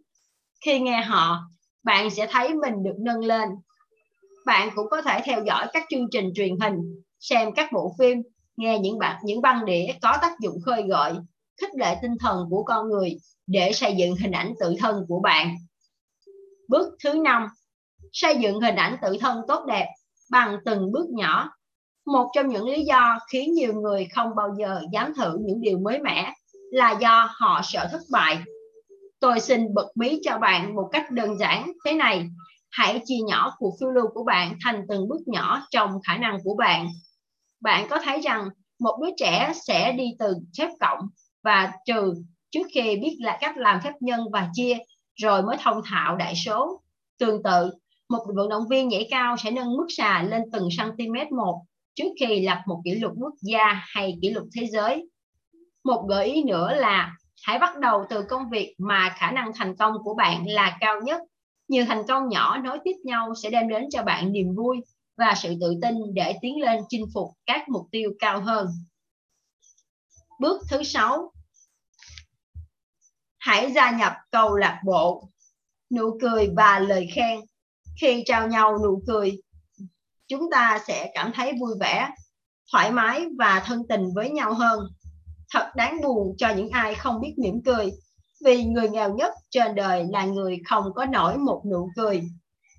Khi 0.65 0.81
nghe 0.81 1.03
họ, 1.03 1.39
bạn 1.83 2.11
sẽ 2.11 2.27
thấy 2.31 2.55
mình 2.55 2.83
được 2.83 2.97
nâng 2.99 3.25
lên. 3.25 3.49
Bạn 4.47 4.71
cũng 4.75 4.87
có 4.91 5.03
thể 5.03 5.21
theo 5.25 5.45
dõi 5.47 5.67
các 5.73 5.85
chương 5.91 6.07
trình 6.11 6.33
truyền 6.35 6.61
hình, 6.61 7.03
xem 7.21 7.55
các 7.55 7.73
bộ 7.73 7.95
phim 7.99 8.23
nghe 8.57 8.79
những 8.79 8.99
bản 8.99 9.21
những 9.25 9.43
băng 9.43 9.65
đĩa 9.65 9.87
có 10.03 10.19
tác 10.23 10.41
dụng 10.41 10.61
khơi 10.61 10.83
gợi 10.89 11.13
khích 11.61 11.75
lệ 11.75 11.97
tinh 12.03 12.15
thần 12.21 12.47
của 12.51 12.63
con 12.63 12.89
người 12.89 13.17
để 13.47 13.73
xây 13.73 13.95
dựng 13.97 14.17
hình 14.17 14.33
ảnh 14.33 14.55
tự 14.61 14.75
thân 14.79 15.05
của 15.09 15.21
bạn 15.21 15.57
bước 16.69 16.95
thứ 17.05 17.15
năm, 17.15 17.47
xây 18.13 18.37
dựng 18.37 18.61
hình 18.61 18.77
ảnh 18.77 18.97
tự 19.03 19.17
thân 19.21 19.43
tốt 19.49 19.65
đẹp 19.67 19.87
bằng 20.31 20.59
từng 20.65 20.93
bước 20.93 21.07
nhỏ. 21.11 21.51
Một 22.07 22.31
trong 22.35 22.49
những 22.49 22.69
lý 22.69 22.85
do 22.85 23.19
khiến 23.33 23.53
nhiều 23.53 23.75
người 23.75 24.09
không 24.15 24.35
bao 24.37 24.55
giờ 24.59 24.81
dám 24.93 25.15
thử 25.15 25.39
những 25.41 25.61
điều 25.61 25.79
mới 25.79 25.99
mẻ 25.99 26.33
là 26.71 26.99
do 27.01 27.31
họ 27.33 27.61
sợ 27.65 27.89
thất 27.93 28.01
bại. 28.11 28.39
Tôi 29.21 29.41
xin 29.41 29.75
bật 29.75 29.87
mí 29.95 30.21
cho 30.23 30.39
bạn 30.39 30.75
một 30.77 30.89
cách 30.93 31.11
đơn 31.11 31.39
giản 31.39 31.73
thế 31.85 31.93
này. 31.93 32.29
Hãy 32.71 33.01
chia 33.05 33.19
nhỏ 33.27 33.55
cuộc 33.59 33.77
phiêu 33.81 33.91
lưu 33.91 34.07
của 34.15 34.25
bạn 34.25 34.57
thành 34.65 34.85
từng 34.89 35.09
bước 35.09 35.21
nhỏ 35.27 35.63
trong 35.71 36.01
khả 36.03 36.17
năng 36.17 36.39
của 36.45 36.55
bạn. 36.55 36.89
Bạn 37.61 37.87
có 37.91 37.99
thấy 38.05 38.21
rằng 38.21 38.49
một 38.81 38.99
đứa 39.03 39.11
trẻ 39.17 39.53
sẽ 39.55 39.93
đi 39.93 40.05
từ 40.19 40.35
phép 40.59 40.69
cộng 40.81 40.99
và 41.43 41.73
trừ 41.87 42.15
trước 42.51 42.67
khi 42.75 42.97
biết 42.97 43.17
là 43.21 43.39
cách 43.41 43.57
làm 43.57 43.81
phép 43.85 43.93
nhân 44.01 44.21
và 44.33 44.49
chia 44.53 44.79
rồi 45.23 45.43
mới 45.43 45.57
thông 45.61 45.83
thạo 45.85 46.17
đại 46.17 46.35
số. 46.37 46.83
Tương 47.19 47.43
tự, 47.43 47.71
một 48.09 48.27
vận 48.35 48.49
động 48.49 48.69
viên 48.71 48.89
nhảy 48.89 49.09
cao 49.11 49.37
sẽ 49.37 49.51
nâng 49.51 49.77
mức 49.77 49.87
xà 49.89 50.23
lên 50.23 50.43
từng 50.53 50.69
cm 50.79 51.37
một 51.37 51.63
trước 51.95 52.09
khi 52.21 52.41
lập 52.47 52.59
một 52.67 52.81
kỷ 52.85 52.95
lục 52.95 53.13
quốc 53.17 53.35
gia 53.43 53.83
hay 53.87 54.19
kỷ 54.23 54.31
lục 54.31 54.45
thế 54.57 54.67
giới. 54.67 55.09
Một 55.85 56.07
gợi 56.09 56.27
ý 56.27 56.45
nữa 56.45 56.73
là 56.75 57.17
hãy 57.43 57.59
bắt 57.59 57.79
đầu 57.79 58.05
từ 58.11 58.23
công 58.23 58.51
việc 58.51 58.75
mà 58.79 59.15
khả 59.17 59.31
năng 59.31 59.53
thành 59.55 59.77
công 59.77 59.95
của 60.05 60.15
bạn 60.15 60.47
là 60.47 60.77
cao 60.81 61.01
nhất. 61.01 61.21
Nhiều 61.69 61.85
thành 61.89 62.03
công 62.09 62.29
nhỏ 62.29 62.59
nối 62.59 62.79
tiếp 62.85 62.97
nhau 63.05 63.35
sẽ 63.43 63.51
đem 63.51 63.69
đến 63.69 63.85
cho 63.91 64.03
bạn 64.03 64.33
niềm 64.33 64.55
vui 64.57 64.77
và 65.17 65.35
sự 65.37 65.55
tự 65.61 65.75
tin 65.83 65.95
để 66.15 66.35
tiến 66.43 66.61
lên 66.61 66.81
chinh 66.89 67.05
phục 67.15 67.31
các 67.47 67.69
mục 67.69 67.87
tiêu 67.91 68.11
cao 68.19 68.41
hơn. 68.41 68.67
Bước 70.41 70.63
thứ 70.71 70.83
sáu, 70.83 71.33
hãy 73.49 73.73
gia 73.73 73.91
nhập 73.91 74.13
câu 74.31 74.57
lạc 74.57 74.81
bộ. 74.85 75.29
Nụ 75.97 76.19
cười 76.21 76.49
và 76.57 76.79
lời 76.79 77.09
khen. 77.15 77.41
Khi 78.01 78.23
trao 78.27 78.49
nhau 78.49 78.79
nụ 78.85 79.03
cười, 79.07 79.39
chúng 80.29 80.51
ta 80.51 80.79
sẽ 80.87 81.11
cảm 81.15 81.33
thấy 81.35 81.53
vui 81.61 81.75
vẻ, 81.81 82.09
thoải 82.73 82.93
mái 82.93 83.27
và 83.39 83.63
thân 83.67 83.83
tình 83.89 84.15
với 84.15 84.31
nhau 84.31 84.55
hơn. 84.55 84.81
Thật 85.53 85.71
đáng 85.77 86.01
buồn 86.03 86.35
cho 86.39 86.49
những 86.57 86.71
ai 86.71 86.95
không 86.95 87.21
biết 87.21 87.35
mỉm 87.39 87.61
cười, 87.65 87.91
vì 88.45 88.65
người 88.65 88.89
nghèo 88.89 89.15
nhất 89.15 89.35
trên 89.51 89.75
đời 89.75 90.07
là 90.11 90.25
người 90.25 90.59
không 90.69 90.85
có 90.95 91.05
nổi 91.05 91.39
một 91.39 91.63
nụ 91.71 91.91
cười. 91.97 92.23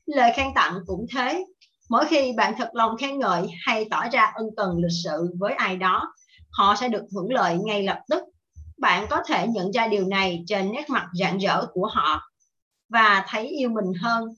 Lời 0.05 0.31
khen 0.35 0.47
tặng 0.55 0.79
cũng 0.85 1.05
thế. 1.15 1.45
Mỗi 1.89 2.05
khi 2.05 2.33
bạn 2.37 2.53
thật 2.57 2.69
lòng 2.73 2.97
khen 2.97 3.19
ngợi 3.19 3.47
hay 3.65 3.85
tỏ 3.91 4.09
ra 4.09 4.31
ân 4.35 4.45
cần 4.57 4.77
lịch 4.77 4.97
sự 5.03 5.35
với 5.39 5.53
ai 5.53 5.77
đó, 5.77 6.13
họ 6.51 6.75
sẽ 6.75 6.89
được 6.89 7.03
hưởng 7.15 7.33
lợi 7.33 7.57
ngay 7.57 7.83
lập 7.83 7.99
tức 8.09 8.23
bạn 8.79 9.07
có 9.09 9.23
thể 9.27 9.47
nhận 9.47 9.71
ra 9.71 9.87
điều 9.87 10.07
này 10.07 10.43
trên 10.47 10.71
nét 10.71 10.89
mặt 10.89 11.07
rạng 11.13 11.37
rỡ 11.37 11.65
của 11.73 11.85
họ 11.85 12.21
và 12.89 13.25
thấy 13.27 13.47
yêu 13.47 13.69
mình 13.69 13.93
hơn. 14.01 14.33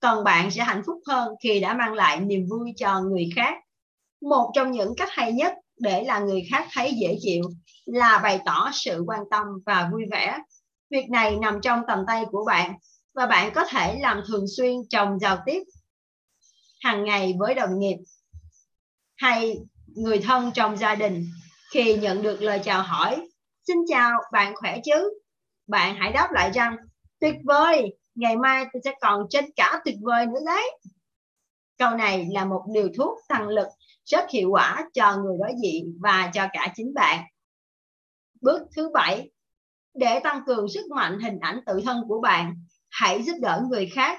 Còn 0.00 0.24
bạn 0.24 0.50
sẽ 0.50 0.64
hạnh 0.64 0.82
phúc 0.86 1.00
hơn 1.06 1.34
khi 1.42 1.60
đã 1.60 1.74
mang 1.74 1.92
lại 1.92 2.20
niềm 2.20 2.46
vui 2.50 2.72
cho 2.76 3.00
người 3.00 3.30
khác. 3.36 3.54
Một 4.20 4.50
trong 4.54 4.72
những 4.72 4.94
cách 4.96 5.08
hay 5.12 5.32
nhất 5.32 5.54
để 5.78 6.04
là 6.04 6.18
người 6.18 6.46
khác 6.50 6.68
thấy 6.72 6.94
dễ 7.00 7.16
chịu 7.20 7.42
là 7.84 8.20
bày 8.22 8.40
tỏ 8.44 8.70
sự 8.72 9.04
quan 9.06 9.20
tâm 9.30 9.46
và 9.66 9.88
vui 9.92 10.02
vẻ. 10.10 10.38
Việc 10.90 11.10
này 11.10 11.36
nằm 11.36 11.60
trong 11.62 11.82
tầm 11.88 11.98
tay 12.06 12.24
của 12.30 12.44
bạn 12.46 12.74
và 13.14 13.26
bạn 13.26 13.52
có 13.54 13.64
thể 13.64 13.98
làm 14.00 14.22
thường 14.28 14.44
xuyên 14.56 14.72
trong 14.90 15.18
giao 15.18 15.38
tiếp, 15.46 15.62
hàng 16.80 17.04
ngày 17.04 17.34
với 17.38 17.54
đồng 17.54 17.78
nghiệp 17.78 17.96
hay 19.16 19.56
người 19.86 20.18
thân 20.18 20.50
trong 20.54 20.76
gia 20.76 20.94
đình. 20.94 21.26
Khi 21.72 21.94
nhận 21.94 22.22
được 22.22 22.42
lời 22.42 22.60
chào 22.64 22.82
hỏi 22.82 23.28
xin 23.66 23.76
chào, 23.88 24.20
bạn 24.32 24.54
khỏe 24.56 24.78
chứ? 24.84 25.20
Bạn 25.66 25.96
hãy 25.98 26.12
đáp 26.12 26.28
lại 26.32 26.50
rằng, 26.54 26.76
tuyệt 27.20 27.34
vời, 27.44 27.96
ngày 28.14 28.36
mai 28.36 28.64
tôi 28.72 28.82
sẽ 28.84 28.94
còn 29.00 29.26
trên 29.30 29.44
cả 29.56 29.80
tuyệt 29.84 29.96
vời 30.00 30.26
nữa 30.26 30.40
đấy. 30.46 30.78
Câu 31.78 31.90
này 31.90 32.28
là 32.32 32.44
một 32.44 32.64
liều 32.74 32.88
thuốc 32.96 33.18
tăng 33.28 33.48
lực 33.48 33.66
rất 34.04 34.30
hiệu 34.30 34.50
quả 34.50 34.88
cho 34.94 35.16
người 35.16 35.36
đối 35.40 35.52
diện 35.62 35.98
và 36.00 36.30
cho 36.34 36.46
cả 36.52 36.72
chính 36.76 36.94
bạn. 36.94 37.24
Bước 38.40 38.62
thứ 38.76 38.90
bảy, 38.94 39.30
để 39.94 40.20
tăng 40.20 40.42
cường 40.46 40.68
sức 40.68 40.90
mạnh 40.90 41.18
hình 41.20 41.38
ảnh 41.40 41.60
tự 41.66 41.80
thân 41.84 42.04
của 42.08 42.20
bạn, 42.20 42.54
hãy 42.90 43.22
giúp 43.22 43.34
đỡ 43.40 43.62
người 43.70 43.90
khác. 43.94 44.18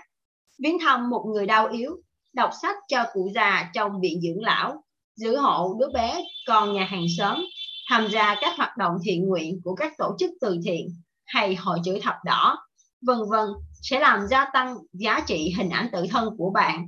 Viếng 0.60 0.78
thăm 0.80 1.10
một 1.10 1.26
người 1.34 1.46
đau 1.46 1.68
yếu, 1.68 2.02
đọc 2.34 2.50
sách 2.62 2.76
cho 2.88 3.06
cụ 3.14 3.30
già 3.36 3.72
trong 3.74 4.02
viện 4.02 4.22
dưỡng 4.22 4.44
lão, 4.44 4.84
giữ 5.16 5.38
hộ 5.38 5.78
đứa 5.80 5.90
bé, 5.94 6.24
con 6.48 6.74
nhà 6.74 6.86
hàng 6.86 7.06
xóm 7.18 7.40
tham 7.90 8.08
gia 8.12 8.36
các 8.42 8.58
hoạt 8.58 8.78
động 8.78 8.94
thiện 9.04 9.28
nguyện 9.28 9.60
của 9.64 9.76
các 9.76 9.94
tổ 9.98 10.16
chức 10.20 10.32
từ 10.42 10.58
thiện 10.66 10.88
hay 11.26 11.56
hội 11.56 11.80
chữ 11.86 12.00
thập 12.04 12.16
đỏ 12.26 12.58
vân 13.06 13.18
vân 13.30 13.48
sẽ 13.82 14.00
làm 14.00 14.28
gia 14.28 14.46
tăng 14.54 14.78
giá 14.94 15.20
trị 15.28 15.54
hình 15.58 15.70
ảnh 15.70 15.90
tự 15.92 16.06
thân 16.10 16.30
của 16.38 16.52
bạn. 16.54 16.88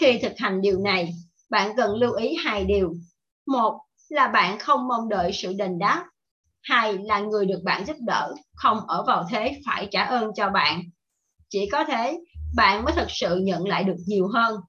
Khi 0.00 0.18
thực 0.22 0.32
hành 0.36 0.60
điều 0.60 0.78
này, 0.78 1.14
bạn 1.50 1.76
cần 1.76 1.96
lưu 1.96 2.12
ý 2.12 2.36
hai 2.44 2.64
điều. 2.64 2.92
Một 3.46 3.80
là 4.08 4.28
bạn 4.28 4.58
không 4.58 4.88
mong 4.88 5.08
đợi 5.08 5.32
sự 5.32 5.52
đền 5.58 5.78
đáp. 5.78 6.04
Hai 6.62 6.98
là 6.98 7.20
người 7.20 7.46
được 7.46 7.60
bạn 7.64 7.86
giúp 7.86 7.96
đỡ 8.00 8.34
không 8.54 8.78
ở 8.86 9.04
vào 9.06 9.26
thế 9.30 9.60
phải 9.66 9.88
trả 9.90 10.04
ơn 10.04 10.30
cho 10.36 10.50
bạn. 10.50 10.82
Chỉ 11.48 11.68
có 11.72 11.84
thế, 11.84 12.18
bạn 12.56 12.84
mới 12.84 12.94
thực 12.96 13.08
sự 13.08 13.36
nhận 13.36 13.68
lại 13.68 13.84
được 13.84 13.96
nhiều 14.06 14.28
hơn. 14.34 14.60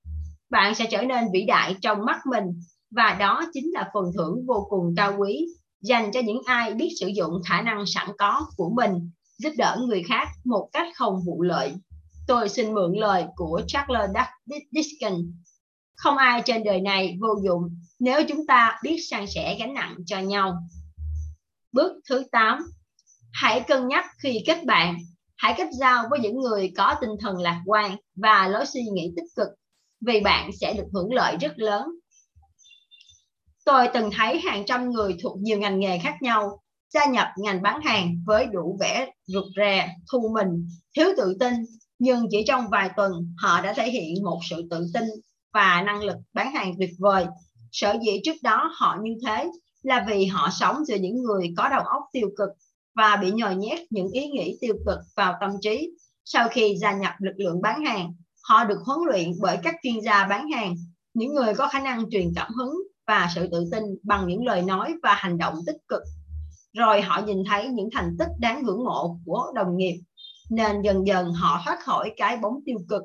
Bạn 0.49 0.75
sẽ 0.75 0.85
trở 0.91 1.01
nên 1.01 1.23
vĩ 1.33 1.45
đại 1.47 1.75
trong 1.81 2.05
mắt 2.05 2.19
mình 2.25 2.45
và 2.91 3.17
đó 3.19 3.45
chính 3.53 3.71
là 3.73 3.89
phần 3.93 4.03
thưởng 4.17 4.45
vô 4.47 4.67
cùng 4.69 4.93
cao 4.97 5.15
quý 5.19 5.47
dành 5.81 6.11
cho 6.11 6.19
những 6.19 6.41
ai 6.45 6.73
biết 6.73 6.89
sử 6.99 7.07
dụng 7.07 7.41
khả 7.45 7.61
năng 7.61 7.85
sẵn 7.85 8.07
có 8.17 8.47
của 8.55 8.69
mình, 8.75 9.11
giúp 9.37 9.53
đỡ 9.57 9.77
người 9.87 10.03
khác 10.03 10.27
một 10.45 10.69
cách 10.73 10.87
không 10.95 11.21
vụ 11.25 11.41
lợi. 11.41 11.73
Tôi 12.27 12.49
xin 12.49 12.73
mượn 12.73 12.93
lời 12.93 13.25
của 13.35 13.61
Charles 13.67 14.09
Dickens. 14.71 15.25
Không 15.95 16.17
ai 16.17 16.41
trên 16.45 16.63
đời 16.63 16.81
này 16.81 17.17
vô 17.21 17.27
dụng 17.43 17.79
nếu 17.99 18.23
chúng 18.27 18.47
ta 18.47 18.79
biết 18.83 18.97
san 19.09 19.25
sẻ 19.27 19.55
gánh 19.59 19.73
nặng 19.73 19.95
cho 20.05 20.19
nhau. 20.19 20.57
Bước 21.71 21.91
thứ 22.09 22.23
8. 22.31 22.59
Hãy 23.33 23.63
cân 23.67 23.87
nhắc 23.87 24.05
khi 24.23 24.43
kết 24.45 24.65
bạn. 24.65 24.97
Hãy 25.35 25.53
kết 25.57 25.67
giao 25.79 26.03
với 26.09 26.19
những 26.19 26.39
người 26.39 26.73
có 26.77 26.95
tinh 27.01 27.09
thần 27.19 27.37
lạc 27.37 27.61
quan 27.65 27.95
và 28.15 28.47
lối 28.47 28.65
suy 28.65 28.81
nghĩ 28.81 29.13
tích 29.15 29.29
cực, 29.35 29.47
vì 30.05 30.19
bạn 30.19 30.49
sẽ 30.61 30.73
được 30.73 30.87
hưởng 30.93 31.13
lợi 31.13 31.37
rất 31.41 31.59
lớn. 31.59 31.87
Tôi 33.67 33.87
từng 33.93 34.09
thấy 34.13 34.39
hàng 34.39 34.63
trăm 34.65 34.91
người 34.91 35.17
thuộc 35.23 35.37
nhiều 35.37 35.59
ngành 35.59 35.79
nghề 35.79 35.99
khác 35.99 36.15
nhau 36.21 36.61
gia 36.93 37.05
nhập 37.05 37.27
ngành 37.37 37.61
bán 37.61 37.81
hàng 37.81 38.23
với 38.25 38.45
đủ 38.45 38.77
vẻ 38.79 39.11
rụt 39.25 39.43
rè, 39.57 39.95
thu 40.11 40.31
mình, 40.33 40.67
thiếu 40.95 41.07
tự 41.17 41.37
tin, 41.39 41.53
nhưng 41.99 42.25
chỉ 42.31 42.43
trong 42.47 42.67
vài 42.71 42.89
tuần 42.97 43.11
họ 43.37 43.61
đã 43.61 43.73
thể 43.73 43.91
hiện 43.91 44.23
một 44.23 44.39
sự 44.49 44.67
tự 44.69 44.87
tin 44.93 45.03
và 45.53 45.81
năng 45.81 46.03
lực 46.03 46.15
bán 46.33 46.51
hàng 46.51 46.73
tuyệt 46.79 46.89
vời. 46.99 47.25
Sở 47.71 47.97
dĩ 48.05 48.21
trước 48.23 48.35
đó 48.43 48.71
họ 48.77 48.97
như 49.01 49.15
thế 49.25 49.49
là 49.83 50.05
vì 50.07 50.25
họ 50.25 50.49
sống 50.59 50.85
giữa 50.85 50.95
những 50.95 51.23
người 51.23 51.53
có 51.57 51.69
đầu 51.69 51.81
óc 51.81 52.03
tiêu 52.13 52.29
cực 52.37 52.49
và 52.95 53.15
bị 53.15 53.31
nhồi 53.31 53.55
nhét 53.55 53.79
những 53.89 54.11
ý 54.11 54.27
nghĩ 54.27 54.57
tiêu 54.61 54.75
cực 54.85 54.99
vào 55.15 55.33
tâm 55.41 55.51
trí. 55.61 55.89
Sau 56.25 56.47
khi 56.49 56.77
gia 56.81 56.93
nhập 56.93 57.13
lực 57.19 57.35
lượng 57.37 57.61
bán 57.61 57.85
hàng, 57.85 58.13
họ 58.43 58.63
được 58.63 58.79
huấn 58.85 58.99
luyện 59.07 59.33
bởi 59.41 59.57
các 59.63 59.75
chuyên 59.83 60.01
gia 60.01 60.27
bán 60.27 60.51
hàng, 60.51 60.75
những 61.13 61.33
người 61.33 61.53
có 61.53 61.67
khả 61.67 61.79
năng 61.79 62.09
truyền 62.11 62.31
cảm 62.35 62.53
hứng 62.53 62.73
và 63.07 63.29
sự 63.35 63.47
tự 63.51 63.69
tin 63.71 63.83
bằng 64.03 64.27
những 64.27 64.45
lời 64.45 64.61
nói 64.61 64.93
và 65.03 65.13
hành 65.13 65.37
động 65.37 65.55
tích 65.67 65.77
cực. 65.87 66.01
Rồi 66.73 67.01
họ 67.01 67.21
nhìn 67.25 67.37
thấy 67.49 67.67
những 67.67 67.89
thành 67.93 68.15
tích 68.19 68.29
đáng 68.39 68.63
ngưỡng 68.63 68.83
mộ 68.83 69.19
của 69.25 69.51
đồng 69.55 69.77
nghiệp, 69.77 70.01
nên 70.49 70.81
dần 70.81 71.07
dần 71.07 71.33
họ 71.33 71.61
thoát 71.65 71.79
khỏi 71.83 72.13
cái 72.17 72.37
bóng 72.37 72.53
tiêu 72.65 72.77
cực 72.89 73.01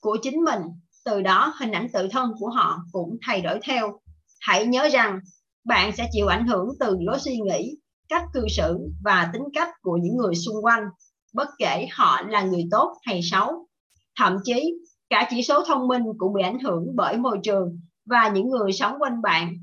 của 0.00 0.16
chính 0.22 0.44
mình. 0.44 0.62
Từ 1.04 1.22
đó, 1.22 1.54
hình 1.58 1.72
ảnh 1.72 1.88
tự 1.92 2.08
thân 2.08 2.32
của 2.38 2.48
họ 2.48 2.78
cũng 2.92 3.16
thay 3.26 3.40
đổi 3.40 3.60
theo. 3.62 4.00
Hãy 4.40 4.66
nhớ 4.66 4.88
rằng, 4.92 5.20
bạn 5.64 5.96
sẽ 5.96 6.08
chịu 6.12 6.26
ảnh 6.26 6.46
hưởng 6.46 6.68
từ 6.80 6.96
lối 7.00 7.18
suy 7.18 7.38
nghĩ, 7.38 7.76
cách 8.08 8.24
cư 8.32 8.44
xử 8.56 8.78
và 9.04 9.30
tính 9.32 9.42
cách 9.54 9.68
của 9.82 9.98
những 10.02 10.16
người 10.16 10.34
xung 10.34 10.64
quanh, 10.64 10.84
bất 11.34 11.48
kể 11.58 11.86
họ 11.92 12.22
là 12.28 12.42
người 12.42 12.64
tốt 12.70 12.96
hay 13.02 13.20
xấu. 13.22 13.66
Thậm 14.18 14.36
chí, 14.44 14.74
cả 15.10 15.28
chỉ 15.30 15.42
số 15.42 15.64
thông 15.64 15.88
minh 15.88 16.02
cũng 16.18 16.32
bị 16.32 16.42
ảnh 16.42 16.58
hưởng 16.58 16.86
bởi 16.94 17.16
môi 17.16 17.38
trường 17.42 17.80
và 18.04 18.28
những 18.28 18.48
người 18.48 18.72
sống 18.72 18.96
quanh 19.00 19.22
bạn 19.22 19.54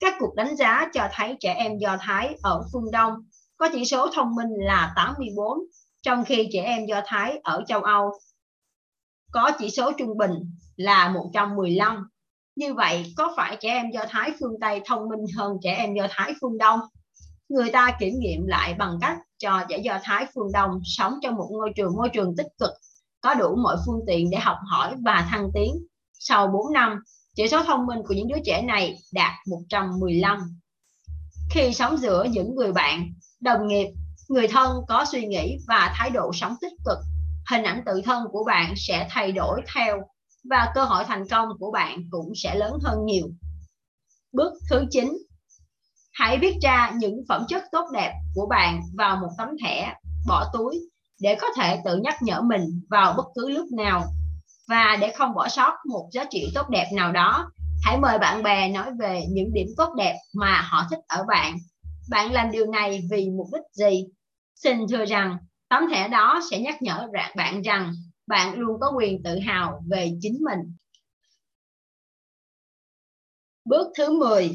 các 0.00 0.14
cuộc 0.18 0.34
đánh 0.34 0.56
giá 0.56 0.88
cho 0.94 1.08
thấy 1.12 1.36
trẻ 1.40 1.54
em 1.54 1.78
Do 1.78 1.96
Thái 2.00 2.36
ở 2.42 2.62
phương 2.72 2.90
Đông 2.92 3.12
có 3.56 3.68
chỉ 3.72 3.84
số 3.84 4.08
thông 4.14 4.34
minh 4.34 4.50
là 4.58 4.92
84, 4.96 5.58
trong 6.02 6.24
khi 6.24 6.48
trẻ 6.52 6.62
em 6.62 6.86
Do 6.86 7.02
Thái 7.06 7.40
ở 7.44 7.64
châu 7.66 7.82
Âu 7.82 8.10
có 9.32 9.52
chỉ 9.58 9.70
số 9.70 9.92
trung 9.92 10.16
bình 10.18 10.32
là 10.76 11.08
115. 11.08 12.08
Như 12.56 12.74
vậy, 12.74 13.12
có 13.16 13.32
phải 13.36 13.56
trẻ 13.60 13.68
em 13.68 13.90
Do 13.90 14.04
Thái 14.08 14.32
phương 14.40 14.60
Tây 14.60 14.80
thông 14.86 15.08
minh 15.08 15.36
hơn 15.36 15.56
trẻ 15.62 15.74
em 15.74 15.94
Do 15.94 16.06
Thái 16.10 16.34
phương 16.40 16.58
Đông? 16.58 16.80
Người 17.48 17.70
ta 17.70 17.96
kiểm 18.00 18.14
nghiệm 18.18 18.46
lại 18.46 18.74
bằng 18.74 18.98
cách 19.00 19.18
cho 19.38 19.64
trẻ 19.68 19.78
Do 19.78 19.98
Thái 20.02 20.26
phương 20.34 20.52
Đông 20.52 20.80
sống 20.84 21.14
trong 21.22 21.34
một 21.34 21.48
ngôi 21.52 21.72
trường 21.76 21.96
môi 21.96 22.08
trường 22.08 22.36
tích 22.36 22.48
cực, 22.58 22.70
có 23.20 23.34
đủ 23.34 23.56
mọi 23.56 23.76
phương 23.86 24.00
tiện 24.06 24.30
để 24.30 24.38
học 24.38 24.56
hỏi 24.70 24.94
và 25.04 25.28
thăng 25.30 25.48
tiến. 25.54 25.86
Sau 26.12 26.46
4 26.46 26.72
năm, 26.72 26.98
chỉ 27.38 27.48
số 27.48 27.62
thông 27.62 27.86
minh 27.86 27.98
của 28.08 28.14
những 28.14 28.28
đứa 28.28 28.40
trẻ 28.44 28.62
này 28.62 28.98
đạt 29.12 29.32
115. 29.48 30.60
Khi 31.50 31.74
sống 31.74 31.96
giữa 31.96 32.24
những 32.24 32.54
người 32.54 32.72
bạn, 32.72 33.12
đồng 33.40 33.68
nghiệp, 33.68 33.86
người 34.28 34.48
thân 34.48 34.76
có 34.88 35.04
suy 35.12 35.26
nghĩ 35.26 35.58
và 35.68 35.94
thái 35.94 36.10
độ 36.10 36.30
sống 36.32 36.54
tích 36.60 36.72
cực, 36.84 36.98
hình 37.50 37.62
ảnh 37.62 37.82
tự 37.86 38.02
thân 38.04 38.24
của 38.32 38.44
bạn 38.44 38.74
sẽ 38.76 39.08
thay 39.10 39.32
đổi 39.32 39.60
theo 39.74 39.98
và 40.50 40.72
cơ 40.74 40.84
hội 40.84 41.04
thành 41.04 41.28
công 41.28 41.48
của 41.58 41.70
bạn 41.70 42.02
cũng 42.10 42.32
sẽ 42.36 42.54
lớn 42.54 42.72
hơn 42.82 43.04
nhiều. 43.04 43.26
Bước 44.32 44.52
thứ 44.70 44.84
9. 44.90 45.18
Hãy 46.12 46.38
viết 46.38 46.54
ra 46.62 46.92
những 46.98 47.20
phẩm 47.28 47.44
chất 47.48 47.62
tốt 47.72 47.86
đẹp 47.92 48.12
của 48.34 48.46
bạn 48.50 48.80
vào 48.94 49.16
một 49.16 49.30
tấm 49.38 49.48
thẻ, 49.64 49.94
bỏ 50.26 50.50
túi 50.52 50.80
để 51.20 51.36
có 51.40 51.46
thể 51.56 51.80
tự 51.84 51.96
nhắc 51.96 52.22
nhở 52.22 52.40
mình 52.40 52.82
vào 52.90 53.14
bất 53.16 53.26
cứ 53.34 53.50
lúc 53.50 53.66
nào 53.76 54.04
và 54.68 54.96
để 55.00 55.12
không 55.16 55.34
bỏ 55.34 55.48
sót 55.48 55.74
một 55.88 56.08
giá 56.12 56.24
trị 56.30 56.50
tốt 56.54 56.68
đẹp 56.70 56.90
nào 56.94 57.12
đó, 57.12 57.50
hãy 57.84 57.98
mời 57.98 58.18
bạn 58.18 58.42
bè 58.42 58.68
nói 58.68 58.90
về 58.98 59.22
những 59.30 59.52
điểm 59.52 59.66
tốt 59.76 59.94
đẹp 59.96 60.16
mà 60.34 60.60
họ 60.60 60.86
thích 60.90 61.00
ở 61.08 61.24
bạn. 61.28 61.56
Bạn 62.10 62.32
làm 62.32 62.50
điều 62.50 62.66
này 62.66 63.00
vì 63.10 63.30
mục 63.30 63.46
đích 63.52 63.62
gì? 63.72 64.06
Xin 64.54 64.78
thưa 64.88 65.04
rằng, 65.04 65.36
tấm 65.68 65.82
thẻ 65.90 66.08
đó 66.08 66.40
sẽ 66.50 66.60
nhắc 66.60 66.82
nhở 66.82 67.08
bạn 67.36 67.62
rằng 67.62 67.94
bạn 68.26 68.58
luôn 68.58 68.80
có 68.80 68.92
quyền 68.96 69.22
tự 69.22 69.38
hào 69.38 69.82
về 69.90 70.10
chính 70.20 70.38
mình. 70.40 70.76
Bước 73.64 73.86
thứ 73.96 74.18
10 74.18 74.50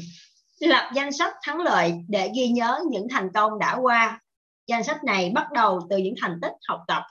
lập 0.60 0.90
danh 0.94 1.12
sách 1.12 1.34
thắng 1.42 1.60
lợi 1.60 1.94
để 2.08 2.30
ghi 2.36 2.48
nhớ 2.48 2.80
những 2.90 3.06
thành 3.10 3.28
công 3.34 3.58
đã 3.58 3.76
qua. 3.82 4.20
Danh 4.66 4.84
sách 4.84 5.04
này 5.04 5.32
bắt 5.34 5.52
đầu 5.52 5.80
từ 5.90 5.96
những 5.96 6.14
thành 6.20 6.38
tích 6.42 6.52
học 6.68 6.80
tập, 6.88 7.02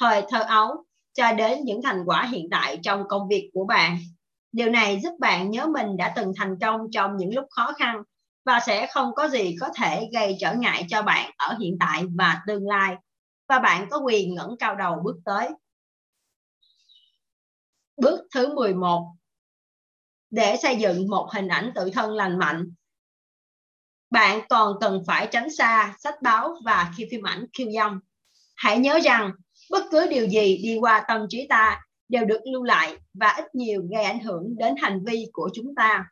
thời 0.00 0.22
thơ 0.28 0.42
ấu 0.42 0.84
cho 1.20 1.32
đến 1.32 1.64
những 1.64 1.82
thành 1.82 2.02
quả 2.06 2.28
hiện 2.32 2.48
tại 2.50 2.78
trong 2.82 3.08
công 3.08 3.28
việc 3.28 3.50
của 3.54 3.64
bạn. 3.64 3.98
Điều 4.52 4.70
này 4.70 5.00
giúp 5.02 5.10
bạn 5.18 5.50
nhớ 5.50 5.66
mình 5.66 5.96
đã 5.96 6.12
từng 6.16 6.32
thành 6.36 6.58
công 6.60 6.80
trong 6.92 7.16
những 7.16 7.34
lúc 7.34 7.44
khó 7.50 7.72
khăn 7.72 8.02
và 8.44 8.60
sẽ 8.66 8.86
không 8.86 9.14
có 9.14 9.28
gì 9.28 9.56
có 9.60 9.68
thể 9.76 10.08
gây 10.12 10.36
trở 10.40 10.54
ngại 10.54 10.86
cho 10.88 11.02
bạn 11.02 11.30
ở 11.36 11.56
hiện 11.60 11.76
tại 11.80 12.04
và 12.18 12.40
tương 12.46 12.68
lai. 12.68 12.96
Và 13.48 13.58
bạn 13.58 13.86
có 13.90 13.98
quyền 13.98 14.34
ngẩng 14.34 14.56
cao 14.58 14.74
đầu 14.74 15.00
bước 15.04 15.16
tới. 15.24 15.48
Bước 17.96 18.20
thứ 18.34 18.54
11. 18.54 19.12
Để 20.30 20.56
xây 20.62 20.76
dựng 20.76 21.08
một 21.10 21.28
hình 21.32 21.48
ảnh 21.48 21.72
tự 21.74 21.90
thân 21.90 22.14
lành 22.14 22.38
mạnh, 22.38 22.72
bạn 24.10 24.40
còn 24.48 24.76
cần 24.80 25.02
phải 25.06 25.28
tránh 25.30 25.50
xa 25.50 25.94
sách 25.98 26.22
báo 26.22 26.54
và 26.64 26.92
khi 26.96 27.08
phim 27.10 27.26
ảnh 27.26 27.46
khiêu 27.52 27.70
dâm. 27.72 28.00
Hãy 28.56 28.78
nhớ 28.78 29.00
rằng 29.04 29.32
bất 29.70 29.82
cứ 29.90 30.06
điều 30.10 30.26
gì 30.26 30.58
đi 30.62 30.78
qua 30.80 31.04
tâm 31.08 31.26
trí 31.28 31.46
ta 31.48 31.80
đều 32.08 32.24
được 32.24 32.40
lưu 32.52 32.62
lại 32.62 32.96
và 33.14 33.28
ít 33.28 33.54
nhiều 33.54 33.82
gây 33.90 34.04
ảnh 34.04 34.20
hưởng 34.20 34.56
đến 34.58 34.74
hành 34.82 35.04
vi 35.04 35.26
của 35.32 35.50
chúng 35.54 35.74
ta. 35.74 36.04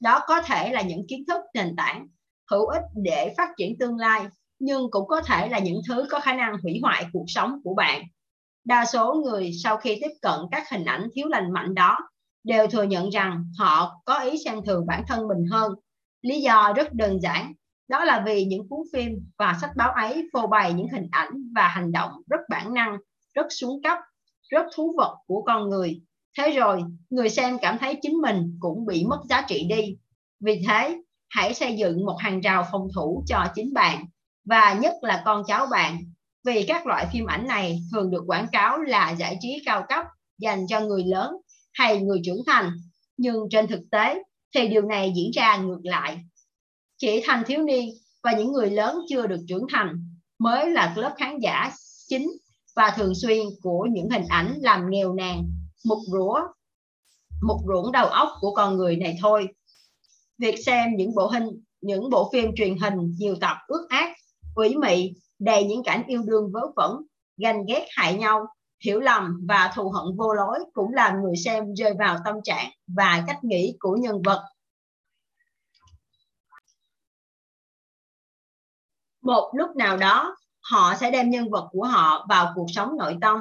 Đó 0.00 0.20
có 0.26 0.42
thể 0.42 0.72
là 0.72 0.82
những 0.82 1.06
kiến 1.08 1.24
thức 1.28 1.40
nền 1.54 1.76
tảng 1.76 2.08
hữu 2.50 2.66
ích 2.66 2.82
để 2.94 3.34
phát 3.36 3.48
triển 3.56 3.78
tương 3.78 3.96
lai, 3.96 4.26
nhưng 4.58 4.90
cũng 4.90 5.08
có 5.08 5.22
thể 5.22 5.48
là 5.48 5.58
những 5.58 5.80
thứ 5.88 6.06
có 6.10 6.20
khả 6.20 6.34
năng 6.34 6.56
hủy 6.62 6.78
hoại 6.82 7.06
cuộc 7.12 7.24
sống 7.26 7.60
của 7.64 7.74
bạn. 7.74 8.02
Đa 8.64 8.84
số 8.84 9.14
người 9.14 9.50
sau 9.62 9.76
khi 9.76 9.98
tiếp 10.00 10.10
cận 10.22 10.40
các 10.50 10.70
hình 10.70 10.84
ảnh 10.84 11.08
thiếu 11.14 11.28
lành 11.28 11.52
mạnh 11.52 11.74
đó 11.74 11.98
đều 12.44 12.66
thừa 12.66 12.82
nhận 12.82 13.10
rằng 13.10 13.44
họ 13.58 14.00
có 14.04 14.18
ý 14.18 14.38
xem 14.44 14.64
thường 14.66 14.86
bản 14.86 15.04
thân 15.08 15.28
mình 15.28 15.46
hơn. 15.50 15.72
Lý 16.22 16.40
do 16.40 16.72
rất 16.76 16.92
đơn 16.92 17.20
giản, 17.22 17.52
đó 17.90 18.04
là 18.04 18.22
vì 18.26 18.44
những 18.44 18.68
cuốn 18.68 18.80
phim 18.92 19.30
và 19.38 19.58
sách 19.60 19.70
báo 19.76 19.90
ấy 19.90 20.28
phô 20.32 20.46
bày 20.46 20.72
những 20.72 20.88
hình 20.92 21.08
ảnh 21.10 21.30
và 21.54 21.68
hành 21.68 21.92
động 21.92 22.12
rất 22.30 22.40
bản 22.48 22.74
năng, 22.74 22.96
rất 23.34 23.46
xuống 23.50 23.82
cấp 23.82 23.98
rất 24.50 24.66
thú 24.74 24.94
vật 24.96 25.18
của 25.26 25.42
con 25.42 25.68
người. 25.68 26.00
Thế 26.38 26.50
rồi, 26.50 26.82
người 27.10 27.28
xem 27.28 27.58
cảm 27.62 27.78
thấy 27.78 27.98
chính 28.02 28.14
mình 28.20 28.56
cũng 28.60 28.86
bị 28.86 29.04
mất 29.04 29.20
giá 29.28 29.44
trị 29.48 29.66
đi. 29.68 29.96
Vì 30.40 30.62
thế, 30.68 31.02
hãy 31.28 31.54
xây 31.54 31.76
dựng 31.76 32.06
một 32.06 32.16
hàng 32.20 32.40
rào 32.40 32.66
phòng 32.72 32.88
thủ 32.94 33.24
cho 33.26 33.44
chính 33.54 33.74
bạn 33.74 34.04
và 34.44 34.78
nhất 34.82 34.94
là 35.02 35.22
con 35.24 35.42
cháu 35.46 35.66
bạn. 35.66 35.98
Vì 36.44 36.64
các 36.68 36.86
loại 36.86 37.06
phim 37.12 37.26
ảnh 37.26 37.46
này 37.46 37.78
thường 37.92 38.10
được 38.10 38.24
quảng 38.26 38.46
cáo 38.52 38.78
là 38.78 39.10
giải 39.10 39.38
trí 39.40 39.62
cao 39.66 39.84
cấp 39.88 40.06
dành 40.38 40.66
cho 40.66 40.80
người 40.80 41.04
lớn 41.04 41.36
hay 41.72 42.00
người 42.00 42.20
trưởng 42.24 42.42
thành. 42.46 42.70
Nhưng 43.16 43.36
trên 43.50 43.66
thực 43.66 43.80
tế 43.90 44.22
thì 44.54 44.68
điều 44.68 44.82
này 44.82 45.12
diễn 45.16 45.30
ra 45.30 45.56
ngược 45.56 45.80
lại. 45.82 46.18
Chỉ 47.00 47.22
thanh 47.26 47.42
thiếu 47.46 47.62
niên 47.62 47.88
và 48.22 48.32
những 48.32 48.52
người 48.52 48.70
lớn 48.70 48.98
chưa 49.08 49.26
được 49.26 49.40
trưởng 49.48 49.66
thành 49.72 50.14
mới 50.38 50.70
là 50.70 50.94
lớp 50.96 51.14
khán 51.18 51.38
giả 51.38 51.72
chính 52.08 52.30
và 52.76 52.94
thường 52.96 53.14
xuyên 53.14 53.40
của 53.62 53.86
những 53.92 54.10
hình 54.10 54.24
ảnh 54.28 54.58
làm 54.60 54.90
nghèo 54.90 55.12
nàn, 55.12 55.52
mục 55.84 55.98
rũa, 56.12 56.40
mục 57.42 57.56
ruộng 57.66 57.92
đầu 57.92 58.06
óc 58.06 58.28
của 58.40 58.54
con 58.54 58.76
người 58.76 58.96
này 58.96 59.18
thôi. 59.20 59.48
Việc 60.38 60.64
xem 60.66 60.96
những 60.96 61.14
bộ 61.14 61.26
hình, 61.26 61.48
những 61.80 62.10
bộ 62.10 62.30
phim 62.32 62.50
truyền 62.56 62.78
hình 62.78 63.14
nhiều 63.18 63.34
tập 63.40 63.56
ước 63.66 63.86
ác, 63.88 64.16
quỷ 64.54 64.76
mị, 64.76 65.12
đầy 65.38 65.64
những 65.64 65.82
cảnh 65.84 66.02
yêu 66.06 66.22
đương 66.22 66.50
vớ 66.52 66.60
vẩn, 66.76 66.96
ganh 67.36 67.64
ghét 67.68 67.86
hại 67.90 68.14
nhau, 68.14 68.46
hiểu 68.84 69.00
lầm 69.00 69.46
và 69.48 69.72
thù 69.74 69.90
hận 69.90 70.16
vô 70.16 70.32
lối 70.32 70.58
cũng 70.72 70.92
làm 70.92 71.22
người 71.22 71.36
xem 71.36 71.74
rơi 71.74 71.92
vào 71.98 72.16
tâm 72.24 72.34
trạng 72.44 72.70
và 72.86 73.24
cách 73.26 73.44
nghĩ 73.44 73.76
của 73.78 73.96
nhân 73.96 74.22
vật. 74.22 74.42
Một 79.22 79.52
lúc 79.54 79.76
nào 79.76 79.96
đó, 79.96 80.36
họ 80.60 80.94
sẽ 81.00 81.10
đem 81.10 81.30
nhân 81.30 81.50
vật 81.50 81.68
của 81.72 81.84
họ 81.84 82.26
vào 82.28 82.52
cuộc 82.54 82.66
sống 82.74 82.96
nội 82.98 83.18
tâm 83.20 83.38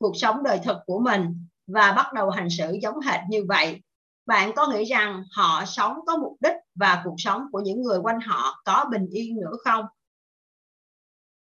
cuộc 0.00 0.16
sống 0.16 0.42
đời 0.42 0.60
thực 0.64 0.76
của 0.86 1.00
mình 1.00 1.46
và 1.66 1.92
bắt 1.92 2.12
đầu 2.12 2.30
hành 2.30 2.48
xử 2.50 2.78
giống 2.82 3.00
hệt 3.00 3.20
như 3.28 3.44
vậy. 3.48 3.80
Bạn 4.26 4.52
có 4.56 4.66
nghĩ 4.66 4.84
rằng 4.84 5.24
họ 5.32 5.64
sống 5.66 5.96
có 6.06 6.16
mục 6.16 6.36
đích 6.40 6.54
và 6.74 7.02
cuộc 7.04 7.14
sống 7.18 7.42
của 7.52 7.60
những 7.60 7.82
người 7.82 7.98
quanh 8.02 8.20
họ 8.20 8.62
có 8.64 8.84
bình 8.90 9.06
yên 9.10 9.36
nữa 9.36 9.56
không? 9.64 9.84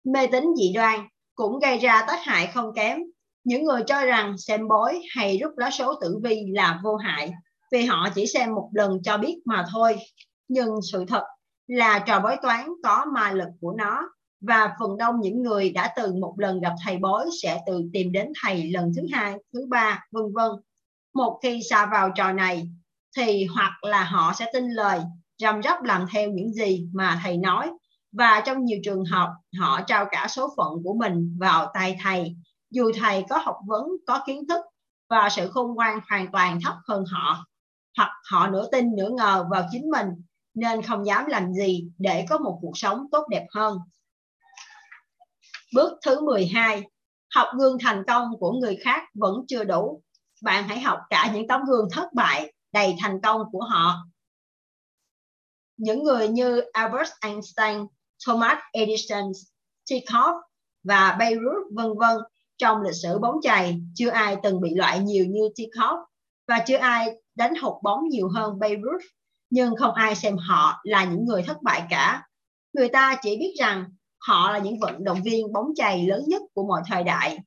Mê 0.05 0.27
tín 0.27 0.45
dị 0.57 0.73
đoan 0.73 1.01
cũng 1.35 1.59
gây 1.59 1.79
ra 1.79 2.05
tác 2.07 2.19
hại 2.23 2.51
không 2.55 2.75
kém. 2.75 2.99
Những 3.45 3.65
người 3.65 3.83
cho 3.87 4.05
rằng 4.05 4.39
xem 4.39 4.69
bói 4.69 5.03
hay 5.17 5.39
rút 5.39 5.53
lá 5.57 5.71
số 5.71 5.95
tử 6.01 6.19
vi 6.23 6.45
là 6.55 6.81
vô 6.85 6.97
hại 6.97 7.33
vì 7.73 7.85
họ 7.85 8.09
chỉ 8.15 8.27
xem 8.27 8.55
một 8.55 8.71
lần 8.73 9.03
cho 9.03 9.19
biết 9.19 9.43
mà 9.45 9.67
thôi. 9.73 9.97
Nhưng 10.49 10.71
sự 10.93 11.05
thật 11.09 11.25
là 11.67 11.99
trò 11.99 12.21
bói 12.21 12.37
toán 12.43 12.69
có 12.83 13.05
ma 13.15 13.33
lực 13.33 13.49
của 13.61 13.73
nó 13.73 14.09
và 14.41 14.77
phần 14.81 14.97
đông 14.97 15.21
những 15.21 15.43
người 15.43 15.71
đã 15.71 15.93
từng 15.97 16.21
một 16.21 16.35
lần 16.39 16.61
gặp 16.61 16.73
thầy 16.85 16.99
bói 16.99 17.27
sẽ 17.43 17.61
tự 17.67 17.83
tìm 17.93 18.13
đến 18.13 18.33
thầy 18.43 18.71
lần 18.71 18.93
thứ 18.97 19.03
hai, 19.13 19.35
thứ 19.53 19.67
ba, 19.71 20.05
vân 20.11 20.33
vân. 20.33 20.51
Một 21.15 21.41
khi 21.43 21.61
xa 21.71 21.87
vào 21.87 22.11
trò 22.15 22.33
này 22.33 22.69
thì 23.17 23.47
hoặc 23.55 23.85
là 23.85 24.05
họ 24.05 24.33
sẽ 24.39 24.47
tin 24.53 24.71
lời, 24.71 25.01
rầm 25.39 25.63
rắp 25.63 25.83
làm 25.83 26.07
theo 26.11 26.31
những 26.31 26.53
gì 26.53 26.89
mà 26.93 27.21
thầy 27.23 27.37
nói 27.37 27.71
và 28.13 28.43
trong 28.47 28.65
nhiều 28.65 28.79
trường 28.85 29.05
hợp 29.05 29.35
họ 29.61 29.81
trao 29.87 30.07
cả 30.11 30.27
số 30.31 30.55
phận 30.57 30.83
của 30.85 30.95
mình 30.95 31.37
vào 31.41 31.71
tay 31.75 31.97
thầy 32.03 32.37
dù 32.71 32.93
thầy 33.01 33.25
có 33.31 33.39
học 33.39 33.57
vấn, 33.67 33.87
có 34.07 34.23
kiến 34.27 34.49
thức 34.49 34.61
và 35.09 35.29
sự 35.29 35.51
khôn 35.51 35.75
ngoan 35.75 36.01
hoàn 36.11 36.33
toàn 36.33 36.59
thấp 36.65 36.75
hơn 36.89 37.05
họ 37.13 37.47
hoặc 37.97 38.11
họ 38.31 38.49
nửa 38.49 38.69
tin 38.73 38.97
nửa 38.97 39.11
ngờ 39.17 39.47
vào 39.51 39.69
chính 39.71 39.91
mình 39.91 40.07
nên 40.55 40.83
không 40.83 41.07
dám 41.07 41.27
làm 41.27 41.53
gì 41.53 41.89
để 41.99 42.27
có 42.31 42.39
một 42.39 42.59
cuộc 42.63 42.73
sống 42.79 43.07
tốt 43.13 43.27
đẹp 43.31 43.47
hơn. 43.55 43.79
Bước 45.75 45.99
thứ 46.03 46.21
12, 46.21 46.83
học 47.35 47.49
gương 47.59 47.79
thành 47.81 48.03
công 48.07 48.29
của 48.41 48.53
người 48.53 48.77
khác 48.85 49.03
vẫn 49.15 49.35
chưa 49.49 49.65
đủ. 49.65 50.03
Bạn 50.43 50.69
hãy 50.69 50.81
học 50.81 50.99
cả 51.11 51.31
những 51.35 51.49
tấm 51.49 51.61
gương 51.69 51.89
thất 51.93 52.13
bại 52.15 52.53
đầy 52.73 52.97
thành 53.01 53.21
công 53.21 53.43
của 53.53 53.61
họ. 53.61 53.95
Những 55.77 56.05
người 56.05 56.29
như 56.29 56.61
Albert 56.73 57.11
Einstein, 57.21 57.87
Thomas 58.27 58.59
Edison, 58.73 59.25
Tikhov 59.91 60.35
và 60.85 61.17
Beirut 61.19 61.63
vân 61.73 61.87
vân 61.99 62.17
trong 62.59 62.83
lịch 62.83 62.95
sử 63.03 63.19
bóng 63.19 63.37
chày 63.43 63.81
chưa 63.95 64.11
ai 64.11 64.37
từng 64.43 64.61
bị 64.61 64.75
loại 64.75 64.99
nhiều 64.99 65.25
như 65.29 65.49
Tikhov 65.57 65.99
và 66.49 66.59
chưa 66.67 66.77
ai 66.77 67.11
đánh 67.35 67.55
hụt 67.63 67.83
bóng 67.83 68.09
nhiều 68.09 68.29
hơn 68.29 68.59
Beirut 68.59 69.01
nhưng 69.53 69.77
không 69.77 69.95
ai 69.95 70.15
xem 70.15 70.37
họ 70.37 70.81
là 70.83 71.05
những 71.05 71.25
người 71.25 71.43
thất 71.43 71.63
bại 71.63 71.83
cả. 71.91 72.23
Người 72.73 72.89
ta 72.89 73.17
chỉ 73.23 73.37
biết 73.37 73.55
rằng 73.59 73.85
Họ 74.27 74.51
là 74.51 74.59
những 74.59 74.79
vận 74.81 75.05
động 75.05 75.23
viên 75.23 75.53
bóng 75.53 75.67
chày 75.75 76.07
lớn 76.07 76.25
nhất 76.27 76.43
của 76.55 76.67
mọi 76.67 76.83
thời 76.87 77.05
đại. 77.05 77.39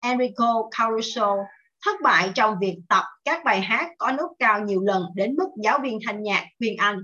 Enrico 0.00 0.68
Caruso 0.78 1.36
thất 1.84 2.00
bại 2.02 2.32
trong 2.34 2.56
việc 2.60 2.78
tập 2.88 3.04
các 3.24 3.44
bài 3.44 3.60
hát 3.60 3.90
có 3.98 4.12
nốt 4.12 4.28
cao 4.38 4.60
nhiều 4.60 4.80
lần 4.80 5.04
đến 5.14 5.34
mức 5.36 5.48
giáo 5.62 5.78
viên 5.82 5.98
thanh 6.06 6.22
nhạc 6.22 6.46
khuyên 6.58 6.76
anh 6.76 6.98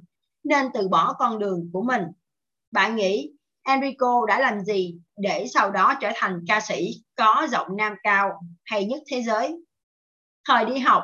nên 0.45 0.67
từ 0.75 0.89
bỏ 0.89 1.15
con 1.19 1.39
đường 1.39 1.71
của 1.73 1.83
mình. 1.83 2.03
Bạn 2.71 2.97
nghĩ 2.97 3.31
Enrico 3.63 4.27
đã 4.29 4.41
làm 4.41 4.61
gì 4.61 4.99
để 5.17 5.47
sau 5.55 5.71
đó 5.71 5.95
trở 6.01 6.11
thành 6.15 6.45
ca 6.49 6.61
sĩ 6.61 6.91
có 7.17 7.47
giọng 7.51 7.77
nam 7.77 7.95
cao 8.03 8.31
hay 8.65 8.85
nhất 8.85 9.03
thế 9.11 9.23
giới? 9.23 9.57
Thời 10.49 10.65
đi 10.65 10.79
học, 10.79 11.03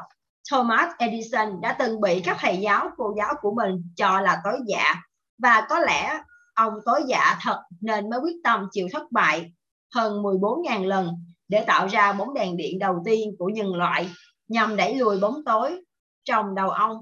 Thomas 0.51 0.89
Edison 0.99 1.61
đã 1.61 1.77
từng 1.79 2.01
bị 2.01 2.21
các 2.21 2.37
thầy 2.41 2.57
giáo, 2.57 2.91
cô 2.97 3.15
giáo 3.17 3.35
của 3.41 3.55
mình 3.55 3.93
cho 3.97 4.21
là 4.21 4.41
tối 4.45 4.59
dạ 4.67 4.95
và 5.39 5.67
có 5.69 5.79
lẽ 5.79 6.21
Ông 6.55 6.75
tối 6.85 7.03
dạ 7.07 7.39
thật 7.43 7.63
nên 7.81 8.11
mới 8.11 8.21
quyết 8.21 8.37
tâm 8.45 8.69
chịu 8.73 8.89
thất 8.93 9.13
bại 9.13 9.53
hơn 9.95 10.23
14.000 10.23 10.85
lần 10.85 11.11
để 11.49 11.65
tạo 11.67 11.87
ra 11.87 12.13
bóng 12.13 12.35
đèn 12.35 12.57
điện 12.57 12.79
đầu 12.79 13.03
tiên 13.05 13.37
của 13.39 13.49
nhân 13.49 13.75
loại 13.75 14.11
nhằm 14.49 14.77
đẩy 14.77 14.95
lùi 14.95 15.21
bóng 15.21 15.45
tối 15.45 15.81
trong 16.25 16.55
đầu 16.55 16.71
ông. 16.71 16.97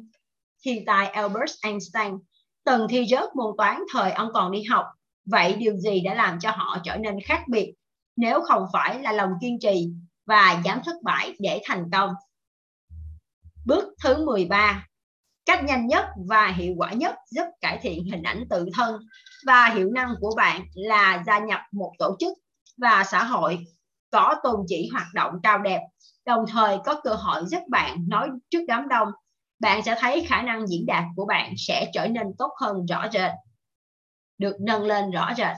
Thiên 0.64 0.84
tài 0.86 1.06
Albert 1.06 1.52
Einstein 1.62 2.18
từng 2.64 2.86
thi 2.88 3.06
rớt 3.06 3.36
môn 3.36 3.54
toán 3.58 3.82
thời 3.92 4.12
ông 4.12 4.28
còn 4.34 4.52
đi 4.52 4.62
học. 4.62 4.86
Vậy 5.24 5.54
điều 5.54 5.76
gì 5.76 6.00
đã 6.00 6.14
làm 6.14 6.40
cho 6.40 6.50
họ 6.50 6.78
trở 6.84 6.96
nên 6.96 7.20
khác 7.24 7.42
biệt 7.48 7.74
nếu 8.16 8.40
không 8.40 8.66
phải 8.72 9.02
là 9.02 9.12
lòng 9.12 9.30
kiên 9.40 9.58
trì 9.60 9.88
và 10.26 10.62
dám 10.64 10.80
thất 10.84 10.96
bại 11.02 11.34
để 11.38 11.62
thành 11.64 11.90
công? 11.92 12.10
Bước 13.66 13.84
thứ 14.02 14.24
13 14.24 14.86
cách 15.46 15.64
nhanh 15.64 15.86
nhất 15.86 16.04
và 16.28 16.46
hiệu 16.46 16.74
quả 16.76 16.92
nhất 16.92 17.14
giúp 17.30 17.44
cải 17.60 17.78
thiện 17.82 18.04
hình 18.04 18.22
ảnh 18.22 18.44
tự 18.50 18.68
thân 18.74 19.00
và 19.46 19.68
hiệu 19.68 19.90
năng 19.94 20.14
của 20.20 20.34
bạn 20.36 20.64
là 20.74 21.22
gia 21.26 21.38
nhập 21.38 21.60
một 21.72 21.92
tổ 21.98 22.16
chức 22.18 22.32
và 22.76 23.04
xã 23.04 23.24
hội, 23.24 23.58
có 24.10 24.34
tôn 24.42 24.60
chỉ 24.66 24.88
hoạt 24.92 25.06
động 25.14 25.32
cao 25.42 25.58
đẹp, 25.58 25.80
đồng 26.26 26.44
thời 26.48 26.78
có 26.84 27.00
cơ 27.04 27.14
hội 27.14 27.42
giúp 27.46 27.62
bạn 27.70 28.08
nói 28.08 28.28
trước 28.50 28.64
đám 28.68 28.88
đông. 28.88 29.08
Bạn 29.60 29.82
sẽ 29.82 29.96
thấy 29.98 30.26
khả 30.28 30.42
năng 30.42 30.66
diễn 30.66 30.86
đạt 30.86 31.04
của 31.16 31.26
bạn 31.26 31.54
sẽ 31.56 31.90
trở 31.94 32.08
nên 32.08 32.26
tốt 32.38 32.50
hơn 32.60 32.86
rõ 32.86 33.06
rệt, 33.12 33.30
được 34.38 34.56
nâng 34.60 34.82
lên 34.82 35.10
rõ 35.10 35.32
rệt. 35.36 35.56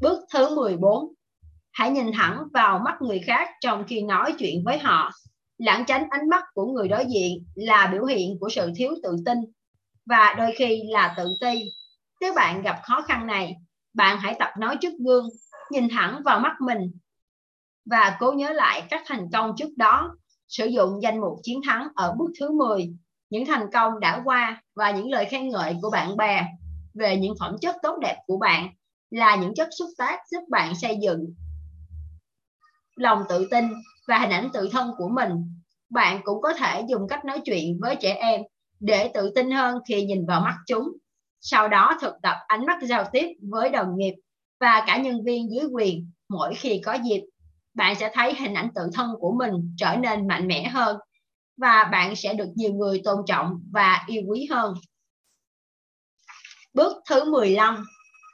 Bước 0.00 0.20
thứ 0.34 0.56
14 0.56 1.14
hãy 1.72 1.90
nhìn 1.90 2.12
thẳng 2.14 2.44
vào 2.52 2.78
mắt 2.78 2.94
người 3.00 3.20
khác 3.26 3.48
trong 3.60 3.84
khi 3.88 4.02
nói 4.02 4.34
chuyện 4.38 4.62
với 4.64 4.78
họ 4.78 5.10
lãng 5.58 5.84
tránh 5.86 6.06
ánh 6.10 6.28
mắt 6.28 6.44
của 6.54 6.66
người 6.66 6.88
đối 6.88 7.04
diện 7.06 7.44
là 7.54 7.86
biểu 7.92 8.04
hiện 8.04 8.38
của 8.40 8.48
sự 8.48 8.72
thiếu 8.76 8.94
tự 9.02 9.16
tin 9.26 9.38
và 10.06 10.34
đôi 10.38 10.52
khi 10.56 10.82
là 10.88 11.14
tự 11.16 11.28
ti. 11.40 11.72
Nếu 12.20 12.34
bạn 12.34 12.62
gặp 12.62 12.80
khó 12.82 13.02
khăn 13.02 13.26
này 13.26 13.56
bạn 13.94 14.18
hãy 14.20 14.36
tập 14.38 14.50
nói 14.58 14.76
trước 14.80 14.92
gương 15.06 15.28
nhìn 15.70 15.88
thẳng 15.88 16.22
vào 16.24 16.40
mắt 16.40 16.56
mình 16.60 16.92
và 17.90 18.16
cố 18.20 18.32
nhớ 18.32 18.52
lại 18.52 18.82
các 18.90 19.02
thành 19.06 19.30
công 19.32 19.52
trước 19.56 19.68
đó. 19.76 20.16
Sử 20.48 20.66
dụng 20.66 21.02
danh 21.02 21.20
mục 21.20 21.38
chiến 21.42 21.60
thắng 21.66 21.88
ở 21.94 22.14
bước 22.18 22.30
thứ 22.40 22.50
10, 22.50 22.92
những 23.30 23.46
thành 23.46 23.66
công 23.72 24.00
đã 24.00 24.22
qua 24.24 24.62
và 24.74 24.90
những 24.90 25.10
lời 25.10 25.24
khen 25.24 25.48
ngợi 25.48 25.76
của 25.82 25.90
bạn 25.90 26.16
bè 26.16 26.46
về 26.94 27.16
những 27.16 27.34
phẩm 27.40 27.56
chất 27.60 27.76
tốt 27.82 27.98
đẹp 28.00 28.16
của 28.26 28.36
bạn 28.36 28.68
là 29.10 29.36
những 29.36 29.54
chất 29.54 29.68
xúc 29.78 29.88
tác 29.98 30.18
giúp 30.30 30.40
bạn 30.48 30.74
xây 30.74 30.98
dựng 31.02 31.34
lòng 32.96 33.22
tự 33.28 33.48
tin 33.50 33.64
và 34.08 34.18
hình 34.18 34.30
ảnh 34.30 34.48
tự 34.52 34.68
thân 34.72 34.90
của 34.96 35.08
mình. 35.08 35.30
Bạn 35.90 36.20
cũng 36.24 36.42
có 36.42 36.54
thể 36.54 36.82
dùng 36.88 37.08
cách 37.08 37.24
nói 37.24 37.40
chuyện 37.44 37.78
với 37.80 37.96
trẻ 37.96 38.14
em 38.14 38.40
để 38.80 39.10
tự 39.14 39.32
tin 39.34 39.50
hơn 39.50 39.78
khi 39.88 40.04
nhìn 40.04 40.26
vào 40.26 40.40
mắt 40.40 40.56
chúng. 40.66 40.92
Sau 41.40 41.68
đó 41.68 41.98
thực 42.00 42.14
tập 42.22 42.36
ánh 42.46 42.66
mắt 42.66 42.78
giao 42.82 43.04
tiếp 43.12 43.28
với 43.50 43.70
đồng 43.70 43.96
nghiệp 43.96 44.14
và 44.60 44.84
cả 44.86 44.98
nhân 44.98 45.24
viên 45.24 45.50
dưới 45.50 45.64
quyền 45.72 46.10
mỗi 46.28 46.54
khi 46.54 46.80
có 46.84 46.98
dịp. 47.04 47.22
Bạn 47.74 47.94
sẽ 47.94 48.10
thấy 48.14 48.34
hình 48.34 48.54
ảnh 48.54 48.68
tự 48.74 48.82
thân 48.94 49.10
của 49.18 49.32
mình 49.38 49.74
trở 49.78 49.96
nên 49.96 50.28
mạnh 50.28 50.46
mẽ 50.46 50.68
hơn 50.68 50.96
và 51.56 51.84
bạn 51.84 52.16
sẽ 52.16 52.34
được 52.34 52.48
nhiều 52.54 52.72
người 52.72 53.00
tôn 53.04 53.22
trọng 53.26 53.60
và 53.72 54.04
yêu 54.06 54.22
quý 54.26 54.48
hơn. 54.50 54.74
Bước 56.74 56.96
thứ 57.08 57.32
15. 57.32 57.84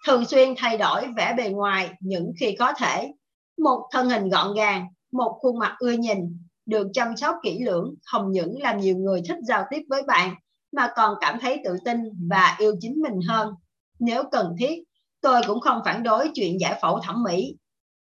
Thường 0.07 0.25
xuyên 0.25 0.55
thay 0.57 0.79
đổi 0.79 1.07
vẻ 1.17 1.35
bề 1.37 1.51
ngoài 1.51 1.91
những 2.01 2.33
khi 2.41 2.57
có 2.59 2.73
thể. 2.73 3.13
Một 3.59 3.89
thân 3.93 4.09
hình 4.09 4.29
gọn 4.29 4.55
gàng, 4.55 4.87
một 5.15 5.39
khuôn 5.41 5.59
mặt 5.59 5.77
ưa 5.79 5.93
nhìn, 5.93 6.19
được 6.67 6.87
chăm 6.93 7.17
sóc 7.17 7.37
kỹ 7.43 7.59
lưỡng 7.65 7.95
không 8.05 8.31
những 8.31 8.63
làm 8.63 8.81
nhiều 8.81 8.97
người 8.97 9.23
thích 9.29 9.39
giao 9.49 9.65
tiếp 9.71 9.83
với 9.89 10.03
bạn 10.03 10.35
mà 10.73 10.93
còn 10.97 11.15
cảm 11.21 11.39
thấy 11.41 11.61
tự 11.65 11.77
tin 11.85 11.99
và 12.31 12.57
yêu 12.59 12.75
chính 12.81 13.03
mình 13.03 13.21
hơn. 13.29 13.55
Nếu 13.99 14.25
cần 14.33 14.57
thiết, 14.59 14.83
tôi 15.21 15.41
cũng 15.47 15.61
không 15.61 15.83
phản 15.85 16.03
đối 16.03 16.31
chuyện 16.35 16.61
giải 16.61 16.79
phẫu 16.83 16.99
thẩm 16.99 17.23
mỹ 17.23 17.57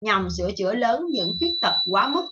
nhằm 0.02 0.28
sửa 0.38 0.52
chữa 0.57 0.74
lớn 0.74 1.06
những 1.11 1.30
khuyết 1.40 1.52
tật 1.61 1.74
quá 1.86 2.10
mức. 2.10 2.26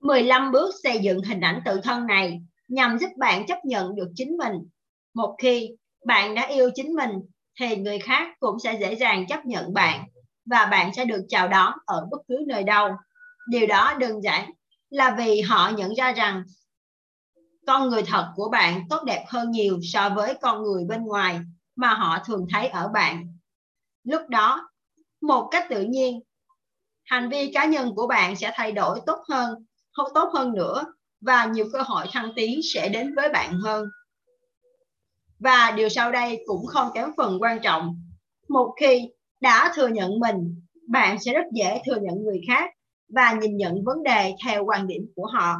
15 0.00 0.52
bước 0.52 0.74
xây 0.82 0.98
dựng 0.98 1.22
hình 1.22 1.40
ảnh 1.40 1.60
tự 1.64 1.80
thân 1.82 2.06
này 2.06 2.40
nhằm 2.68 2.98
giúp 2.98 3.10
bạn 3.18 3.46
chấp 3.46 3.64
nhận 3.64 3.94
được 3.94 4.08
chính 4.14 4.36
mình. 4.36 4.54
Một 5.14 5.36
khi 5.42 5.70
bạn 6.06 6.34
đã 6.34 6.46
yêu 6.46 6.70
chính 6.74 6.94
mình 6.94 7.10
thì 7.60 7.76
người 7.76 7.98
khác 7.98 8.28
cũng 8.40 8.58
sẽ 8.58 8.78
dễ 8.80 8.94
dàng 8.94 9.26
chấp 9.26 9.46
nhận 9.46 9.72
bạn 9.72 10.08
và 10.44 10.66
bạn 10.70 10.94
sẽ 10.94 11.04
được 11.04 11.22
chào 11.28 11.48
đón 11.48 11.72
ở 11.86 12.06
bất 12.10 12.18
cứ 12.28 12.44
nơi 12.46 12.62
đâu. 12.62 12.88
Điều 13.48 13.66
đó 13.66 13.94
đơn 13.98 14.22
giản 14.22 14.50
là 14.90 15.14
vì 15.18 15.40
họ 15.40 15.70
nhận 15.76 15.94
ra 15.94 16.12
rằng 16.12 16.42
con 17.66 17.90
người 17.90 18.02
thật 18.02 18.32
của 18.36 18.48
bạn 18.48 18.82
tốt 18.90 19.04
đẹp 19.04 19.24
hơn 19.28 19.50
nhiều 19.50 19.78
so 19.82 20.08
với 20.08 20.34
con 20.42 20.62
người 20.62 20.84
bên 20.84 21.04
ngoài 21.04 21.40
mà 21.76 21.94
họ 21.94 22.18
thường 22.26 22.46
thấy 22.50 22.68
ở 22.68 22.88
bạn. 22.88 23.38
Lúc 24.04 24.22
đó, 24.28 24.68
một 25.20 25.48
cách 25.50 25.66
tự 25.70 25.82
nhiên, 25.82 26.20
hành 27.04 27.28
vi 27.28 27.52
cá 27.52 27.64
nhân 27.64 27.94
của 27.94 28.06
bạn 28.06 28.36
sẽ 28.36 28.52
thay 28.54 28.72
đổi 28.72 29.00
tốt 29.06 29.18
hơn, 29.28 29.66
không 29.92 30.08
tốt 30.14 30.30
hơn 30.34 30.52
nữa 30.52 30.84
và 31.20 31.44
nhiều 31.44 31.66
cơ 31.72 31.82
hội 31.82 32.06
thăng 32.12 32.32
tiến 32.36 32.60
sẽ 32.74 32.88
đến 32.88 33.14
với 33.14 33.28
bạn 33.28 33.52
hơn. 33.52 33.86
Và 35.38 35.70
điều 35.70 35.88
sau 35.88 36.12
đây 36.12 36.44
cũng 36.46 36.66
không 36.66 36.90
kém 36.94 37.08
phần 37.16 37.38
quan 37.40 37.58
trọng. 37.62 37.96
Một 38.48 38.74
khi 38.80 39.08
đã 39.42 39.72
thừa 39.74 39.88
nhận 39.88 40.18
mình, 40.20 40.62
bạn 40.88 41.18
sẽ 41.20 41.32
rất 41.32 41.44
dễ 41.52 41.82
thừa 41.86 41.98
nhận 42.02 42.22
người 42.24 42.40
khác 42.48 42.70
và 43.08 43.32
nhìn 43.32 43.56
nhận 43.56 43.84
vấn 43.84 44.02
đề 44.02 44.34
theo 44.44 44.64
quan 44.64 44.86
điểm 44.86 45.02
của 45.16 45.26
họ. 45.26 45.56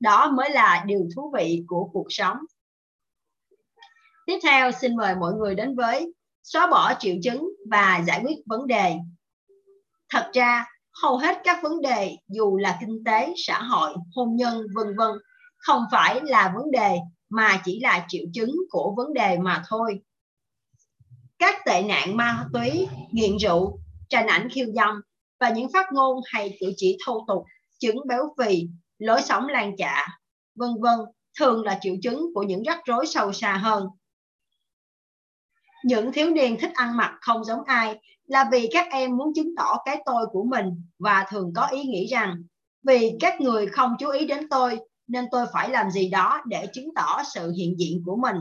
Đó 0.00 0.30
mới 0.30 0.50
là 0.50 0.84
điều 0.86 1.08
thú 1.16 1.32
vị 1.36 1.62
của 1.66 1.88
cuộc 1.92 2.06
sống. 2.08 2.36
Tiếp 4.26 4.38
theo, 4.42 4.70
xin 4.72 4.96
mời 4.96 5.14
mọi 5.14 5.32
người 5.34 5.54
đến 5.54 5.76
với 5.76 6.12
xóa 6.42 6.66
bỏ 6.66 6.94
triệu 6.98 7.14
chứng 7.22 7.48
và 7.70 8.02
giải 8.06 8.20
quyết 8.24 8.36
vấn 8.46 8.66
đề. 8.66 8.94
Thật 10.10 10.30
ra, 10.34 10.64
hầu 11.02 11.18
hết 11.18 11.38
các 11.44 11.62
vấn 11.62 11.80
đề 11.80 12.16
dù 12.28 12.56
là 12.56 12.78
kinh 12.80 13.04
tế, 13.06 13.32
xã 13.46 13.62
hội, 13.62 13.94
hôn 14.14 14.36
nhân, 14.36 14.62
vân 14.74 14.86
vân 14.96 15.10
không 15.56 15.84
phải 15.92 16.20
là 16.24 16.52
vấn 16.56 16.70
đề 16.70 16.96
mà 17.28 17.62
chỉ 17.64 17.80
là 17.80 18.06
triệu 18.08 18.24
chứng 18.34 18.50
của 18.70 18.94
vấn 18.96 19.12
đề 19.12 19.38
mà 19.38 19.62
thôi. 19.68 20.00
Các 21.42 21.64
tệ 21.64 21.82
nạn 21.82 22.16
ma 22.16 22.44
túy, 22.52 22.88
nghiện 23.10 23.36
rượu, 23.36 23.78
tranh 24.08 24.26
ảnh 24.26 24.48
khiêu 24.50 24.66
dâm 24.74 25.00
và 25.40 25.50
những 25.50 25.72
phát 25.72 25.86
ngôn 25.92 26.20
hay 26.24 26.56
cử 26.60 26.72
chỉ 26.76 26.98
thô 27.06 27.24
tục, 27.28 27.44
chứng 27.78 27.96
béo 28.08 28.34
phì, 28.38 28.68
lối 28.98 29.22
sống 29.22 29.46
lan 29.46 29.76
chạ, 29.76 30.06
vân 30.54 30.70
vân 30.80 30.98
thường 31.38 31.64
là 31.64 31.78
triệu 31.82 31.94
chứng 32.02 32.26
của 32.34 32.42
những 32.42 32.62
rắc 32.62 32.80
rối 32.84 33.06
sâu 33.06 33.32
xa 33.32 33.56
hơn. 33.56 33.86
Những 35.84 36.12
thiếu 36.12 36.30
niên 36.30 36.56
thích 36.60 36.70
ăn 36.74 36.96
mặc 36.96 37.14
không 37.20 37.44
giống 37.44 37.64
ai 37.64 37.98
là 38.26 38.48
vì 38.52 38.68
các 38.72 38.86
em 38.90 39.16
muốn 39.16 39.34
chứng 39.34 39.54
tỏ 39.56 39.76
cái 39.84 40.02
tôi 40.06 40.26
của 40.32 40.44
mình 40.44 40.84
và 40.98 41.26
thường 41.30 41.52
có 41.56 41.66
ý 41.66 41.84
nghĩ 41.84 42.06
rằng 42.06 42.42
vì 42.82 43.12
các 43.20 43.40
người 43.40 43.66
không 43.66 43.94
chú 43.98 44.10
ý 44.10 44.26
đến 44.26 44.48
tôi 44.48 44.80
nên 45.06 45.24
tôi 45.30 45.46
phải 45.52 45.70
làm 45.70 45.90
gì 45.90 46.10
đó 46.10 46.42
để 46.46 46.66
chứng 46.72 46.88
tỏ 46.94 47.22
sự 47.34 47.52
hiện 47.58 47.74
diện 47.78 48.02
của 48.06 48.16
mình. 48.16 48.36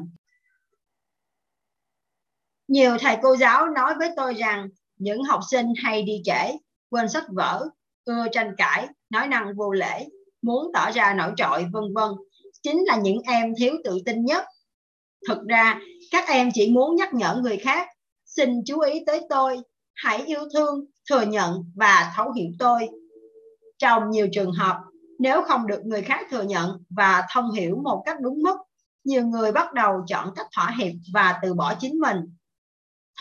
Nhiều 2.71 2.97
thầy 2.99 3.17
cô 3.21 3.35
giáo 3.35 3.67
nói 3.67 3.93
với 3.99 4.09
tôi 4.15 4.33
rằng 4.33 4.69
những 4.97 5.23
học 5.23 5.39
sinh 5.51 5.65
hay 5.83 6.03
đi 6.03 6.21
trễ, 6.25 6.51
quên 6.89 7.09
sách 7.09 7.23
vở, 7.29 7.69
ưa 8.05 8.25
tranh 8.31 8.55
cãi, 8.57 8.87
nói 9.09 9.27
năng 9.27 9.55
vô 9.55 9.71
lễ, 9.71 10.07
muốn 10.41 10.71
tỏ 10.73 10.91
ra 10.91 11.13
nổi 11.13 11.31
trội 11.37 11.65
vân 11.73 11.83
vân 11.95 12.11
chính 12.63 12.83
là 12.85 12.97
những 12.97 13.17
em 13.25 13.53
thiếu 13.57 13.73
tự 13.83 13.97
tin 14.05 14.25
nhất. 14.25 14.45
Thực 15.27 15.37
ra, 15.47 15.79
các 16.11 16.27
em 16.27 16.49
chỉ 16.53 16.71
muốn 16.71 16.95
nhắc 16.95 17.13
nhở 17.13 17.39
người 17.41 17.57
khác, 17.57 17.87
xin 18.25 18.63
chú 18.65 18.79
ý 18.79 19.03
tới 19.05 19.21
tôi, 19.29 19.59
hãy 19.93 20.23
yêu 20.25 20.41
thương, 20.53 20.85
thừa 21.09 21.21
nhận 21.21 21.71
và 21.75 22.13
thấu 22.15 22.31
hiểu 22.31 22.49
tôi. 22.59 22.89
Trong 23.77 24.09
nhiều 24.09 24.27
trường 24.31 24.51
hợp, 24.51 24.77
nếu 25.19 25.41
không 25.41 25.67
được 25.67 25.81
người 25.85 26.01
khác 26.01 26.27
thừa 26.31 26.43
nhận 26.43 26.83
và 26.89 27.23
thông 27.33 27.51
hiểu 27.51 27.77
một 27.83 28.03
cách 28.05 28.17
đúng 28.21 28.41
mức, 28.43 28.57
nhiều 29.03 29.25
người 29.25 29.51
bắt 29.51 29.73
đầu 29.73 29.93
chọn 30.07 30.29
cách 30.35 30.47
thỏa 30.55 30.75
hiệp 30.77 30.93
và 31.13 31.39
từ 31.43 31.53
bỏ 31.53 31.73
chính 31.79 31.99
mình. 31.99 32.17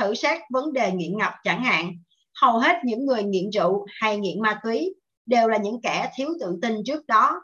Thử 0.00 0.14
xét 0.14 0.40
vấn 0.50 0.72
đề 0.72 0.92
nghiện 0.92 1.18
ngập 1.18 1.32
chẳng 1.44 1.64
hạn, 1.64 1.92
hầu 2.40 2.58
hết 2.58 2.76
những 2.84 3.06
người 3.06 3.22
nghiện 3.22 3.50
rượu 3.50 3.86
hay 4.00 4.16
nghiện 4.16 4.42
ma 4.42 4.60
túy 4.64 4.94
đều 5.26 5.48
là 5.48 5.56
những 5.56 5.80
kẻ 5.82 6.10
thiếu 6.16 6.28
tự 6.40 6.58
tin 6.62 6.74
trước 6.84 7.06
đó. 7.06 7.42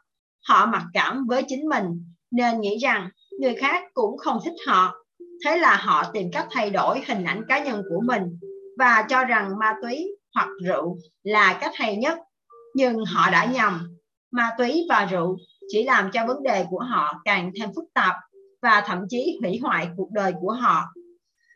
Họ 0.49 0.67
mặc 0.67 0.83
cảm 0.93 1.27
với 1.29 1.43
chính 1.49 1.69
mình 1.69 1.85
nên 2.31 2.61
nghĩ 2.61 2.79
rằng 2.79 3.09
người 3.41 3.55
khác 3.55 3.83
cũng 3.95 4.19
không 4.19 4.39
thích 4.45 4.55
họ. 4.67 4.95
Thế 5.45 5.59
là 5.59 5.77
họ 5.77 6.11
tìm 6.13 6.31
cách 6.33 6.47
thay 6.51 6.71
đổi 6.71 7.03
hình 7.07 7.25
ảnh 7.25 7.43
cá 7.49 7.65
nhân 7.65 7.83
của 7.91 8.01
mình 8.05 8.23
và 8.79 9.07
cho 9.09 9.25
rằng 9.25 9.59
ma 9.59 9.75
túy 9.83 10.07
hoặc 10.35 10.49
rượu 10.65 10.99
là 11.23 11.59
cách 11.61 11.73
hay 11.75 11.97
nhất. 11.97 12.19
Nhưng 12.75 13.05
họ 13.05 13.31
đã 13.31 13.45
nhầm 13.45 13.89
ma 14.31 14.51
túy 14.59 14.87
và 14.89 15.05
rượu 15.05 15.37
chỉ 15.69 15.83
làm 15.83 16.11
cho 16.13 16.27
vấn 16.27 16.43
đề 16.43 16.65
của 16.71 16.81
họ 16.81 17.21
càng 17.25 17.51
thêm 17.59 17.71
phức 17.77 17.85
tạp 17.95 18.15
và 18.63 18.83
thậm 18.87 18.99
chí 19.09 19.39
hủy 19.43 19.59
hoại 19.63 19.89
cuộc 19.97 20.11
đời 20.11 20.33
của 20.41 20.53
họ. 20.53 20.85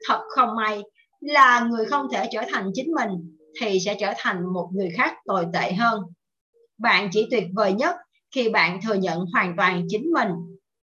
Thật 0.09 0.21
không 0.29 0.57
may 0.57 0.83
là 1.21 1.67
người 1.71 1.87
không 1.87 2.07
thể 2.13 2.29
trở 2.33 2.43
thành 2.51 2.71
chính 2.75 2.93
mình 2.95 3.37
thì 3.61 3.81
sẽ 3.81 3.97
trở 4.01 4.13
thành 4.17 4.53
một 4.53 4.69
người 4.73 4.89
khác 4.97 5.15
tồi 5.27 5.47
tệ 5.53 5.73
hơn. 5.73 6.03
Bạn 6.79 7.09
chỉ 7.13 7.29
tuyệt 7.31 7.45
vời 7.55 7.73
nhất 7.73 7.97
khi 8.35 8.49
bạn 8.49 8.81
thừa 8.83 8.95
nhận 8.95 9.25
hoàn 9.33 9.55
toàn 9.57 9.87
chính 9.89 10.13
mình. 10.13 10.29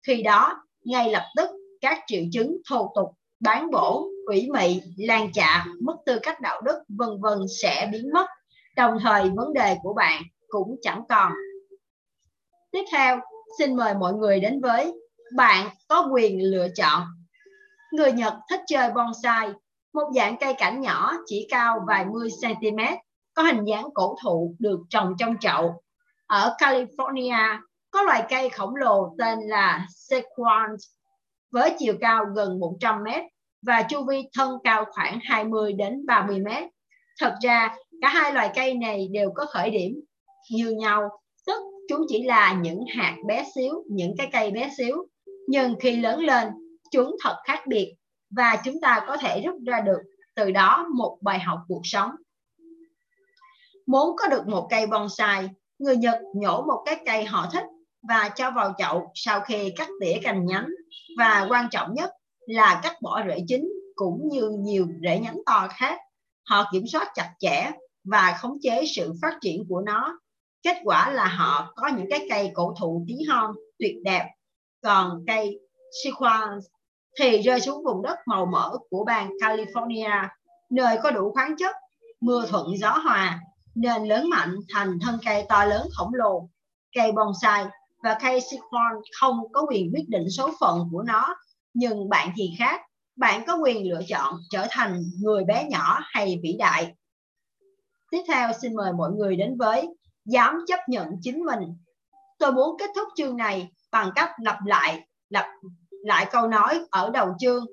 Khi 0.07 0.23
đó, 0.23 0.53
ngay 0.83 1.11
lập 1.11 1.23
tức 1.35 1.49
các 1.81 1.99
triệu 2.07 2.23
chứng 2.33 2.57
thô 2.69 2.91
tục, 2.95 3.07
bán 3.39 3.71
bổ, 3.71 4.07
ủy 4.25 4.47
mị, 4.53 4.81
lan 4.97 5.31
chạ, 5.33 5.65
mất 5.81 5.95
tư 6.05 6.19
cách 6.23 6.41
đạo 6.41 6.61
đức, 6.61 6.75
vân 6.89 7.09
vân 7.21 7.39
sẽ 7.61 7.89
biến 7.91 8.09
mất. 8.13 8.25
Đồng 8.75 8.97
thời 9.03 9.29
vấn 9.35 9.53
đề 9.53 9.77
của 9.83 9.93
bạn 9.93 10.23
cũng 10.47 10.75
chẳng 10.81 11.03
còn 11.09 11.31
Tiếp 12.75 12.83
theo, 12.91 13.19
xin 13.59 13.75
mời 13.75 13.93
mọi 13.93 14.13
người 14.13 14.39
đến 14.39 14.61
với 14.61 14.93
bạn 15.35 15.69
có 15.87 16.09
quyền 16.13 16.51
lựa 16.51 16.67
chọn. 16.75 17.01
Người 17.91 18.11
Nhật 18.11 18.33
thích 18.49 18.61
chơi 18.67 18.91
bonsai, 18.91 19.49
một 19.93 20.11
dạng 20.15 20.37
cây 20.37 20.53
cảnh 20.53 20.81
nhỏ 20.81 21.13
chỉ 21.25 21.47
cao 21.49 21.79
vài 21.87 22.05
mươi 22.05 22.29
cm, 22.41 22.79
có 23.33 23.43
hình 23.43 23.63
dáng 23.63 23.89
cổ 23.93 24.15
thụ 24.23 24.55
được 24.59 24.79
trồng 24.89 25.13
trong 25.17 25.37
chậu. 25.39 25.81
Ở 26.27 26.55
California, 26.57 27.59
có 27.91 28.01
loài 28.01 28.23
cây 28.29 28.49
khổng 28.49 28.75
lồ 28.75 29.15
tên 29.17 29.39
là 29.39 29.87
sequoia 29.89 30.75
với 31.51 31.75
chiều 31.77 31.93
cao 32.01 32.25
gần 32.35 32.59
100 32.59 33.03
m 33.03 33.07
và 33.61 33.81
chu 33.81 34.05
vi 34.05 34.29
thân 34.37 34.57
cao 34.63 34.85
khoảng 34.91 35.19
20 35.23 35.73
đến 35.73 36.05
30 36.05 36.39
m. 36.39 36.47
Thật 37.19 37.35
ra, 37.41 37.75
cả 38.01 38.09
hai 38.09 38.33
loài 38.33 38.51
cây 38.55 38.73
này 38.73 39.07
đều 39.11 39.31
có 39.35 39.45
khởi 39.45 39.69
điểm 39.69 40.01
như 40.51 40.71
nhau, 40.71 41.09
tức 41.47 41.61
chúng 41.89 42.01
chỉ 42.07 42.23
là 42.23 42.53
những 42.53 42.79
hạt 42.95 43.15
bé 43.27 43.45
xíu, 43.55 43.83
những 43.89 44.15
cái 44.17 44.29
cây 44.31 44.51
bé 44.51 44.69
xíu. 44.77 45.07
Nhưng 45.47 45.75
khi 45.79 45.95
lớn 45.95 46.19
lên, 46.19 46.47
chúng 46.91 47.15
thật 47.23 47.35
khác 47.45 47.67
biệt 47.67 47.95
và 48.29 48.61
chúng 48.65 48.81
ta 48.81 49.05
có 49.07 49.17
thể 49.17 49.41
rút 49.41 49.55
ra 49.65 49.81
được 49.81 49.99
từ 50.35 50.51
đó 50.51 50.87
một 50.95 51.17
bài 51.21 51.39
học 51.39 51.59
cuộc 51.67 51.81
sống. 51.83 52.11
Muốn 53.85 54.15
có 54.17 54.27
được 54.27 54.47
một 54.47 54.67
cây 54.69 54.87
bonsai, 54.87 55.49
người 55.79 55.97
Nhật 55.97 56.19
nhổ 56.35 56.61
một 56.61 56.83
cái 56.85 57.01
cây 57.05 57.25
họ 57.25 57.49
thích 57.53 57.63
và 58.09 58.29
cho 58.35 58.51
vào 58.51 58.73
chậu 58.77 59.11
sau 59.15 59.39
khi 59.39 59.73
cắt 59.77 59.89
tỉa 60.01 60.17
cành 60.23 60.45
nhánh 60.45 60.69
và 61.17 61.47
quan 61.49 61.67
trọng 61.71 61.93
nhất 61.93 62.11
là 62.47 62.79
cắt 62.83 63.01
bỏ 63.01 63.23
rễ 63.27 63.39
chính 63.47 63.69
cũng 63.95 64.29
như 64.31 64.49
nhiều 64.59 64.87
rễ 65.03 65.19
nhánh 65.19 65.37
to 65.45 65.67
khác. 65.71 65.99
Họ 66.49 66.69
kiểm 66.71 66.87
soát 66.87 67.11
chặt 67.15 67.33
chẽ 67.39 67.71
và 68.03 68.37
khống 68.41 68.57
chế 68.61 68.83
sự 68.95 69.13
phát 69.21 69.37
triển 69.41 69.65
của 69.69 69.81
nó. 69.81 70.19
Kết 70.63 70.77
quả 70.83 71.11
là 71.11 71.27
họ 71.27 71.73
có 71.75 71.87
những 71.97 72.07
cái 72.09 72.27
cây 72.29 72.51
cổ 72.53 72.73
thụ 72.79 73.05
tí 73.07 73.15
hon 73.29 73.55
tuyệt 73.79 73.95
đẹp, 74.03 74.25
còn 74.81 75.23
cây 75.27 75.59
Sequoia 76.03 76.59
thì 77.19 77.41
rơi 77.41 77.61
xuống 77.61 77.83
vùng 77.83 78.01
đất 78.01 78.19
màu 78.25 78.45
mỡ 78.45 78.77
của 78.89 79.03
bang 79.05 79.29
California, 79.41 80.27
nơi 80.69 80.97
có 81.03 81.11
đủ 81.11 81.31
khoáng 81.31 81.57
chất, 81.57 81.75
mưa 82.21 82.45
thuận 82.49 82.67
gió 82.77 82.89
hòa, 82.89 83.39
nên 83.75 84.05
lớn 84.05 84.29
mạnh 84.29 84.55
thành 84.73 84.99
thân 85.01 85.19
cây 85.25 85.45
to 85.49 85.65
lớn 85.65 85.87
khổng 85.97 86.13
lồ. 86.13 86.49
Cây 86.95 87.11
bonsai 87.11 87.65
và 88.03 88.17
cây 88.21 88.41
Sequoia 88.41 89.01
không 89.19 89.39
có 89.53 89.65
quyền 89.69 89.91
quyết 89.93 90.09
định 90.09 90.29
số 90.29 90.51
phận 90.59 90.87
của 90.91 91.03
nó, 91.03 91.35
nhưng 91.73 92.09
bạn 92.09 92.31
thì 92.35 92.49
khác. 92.59 92.81
Bạn 93.15 93.43
có 93.47 93.57
quyền 93.63 93.89
lựa 93.89 94.01
chọn 94.07 94.33
trở 94.49 94.67
thành 94.69 95.03
người 95.21 95.43
bé 95.43 95.67
nhỏ 95.69 95.99
hay 96.01 96.39
vĩ 96.43 96.55
đại. 96.59 96.95
Tiếp 98.11 98.21
theo 98.27 98.51
xin 98.61 98.75
mời 98.75 98.93
mọi 98.93 99.11
người 99.11 99.35
đến 99.35 99.57
với 99.57 99.87
dám 100.25 100.55
chấp 100.67 100.79
nhận 100.87 101.07
chính 101.21 101.39
mình. 101.39 101.77
Tôi 102.39 102.51
muốn 102.51 102.77
kết 102.79 102.89
thúc 102.95 103.07
chương 103.15 103.37
này 103.37 103.71
bằng 103.91 104.11
cách 104.15 104.29
lặp 104.41 104.57
lại 104.65 105.07
lặp 105.29 105.45
lại 106.05 106.25
câu 106.31 106.47
nói 106.47 106.79
ở 106.89 107.09
đầu 107.13 107.33
chương. 107.39 107.65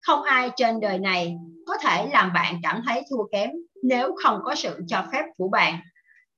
Không 0.00 0.22
ai 0.22 0.50
trên 0.56 0.80
đời 0.80 0.98
này 0.98 1.36
có 1.66 1.74
thể 1.82 2.08
làm 2.12 2.32
bạn 2.32 2.60
cảm 2.62 2.82
thấy 2.86 3.02
thua 3.10 3.24
kém 3.32 3.50
nếu 3.82 4.14
không 4.24 4.40
có 4.44 4.54
sự 4.54 4.80
cho 4.88 5.04
phép 5.12 5.22
của 5.36 5.48
bạn. 5.48 5.80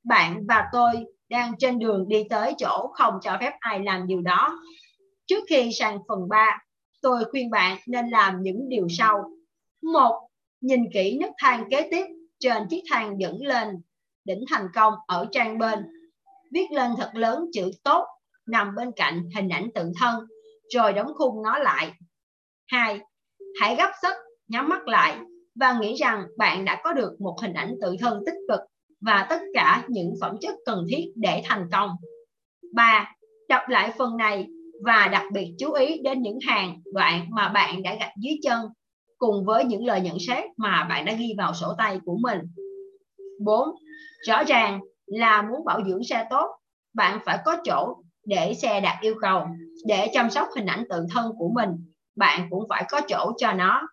Bạn 0.04 0.46
và 0.48 0.64
tôi 0.72 0.92
đang 1.28 1.52
trên 1.58 1.78
đường 1.78 2.08
đi 2.08 2.24
tới 2.30 2.54
chỗ 2.58 2.90
không 2.94 3.14
cho 3.22 3.36
phép 3.40 3.52
ai 3.60 3.80
làm 3.80 4.06
điều 4.06 4.20
đó. 4.20 4.60
Trước 5.26 5.44
khi 5.48 5.72
sang 5.72 5.98
phần 6.08 6.28
3, 6.28 6.58
tôi 7.02 7.24
khuyên 7.30 7.50
bạn 7.50 7.78
nên 7.86 8.08
làm 8.08 8.42
những 8.42 8.68
điều 8.68 8.86
sau. 8.90 9.30
Một, 9.82 10.28
nhìn 10.60 10.84
kỹ 10.92 11.18
nấc 11.20 11.30
thang 11.38 11.64
kế 11.70 11.88
tiếp 11.90 12.06
trên 12.38 12.68
chiếc 12.68 12.82
thang 12.90 13.20
dẫn 13.20 13.36
lên 13.40 13.68
đỉnh 14.24 14.44
thành 14.50 14.66
công 14.74 14.94
ở 15.06 15.26
trang 15.32 15.58
bên. 15.58 15.86
Viết 16.52 16.66
lên 16.72 16.90
thật 16.98 17.10
lớn 17.14 17.44
chữ 17.52 17.70
tốt 17.84 18.06
nằm 18.46 18.74
bên 18.74 18.90
cạnh 18.96 19.28
hình 19.36 19.48
ảnh 19.48 19.70
tự 19.74 19.92
thân, 20.00 20.26
rồi 20.74 20.92
đóng 20.92 21.12
khung 21.14 21.42
nó 21.42 21.58
lại. 21.58 21.92
Hai, 22.68 23.00
hãy 23.60 23.76
gấp 23.76 23.90
sách, 24.02 24.16
nhắm 24.48 24.68
mắt 24.68 24.88
lại 24.88 25.16
và 25.54 25.78
nghĩ 25.80 25.94
rằng 25.94 26.24
bạn 26.38 26.64
đã 26.64 26.80
có 26.84 26.92
được 26.92 27.20
một 27.20 27.36
hình 27.42 27.52
ảnh 27.52 27.74
tự 27.82 27.96
thân 28.00 28.22
tích 28.26 28.36
cực 28.48 28.60
và 29.00 29.26
tất 29.30 29.40
cả 29.54 29.84
những 29.88 30.14
phẩm 30.20 30.36
chất 30.40 30.54
cần 30.64 30.84
thiết 30.90 31.04
để 31.16 31.42
thành 31.44 31.68
công. 31.72 31.90
3. 32.74 33.14
Đọc 33.48 33.62
lại 33.68 33.92
phần 33.98 34.16
này 34.16 34.46
và 34.84 35.08
đặc 35.12 35.22
biệt 35.32 35.54
chú 35.58 35.72
ý 35.72 35.98
đến 36.02 36.22
những 36.22 36.38
hàng 36.46 36.80
đoạn 36.92 37.26
mà 37.30 37.48
bạn 37.48 37.82
đã 37.82 37.94
gạch 37.94 38.12
dưới 38.18 38.34
chân 38.42 38.60
cùng 39.18 39.44
với 39.44 39.64
những 39.64 39.84
lời 39.84 40.00
nhận 40.00 40.16
xét 40.28 40.44
mà 40.56 40.86
bạn 40.88 41.04
đã 41.04 41.12
ghi 41.12 41.34
vào 41.38 41.54
sổ 41.54 41.74
tay 41.78 42.00
của 42.04 42.18
mình. 42.22 42.38
4. 43.44 43.68
Rõ 44.26 44.44
ràng 44.44 44.80
là 45.06 45.42
muốn 45.42 45.64
bảo 45.64 45.80
dưỡng 45.86 46.04
xe 46.04 46.26
tốt, 46.30 46.46
bạn 46.94 47.18
phải 47.24 47.38
có 47.44 47.56
chỗ 47.64 47.94
để 48.24 48.54
xe 48.54 48.80
đạt 48.80 49.00
yêu 49.00 49.14
cầu. 49.20 49.46
Để 49.86 50.10
chăm 50.12 50.30
sóc 50.30 50.48
hình 50.56 50.66
ảnh 50.66 50.84
tự 50.90 51.06
thân 51.14 51.32
của 51.38 51.50
mình, 51.54 51.92
bạn 52.16 52.46
cũng 52.50 52.64
phải 52.68 52.84
có 52.88 53.00
chỗ 53.08 53.32
cho 53.38 53.52
nó. 53.52 53.88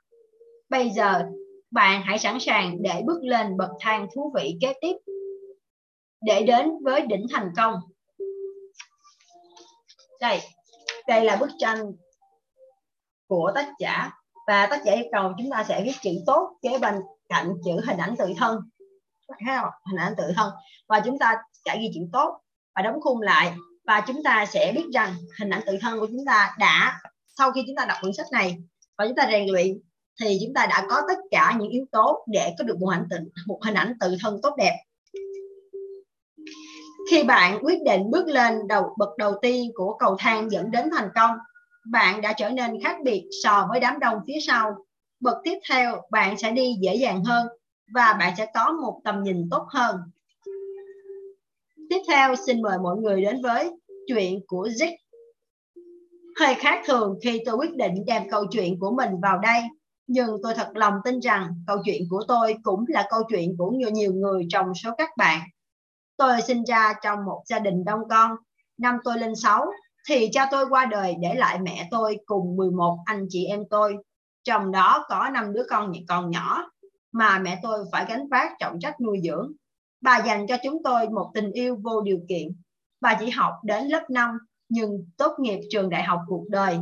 Bây 0.69 0.89
giờ, 0.89 1.23
bạn 1.71 2.01
hãy 2.05 2.19
sẵn 2.19 2.39
sàng 2.39 2.81
để 2.81 3.01
bước 3.05 3.19
lên 3.23 3.57
bậc 3.57 3.69
thang 3.79 4.07
thú 4.15 4.33
vị 4.35 4.57
kế 4.61 4.73
tiếp 4.81 4.93
để 6.21 6.43
đến 6.43 6.71
với 6.83 7.01
đỉnh 7.01 7.25
thành 7.33 7.51
công. 7.57 7.73
Đây, 10.21 10.39
đây 11.07 11.25
là 11.25 11.35
bức 11.35 11.49
tranh 11.57 11.91
của 13.27 13.51
tác 13.55 13.73
giả 13.79 14.11
và 14.47 14.67
tác 14.67 14.81
giả 14.85 14.93
yêu 14.93 15.05
cầu 15.11 15.33
chúng 15.37 15.49
ta 15.51 15.63
sẽ 15.63 15.83
viết 15.83 15.93
chữ 16.01 16.11
tốt 16.25 16.57
kế 16.61 16.79
bên 16.79 16.95
cạnh 17.29 17.53
chữ 17.65 17.71
hình 17.87 17.97
ảnh 17.97 18.15
tự 18.17 18.33
thân 18.37 18.59
hình 19.85 19.97
ảnh 19.97 20.13
tự 20.17 20.23
thân 20.35 20.51
và 20.87 20.99
chúng 21.05 21.19
ta 21.19 21.35
sẽ 21.65 21.77
ghi 21.81 21.91
chữ 21.93 22.01
tốt 22.13 22.39
và 22.75 22.81
đóng 22.81 23.01
khung 23.01 23.21
lại 23.21 23.55
và 23.87 24.03
chúng 24.07 24.23
ta 24.23 24.45
sẽ 24.53 24.73
biết 24.75 24.85
rằng 24.93 25.13
hình 25.39 25.49
ảnh 25.49 25.61
tự 25.65 25.77
thân 25.81 25.99
của 25.99 26.07
chúng 26.07 26.25
ta 26.25 26.55
đã, 26.59 26.99
sau 27.37 27.51
khi 27.51 27.63
chúng 27.67 27.75
ta 27.75 27.85
đọc 27.85 27.97
quyển 28.01 28.13
sách 28.13 28.27
này 28.31 28.57
và 28.97 29.07
chúng 29.07 29.15
ta 29.15 29.27
rèn 29.31 29.47
luyện, 29.49 29.67
thì 30.21 30.37
chúng 30.41 30.53
ta 30.53 30.65
đã 30.65 30.85
có 30.89 31.01
tất 31.07 31.17
cả 31.31 31.55
những 31.59 31.69
yếu 31.69 31.85
tố 31.91 32.25
để 32.27 32.55
có 32.57 32.63
được 32.63 32.77
một 32.79 32.87
hình 32.89 33.03
ảnh 33.09 33.27
một 33.45 33.59
hình 33.63 33.73
ảnh 33.73 33.93
tự 33.99 34.15
thân 34.21 34.39
tốt 34.43 34.55
đẹp. 34.57 34.77
Khi 37.11 37.23
bạn 37.23 37.59
quyết 37.65 37.79
định 37.85 38.01
bước 38.09 38.27
lên 38.27 38.67
đầu, 38.67 38.95
bậc 38.97 39.09
đầu 39.17 39.33
tiên 39.41 39.71
của 39.75 39.97
cầu 39.99 40.15
thang 40.19 40.51
dẫn 40.51 40.71
đến 40.71 40.89
thành 40.95 41.09
công, 41.15 41.31
bạn 41.91 42.21
đã 42.21 42.33
trở 42.33 42.49
nên 42.49 42.83
khác 42.83 42.97
biệt 43.03 43.23
so 43.43 43.67
với 43.69 43.79
đám 43.79 43.99
đông 43.99 44.19
phía 44.27 44.37
sau. 44.47 44.75
Bậc 45.19 45.37
tiếp 45.43 45.59
theo, 45.69 46.01
bạn 46.11 46.37
sẽ 46.37 46.51
đi 46.51 46.75
dễ 46.81 46.95
dàng 46.95 47.23
hơn 47.23 47.47
và 47.93 48.13
bạn 48.13 48.33
sẽ 48.37 48.47
có 48.53 48.71
một 48.71 49.01
tầm 49.03 49.23
nhìn 49.23 49.47
tốt 49.51 49.67
hơn 49.69 49.97
tiếp 51.89 52.01
theo, 52.07 52.35
xin 52.35 52.61
mời 52.61 52.77
mọi 52.83 52.97
người 52.97 53.21
đến 53.21 53.41
với 53.41 53.71
chuyện 54.07 54.39
của 54.47 54.67
Zick 54.67 54.95
hơi 56.39 56.55
khác 56.55 56.81
thường 56.85 57.19
khi 57.23 57.41
tôi 57.45 57.55
quyết 57.55 57.75
định 57.75 58.05
đem 58.07 58.29
câu 58.29 58.45
chuyện 58.51 58.79
của 58.79 58.91
mình 58.91 59.09
vào 59.21 59.37
đây, 59.37 59.61
nhưng 60.07 60.37
tôi 60.43 60.53
thật 60.53 60.69
lòng 60.73 60.93
tin 61.05 61.19
rằng 61.19 61.47
câu 61.67 61.77
chuyện 61.85 62.01
của 62.09 62.23
tôi 62.27 62.55
cũng 62.63 62.85
là 62.87 63.07
câu 63.09 63.21
chuyện 63.29 63.55
của 63.57 63.71
nhiều 63.71 63.89
nhiều 63.89 64.13
người 64.13 64.45
trong 64.49 64.73
số 64.75 64.91
các 64.97 65.09
bạn. 65.17 65.41
Tôi 66.17 66.41
sinh 66.41 66.63
ra 66.63 66.93
trong 67.03 67.25
một 67.25 67.43
gia 67.45 67.59
đình 67.59 67.85
đông 67.85 67.99
con. 68.09 68.31
Năm 68.77 68.97
tôi 69.03 69.17
lên 69.19 69.35
6 69.35 69.65
thì 70.09 70.29
cha 70.31 70.47
tôi 70.51 70.65
qua 70.69 70.85
đời 70.85 71.15
để 71.21 71.33
lại 71.35 71.59
mẹ 71.59 71.87
tôi 71.91 72.17
cùng 72.25 72.55
11 72.55 72.97
anh 73.05 73.25
chị 73.29 73.45
em 73.45 73.63
tôi. 73.69 73.95
Trong 74.43 74.71
đó 74.71 75.05
có 75.09 75.29
năm 75.33 75.53
đứa 75.53 75.63
con 75.69 75.93
còn 76.07 76.31
nhỏ 76.31 76.69
mà 77.11 77.39
mẹ 77.39 77.59
tôi 77.63 77.85
phải 77.91 78.05
gánh 78.09 78.27
vác 78.31 78.51
trọng 78.59 78.79
trách 78.79 79.01
nuôi 79.01 79.19
dưỡng 79.23 79.51
bà 80.01 80.23
dành 80.25 80.47
cho 80.47 80.57
chúng 80.63 80.83
tôi 80.83 81.09
một 81.09 81.31
tình 81.33 81.51
yêu 81.51 81.77
vô 81.83 82.01
điều 82.01 82.19
kiện 82.29 82.61
bà 83.01 83.17
chỉ 83.19 83.29
học 83.29 83.53
đến 83.63 83.87
lớp 83.87 84.09
5 84.09 84.29
nhưng 84.69 85.09
tốt 85.17 85.31
nghiệp 85.39 85.59
trường 85.69 85.89
đại 85.89 86.03
học 86.03 86.19
cuộc 86.27 86.45
đời 86.49 86.77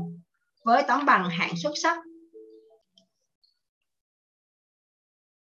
với 0.66 0.84
tấm 0.88 1.06
bằng 1.06 1.30
hạng 1.30 1.54
xuất 1.58 1.72
sắc 1.76 1.98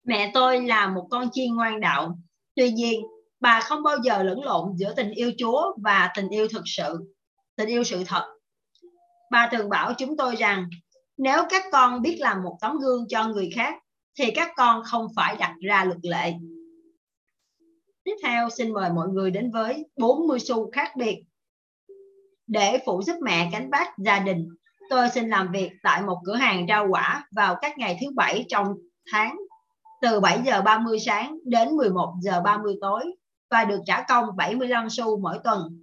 mẹ 0.04 0.32
tôi 0.34 0.68
là 0.68 0.88
một 0.88 1.08
con 1.12 1.30
chiên 1.32 1.56
ngoan 1.56 1.80
đạo 1.80 2.18
tuy 2.56 2.72
nhiên 2.72 3.02
bà 3.40 3.62
không 3.62 3.84
bao 3.84 3.98
giờ 4.04 4.24
lẫn 4.24 4.44
lộn 4.44 4.76
giữa 4.76 4.94
tình 4.94 5.12
yêu 5.12 5.32
Chúa 5.38 5.74
và 5.84 6.12
tình 6.16 6.30
yêu 6.30 6.48
thực 6.48 6.64
sự, 6.66 7.14
tình 7.56 7.70
yêu 7.70 7.84
sự 7.84 8.04
thật. 8.08 8.26
Bà 9.32 9.50
thường 9.52 9.70
bảo 9.70 9.94
chúng 9.98 10.18
tôi 10.18 10.36
rằng 10.36 10.66
nếu 11.18 11.44
các 11.50 11.64
con 11.72 12.02
biết 12.02 12.18
làm 12.20 12.44
một 12.44 12.58
tấm 12.62 12.78
gương 12.78 13.08
cho 13.08 13.28
người 13.28 13.50
khác 13.56 13.76
thì 14.20 14.32
các 14.36 14.52
con 14.56 14.84
không 14.84 15.08
phải 15.16 15.36
đặt 15.40 15.54
ra 15.62 15.86
luật 15.86 16.00
lệ. 16.02 16.34
Tiếp 18.06 18.16
theo 18.24 18.50
xin 18.50 18.74
mời 18.74 18.90
mọi 18.90 19.08
người 19.08 19.32
đến 19.32 19.52
với 19.52 19.86
40 19.98 20.40
xu 20.40 20.72
khác 20.72 20.92
biệt. 20.96 21.24
Để 22.48 22.80
phụ 22.86 23.02
giúp 23.02 23.16
mẹ 23.22 23.50
cánh 23.52 23.70
vác 23.70 23.98
gia 23.98 24.20
đình, 24.20 24.50
tôi 24.90 25.10
xin 25.10 25.30
làm 25.30 25.52
việc 25.52 25.72
tại 25.84 26.02
một 26.02 26.22
cửa 26.26 26.36
hàng 26.36 26.66
rau 26.70 26.88
quả 26.90 27.28
vào 27.36 27.56
các 27.62 27.78
ngày 27.78 27.98
thứ 28.02 28.12
bảy 28.16 28.46
trong 28.48 28.74
tháng 29.12 29.38
từ 30.02 30.20
7 30.20 30.42
giờ 30.46 30.62
30 30.62 31.00
sáng 31.00 31.38
đến 31.46 31.76
11 31.76 32.14
giờ 32.22 32.42
30 32.42 32.76
tối 32.82 33.04
và 33.52 33.66
được 33.66 33.80
trả 33.86 34.02
công 34.02 34.36
75 34.36 34.90
xu 34.90 35.20
mỗi 35.20 35.40
tuần. 35.44 35.82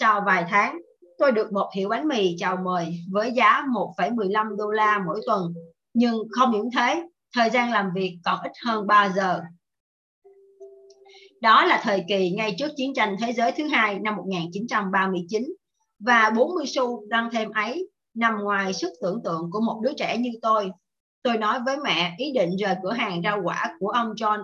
Sau 0.00 0.22
vài 0.26 0.44
tháng, 0.48 0.80
tôi 1.18 1.32
được 1.32 1.52
một 1.52 1.70
hiệu 1.74 1.88
bánh 1.88 2.08
mì 2.08 2.36
chào 2.38 2.56
mời 2.56 2.98
với 3.12 3.32
giá 3.32 3.62
1,15 3.96 4.56
đô 4.56 4.70
la 4.70 4.98
mỗi 5.06 5.20
tuần. 5.26 5.54
Nhưng 5.94 6.16
không 6.30 6.50
những 6.50 6.70
thế, 6.76 7.08
thời 7.34 7.50
gian 7.50 7.70
làm 7.70 7.90
việc 7.94 8.18
còn 8.24 8.38
ít 8.42 8.52
hơn 8.64 8.86
3 8.86 9.08
giờ. 9.16 9.40
Đó 11.44 11.64
là 11.64 11.80
thời 11.82 12.04
kỳ 12.08 12.30
ngay 12.30 12.54
trước 12.58 12.72
chiến 12.76 12.94
tranh 12.94 13.16
thế 13.20 13.32
giới 13.32 13.52
thứ 13.52 13.66
hai 13.66 13.98
năm 13.98 14.16
1939 14.16 15.54
và 15.98 16.30
40 16.36 16.64
xu 16.66 17.04
tăng 17.10 17.28
thêm 17.32 17.50
ấy 17.50 17.88
nằm 18.14 18.34
ngoài 18.44 18.72
sức 18.72 18.92
tưởng 19.02 19.20
tượng 19.24 19.50
của 19.52 19.60
một 19.60 19.80
đứa 19.82 19.92
trẻ 19.96 20.18
như 20.18 20.30
tôi. 20.42 20.70
Tôi 21.22 21.38
nói 21.38 21.60
với 21.66 21.76
mẹ 21.76 22.14
ý 22.18 22.32
định 22.32 22.50
rời 22.56 22.74
cửa 22.82 22.92
hàng 22.92 23.22
rau 23.22 23.40
quả 23.44 23.76
của 23.80 23.88
ông 23.88 24.14
John 24.14 24.42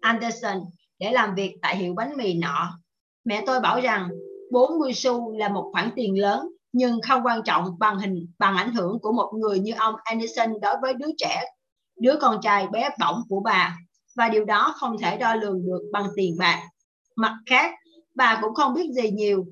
Anderson 0.00 0.58
để 0.98 1.12
làm 1.12 1.34
việc 1.34 1.56
tại 1.62 1.76
hiệu 1.76 1.94
bánh 1.94 2.16
mì 2.16 2.34
nọ. 2.34 2.78
Mẹ 3.24 3.42
tôi 3.46 3.60
bảo 3.60 3.80
rằng 3.80 4.08
40 4.50 4.92
xu 4.94 5.38
là 5.38 5.48
một 5.48 5.70
khoản 5.72 5.90
tiền 5.96 6.20
lớn 6.20 6.48
nhưng 6.72 7.00
không 7.08 7.22
quan 7.24 7.42
trọng 7.42 7.78
bằng 7.78 7.98
hình 7.98 8.26
bằng 8.38 8.56
ảnh 8.56 8.74
hưởng 8.74 8.98
của 9.02 9.12
một 9.12 9.32
người 9.40 9.58
như 9.58 9.72
ông 9.78 9.94
Anderson 10.04 10.60
đối 10.62 10.74
với 10.82 10.94
đứa 10.94 11.10
trẻ, 11.18 11.42
đứa 12.00 12.18
con 12.20 12.40
trai 12.42 12.66
bé 12.68 12.90
bỏng 12.98 13.22
của 13.28 13.40
bà 13.44 13.76
và 14.16 14.28
điều 14.28 14.44
đó 14.44 14.74
không 14.76 14.96
thể 14.98 15.16
đo 15.16 15.34
lường 15.34 15.66
được 15.66 15.82
bằng 15.92 16.06
tiền 16.16 16.36
bạc. 16.38 16.68
Mặt 17.16 17.36
khác, 17.46 17.74
bà 18.14 18.38
cũng 18.42 18.54
không 18.54 18.74
biết 18.74 18.90
gì 18.92 19.10
nhiều 19.10 19.46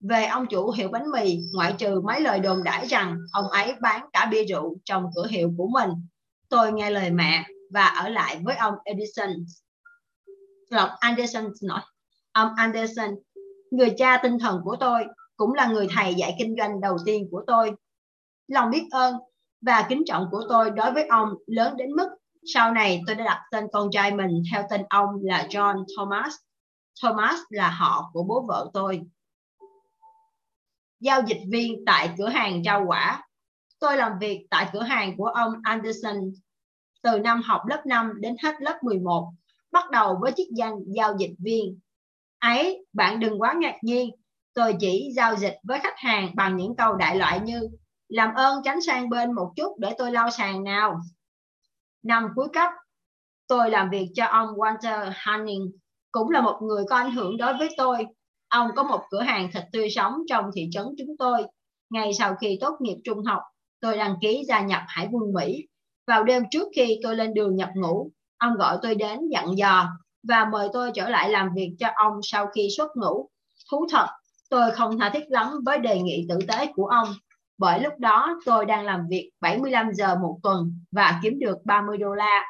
về 0.00 0.24
ông 0.24 0.46
chủ 0.46 0.70
hiệu 0.70 0.88
bánh 0.88 1.10
mì 1.10 1.38
ngoại 1.54 1.74
trừ 1.78 2.00
mấy 2.00 2.20
lời 2.20 2.40
đồn 2.40 2.64
đãi 2.64 2.86
rằng 2.86 3.18
ông 3.32 3.48
ấy 3.48 3.74
bán 3.80 4.06
cả 4.12 4.28
bia 4.30 4.44
rượu 4.44 4.76
trong 4.84 5.10
cửa 5.14 5.26
hiệu 5.26 5.52
của 5.56 5.68
mình. 5.68 5.90
Tôi 6.48 6.72
nghe 6.72 6.90
lời 6.90 7.10
mẹ 7.10 7.44
và 7.70 7.84
ở 7.84 8.08
lại 8.08 8.40
với 8.44 8.56
ông 8.56 8.74
Edison 8.84 9.30
Lộc 10.70 10.90
Anderson 11.00 11.44
nói 11.62 11.80
ông 12.32 12.48
Anderson 12.56 13.10
người 13.70 13.94
cha 13.96 14.20
tinh 14.22 14.38
thần 14.38 14.60
của 14.64 14.76
tôi 14.80 15.04
cũng 15.36 15.54
là 15.54 15.66
người 15.66 15.88
thầy 15.96 16.14
dạy 16.14 16.36
kinh 16.38 16.54
doanh 16.58 16.80
đầu 16.80 16.96
tiên 17.04 17.28
của 17.30 17.44
tôi 17.46 17.72
lòng 18.48 18.70
biết 18.70 18.84
ơn 18.90 19.14
và 19.60 19.86
kính 19.88 20.02
trọng 20.06 20.28
của 20.30 20.42
tôi 20.48 20.70
đối 20.70 20.92
với 20.92 21.06
ông 21.06 21.28
lớn 21.46 21.76
đến 21.76 21.90
mức 21.90 22.08
sau 22.46 22.72
này 22.72 23.02
tôi 23.06 23.16
đã 23.16 23.24
đặt 23.24 23.42
tên 23.50 23.66
con 23.72 23.90
trai 23.92 24.14
mình 24.14 24.42
theo 24.52 24.66
tên 24.70 24.82
ông 24.88 25.08
là 25.22 25.46
John 25.50 25.84
Thomas. 25.96 26.34
Thomas 27.02 27.40
là 27.48 27.70
họ 27.70 28.10
của 28.12 28.22
bố 28.22 28.44
vợ 28.48 28.70
tôi. 28.74 29.02
Giao 31.00 31.22
dịch 31.26 31.40
viên 31.50 31.84
tại 31.86 32.10
cửa 32.18 32.28
hàng 32.28 32.62
rau 32.64 32.84
quả. 32.86 33.22
Tôi 33.78 33.96
làm 33.96 34.12
việc 34.20 34.46
tại 34.50 34.68
cửa 34.72 34.82
hàng 34.82 35.16
của 35.16 35.26
ông 35.26 35.52
Anderson 35.62 36.16
từ 37.02 37.18
năm 37.18 37.42
học 37.42 37.60
lớp 37.66 37.86
5 37.86 38.12
đến 38.20 38.36
hết 38.42 38.54
lớp 38.60 38.78
11, 38.82 39.32
bắt 39.72 39.90
đầu 39.90 40.18
với 40.20 40.32
chức 40.36 40.46
danh 40.56 40.74
giao 40.86 41.16
dịch 41.18 41.34
viên. 41.38 41.78
Ấy, 42.38 42.86
bạn 42.92 43.20
đừng 43.20 43.40
quá 43.40 43.54
ngạc 43.58 43.76
nhiên, 43.82 44.10
tôi 44.54 44.76
chỉ 44.80 45.12
giao 45.16 45.36
dịch 45.36 45.54
với 45.62 45.80
khách 45.80 45.96
hàng 45.96 46.30
bằng 46.34 46.56
những 46.56 46.76
câu 46.76 46.96
đại 46.96 47.16
loại 47.16 47.40
như 47.40 47.68
làm 48.08 48.34
ơn 48.34 48.62
tránh 48.64 48.80
sang 48.80 49.08
bên 49.08 49.32
một 49.32 49.52
chút 49.56 49.78
để 49.78 49.94
tôi 49.98 50.12
lau 50.12 50.30
sàn 50.30 50.64
nào. 50.64 51.00
Năm 52.04 52.28
cuối 52.34 52.48
cấp, 52.52 52.68
tôi 53.48 53.70
làm 53.70 53.90
việc 53.90 54.08
cho 54.14 54.24
ông 54.24 54.48
Walter 54.48 55.10
Hanning, 55.14 55.70
cũng 56.12 56.30
là 56.30 56.40
một 56.40 56.58
người 56.62 56.84
có 56.90 56.96
ảnh 56.96 57.10
hưởng 57.10 57.36
đối 57.36 57.54
với 57.58 57.68
tôi. 57.76 58.06
Ông 58.48 58.70
có 58.76 58.82
một 58.82 59.00
cửa 59.10 59.20
hàng 59.20 59.50
thịt 59.54 59.62
tươi 59.72 59.90
sống 59.90 60.14
trong 60.28 60.44
thị 60.54 60.68
trấn 60.72 60.84
chúng 60.98 61.16
tôi. 61.18 61.42
Ngay 61.90 62.14
sau 62.18 62.34
khi 62.40 62.58
tốt 62.60 62.76
nghiệp 62.80 62.96
trung 63.04 63.24
học, 63.24 63.42
tôi 63.80 63.96
đăng 63.96 64.16
ký 64.20 64.44
gia 64.48 64.60
nhập 64.60 64.82
Hải 64.86 65.08
quân 65.12 65.32
Mỹ. 65.32 65.66
Vào 66.06 66.24
đêm 66.24 66.42
trước 66.50 66.68
khi 66.76 67.00
tôi 67.02 67.16
lên 67.16 67.34
đường 67.34 67.56
nhập 67.56 67.70
ngũ, 67.74 68.10
ông 68.38 68.54
gọi 68.54 68.78
tôi 68.82 68.94
đến 68.94 69.18
dặn 69.30 69.46
dò 69.58 69.86
và 70.28 70.44
mời 70.52 70.68
tôi 70.72 70.90
trở 70.94 71.08
lại 71.08 71.30
làm 71.30 71.48
việc 71.54 71.76
cho 71.78 71.88
ông 71.94 72.12
sau 72.22 72.46
khi 72.54 72.68
xuất 72.76 72.96
ngũ. 72.96 73.28
Thú 73.70 73.86
thật, 73.90 74.06
tôi 74.50 74.70
không 74.70 74.98
tha 74.98 75.10
thiết 75.10 75.24
lắm 75.28 75.60
với 75.66 75.78
đề 75.78 76.00
nghị 76.00 76.26
tử 76.28 76.38
tế 76.48 76.66
của 76.74 76.86
ông 76.86 77.08
bởi 77.58 77.80
lúc 77.80 77.92
đó 77.98 78.40
tôi 78.46 78.66
đang 78.66 78.84
làm 78.84 79.06
việc 79.08 79.30
75 79.40 79.92
giờ 79.92 80.14
một 80.14 80.38
tuần 80.42 80.80
và 80.92 81.20
kiếm 81.22 81.38
được 81.38 81.58
30 81.64 81.98
đô 81.98 82.14
la. 82.14 82.42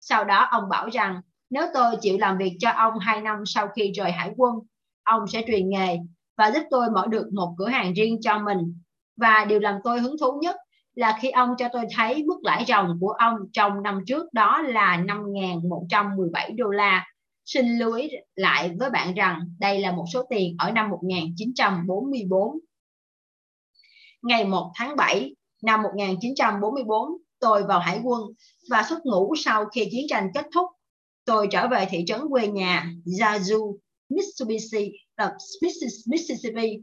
Sau 0.00 0.24
đó 0.24 0.48
ông 0.50 0.68
bảo 0.68 0.88
rằng 0.88 1.20
nếu 1.50 1.66
tôi 1.74 1.96
chịu 2.00 2.18
làm 2.18 2.38
việc 2.38 2.56
cho 2.60 2.70
ông 2.70 2.98
2 2.98 3.20
năm 3.20 3.36
sau 3.46 3.68
khi 3.68 3.92
rời 3.92 4.12
hải 4.12 4.30
quân, 4.36 4.54
ông 5.02 5.26
sẽ 5.26 5.42
truyền 5.46 5.68
nghề 5.68 5.96
và 6.38 6.50
giúp 6.50 6.62
tôi 6.70 6.90
mở 6.90 7.06
được 7.06 7.32
một 7.32 7.54
cửa 7.58 7.68
hàng 7.68 7.92
riêng 7.92 8.20
cho 8.20 8.38
mình. 8.38 8.80
Và 9.16 9.44
điều 9.48 9.60
làm 9.60 9.74
tôi 9.84 10.00
hứng 10.00 10.16
thú 10.20 10.38
nhất 10.42 10.56
là 10.94 11.18
khi 11.20 11.30
ông 11.30 11.54
cho 11.58 11.68
tôi 11.72 11.84
thấy 11.96 12.22
mức 12.22 12.38
lãi 12.42 12.64
ròng 12.68 12.98
của 13.00 13.10
ông 13.10 13.36
trong 13.52 13.82
năm 13.82 14.00
trước 14.06 14.32
đó 14.32 14.62
là 14.62 15.04
5.117 15.06 16.56
đô 16.56 16.70
la. 16.70 17.06
Xin 17.44 17.78
lưu 17.78 17.92
ý 17.92 18.10
lại 18.34 18.70
với 18.78 18.90
bạn 18.90 19.14
rằng 19.14 19.40
đây 19.58 19.80
là 19.80 19.92
một 19.92 20.04
số 20.12 20.22
tiền 20.30 20.56
ở 20.58 20.70
năm 20.70 20.90
1944 20.90 22.58
ngày 24.22 24.44
1 24.44 24.72
tháng 24.74 24.96
7 24.96 25.34
năm 25.62 25.82
1944, 25.82 27.08
tôi 27.38 27.62
vào 27.62 27.80
hải 27.80 28.00
quân 28.04 28.22
và 28.70 28.82
xuất 28.88 29.06
ngũ 29.06 29.34
sau 29.36 29.64
khi 29.64 29.88
chiến 29.90 30.06
tranh 30.08 30.30
kết 30.34 30.46
thúc. 30.54 30.66
Tôi 31.24 31.48
trở 31.50 31.68
về 31.68 31.86
thị 31.90 32.04
trấn 32.06 32.20
quê 32.30 32.46
nhà 32.46 32.92
Yazoo, 33.04 33.76
Mississippi, 34.08 34.92
ờ, 35.14 35.36
Mississippi 36.06 36.78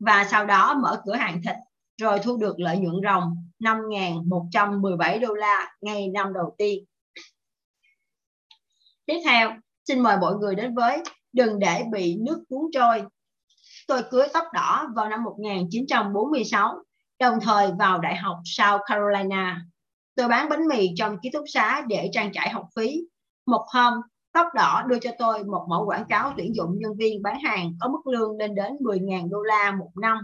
và 0.00 0.28
sau 0.30 0.46
đó 0.46 0.78
mở 0.82 1.02
cửa 1.06 1.14
hàng 1.14 1.40
thịt 1.42 1.56
rồi 2.00 2.18
thu 2.18 2.36
được 2.36 2.60
lợi 2.60 2.78
nhuận 2.78 2.96
ròng 3.04 3.36
5.117 3.58 5.18
đô 5.18 5.34
la 5.34 5.76
ngày 5.80 6.08
năm 6.08 6.32
đầu 6.32 6.54
tiên. 6.58 6.84
Tiếp 9.06 9.20
theo, 9.24 9.50
xin 9.88 10.00
mời 10.00 10.16
mọi 10.20 10.34
người 10.34 10.54
đến 10.54 10.74
với 10.74 11.02
Đừng 11.34 11.58
để 11.58 11.84
bị 11.92 12.16
nước 12.20 12.44
cuốn 12.48 12.62
trôi 12.72 13.02
Tôi 13.86 14.02
cưới 14.10 14.28
tóc 14.32 14.44
đỏ 14.52 14.86
vào 14.94 15.08
năm 15.08 15.24
1946, 15.24 16.74
đồng 17.18 17.38
thời 17.40 17.72
vào 17.78 17.98
Đại 17.98 18.16
học 18.16 18.36
South 18.44 18.80
Carolina. 18.86 19.66
Tôi 20.14 20.28
bán 20.28 20.48
bánh 20.48 20.66
mì 20.68 20.88
trong 20.96 21.18
ký 21.22 21.30
túc 21.30 21.44
xá 21.46 21.82
để 21.88 22.10
trang 22.12 22.32
trải 22.32 22.50
học 22.50 22.66
phí. 22.76 23.00
Một 23.46 23.64
hôm, 23.74 23.94
tóc 24.32 24.46
đỏ 24.54 24.82
đưa 24.86 24.98
cho 24.98 25.10
tôi 25.18 25.44
một 25.44 25.66
mẫu 25.68 25.86
quảng 25.86 26.04
cáo 26.08 26.32
tuyển 26.36 26.54
dụng 26.54 26.78
nhân 26.78 26.96
viên 26.96 27.22
bán 27.22 27.40
hàng 27.40 27.72
có 27.80 27.88
mức 27.88 28.06
lương 28.06 28.36
lên 28.36 28.54
đến 28.54 28.76
10.000 28.80 29.30
đô 29.30 29.42
la 29.42 29.70
một 29.70 29.90
năm. 30.00 30.18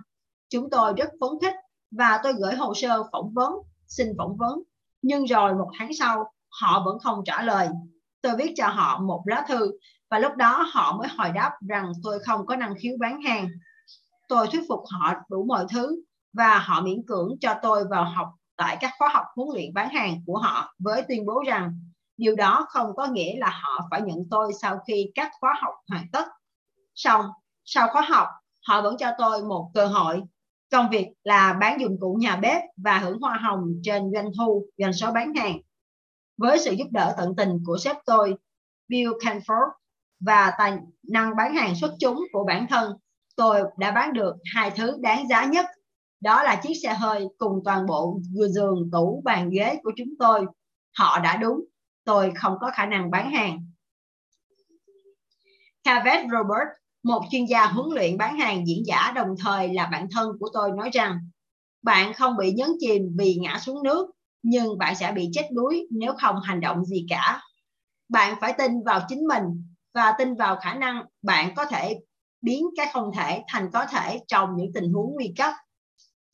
Chúng 0.49 0.71
tôi 0.71 0.93
rất 0.97 1.09
phấn 1.21 1.31
khích 1.41 1.55
và 1.91 2.21
tôi 2.23 2.33
gửi 2.33 2.55
hồ 2.55 2.75
sơ 2.75 3.03
phỏng 3.13 3.35
vấn, 3.35 3.53
xin 3.87 4.09
phỏng 4.19 4.37
vấn. 4.37 4.63
Nhưng 5.03 5.25
rồi 5.25 5.55
một 5.55 5.71
tháng 5.79 5.91
sau, 5.99 6.33
họ 6.49 6.83
vẫn 6.85 6.99
không 6.99 7.23
trả 7.25 7.43
lời. 7.43 7.69
Tôi 8.23 8.37
viết 8.37 8.53
cho 8.57 8.69
họ 8.69 9.01
một 9.01 9.23
lá 9.27 9.45
thư 9.49 9.71
và 10.11 10.19
lúc 10.19 10.37
đó 10.37 10.67
họ 10.73 10.97
mới 10.97 11.09
hồi 11.09 11.31
đáp 11.35 11.53
rằng 11.69 11.93
tôi 12.03 12.19
không 12.27 12.47
có 12.47 12.57
năng 12.57 12.75
khiếu 12.79 12.97
bán 13.01 13.23
hàng. 13.23 13.49
Tôi 14.29 14.47
thuyết 14.53 14.63
phục 14.69 14.81
họ 14.91 15.15
đủ 15.29 15.45
mọi 15.45 15.67
thứ 15.73 16.03
và 16.33 16.59
họ 16.59 16.81
miễn 16.81 17.03
cưỡng 17.07 17.37
cho 17.41 17.55
tôi 17.63 17.85
vào 17.91 18.05
học 18.05 18.29
tại 18.57 18.77
các 18.81 18.91
khóa 18.99 19.09
học 19.09 19.25
huấn 19.37 19.49
luyện 19.55 19.75
bán 19.75 19.89
hàng 19.89 20.23
của 20.27 20.37
họ 20.39 20.75
với 20.79 21.03
tuyên 21.09 21.27
bố 21.27 21.43
rằng 21.47 21.81
điều 22.17 22.37
đó 22.37 22.67
không 22.69 22.97
có 22.97 23.07
nghĩa 23.07 23.39
là 23.39 23.61
họ 23.63 23.89
phải 23.91 24.01
nhận 24.03 24.19
tôi 24.31 24.53
sau 24.63 24.79
khi 24.87 25.11
các 25.15 25.33
khóa 25.41 25.55
học 25.63 25.75
hoàn 25.89 26.07
tất. 26.13 26.27
Xong, 26.95 27.27
sau 27.65 27.89
khóa 27.89 28.03
học, 28.03 28.29
họ 28.67 28.83
vẫn 28.83 28.97
cho 28.99 29.11
tôi 29.19 29.45
một 29.45 29.71
cơ 29.75 29.87
hội. 29.87 30.23
Công 30.71 30.91
việc 30.91 31.09
là 31.25 31.53
bán 31.61 31.81
dụng 31.81 31.97
cụ 32.01 32.19
nhà 32.21 32.37
bếp 32.37 32.63
và 32.77 32.99
hưởng 32.99 33.21
hoa 33.21 33.37
hồng 33.37 33.73
trên 33.83 34.11
doanh 34.15 34.31
thu, 34.39 34.67
doanh 34.79 34.93
số 34.93 35.13
bán 35.13 35.35
hàng. 35.35 35.59
Với 36.37 36.59
sự 36.59 36.73
giúp 36.73 36.87
đỡ 36.91 37.15
tận 37.17 37.37
tình 37.37 37.63
của 37.67 37.79
sếp 37.79 37.97
tôi, 38.07 38.35
Bill 38.89 39.11
Canford, 39.11 39.71
và 40.21 40.53
tài 40.59 40.79
năng 41.09 41.37
bán 41.37 41.55
hàng 41.55 41.75
xuất 41.75 41.95
chúng 42.01 42.21
của 42.33 42.45
bản 42.45 42.67
thân, 42.71 42.93
tôi 43.37 43.63
đã 43.79 43.91
bán 43.91 44.13
được 44.13 44.37
hai 44.55 44.71
thứ 44.71 44.99
đáng 45.01 45.29
giá 45.29 45.45
nhất. 45.45 45.67
Đó 46.21 46.43
là 46.43 46.61
chiếc 46.63 46.75
xe 46.83 46.95
hơi 46.95 47.27
cùng 47.39 47.61
toàn 47.65 47.87
bộ 47.87 48.21
giường, 48.55 48.89
tủ, 48.93 49.23
bàn 49.25 49.51
ghế 49.51 49.81
của 49.83 49.93
chúng 49.97 50.09
tôi. 50.19 50.47
Họ 50.99 51.19
đã 51.19 51.37
đúng, 51.37 51.61
tôi 52.05 52.33
không 52.35 52.55
có 52.61 52.71
khả 52.75 52.87
năng 52.87 53.11
bán 53.11 53.31
hàng. 53.31 53.67
Cavet 55.85 56.27
Robert, 56.31 56.69
một 57.03 57.23
chuyên 57.31 57.45
gia 57.45 57.67
huấn 57.67 57.87
luyện 57.95 58.19
bán 58.19 58.39
hàng 58.39 58.67
diễn 58.67 58.83
giả 58.87 59.13
đồng 59.15 59.29
thời 59.39 59.75
là 59.75 59.87
bạn 59.87 60.07
thân 60.11 60.29
của 60.41 60.49
tôi 60.53 60.71
nói 60.77 60.91
rằng 60.93 61.19
bạn 61.83 62.13
không 62.15 62.37
bị 62.37 62.53
nhấn 62.53 62.69
chìm 62.81 63.03
vì 63.19 63.35
ngã 63.35 63.59
xuống 63.59 63.83
nước, 63.83 64.11
nhưng 64.43 64.79
bạn 64.79 64.95
sẽ 64.97 65.13
bị 65.13 65.29
chết 65.33 65.49
đuối 65.53 65.87
nếu 65.91 66.13
không 66.21 66.37
hành 66.43 66.61
động 66.61 66.85
gì 66.85 67.07
cả. 67.09 67.41
Bạn 68.09 68.37
phải 68.41 68.55
tin 68.59 68.83
vào 68.83 69.01
chính 69.09 69.27
mình 69.27 69.70
và 69.95 70.15
tin 70.19 70.35
vào 70.35 70.57
khả 70.63 70.75
năng 70.75 71.05
bạn 71.23 71.55
có 71.55 71.65
thể 71.65 72.01
biến 72.43 72.67
cái 72.77 72.87
không 72.93 73.11
thể 73.17 73.43
thành 73.49 73.71
có 73.73 73.87
thể 73.87 74.21
trong 74.27 74.57
những 74.57 74.73
tình 74.75 74.93
huống 74.93 75.15
nguy 75.15 75.35
cấp. 75.39 75.55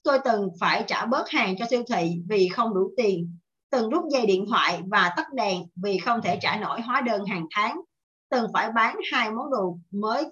Tôi 0.03 0.19
từng 0.25 0.49
phải 0.61 0.85
trả 0.87 1.07
bớt 1.07 1.29
hàng 1.29 1.55
cho 1.59 1.67
siêu 1.71 1.83
thị 1.93 2.21
vì 2.29 2.49
không 2.49 2.75
đủ 2.75 2.91
tiền, 2.97 3.39
từng 3.71 3.91
rút 3.91 4.05
dây 4.11 4.27
điện 4.27 4.45
thoại 4.49 4.81
và 4.87 5.13
tắt 5.17 5.27
đèn 5.33 5.63
vì 5.77 5.99
không 5.99 6.23
thể 6.23 6.39
trả 6.43 6.57
nổi 6.57 6.81
hóa 6.81 7.01
đơn 7.01 7.25
hàng 7.25 7.47
tháng, 7.51 7.81
từng 8.31 8.47
phải 8.53 8.73
bán 8.73 8.97
hai 9.13 9.31
món 9.31 9.51
đồ 9.51 9.79
mới 9.91 10.25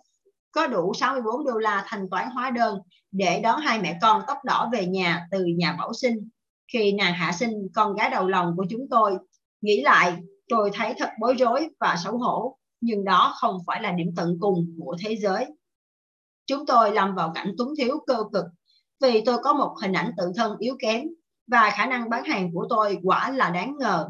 có 0.52 0.66
đủ 0.66 0.92
64 0.94 1.44
đô 1.44 1.52
la 1.52 1.84
thanh 1.86 2.10
toán 2.10 2.30
hóa 2.30 2.51
đơn 2.51 2.78
để 3.12 3.40
đón 3.40 3.60
hai 3.60 3.78
mẹ 3.78 3.98
con 4.02 4.22
tóc 4.26 4.38
đỏ 4.44 4.70
về 4.72 4.86
nhà 4.86 5.26
từ 5.30 5.44
nhà 5.44 5.76
bảo 5.78 5.92
sinh. 5.92 6.28
Khi 6.72 6.92
nàng 6.92 7.14
hạ 7.14 7.32
sinh 7.32 7.68
con 7.74 7.94
gái 7.94 8.10
đầu 8.10 8.28
lòng 8.28 8.55
của 8.56 8.66
chúng 8.70 8.86
tôi, 8.90 9.16
nghĩ 9.60 9.82
lại 9.82 10.16
tôi 10.48 10.70
thấy 10.74 10.94
thật 10.98 11.10
bối 11.20 11.34
rối 11.34 11.68
và 11.80 11.96
xấu 12.05 12.18
hổ 12.18 12.59
nhưng 12.85 13.05
đó 13.05 13.35
không 13.36 13.59
phải 13.66 13.82
là 13.82 13.93
điểm 13.93 14.12
tận 14.16 14.36
cùng 14.40 14.66
của 14.78 14.97
thế 15.01 15.16
giới. 15.16 15.47
Chúng 16.47 16.66
tôi 16.66 16.94
lâm 16.94 17.15
vào 17.15 17.32
cảnh 17.35 17.55
túng 17.59 17.74
thiếu 17.78 17.98
cơ 18.06 18.24
cực 18.32 18.44
vì 19.01 19.23
tôi 19.27 19.39
có 19.43 19.52
một 19.52 19.77
hình 19.82 19.93
ảnh 19.93 20.12
tự 20.16 20.32
thân 20.36 20.59
yếu 20.59 20.77
kém 20.78 21.02
và 21.47 21.70
khả 21.70 21.86
năng 21.86 22.11
bán 22.11 22.24
hàng 22.24 22.51
của 22.55 22.66
tôi 22.69 22.98
quả 23.02 23.31
là 23.31 23.51
đáng 23.51 23.77
ngờ. 23.78 24.09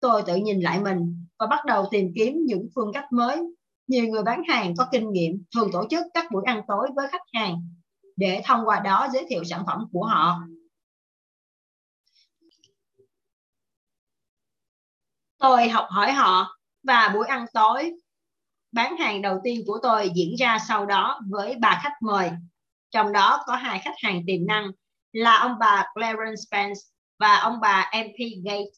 Tôi 0.00 0.22
tự 0.26 0.36
nhìn 0.36 0.60
lại 0.60 0.80
mình 0.80 1.26
và 1.38 1.46
bắt 1.46 1.64
đầu 1.64 1.86
tìm 1.90 2.12
kiếm 2.16 2.36
những 2.46 2.68
phương 2.74 2.92
cách 2.92 3.12
mới. 3.12 3.42
Nhiều 3.86 4.06
người 4.06 4.22
bán 4.22 4.42
hàng 4.48 4.74
có 4.78 4.88
kinh 4.92 5.12
nghiệm 5.12 5.44
thường 5.54 5.68
tổ 5.72 5.84
chức 5.90 6.06
các 6.14 6.30
buổi 6.32 6.42
ăn 6.46 6.62
tối 6.68 6.88
với 6.96 7.08
khách 7.08 7.22
hàng 7.32 7.68
để 8.16 8.42
thông 8.44 8.60
qua 8.64 8.80
đó 8.80 9.08
giới 9.12 9.26
thiệu 9.28 9.44
sản 9.44 9.64
phẩm 9.66 9.86
của 9.92 10.04
họ. 10.04 10.40
Tôi 15.38 15.68
học 15.68 15.86
hỏi 15.90 16.12
họ 16.12 16.58
và 16.82 17.10
buổi 17.14 17.26
ăn 17.26 17.46
tối 17.54 17.92
bán 18.72 18.96
hàng 18.96 19.22
đầu 19.22 19.38
tiên 19.44 19.62
của 19.66 19.78
tôi 19.82 20.10
diễn 20.14 20.34
ra 20.34 20.58
sau 20.68 20.86
đó 20.86 21.20
với 21.28 21.54
ba 21.54 21.80
khách 21.82 22.02
mời. 22.02 22.30
Trong 22.90 23.12
đó 23.12 23.42
có 23.46 23.56
hai 23.56 23.78
khách 23.78 23.94
hàng 24.02 24.22
tiềm 24.26 24.46
năng 24.46 24.70
là 25.12 25.36
ông 25.36 25.52
bà 25.60 25.86
Clarence 25.94 26.36
Spence 26.48 26.80
và 27.18 27.36
ông 27.36 27.60
bà 27.60 27.90
MP 27.92 28.44
Gates. 28.44 28.74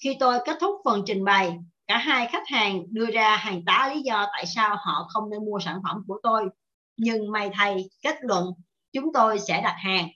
Khi 0.00 0.16
tôi 0.20 0.38
kết 0.46 0.56
thúc 0.60 0.80
phần 0.84 1.02
trình 1.06 1.24
bày, 1.24 1.58
cả 1.86 1.98
hai 1.98 2.26
khách 2.26 2.48
hàng 2.48 2.82
đưa 2.90 3.06
ra 3.06 3.36
hàng 3.36 3.64
tá 3.66 3.90
lý 3.94 4.00
do 4.02 4.26
tại 4.32 4.46
sao 4.46 4.76
họ 4.78 5.06
không 5.08 5.30
nên 5.30 5.44
mua 5.44 5.58
sản 5.64 5.80
phẩm 5.84 6.04
của 6.06 6.20
tôi. 6.22 6.48
Nhưng 6.96 7.32
may 7.32 7.50
thay, 7.52 7.84
kết 8.02 8.16
luận, 8.20 8.44
chúng 8.92 9.12
tôi 9.12 9.38
sẽ 9.38 9.62
đặt 9.62 9.76
hàng. 9.78 10.08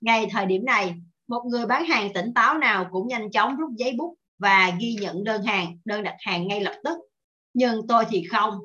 Ngay 0.00 0.26
thời 0.30 0.46
điểm 0.46 0.64
này, 0.64 0.94
một 1.28 1.42
người 1.44 1.66
bán 1.66 1.84
hàng 1.84 2.12
tỉnh 2.12 2.34
táo 2.34 2.58
nào 2.58 2.86
cũng 2.92 3.08
nhanh 3.08 3.30
chóng 3.30 3.56
rút 3.56 3.70
giấy 3.76 3.92
bút 3.98 4.14
và 4.38 4.72
ghi 4.80 4.96
nhận 5.00 5.24
đơn 5.24 5.42
hàng, 5.42 5.78
đơn 5.84 6.02
đặt 6.02 6.16
hàng 6.18 6.48
ngay 6.48 6.60
lập 6.60 6.74
tức 6.84 6.98
nhưng 7.54 7.86
tôi 7.86 8.04
thì 8.08 8.24
không 8.30 8.60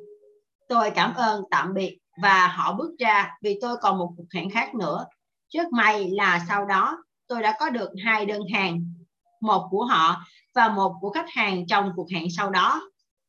tôi 0.68 0.92
cảm 0.92 1.14
ơn 1.14 1.44
tạm 1.52 1.74
biệt 1.74 1.98
và 2.22 2.48
họ 2.48 2.74
bước 2.74 2.92
ra 3.00 3.32
vì 3.42 3.58
tôi 3.62 3.78
còn 3.82 3.98
một 3.98 4.14
cuộc 4.18 4.26
hẹn 4.34 4.50
khác 4.50 4.76
nữa 4.76 5.06
rất 5.50 5.72
may 5.72 6.10
là 6.10 6.46
sau 6.48 6.66
đó 6.66 7.04
tôi 7.28 7.42
đã 7.42 7.58
có 7.60 7.70
được 7.70 7.90
hai 8.06 8.26
đơn 8.26 8.42
hàng 8.54 8.94
một 9.42 9.68
của 9.72 9.86
họ 9.86 10.26
và 10.56 10.70
một 10.70 10.96
của 11.02 11.10
khách 11.10 11.30
hàng 11.30 11.68
trong 11.68 11.92
cuộc 11.96 12.12
hẹn 12.12 12.28
sau 12.38 12.50
đó. 12.50 12.82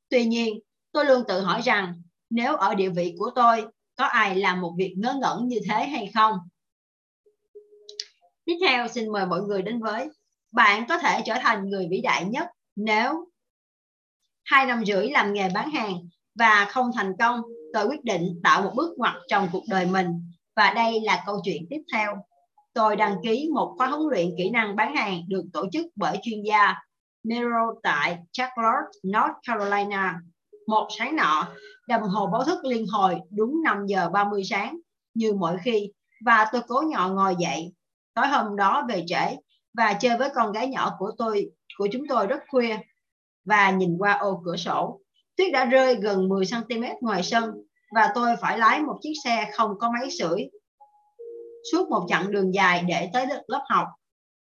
Tuy 0.08 0.24
nhiên, 0.24 0.58
tôi 0.92 1.04
luôn 1.04 1.22
tự 1.28 1.40
hỏi 1.40 1.60
rằng 1.60 2.02
nếu 2.30 2.56
ở 2.56 2.74
địa 2.74 2.88
vị 2.88 3.14
của 3.18 3.30
tôi, 3.34 3.66
có 3.96 4.04
ai 4.04 4.36
làm 4.36 4.60
một 4.60 4.74
việc 4.78 4.94
ngớ 4.98 5.14
ngẩn 5.20 5.48
như 5.48 5.60
thế 5.68 5.86
hay 5.86 6.10
không? 6.14 6.38
Tiếp 8.44 8.56
theo, 8.66 8.88
xin 8.88 9.12
mời 9.12 9.26
mọi 9.26 9.40
người 9.40 9.62
đến 9.62 9.80
với 9.80 10.08
bạn 10.52 10.84
có 10.88 10.98
thể 10.98 11.22
trở 11.26 11.34
thành 11.40 11.70
người 11.70 11.88
vĩ 11.90 12.00
đại 12.00 12.24
nhất 12.24 12.48
nếu 12.76 13.29
hai 14.50 14.66
năm 14.66 14.84
rưỡi 14.84 15.10
làm 15.10 15.32
nghề 15.32 15.48
bán 15.54 15.70
hàng 15.70 15.94
và 16.34 16.66
không 16.70 16.90
thành 16.94 17.12
công, 17.18 17.42
tôi 17.72 17.86
quyết 17.86 18.04
định 18.04 18.40
tạo 18.44 18.62
một 18.62 18.72
bước 18.74 18.98
ngoặt 18.98 19.14
trong 19.28 19.48
cuộc 19.52 19.62
đời 19.68 19.86
mình. 19.86 20.06
Và 20.56 20.72
đây 20.74 21.00
là 21.00 21.22
câu 21.26 21.40
chuyện 21.44 21.66
tiếp 21.70 21.80
theo. 21.92 22.16
Tôi 22.72 22.96
đăng 22.96 23.16
ký 23.22 23.50
một 23.54 23.74
khóa 23.78 23.86
huấn 23.86 24.02
luyện 24.10 24.30
kỹ 24.38 24.50
năng 24.50 24.76
bán 24.76 24.96
hàng 24.96 25.22
được 25.28 25.44
tổ 25.52 25.66
chức 25.72 25.86
bởi 25.96 26.18
chuyên 26.22 26.42
gia 26.42 26.74
Miro 27.22 27.74
tại 27.82 28.18
Charlotte, 28.32 28.88
North 29.06 29.34
Carolina. 29.46 30.20
Một 30.66 30.88
sáng 30.98 31.16
nọ, 31.16 31.48
đồng 31.88 32.02
hồ 32.02 32.26
báo 32.26 32.44
thức 32.44 32.64
liên 32.64 32.86
hồi 32.86 33.20
đúng 33.30 33.62
5 33.64 33.86
giờ 33.86 34.08
30 34.08 34.44
sáng 34.44 34.78
như 35.14 35.32
mọi 35.32 35.56
khi 35.64 35.92
và 36.24 36.46
tôi 36.52 36.62
cố 36.68 36.82
nhỏ 36.88 37.08
ngồi 37.08 37.36
dậy. 37.38 37.72
Tối 38.14 38.26
hôm 38.26 38.56
đó 38.56 38.86
về 38.88 39.04
trễ 39.06 39.36
và 39.74 39.92
chơi 39.92 40.18
với 40.18 40.28
con 40.34 40.52
gái 40.52 40.68
nhỏ 40.68 40.96
của 40.98 41.12
tôi 41.18 41.50
của 41.78 41.88
chúng 41.92 42.06
tôi 42.08 42.26
rất 42.26 42.40
khuya 42.48 42.76
và 43.50 43.70
nhìn 43.70 43.96
qua 43.98 44.12
ô 44.12 44.42
cửa 44.44 44.56
sổ. 44.56 45.00
Tuyết 45.36 45.52
đã 45.52 45.64
rơi 45.64 45.94
gần 45.94 46.28
10 46.28 46.44
cm 46.46 46.82
ngoài 47.00 47.22
sân 47.22 47.54
và 47.94 48.12
tôi 48.14 48.36
phải 48.40 48.58
lái 48.58 48.82
một 48.82 48.98
chiếc 49.02 49.12
xe 49.24 49.50
không 49.54 49.78
có 49.78 49.90
máy 49.90 50.10
sưởi 50.10 50.50
suốt 51.72 51.88
một 51.90 52.06
chặng 52.08 52.32
đường 52.32 52.54
dài 52.54 52.84
để 52.88 53.10
tới 53.12 53.26
lớp 53.46 53.64
học. 53.68 53.86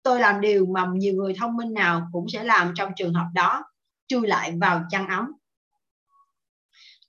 Tôi 0.04 0.20
làm 0.20 0.42
điều 0.42 0.66
mà 0.66 0.86
nhiều 0.94 1.14
người 1.14 1.34
thông 1.40 1.58
minh 1.58 1.74
nào 1.74 2.08
cũng 2.12 2.26
sẽ 2.34 2.44
làm 2.44 2.74
trong 2.76 2.92
trường 2.96 3.14
hợp 3.14 3.26
đó, 3.34 3.64
chui 4.08 4.28
lại 4.28 4.54
vào 4.62 4.84
chăn 4.90 5.08
ấm. 5.08 5.32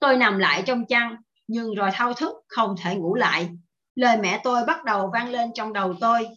Tôi 0.01 0.17
nằm 0.17 0.39
lại 0.39 0.63
trong 0.67 0.87
chăn, 0.87 1.17
nhưng 1.47 1.75
rồi 1.75 1.91
thao 1.93 2.15
thức 2.15 2.33
không 2.49 2.75
thể 2.83 2.97
ngủ 2.97 3.15
lại. 3.15 3.49
Lời 3.95 4.17
mẹ 4.17 4.41
tôi 4.45 4.65
bắt 4.67 4.85
đầu 4.85 5.11
vang 5.13 5.31
lên 5.31 5.51
trong 5.55 5.73
đầu 5.73 5.95
tôi. 6.01 6.29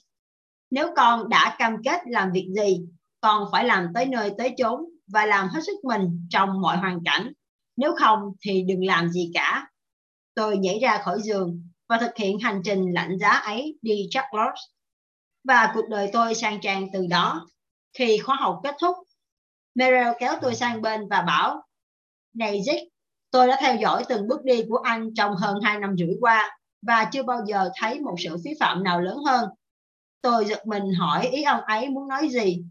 Nếu 0.72 0.94
con 0.96 1.30
đã 1.30 1.56
cam 1.60 1.84
kết 1.84 2.02
làm 2.06 2.32
việc 2.32 2.48
gì, 2.56 2.86
con 3.22 3.50
phải 3.52 3.66
làm 3.66 3.88
tới 3.94 4.06
nơi 4.06 4.32
tới 4.38 4.54
chốn 4.58 4.86
và 5.08 5.26
làm 5.26 5.48
hết 5.50 5.60
sức 5.66 5.76
mình 5.84 6.28
trong 6.30 6.62
mọi 6.62 6.78
hoàn 6.78 7.00
cảnh. 7.06 7.32
Nếu 7.78 7.96
không 8.00 8.20
thì 8.42 8.64
đừng 8.68 8.86
làm 8.86 9.10
gì 9.10 9.32
cả. 9.34 9.68
Tôi 10.34 10.58
nhảy 10.58 10.80
ra 10.80 11.02
khỏi 11.04 11.22
giường 11.22 11.64
và 11.90 11.98
thực 11.98 12.18
hiện 12.18 12.40
hành 12.40 12.62
trình 12.64 12.94
lạnh 12.94 13.20
giá 13.20 13.30
ấy 13.30 13.78
đi 13.82 14.08
Charlotte. 14.10 14.62
Và 15.44 15.72
cuộc 15.76 15.90
đời 15.90 16.10
tôi 16.14 16.36
sang 16.36 16.62
trang 16.62 16.88
từ 16.94 17.08
đó. 17.10 17.48
Khi 17.98 18.18
khóa 18.18 18.36
học 18.36 18.60
kết 18.64 18.76
thúc, 18.82 18.96
Meryl 19.76 20.08
kéo 20.20 20.34
tôi 20.42 20.56
sang 20.56 20.82
bên 20.82 21.08
và 21.10 21.22
bảo 21.22 21.62
Này 22.34 22.62
Zick, 22.62 22.88
tôi 23.32 23.48
đã 23.48 23.58
theo 23.62 23.76
dõi 23.76 24.04
từng 24.10 24.28
bước 24.28 24.44
đi 24.44 24.64
của 24.70 24.78
anh 24.78 25.14
trong 25.14 25.36
hơn 25.36 25.56
2 25.64 25.80
năm 25.80 25.96
rưỡi 25.98 26.16
qua 26.20 26.58
và 26.82 27.10
chưa 27.12 27.24
bao 27.24 27.46
giờ 27.46 27.70
thấy 27.76 28.00
một 28.00 28.16
sự 28.18 28.38
phí 28.44 28.52
phạm 28.60 28.84
nào 28.84 29.02
lớn 29.02 29.18
hơn. 29.26 29.50
Tôi 30.22 30.46
giật 30.46 30.68
mình 30.68 30.94
hỏi 30.94 31.28
ý 31.28 31.44
ông 31.44 31.62
ấy 31.62 31.90
muốn 31.90 32.08
nói 32.08 32.30
gì. 32.30 32.64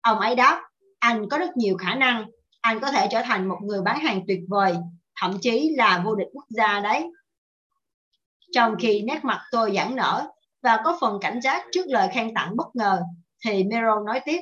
Ông 0.00 0.18
ấy 0.18 0.34
đáp, 0.34 0.62
anh 1.04 1.28
có 1.28 1.38
rất 1.38 1.56
nhiều 1.56 1.76
khả 1.76 1.94
năng, 1.94 2.24
anh 2.60 2.80
có 2.80 2.90
thể 2.90 3.08
trở 3.10 3.22
thành 3.22 3.48
một 3.48 3.58
người 3.62 3.82
bán 3.82 4.00
hàng 4.00 4.20
tuyệt 4.28 4.40
vời, 4.48 4.74
thậm 5.20 5.38
chí 5.42 5.74
là 5.76 6.02
vô 6.04 6.14
địch 6.14 6.28
quốc 6.32 6.44
gia 6.48 6.80
đấy. 6.80 7.06
Trong 8.52 8.74
khi 8.78 9.02
nét 9.02 9.24
mặt 9.24 9.40
tôi 9.50 9.72
giãn 9.76 9.96
nở 9.96 10.26
và 10.62 10.80
có 10.84 10.98
phần 11.00 11.18
cảnh 11.20 11.40
giác 11.40 11.64
trước 11.72 11.86
lời 11.86 12.08
khen 12.12 12.34
tặng 12.34 12.56
bất 12.56 12.76
ngờ, 12.76 13.02
thì 13.44 13.64
Mero 13.64 14.00
nói 14.06 14.20
tiếp, 14.24 14.40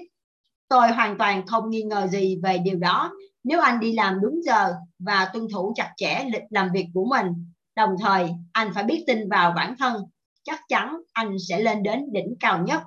tôi 0.68 0.88
hoàn 0.88 1.18
toàn 1.18 1.46
không 1.46 1.70
nghi 1.70 1.82
ngờ 1.82 2.06
gì 2.06 2.40
về 2.42 2.58
điều 2.58 2.78
đó 2.78 3.12
nếu 3.44 3.60
anh 3.60 3.80
đi 3.80 3.92
làm 3.92 4.20
đúng 4.20 4.40
giờ 4.44 4.74
và 4.98 5.30
tuân 5.32 5.46
thủ 5.52 5.72
chặt 5.76 5.92
chẽ 5.96 6.24
lịch 6.32 6.44
làm 6.50 6.68
việc 6.74 6.86
của 6.94 7.04
mình. 7.04 7.26
Đồng 7.76 7.90
thời, 8.00 8.30
anh 8.52 8.72
phải 8.74 8.84
biết 8.84 9.04
tin 9.06 9.28
vào 9.28 9.52
bản 9.56 9.74
thân, 9.78 10.02
chắc 10.42 10.60
chắn 10.68 10.96
anh 11.12 11.36
sẽ 11.48 11.60
lên 11.60 11.82
đến 11.82 12.12
đỉnh 12.12 12.34
cao 12.40 12.64
nhất. 12.66 12.82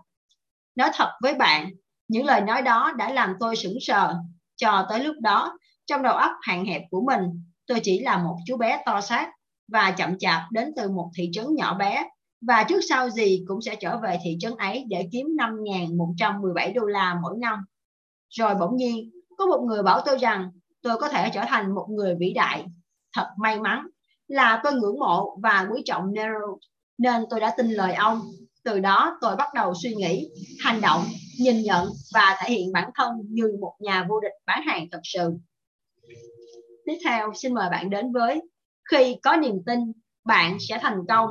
Nói 0.76 0.90
thật 0.94 1.12
với 1.22 1.34
bạn, 1.34 1.72
những 2.08 2.26
lời 2.26 2.42
nói 2.42 2.62
đó 2.62 2.94
đã 2.98 3.14
làm 3.14 3.36
tôi 3.40 3.56
sững 3.56 3.78
sờ. 3.82 4.16
Cho 4.56 4.86
tới 4.90 5.00
lúc 5.00 5.16
đó, 5.22 5.58
trong 5.86 6.04
đầu 6.04 6.14
óc 6.14 6.32
hạn 6.42 6.66
hẹp 6.66 6.82
của 6.92 7.02
mình, 7.02 7.44
tôi 7.68 7.80
chỉ 7.84 8.00
là 8.00 8.18
một 8.18 8.38
chú 8.46 8.58
bé 8.58 8.84
to 8.86 9.02
xác 9.02 9.32
và 9.68 9.92
chậm 9.92 10.18
chạp 10.20 10.42
đến 10.52 10.74
từ 10.76 10.90
một 10.90 11.12
thị 11.16 11.30
trấn 11.34 11.56
nhỏ 11.56 11.74
bé 11.74 12.10
và 12.48 12.64
trước 12.64 12.80
sau 12.90 13.10
gì 13.10 13.44
cũng 13.48 13.62
sẽ 13.62 13.76
trở 13.76 13.98
về 13.98 14.18
thị 14.24 14.38
trấn 14.40 14.56
ấy 14.58 14.86
để 14.88 15.10
kiếm 15.12 15.28
5.117 15.38 16.74
đô 16.74 16.86
la 16.86 17.20
mỗi 17.22 17.38
năm. 17.38 17.60
Rồi 18.30 18.56
bỗng 18.56 18.76
nhiên, 18.76 19.12
có 19.38 19.46
một 19.46 19.66
người 19.68 19.84
bảo 19.84 20.02
tôi 20.06 20.18
rằng 20.18 20.52
tôi 20.82 20.98
có 20.98 21.10
thể 21.10 21.30
trở 21.34 21.42
thành 21.48 21.76
một 21.76 21.88
người 21.90 22.16
vĩ 22.20 22.34
đại. 22.34 22.66
Thật 23.14 23.28
may 23.38 23.60
mắn 23.60 23.88
là 24.28 24.62
tôi 24.64 24.74
ngưỡng 24.74 25.00
mộ 25.00 25.38
và 25.44 25.68
quý 25.72 25.82
trọng 25.86 26.14
Nero, 26.14 26.58
nên 26.98 27.26
tôi 27.30 27.40
đã 27.40 27.54
tin 27.58 27.68
lời 27.68 27.94
ông. 27.94 28.22
Từ 28.66 28.80
đó 28.80 29.18
tôi 29.22 29.36
bắt 29.36 29.48
đầu 29.54 29.74
suy 29.84 29.96
nghĩ, 29.96 30.30
hành 30.60 30.82
động, 30.82 31.04
nhìn 31.40 31.62
nhận 31.62 31.88
và 32.14 32.38
thể 32.40 32.50
hiện 32.54 32.72
bản 32.74 32.90
thân 32.96 33.10
như 33.30 33.58
một 33.62 33.74
nhà 33.80 34.06
vô 34.10 34.20
địch 34.20 34.34
bán 34.46 34.62
hàng 34.66 34.88
thật 34.92 35.00
sự. 35.04 35.38
Tiếp 36.86 36.98
theo, 37.06 37.32
xin 37.34 37.54
mời 37.54 37.70
bạn 37.70 37.90
đến 37.90 38.12
với 38.14 38.42
khi 38.92 39.16
có 39.24 39.38
niềm 39.38 39.56
tin, 39.66 39.80
bạn 40.26 40.58
sẽ 40.60 40.80
thành 40.82 41.00
công. 41.10 41.30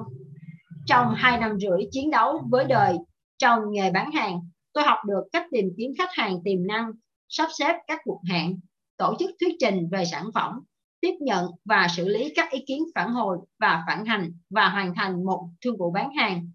Trong 0.86 1.14
hai 1.16 1.40
năm 1.40 1.58
rưỡi 1.60 1.88
chiến 1.90 2.10
đấu 2.10 2.42
với 2.50 2.64
đời 2.64 2.96
trong 3.38 3.60
nghề 3.70 3.90
bán 3.90 4.12
hàng, 4.12 4.40
tôi 4.72 4.84
học 4.84 4.98
được 5.06 5.22
cách 5.32 5.46
tìm 5.50 5.68
kiếm 5.76 5.90
khách 5.98 6.10
hàng 6.12 6.38
tiềm 6.44 6.66
năng, 6.66 6.90
sắp 7.28 7.48
xếp 7.58 7.76
các 7.86 8.00
cuộc 8.04 8.20
hẹn, 8.30 8.60
tổ 8.96 9.14
chức 9.18 9.30
thuyết 9.40 9.54
trình 9.60 9.88
về 9.92 10.04
sản 10.04 10.30
phẩm, 10.34 10.60
tiếp 11.00 11.14
nhận 11.20 11.46
và 11.64 11.86
xử 11.96 12.08
lý 12.08 12.32
các 12.36 12.50
ý 12.50 12.64
kiến 12.66 12.84
phản 12.94 13.10
hồi 13.10 13.38
và 13.58 13.84
phản 13.86 14.04
hành 14.04 14.32
và 14.50 14.68
hoàn 14.68 14.94
thành 14.94 15.24
một 15.24 15.48
thương 15.64 15.76
vụ 15.78 15.90
bán 15.90 16.10
hàng. 16.14 16.50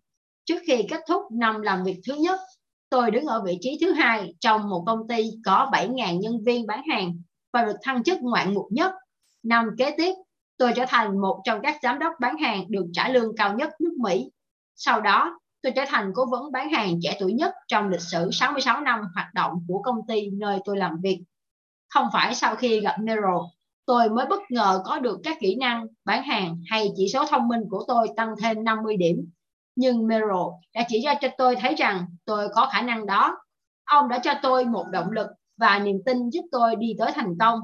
Trước 0.49 0.61
khi 0.67 0.85
kết 0.89 0.99
thúc 1.07 1.21
năm 1.31 1.61
làm 1.61 1.84
việc 1.84 1.99
thứ 2.07 2.15
nhất, 2.15 2.39
tôi 2.89 3.11
đứng 3.11 3.26
ở 3.26 3.41
vị 3.45 3.57
trí 3.61 3.77
thứ 3.81 3.91
hai 3.91 4.34
trong 4.39 4.69
một 4.69 4.84
công 4.88 5.07
ty 5.07 5.30
có 5.45 5.69
7.000 5.71 6.19
nhân 6.19 6.43
viên 6.45 6.67
bán 6.67 6.81
hàng 6.91 7.21
và 7.53 7.63
được 7.63 7.76
thăng 7.81 8.03
chức 8.03 8.21
ngoạn 8.21 8.53
mục 8.53 8.65
nhất. 8.71 8.93
Năm 9.43 9.69
kế 9.77 9.95
tiếp, 9.97 10.13
tôi 10.57 10.73
trở 10.76 10.85
thành 10.88 11.21
một 11.21 11.41
trong 11.43 11.59
các 11.63 11.77
giám 11.84 11.99
đốc 11.99 12.13
bán 12.21 12.38
hàng 12.38 12.65
được 12.69 12.85
trả 12.93 13.09
lương 13.09 13.35
cao 13.35 13.55
nhất 13.55 13.69
nước 13.81 13.93
Mỹ. 13.99 14.31
Sau 14.76 15.01
đó, 15.01 15.39
tôi 15.61 15.73
trở 15.76 15.84
thành 15.88 16.11
cố 16.15 16.26
vấn 16.26 16.51
bán 16.51 16.69
hàng 16.69 16.99
trẻ 17.03 17.17
tuổi 17.19 17.34
nhất 17.34 17.53
trong 17.67 17.89
lịch 17.89 18.01
sử 18.01 18.30
66 18.31 18.81
năm 18.81 18.99
hoạt 19.15 19.27
động 19.34 19.51
của 19.67 19.81
công 19.81 20.07
ty 20.07 20.30
nơi 20.30 20.59
tôi 20.65 20.77
làm 20.77 20.99
việc. 21.03 21.23
Không 21.89 22.07
phải 22.13 22.35
sau 22.35 22.55
khi 22.55 22.80
gặp 22.80 22.95
Nero, 22.99 23.49
tôi 23.85 24.09
mới 24.09 24.26
bất 24.26 24.39
ngờ 24.49 24.81
có 24.85 24.99
được 24.99 25.19
các 25.23 25.38
kỹ 25.39 25.55
năng 25.55 25.88
bán 26.05 26.23
hàng 26.23 26.61
hay 26.69 26.91
chỉ 26.95 27.07
số 27.13 27.26
thông 27.26 27.47
minh 27.47 27.61
của 27.69 27.84
tôi 27.88 28.07
tăng 28.15 28.30
thêm 28.41 28.63
50 28.63 28.97
điểm. 28.97 29.30
Nhưng 29.80 30.07
Merrill 30.07 30.49
đã 30.73 30.85
chỉ 30.88 31.01
ra 31.01 31.14
cho 31.22 31.27
tôi 31.38 31.56
thấy 31.56 31.76
rằng 31.76 32.06
tôi 32.26 32.49
có 32.56 32.69
khả 32.72 32.81
năng 32.81 33.06
đó. 33.06 33.38
Ông 33.85 34.10
đã 34.10 34.19
cho 34.19 34.34
tôi 34.41 34.65
một 34.65 34.85
động 34.91 35.11
lực 35.11 35.27
và 35.57 35.80
niềm 35.80 36.01
tin 36.06 36.30
giúp 36.30 36.41
tôi 36.51 36.76
đi 36.76 36.93
tới 36.99 37.11
thành 37.15 37.38
công. 37.39 37.60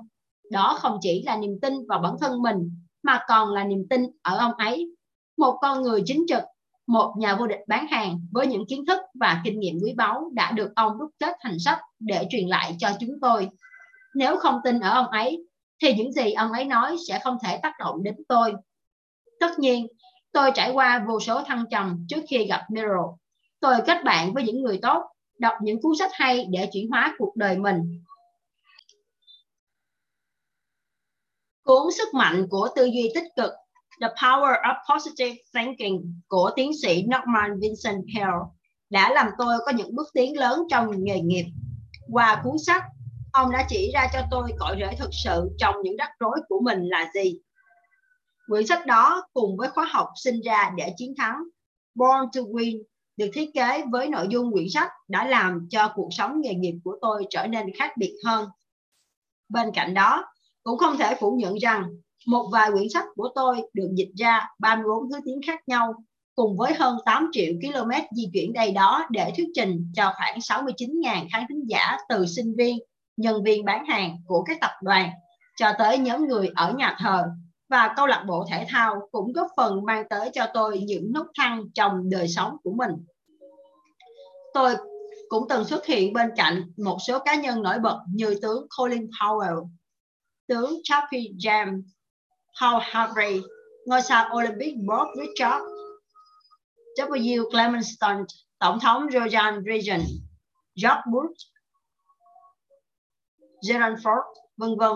Đó 0.51 0.77
không 0.79 0.97
chỉ 1.01 1.23
là 1.23 1.37
niềm 1.37 1.59
tin 1.61 1.73
vào 1.87 1.99
bản 1.99 2.15
thân 2.21 2.41
mình 2.41 2.71
mà 3.03 3.19
còn 3.27 3.53
là 3.53 3.63
niềm 3.63 3.87
tin 3.89 4.01
ở 4.21 4.37
ông 4.37 4.53
ấy. 4.53 4.95
Một 5.37 5.57
con 5.61 5.81
người 5.81 6.03
chính 6.05 6.25
trực, 6.27 6.43
một 6.87 7.13
nhà 7.17 7.35
vô 7.35 7.47
địch 7.47 7.59
bán 7.67 7.87
hàng 7.87 8.19
với 8.31 8.47
những 8.47 8.65
kiến 8.67 8.85
thức 8.85 8.99
và 9.19 9.41
kinh 9.43 9.59
nghiệm 9.59 9.79
quý 9.83 9.93
báu 9.97 10.29
đã 10.33 10.51
được 10.51 10.71
ông 10.75 10.97
đúc 10.97 11.11
kết 11.19 11.35
thành 11.41 11.59
sách 11.59 11.79
để 11.99 12.27
truyền 12.29 12.47
lại 12.47 12.75
cho 12.79 12.89
chúng 12.99 13.19
tôi. 13.21 13.49
Nếu 14.15 14.37
không 14.37 14.59
tin 14.63 14.79
ở 14.79 14.89
ông 14.89 15.07
ấy, 15.07 15.43
thì 15.81 15.93
những 15.93 16.11
gì 16.11 16.33
ông 16.33 16.51
ấy 16.51 16.65
nói 16.65 16.95
sẽ 17.07 17.19
không 17.23 17.37
thể 17.43 17.59
tác 17.63 17.73
động 17.79 18.03
đến 18.03 18.15
tôi. 18.27 18.53
Tất 19.39 19.59
nhiên, 19.59 19.87
tôi 20.35 20.51
trải 20.55 20.71
qua 20.71 21.05
vô 21.07 21.19
số 21.19 21.43
thăng 21.43 21.65
trầm 21.71 22.05
trước 22.09 22.21
khi 22.29 22.45
gặp 22.45 22.61
Miro. 22.71 23.17
Tôi 23.59 23.75
kết 23.87 24.03
bạn 24.03 24.33
với 24.33 24.43
những 24.43 24.61
người 24.61 24.79
tốt, 24.81 25.03
đọc 25.39 25.53
những 25.61 25.81
cuốn 25.81 25.91
sách 25.99 26.11
hay 26.13 26.45
để 26.49 26.69
chuyển 26.73 26.89
hóa 26.89 27.15
cuộc 27.17 27.35
đời 27.35 27.57
mình 27.57 28.03
Cuốn 31.63 31.91
Sức 31.97 32.13
mạnh 32.13 32.47
của 32.49 32.69
tư 32.75 32.85
duy 32.85 33.11
tích 33.15 33.23
cực 33.35 33.51
The 34.01 34.07
Power 34.07 34.61
of 34.61 34.75
Positive 34.93 35.35
Thinking 35.53 36.21
của 36.27 36.51
tiến 36.55 36.71
sĩ 36.81 37.03
Norman 37.03 37.59
Vincent 37.59 38.03
Peale 38.15 38.37
đã 38.89 39.13
làm 39.13 39.27
tôi 39.37 39.57
có 39.65 39.71
những 39.71 39.95
bước 39.95 40.07
tiến 40.13 40.37
lớn 40.37 40.59
trong 40.69 40.91
nghề 40.97 41.19
nghiệp. 41.19 41.45
Qua 42.11 42.41
cuốn 42.43 42.55
sách, 42.67 42.83
ông 43.31 43.51
đã 43.51 43.65
chỉ 43.69 43.91
ra 43.93 44.07
cho 44.13 44.19
tôi 44.31 44.51
cội 44.59 44.75
rễ 44.79 44.95
thực 44.99 45.09
sự 45.23 45.49
trong 45.57 45.75
những 45.83 45.97
rắc 45.97 46.09
rối 46.19 46.37
của 46.47 46.59
mình 46.63 46.79
là 46.83 47.11
gì. 47.13 47.39
Quyển 48.47 48.67
sách 48.67 48.85
đó 48.85 49.27
cùng 49.34 49.57
với 49.57 49.69
khóa 49.69 49.85
học 49.85 50.07
sinh 50.15 50.41
ra 50.41 50.72
để 50.77 50.93
chiến 50.97 51.13
thắng 51.17 51.43
Born 51.95 52.26
to 52.35 52.41
Win 52.41 52.81
được 53.17 53.30
thiết 53.34 53.49
kế 53.53 53.84
với 53.91 54.07
nội 54.07 54.27
dung 54.30 54.51
quyển 54.51 54.69
sách 54.69 54.91
đã 55.07 55.27
làm 55.27 55.67
cho 55.69 55.91
cuộc 55.95 56.09
sống 56.11 56.41
nghề 56.41 56.53
nghiệp 56.53 56.76
của 56.84 56.97
tôi 57.01 57.26
trở 57.30 57.47
nên 57.47 57.65
khác 57.76 57.97
biệt 57.97 58.15
hơn. 58.26 58.49
Bên 59.49 59.72
cạnh 59.73 59.93
đó, 59.93 60.26
cũng 60.63 60.77
không 60.77 60.97
thể 60.97 61.15
phủ 61.19 61.38
nhận 61.39 61.55
rằng 61.55 61.84
một 62.27 62.49
vài 62.51 62.72
quyển 62.72 62.89
sách 62.89 63.05
của 63.15 63.30
tôi 63.35 63.61
được 63.73 63.89
dịch 63.93 64.11
ra 64.15 64.49
34 64.59 65.11
thứ 65.11 65.19
tiếng 65.26 65.39
khác 65.47 65.59
nhau 65.67 65.93
cùng 66.35 66.57
với 66.57 66.73
hơn 66.73 66.97
8 67.05 67.30
triệu 67.31 67.53
km 67.61 67.91
di 68.11 68.30
chuyển 68.34 68.53
đầy 68.53 68.72
đó 68.72 69.05
để 69.09 69.34
thuyết 69.38 69.47
trình 69.55 69.91
cho 69.95 70.13
khoảng 70.17 70.39
69.000 70.39 71.27
khán 71.31 71.45
thính 71.49 71.63
giả 71.67 71.97
từ 72.09 72.26
sinh 72.26 72.55
viên 72.57 72.77
nhân 73.17 73.43
viên 73.43 73.65
bán 73.65 73.85
hàng 73.85 74.17
của 74.27 74.43
các 74.43 74.57
tập 74.61 74.72
đoàn 74.84 75.09
cho 75.57 75.72
tới 75.80 75.97
nhóm 75.97 76.27
người 76.27 76.49
ở 76.55 76.73
nhà 76.73 76.95
thờ 76.99 77.23
và 77.69 77.93
câu 77.97 78.07
lạc 78.07 78.23
bộ 78.27 78.45
thể 78.51 78.65
thao 78.69 79.09
cũng 79.11 79.33
góp 79.33 79.47
phần 79.57 79.85
mang 79.85 80.03
tới 80.09 80.29
cho 80.33 80.47
tôi 80.53 80.79
những 80.79 81.13
nút 81.13 81.27
thăng 81.37 81.63
trong 81.73 82.09
đời 82.09 82.27
sống 82.27 82.57
của 82.63 82.71
mình. 82.71 82.91
Tôi 84.53 84.75
cũng 85.29 85.47
từng 85.49 85.65
xuất 85.65 85.85
hiện 85.85 86.13
bên 86.13 86.29
cạnh 86.35 86.71
một 86.77 86.97
số 87.07 87.19
cá 87.19 87.35
nhân 87.35 87.61
nổi 87.61 87.79
bật 87.79 87.99
như 88.13 88.35
tướng 88.41 88.67
Colin 88.77 89.09
Powell, 89.21 89.67
tướng 90.47 90.79
Chaffee 90.83 91.37
Jam, 91.37 91.81
Paul 92.61 92.81
Harvey, 92.81 93.41
ngôi 93.85 94.01
sao 94.01 94.29
Olympic 94.37 94.75
Bob 94.75 95.07
Richard, 95.19 95.63
W. 96.97 97.49
Clement 97.49 97.85
Stunt, 97.85 98.27
Tổng 98.59 98.79
thống 98.79 99.07
Ronald 99.11 99.65
Reagan, 99.65 100.01
George 100.75 101.01
Bush, 101.11 101.35
Gerald 103.69 103.97
Ford, 103.97 104.23
vân 104.57 104.77
vân. 104.77 104.91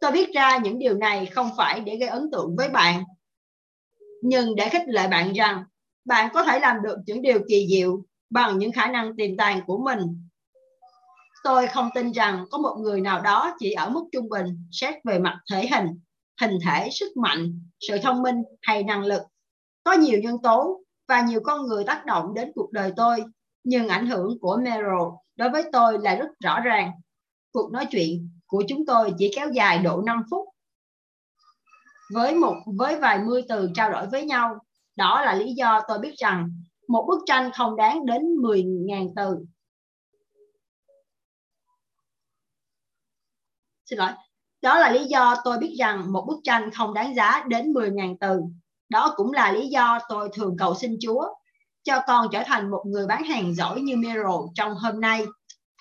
Tôi 0.00 0.12
viết 0.12 0.32
ra 0.34 0.58
những 0.58 0.78
điều 0.78 0.94
này 0.94 1.26
không 1.26 1.50
phải 1.56 1.80
để 1.80 1.96
gây 1.96 2.08
ấn 2.08 2.30
tượng 2.32 2.56
với 2.56 2.68
bạn, 2.68 3.04
nhưng 4.22 4.56
để 4.56 4.68
khích 4.68 4.88
lệ 4.88 5.08
bạn 5.08 5.32
rằng 5.32 5.64
bạn 6.04 6.30
có 6.34 6.44
thể 6.44 6.60
làm 6.60 6.82
được 6.82 6.96
những 7.06 7.22
điều 7.22 7.40
kỳ 7.48 7.66
diệu 7.70 8.02
bằng 8.30 8.58
những 8.58 8.72
khả 8.72 8.86
năng 8.86 9.16
tiềm 9.16 9.36
tàng 9.36 9.60
của 9.66 9.78
mình. 9.78 9.98
Tôi 11.44 11.66
không 11.66 11.90
tin 11.94 12.12
rằng 12.12 12.44
có 12.50 12.58
một 12.58 12.76
người 12.80 13.00
nào 13.00 13.20
đó 13.20 13.56
chỉ 13.58 13.72
ở 13.72 13.90
mức 13.90 14.04
trung 14.12 14.28
bình 14.28 14.66
xét 14.72 14.94
về 15.04 15.18
mặt 15.18 15.40
thể 15.52 15.66
hình, 15.66 15.86
hình 16.40 16.58
thể, 16.66 16.88
sức 16.92 17.16
mạnh, 17.16 17.60
sự 17.88 17.98
thông 18.02 18.22
minh 18.22 18.36
hay 18.62 18.82
năng 18.82 19.04
lực. 19.04 19.22
Có 19.84 19.92
nhiều 19.92 20.20
nhân 20.22 20.36
tố 20.42 20.80
và 21.08 21.20
nhiều 21.20 21.40
con 21.44 21.66
người 21.66 21.84
tác 21.84 22.06
động 22.06 22.34
đến 22.34 22.52
cuộc 22.54 22.72
đời 22.72 22.92
tôi, 22.96 23.24
nhưng 23.64 23.88
ảnh 23.88 24.06
hưởng 24.06 24.38
của 24.40 24.58
Meryl 24.62 25.08
đối 25.36 25.50
với 25.50 25.64
tôi 25.72 25.98
là 26.02 26.14
rất 26.14 26.28
rõ 26.44 26.60
ràng. 26.60 26.90
Cuộc 27.52 27.72
nói 27.72 27.86
chuyện 27.90 28.39
của 28.50 28.64
chúng 28.68 28.86
tôi 28.86 29.14
chỉ 29.18 29.30
kéo 29.36 29.48
dài 29.52 29.78
độ 29.78 30.02
5 30.06 30.22
phút. 30.30 30.48
Với 32.14 32.34
một 32.34 32.54
với 32.78 32.96
vài 32.96 33.18
mươi 33.18 33.44
từ 33.48 33.70
trao 33.74 33.92
đổi 33.92 34.06
với 34.06 34.24
nhau, 34.24 34.58
đó 34.96 35.22
là 35.24 35.34
lý 35.34 35.52
do 35.54 35.80
tôi 35.88 35.98
biết 35.98 36.14
rằng 36.18 36.48
một 36.88 37.04
bức 37.08 37.22
tranh 37.26 37.50
không 37.54 37.76
đáng 37.76 38.06
đến 38.06 38.22
10.000 38.22 39.12
từ. 39.16 39.36
Xin 43.86 43.98
lỗi. 43.98 44.10
Đó 44.62 44.78
là 44.78 44.90
lý 44.90 45.04
do 45.04 45.34
tôi 45.44 45.58
biết 45.58 45.74
rằng 45.78 46.12
một 46.12 46.24
bức 46.28 46.40
tranh 46.44 46.70
không 46.70 46.94
đáng 46.94 47.14
giá 47.14 47.44
đến 47.48 47.72
10.000 47.72 48.16
từ. 48.20 48.40
Đó 48.88 49.14
cũng 49.16 49.32
là 49.32 49.52
lý 49.52 49.68
do 49.68 49.98
tôi 50.08 50.30
thường 50.34 50.56
cầu 50.58 50.74
xin 50.74 50.96
Chúa 51.00 51.34
cho 51.82 52.00
con 52.06 52.26
trở 52.32 52.42
thành 52.46 52.70
một 52.70 52.82
người 52.86 53.06
bán 53.06 53.24
hàng 53.24 53.54
giỏi 53.54 53.80
như 53.80 53.96
Miro 53.96 54.40
trong 54.54 54.74
hôm 54.74 55.00
nay 55.00 55.24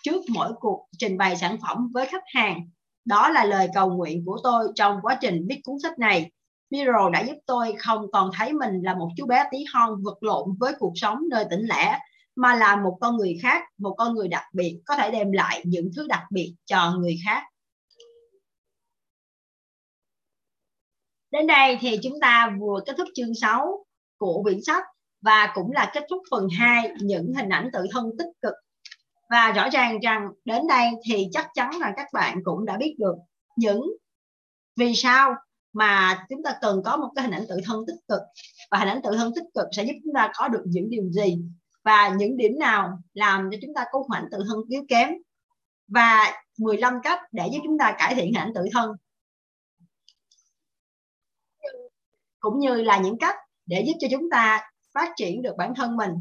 trước 0.03 0.21
mỗi 0.30 0.53
cuộc 0.59 0.88
trình 0.97 1.17
bày 1.17 1.35
sản 1.38 1.57
phẩm 1.61 1.91
với 1.93 2.05
khách 2.05 2.23
hàng. 2.34 2.69
Đó 3.05 3.30
là 3.30 3.45
lời 3.45 3.67
cầu 3.73 3.89
nguyện 3.89 4.26
của 4.26 4.38
tôi 4.43 4.67
trong 4.76 4.99
quá 5.01 5.17
trình 5.21 5.45
viết 5.49 5.61
cuốn 5.63 5.76
sách 5.84 5.99
này. 5.99 6.31
Miro 6.69 7.09
đã 7.13 7.21
giúp 7.21 7.35
tôi 7.45 7.76
không 7.80 8.11
còn 8.11 8.31
thấy 8.34 8.53
mình 8.53 8.81
là 8.84 8.95
một 8.95 9.09
chú 9.17 9.26
bé 9.26 9.43
tí 9.51 9.57
hon 9.73 10.03
vật 10.03 10.23
lộn 10.23 10.55
với 10.59 10.73
cuộc 10.80 10.93
sống 10.95 11.19
nơi 11.30 11.45
tỉnh 11.49 11.61
lẻ, 11.61 11.99
mà 12.35 12.55
là 12.55 12.76
một 12.76 12.97
con 13.01 13.17
người 13.17 13.38
khác, 13.41 13.63
một 13.77 13.95
con 13.97 14.15
người 14.15 14.27
đặc 14.27 14.43
biệt 14.53 14.80
có 14.85 14.95
thể 14.95 15.11
đem 15.11 15.31
lại 15.31 15.61
những 15.65 15.89
thứ 15.95 16.07
đặc 16.07 16.23
biệt 16.31 16.55
cho 16.65 16.95
người 16.99 17.17
khác. 17.26 17.43
Đến 21.31 21.47
đây 21.47 21.77
thì 21.81 21.99
chúng 22.03 22.19
ta 22.21 22.55
vừa 22.59 22.80
kết 22.85 22.93
thúc 22.97 23.07
chương 23.15 23.35
6 23.35 23.85
của 24.17 24.43
quyển 24.43 24.59
sách 24.63 24.84
và 25.21 25.51
cũng 25.55 25.71
là 25.71 25.91
kết 25.93 26.03
thúc 26.09 26.21
phần 26.31 26.47
2 26.51 26.91
những 27.01 27.34
hình 27.38 27.49
ảnh 27.49 27.69
tự 27.73 27.80
thân 27.91 28.05
tích 28.17 28.30
cực. 28.41 28.53
Và 29.30 29.51
rõ 29.51 29.69
ràng 29.69 29.99
rằng 29.99 30.30
đến 30.45 30.68
đây 30.68 30.88
thì 31.06 31.27
chắc 31.31 31.47
chắn 31.53 31.80
là 31.80 31.93
các 31.97 32.07
bạn 32.14 32.39
cũng 32.43 32.65
đã 32.65 32.77
biết 32.77 32.95
được 32.99 33.15
những 33.56 33.81
vì 34.76 34.95
sao 34.95 35.35
mà 35.73 36.26
chúng 36.30 36.43
ta 36.43 36.56
cần 36.61 36.81
có 36.85 36.97
một 36.97 37.10
cái 37.15 37.23
hình 37.23 37.34
ảnh 37.34 37.45
tự 37.49 37.57
thân 37.65 37.84
tích 37.88 37.99
cực. 38.07 38.19
Và 38.72 38.77
hình 38.77 38.88
ảnh 38.88 39.01
tự 39.03 39.11
thân 39.18 39.31
tích 39.35 39.45
cực 39.53 39.68
sẽ 39.72 39.84
giúp 39.84 39.93
chúng 40.03 40.14
ta 40.14 40.31
có 40.35 40.47
được 40.47 40.64
những 40.65 40.89
điều 40.89 41.10
gì 41.10 41.38
và 41.84 42.10
những 42.10 42.38
điểm 42.38 42.60
nào 42.60 42.99
làm 43.14 43.49
cho 43.51 43.57
chúng 43.61 43.73
ta 43.76 43.85
có 43.91 43.99
hình 43.99 44.23
ảnh 44.23 44.30
tự 44.31 44.38
thân 44.47 44.57
yếu 44.69 44.84
kém. 44.89 45.10
Và 45.88 46.43
15 46.57 46.99
cách 47.03 47.19
để 47.31 47.49
giúp 47.53 47.60
chúng 47.64 47.77
ta 47.77 47.95
cải 47.99 48.15
thiện 48.15 48.26
hình 48.26 48.38
ảnh 48.38 48.51
tự 48.56 48.61
thân. 48.73 48.91
Cũng 52.39 52.60
như 52.60 52.81
là 52.81 52.97
những 52.97 53.18
cách 53.19 53.35
để 53.65 53.84
giúp 53.88 53.93
cho 53.99 54.07
chúng 54.11 54.30
ta 54.30 54.72
phát 54.93 55.14
triển 55.15 55.41
được 55.41 55.56
bản 55.57 55.73
thân 55.76 55.97
mình. 55.97 56.11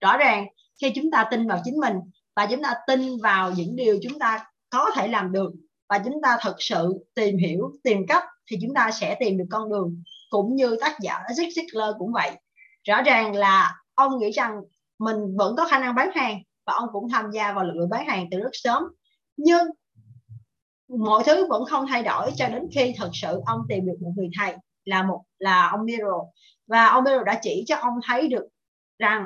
Rõ 0.00 0.16
ràng 0.16 0.46
khi 0.80 0.92
chúng 0.94 1.10
ta 1.10 1.28
tin 1.30 1.48
vào 1.48 1.60
chính 1.64 1.80
mình 1.80 1.96
và 2.36 2.46
chúng 2.50 2.62
ta 2.62 2.74
tin 2.86 3.18
vào 3.22 3.52
những 3.56 3.76
điều 3.76 3.98
chúng 4.02 4.18
ta 4.18 4.46
có 4.70 4.90
thể 4.94 5.08
làm 5.08 5.32
được. 5.32 5.52
Và 5.88 5.98
chúng 5.98 6.22
ta 6.22 6.38
thực 6.42 6.56
sự 6.58 7.04
tìm 7.14 7.36
hiểu, 7.36 7.72
tìm 7.82 8.06
cách 8.08 8.24
thì 8.50 8.56
chúng 8.62 8.74
ta 8.74 8.90
sẽ 8.90 9.16
tìm 9.20 9.38
được 9.38 9.44
con 9.50 9.70
đường. 9.70 10.02
Cũng 10.30 10.56
như 10.56 10.76
tác 10.80 10.96
giả 11.00 11.22
Zig 11.36 11.48
Ziglar 11.48 11.98
cũng 11.98 12.12
vậy. 12.12 12.30
Rõ 12.84 13.02
ràng 13.02 13.36
là 13.36 13.76
ông 13.94 14.18
nghĩ 14.18 14.30
rằng 14.30 14.60
mình 14.98 15.36
vẫn 15.36 15.56
có 15.56 15.68
khả 15.68 15.78
năng 15.78 15.94
bán 15.94 16.10
hàng 16.14 16.38
và 16.66 16.72
ông 16.72 16.88
cũng 16.92 17.08
tham 17.10 17.30
gia 17.30 17.52
vào 17.52 17.64
lực 17.64 17.72
lượng 17.74 17.88
bán 17.88 18.06
hàng 18.06 18.26
từ 18.30 18.38
rất 18.38 18.50
sớm. 18.52 18.82
Nhưng 19.36 19.66
mọi 20.88 21.22
thứ 21.26 21.46
vẫn 21.48 21.64
không 21.64 21.86
thay 21.86 22.02
đổi 22.02 22.30
cho 22.36 22.48
đến 22.48 22.62
khi 22.74 22.94
thật 22.96 23.10
sự 23.12 23.40
ông 23.46 23.60
tìm 23.68 23.86
được 23.86 23.96
một 24.00 24.12
người 24.16 24.28
thầy, 24.38 24.56
là 24.84 25.02
một, 25.02 25.22
là 25.38 25.68
ông 25.68 25.84
Miro. 25.84 26.24
Và 26.66 26.86
ông 26.86 27.04
Miro 27.04 27.22
đã 27.22 27.38
chỉ 27.42 27.64
cho 27.66 27.76
ông 27.76 27.94
thấy 28.06 28.28
được 28.28 28.44
rằng 28.98 29.24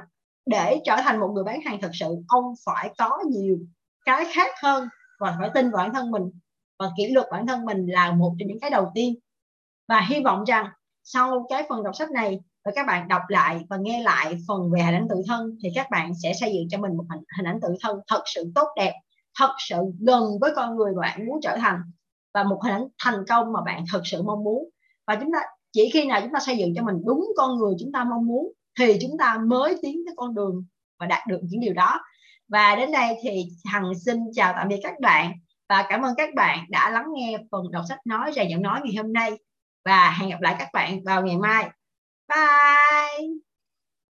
để 0.48 0.80
trở 0.84 0.96
thành 1.04 1.20
một 1.20 1.28
người 1.34 1.44
bán 1.44 1.60
hàng 1.60 1.80
thật 1.80 1.90
sự 1.92 2.06
ông 2.28 2.54
phải 2.64 2.94
có 2.98 3.18
nhiều 3.30 3.58
cái 4.04 4.24
khác 4.34 4.50
hơn 4.62 4.88
và 5.20 5.36
phải 5.38 5.50
tin 5.54 5.70
vào 5.70 5.84
bản 5.84 5.94
thân 5.94 6.10
mình 6.10 6.22
và 6.78 6.90
kỷ 6.96 7.08
luật 7.08 7.26
bản 7.30 7.46
thân 7.46 7.64
mình 7.64 7.86
là 7.86 8.12
một 8.12 8.34
trong 8.38 8.48
những 8.48 8.60
cái 8.60 8.70
đầu 8.70 8.90
tiên. 8.94 9.14
Và 9.88 10.06
hy 10.08 10.22
vọng 10.24 10.44
rằng 10.44 10.66
sau 11.04 11.46
cái 11.48 11.66
phần 11.68 11.82
đọc 11.82 11.96
sách 11.96 12.10
này 12.10 12.40
và 12.64 12.72
các 12.74 12.86
bạn 12.86 13.08
đọc 13.08 13.22
lại 13.28 13.64
và 13.70 13.76
nghe 13.76 14.02
lại 14.02 14.38
phần 14.48 14.70
về 14.72 14.82
hình 14.82 14.94
ảnh 14.94 15.06
tự 15.08 15.22
thân 15.28 15.58
thì 15.62 15.68
các 15.74 15.90
bạn 15.90 16.12
sẽ 16.22 16.32
xây 16.40 16.52
dựng 16.54 16.68
cho 16.70 16.78
mình 16.78 16.96
một 16.96 17.04
hình, 17.10 17.24
hình 17.36 17.46
ảnh 17.46 17.58
tự 17.62 17.68
thân 17.82 18.00
thật 18.06 18.22
sự 18.26 18.52
tốt 18.54 18.68
đẹp 18.76 18.92
thật 19.38 19.50
sự 19.58 19.76
gần 20.00 20.22
với 20.40 20.52
con 20.56 20.76
người 20.76 20.92
mà 20.96 21.00
bạn 21.00 21.26
muốn 21.26 21.40
trở 21.42 21.56
thành 21.56 21.80
và 22.34 22.42
một 22.42 22.60
hình 22.64 22.72
ảnh 22.72 22.88
thành 23.04 23.24
công 23.28 23.52
mà 23.52 23.60
bạn 23.66 23.84
thật 23.92 24.02
sự 24.04 24.22
mong 24.22 24.44
muốn. 24.44 24.68
Và 25.06 25.14
chúng 25.14 25.32
ta 25.32 25.38
chỉ 25.72 25.90
khi 25.92 26.06
nào 26.06 26.20
chúng 26.20 26.32
ta 26.32 26.40
xây 26.40 26.58
dựng 26.58 26.74
cho 26.76 26.82
mình 26.82 26.96
đúng 27.06 27.26
con 27.36 27.58
người 27.58 27.74
chúng 27.80 27.92
ta 27.92 28.04
mong 28.04 28.26
muốn 28.26 28.52
thì 28.78 28.98
chúng 29.00 29.18
ta 29.18 29.38
mới 29.46 29.76
tiến 29.82 30.02
tới 30.06 30.14
con 30.16 30.34
đường 30.34 30.64
và 30.98 31.06
đạt 31.06 31.26
được 31.26 31.40
những 31.42 31.60
điều 31.60 31.74
đó. 31.74 32.00
Và 32.48 32.76
đến 32.76 32.92
đây 32.92 33.16
thì 33.22 33.44
hằng 33.64 33.92
xin 34.06 34.18
chào 34.34 34.52
tạm 34.56 34.68
biệt 34.68 34.80
các 34.82 35.00
bạn 35.00 35.32
và 35.68 35.86
cảm 35.88 36.02
ơn 36.02 36.14
các 36.16 36.34
bạn 36.34 36.64
đã 36.68 36.90
lắng 36.90 37.06
nghe 37.14 37.38
phần 37.50 37.70
đọc 37.70 37.84
sách 37.88 37.98
nói 38.04 38.32
ra 38.32 38.42
giọng 38.42 38.62
nói 38.62 38.80
ngày 38.84 38.94
hôm 38.96 39.12
nay. 39.12 39.30
Và 39.84 40.10
hẹn 40.10 40.30
gặp 40.30 40.40
lại 40.40 40.56
các 40.58 40.68
bạn 40.72 41.04
vào 41.04 41.22
ngày 41.22 41.36
mai. 41.36 41.70
Bye! 42.28 43.47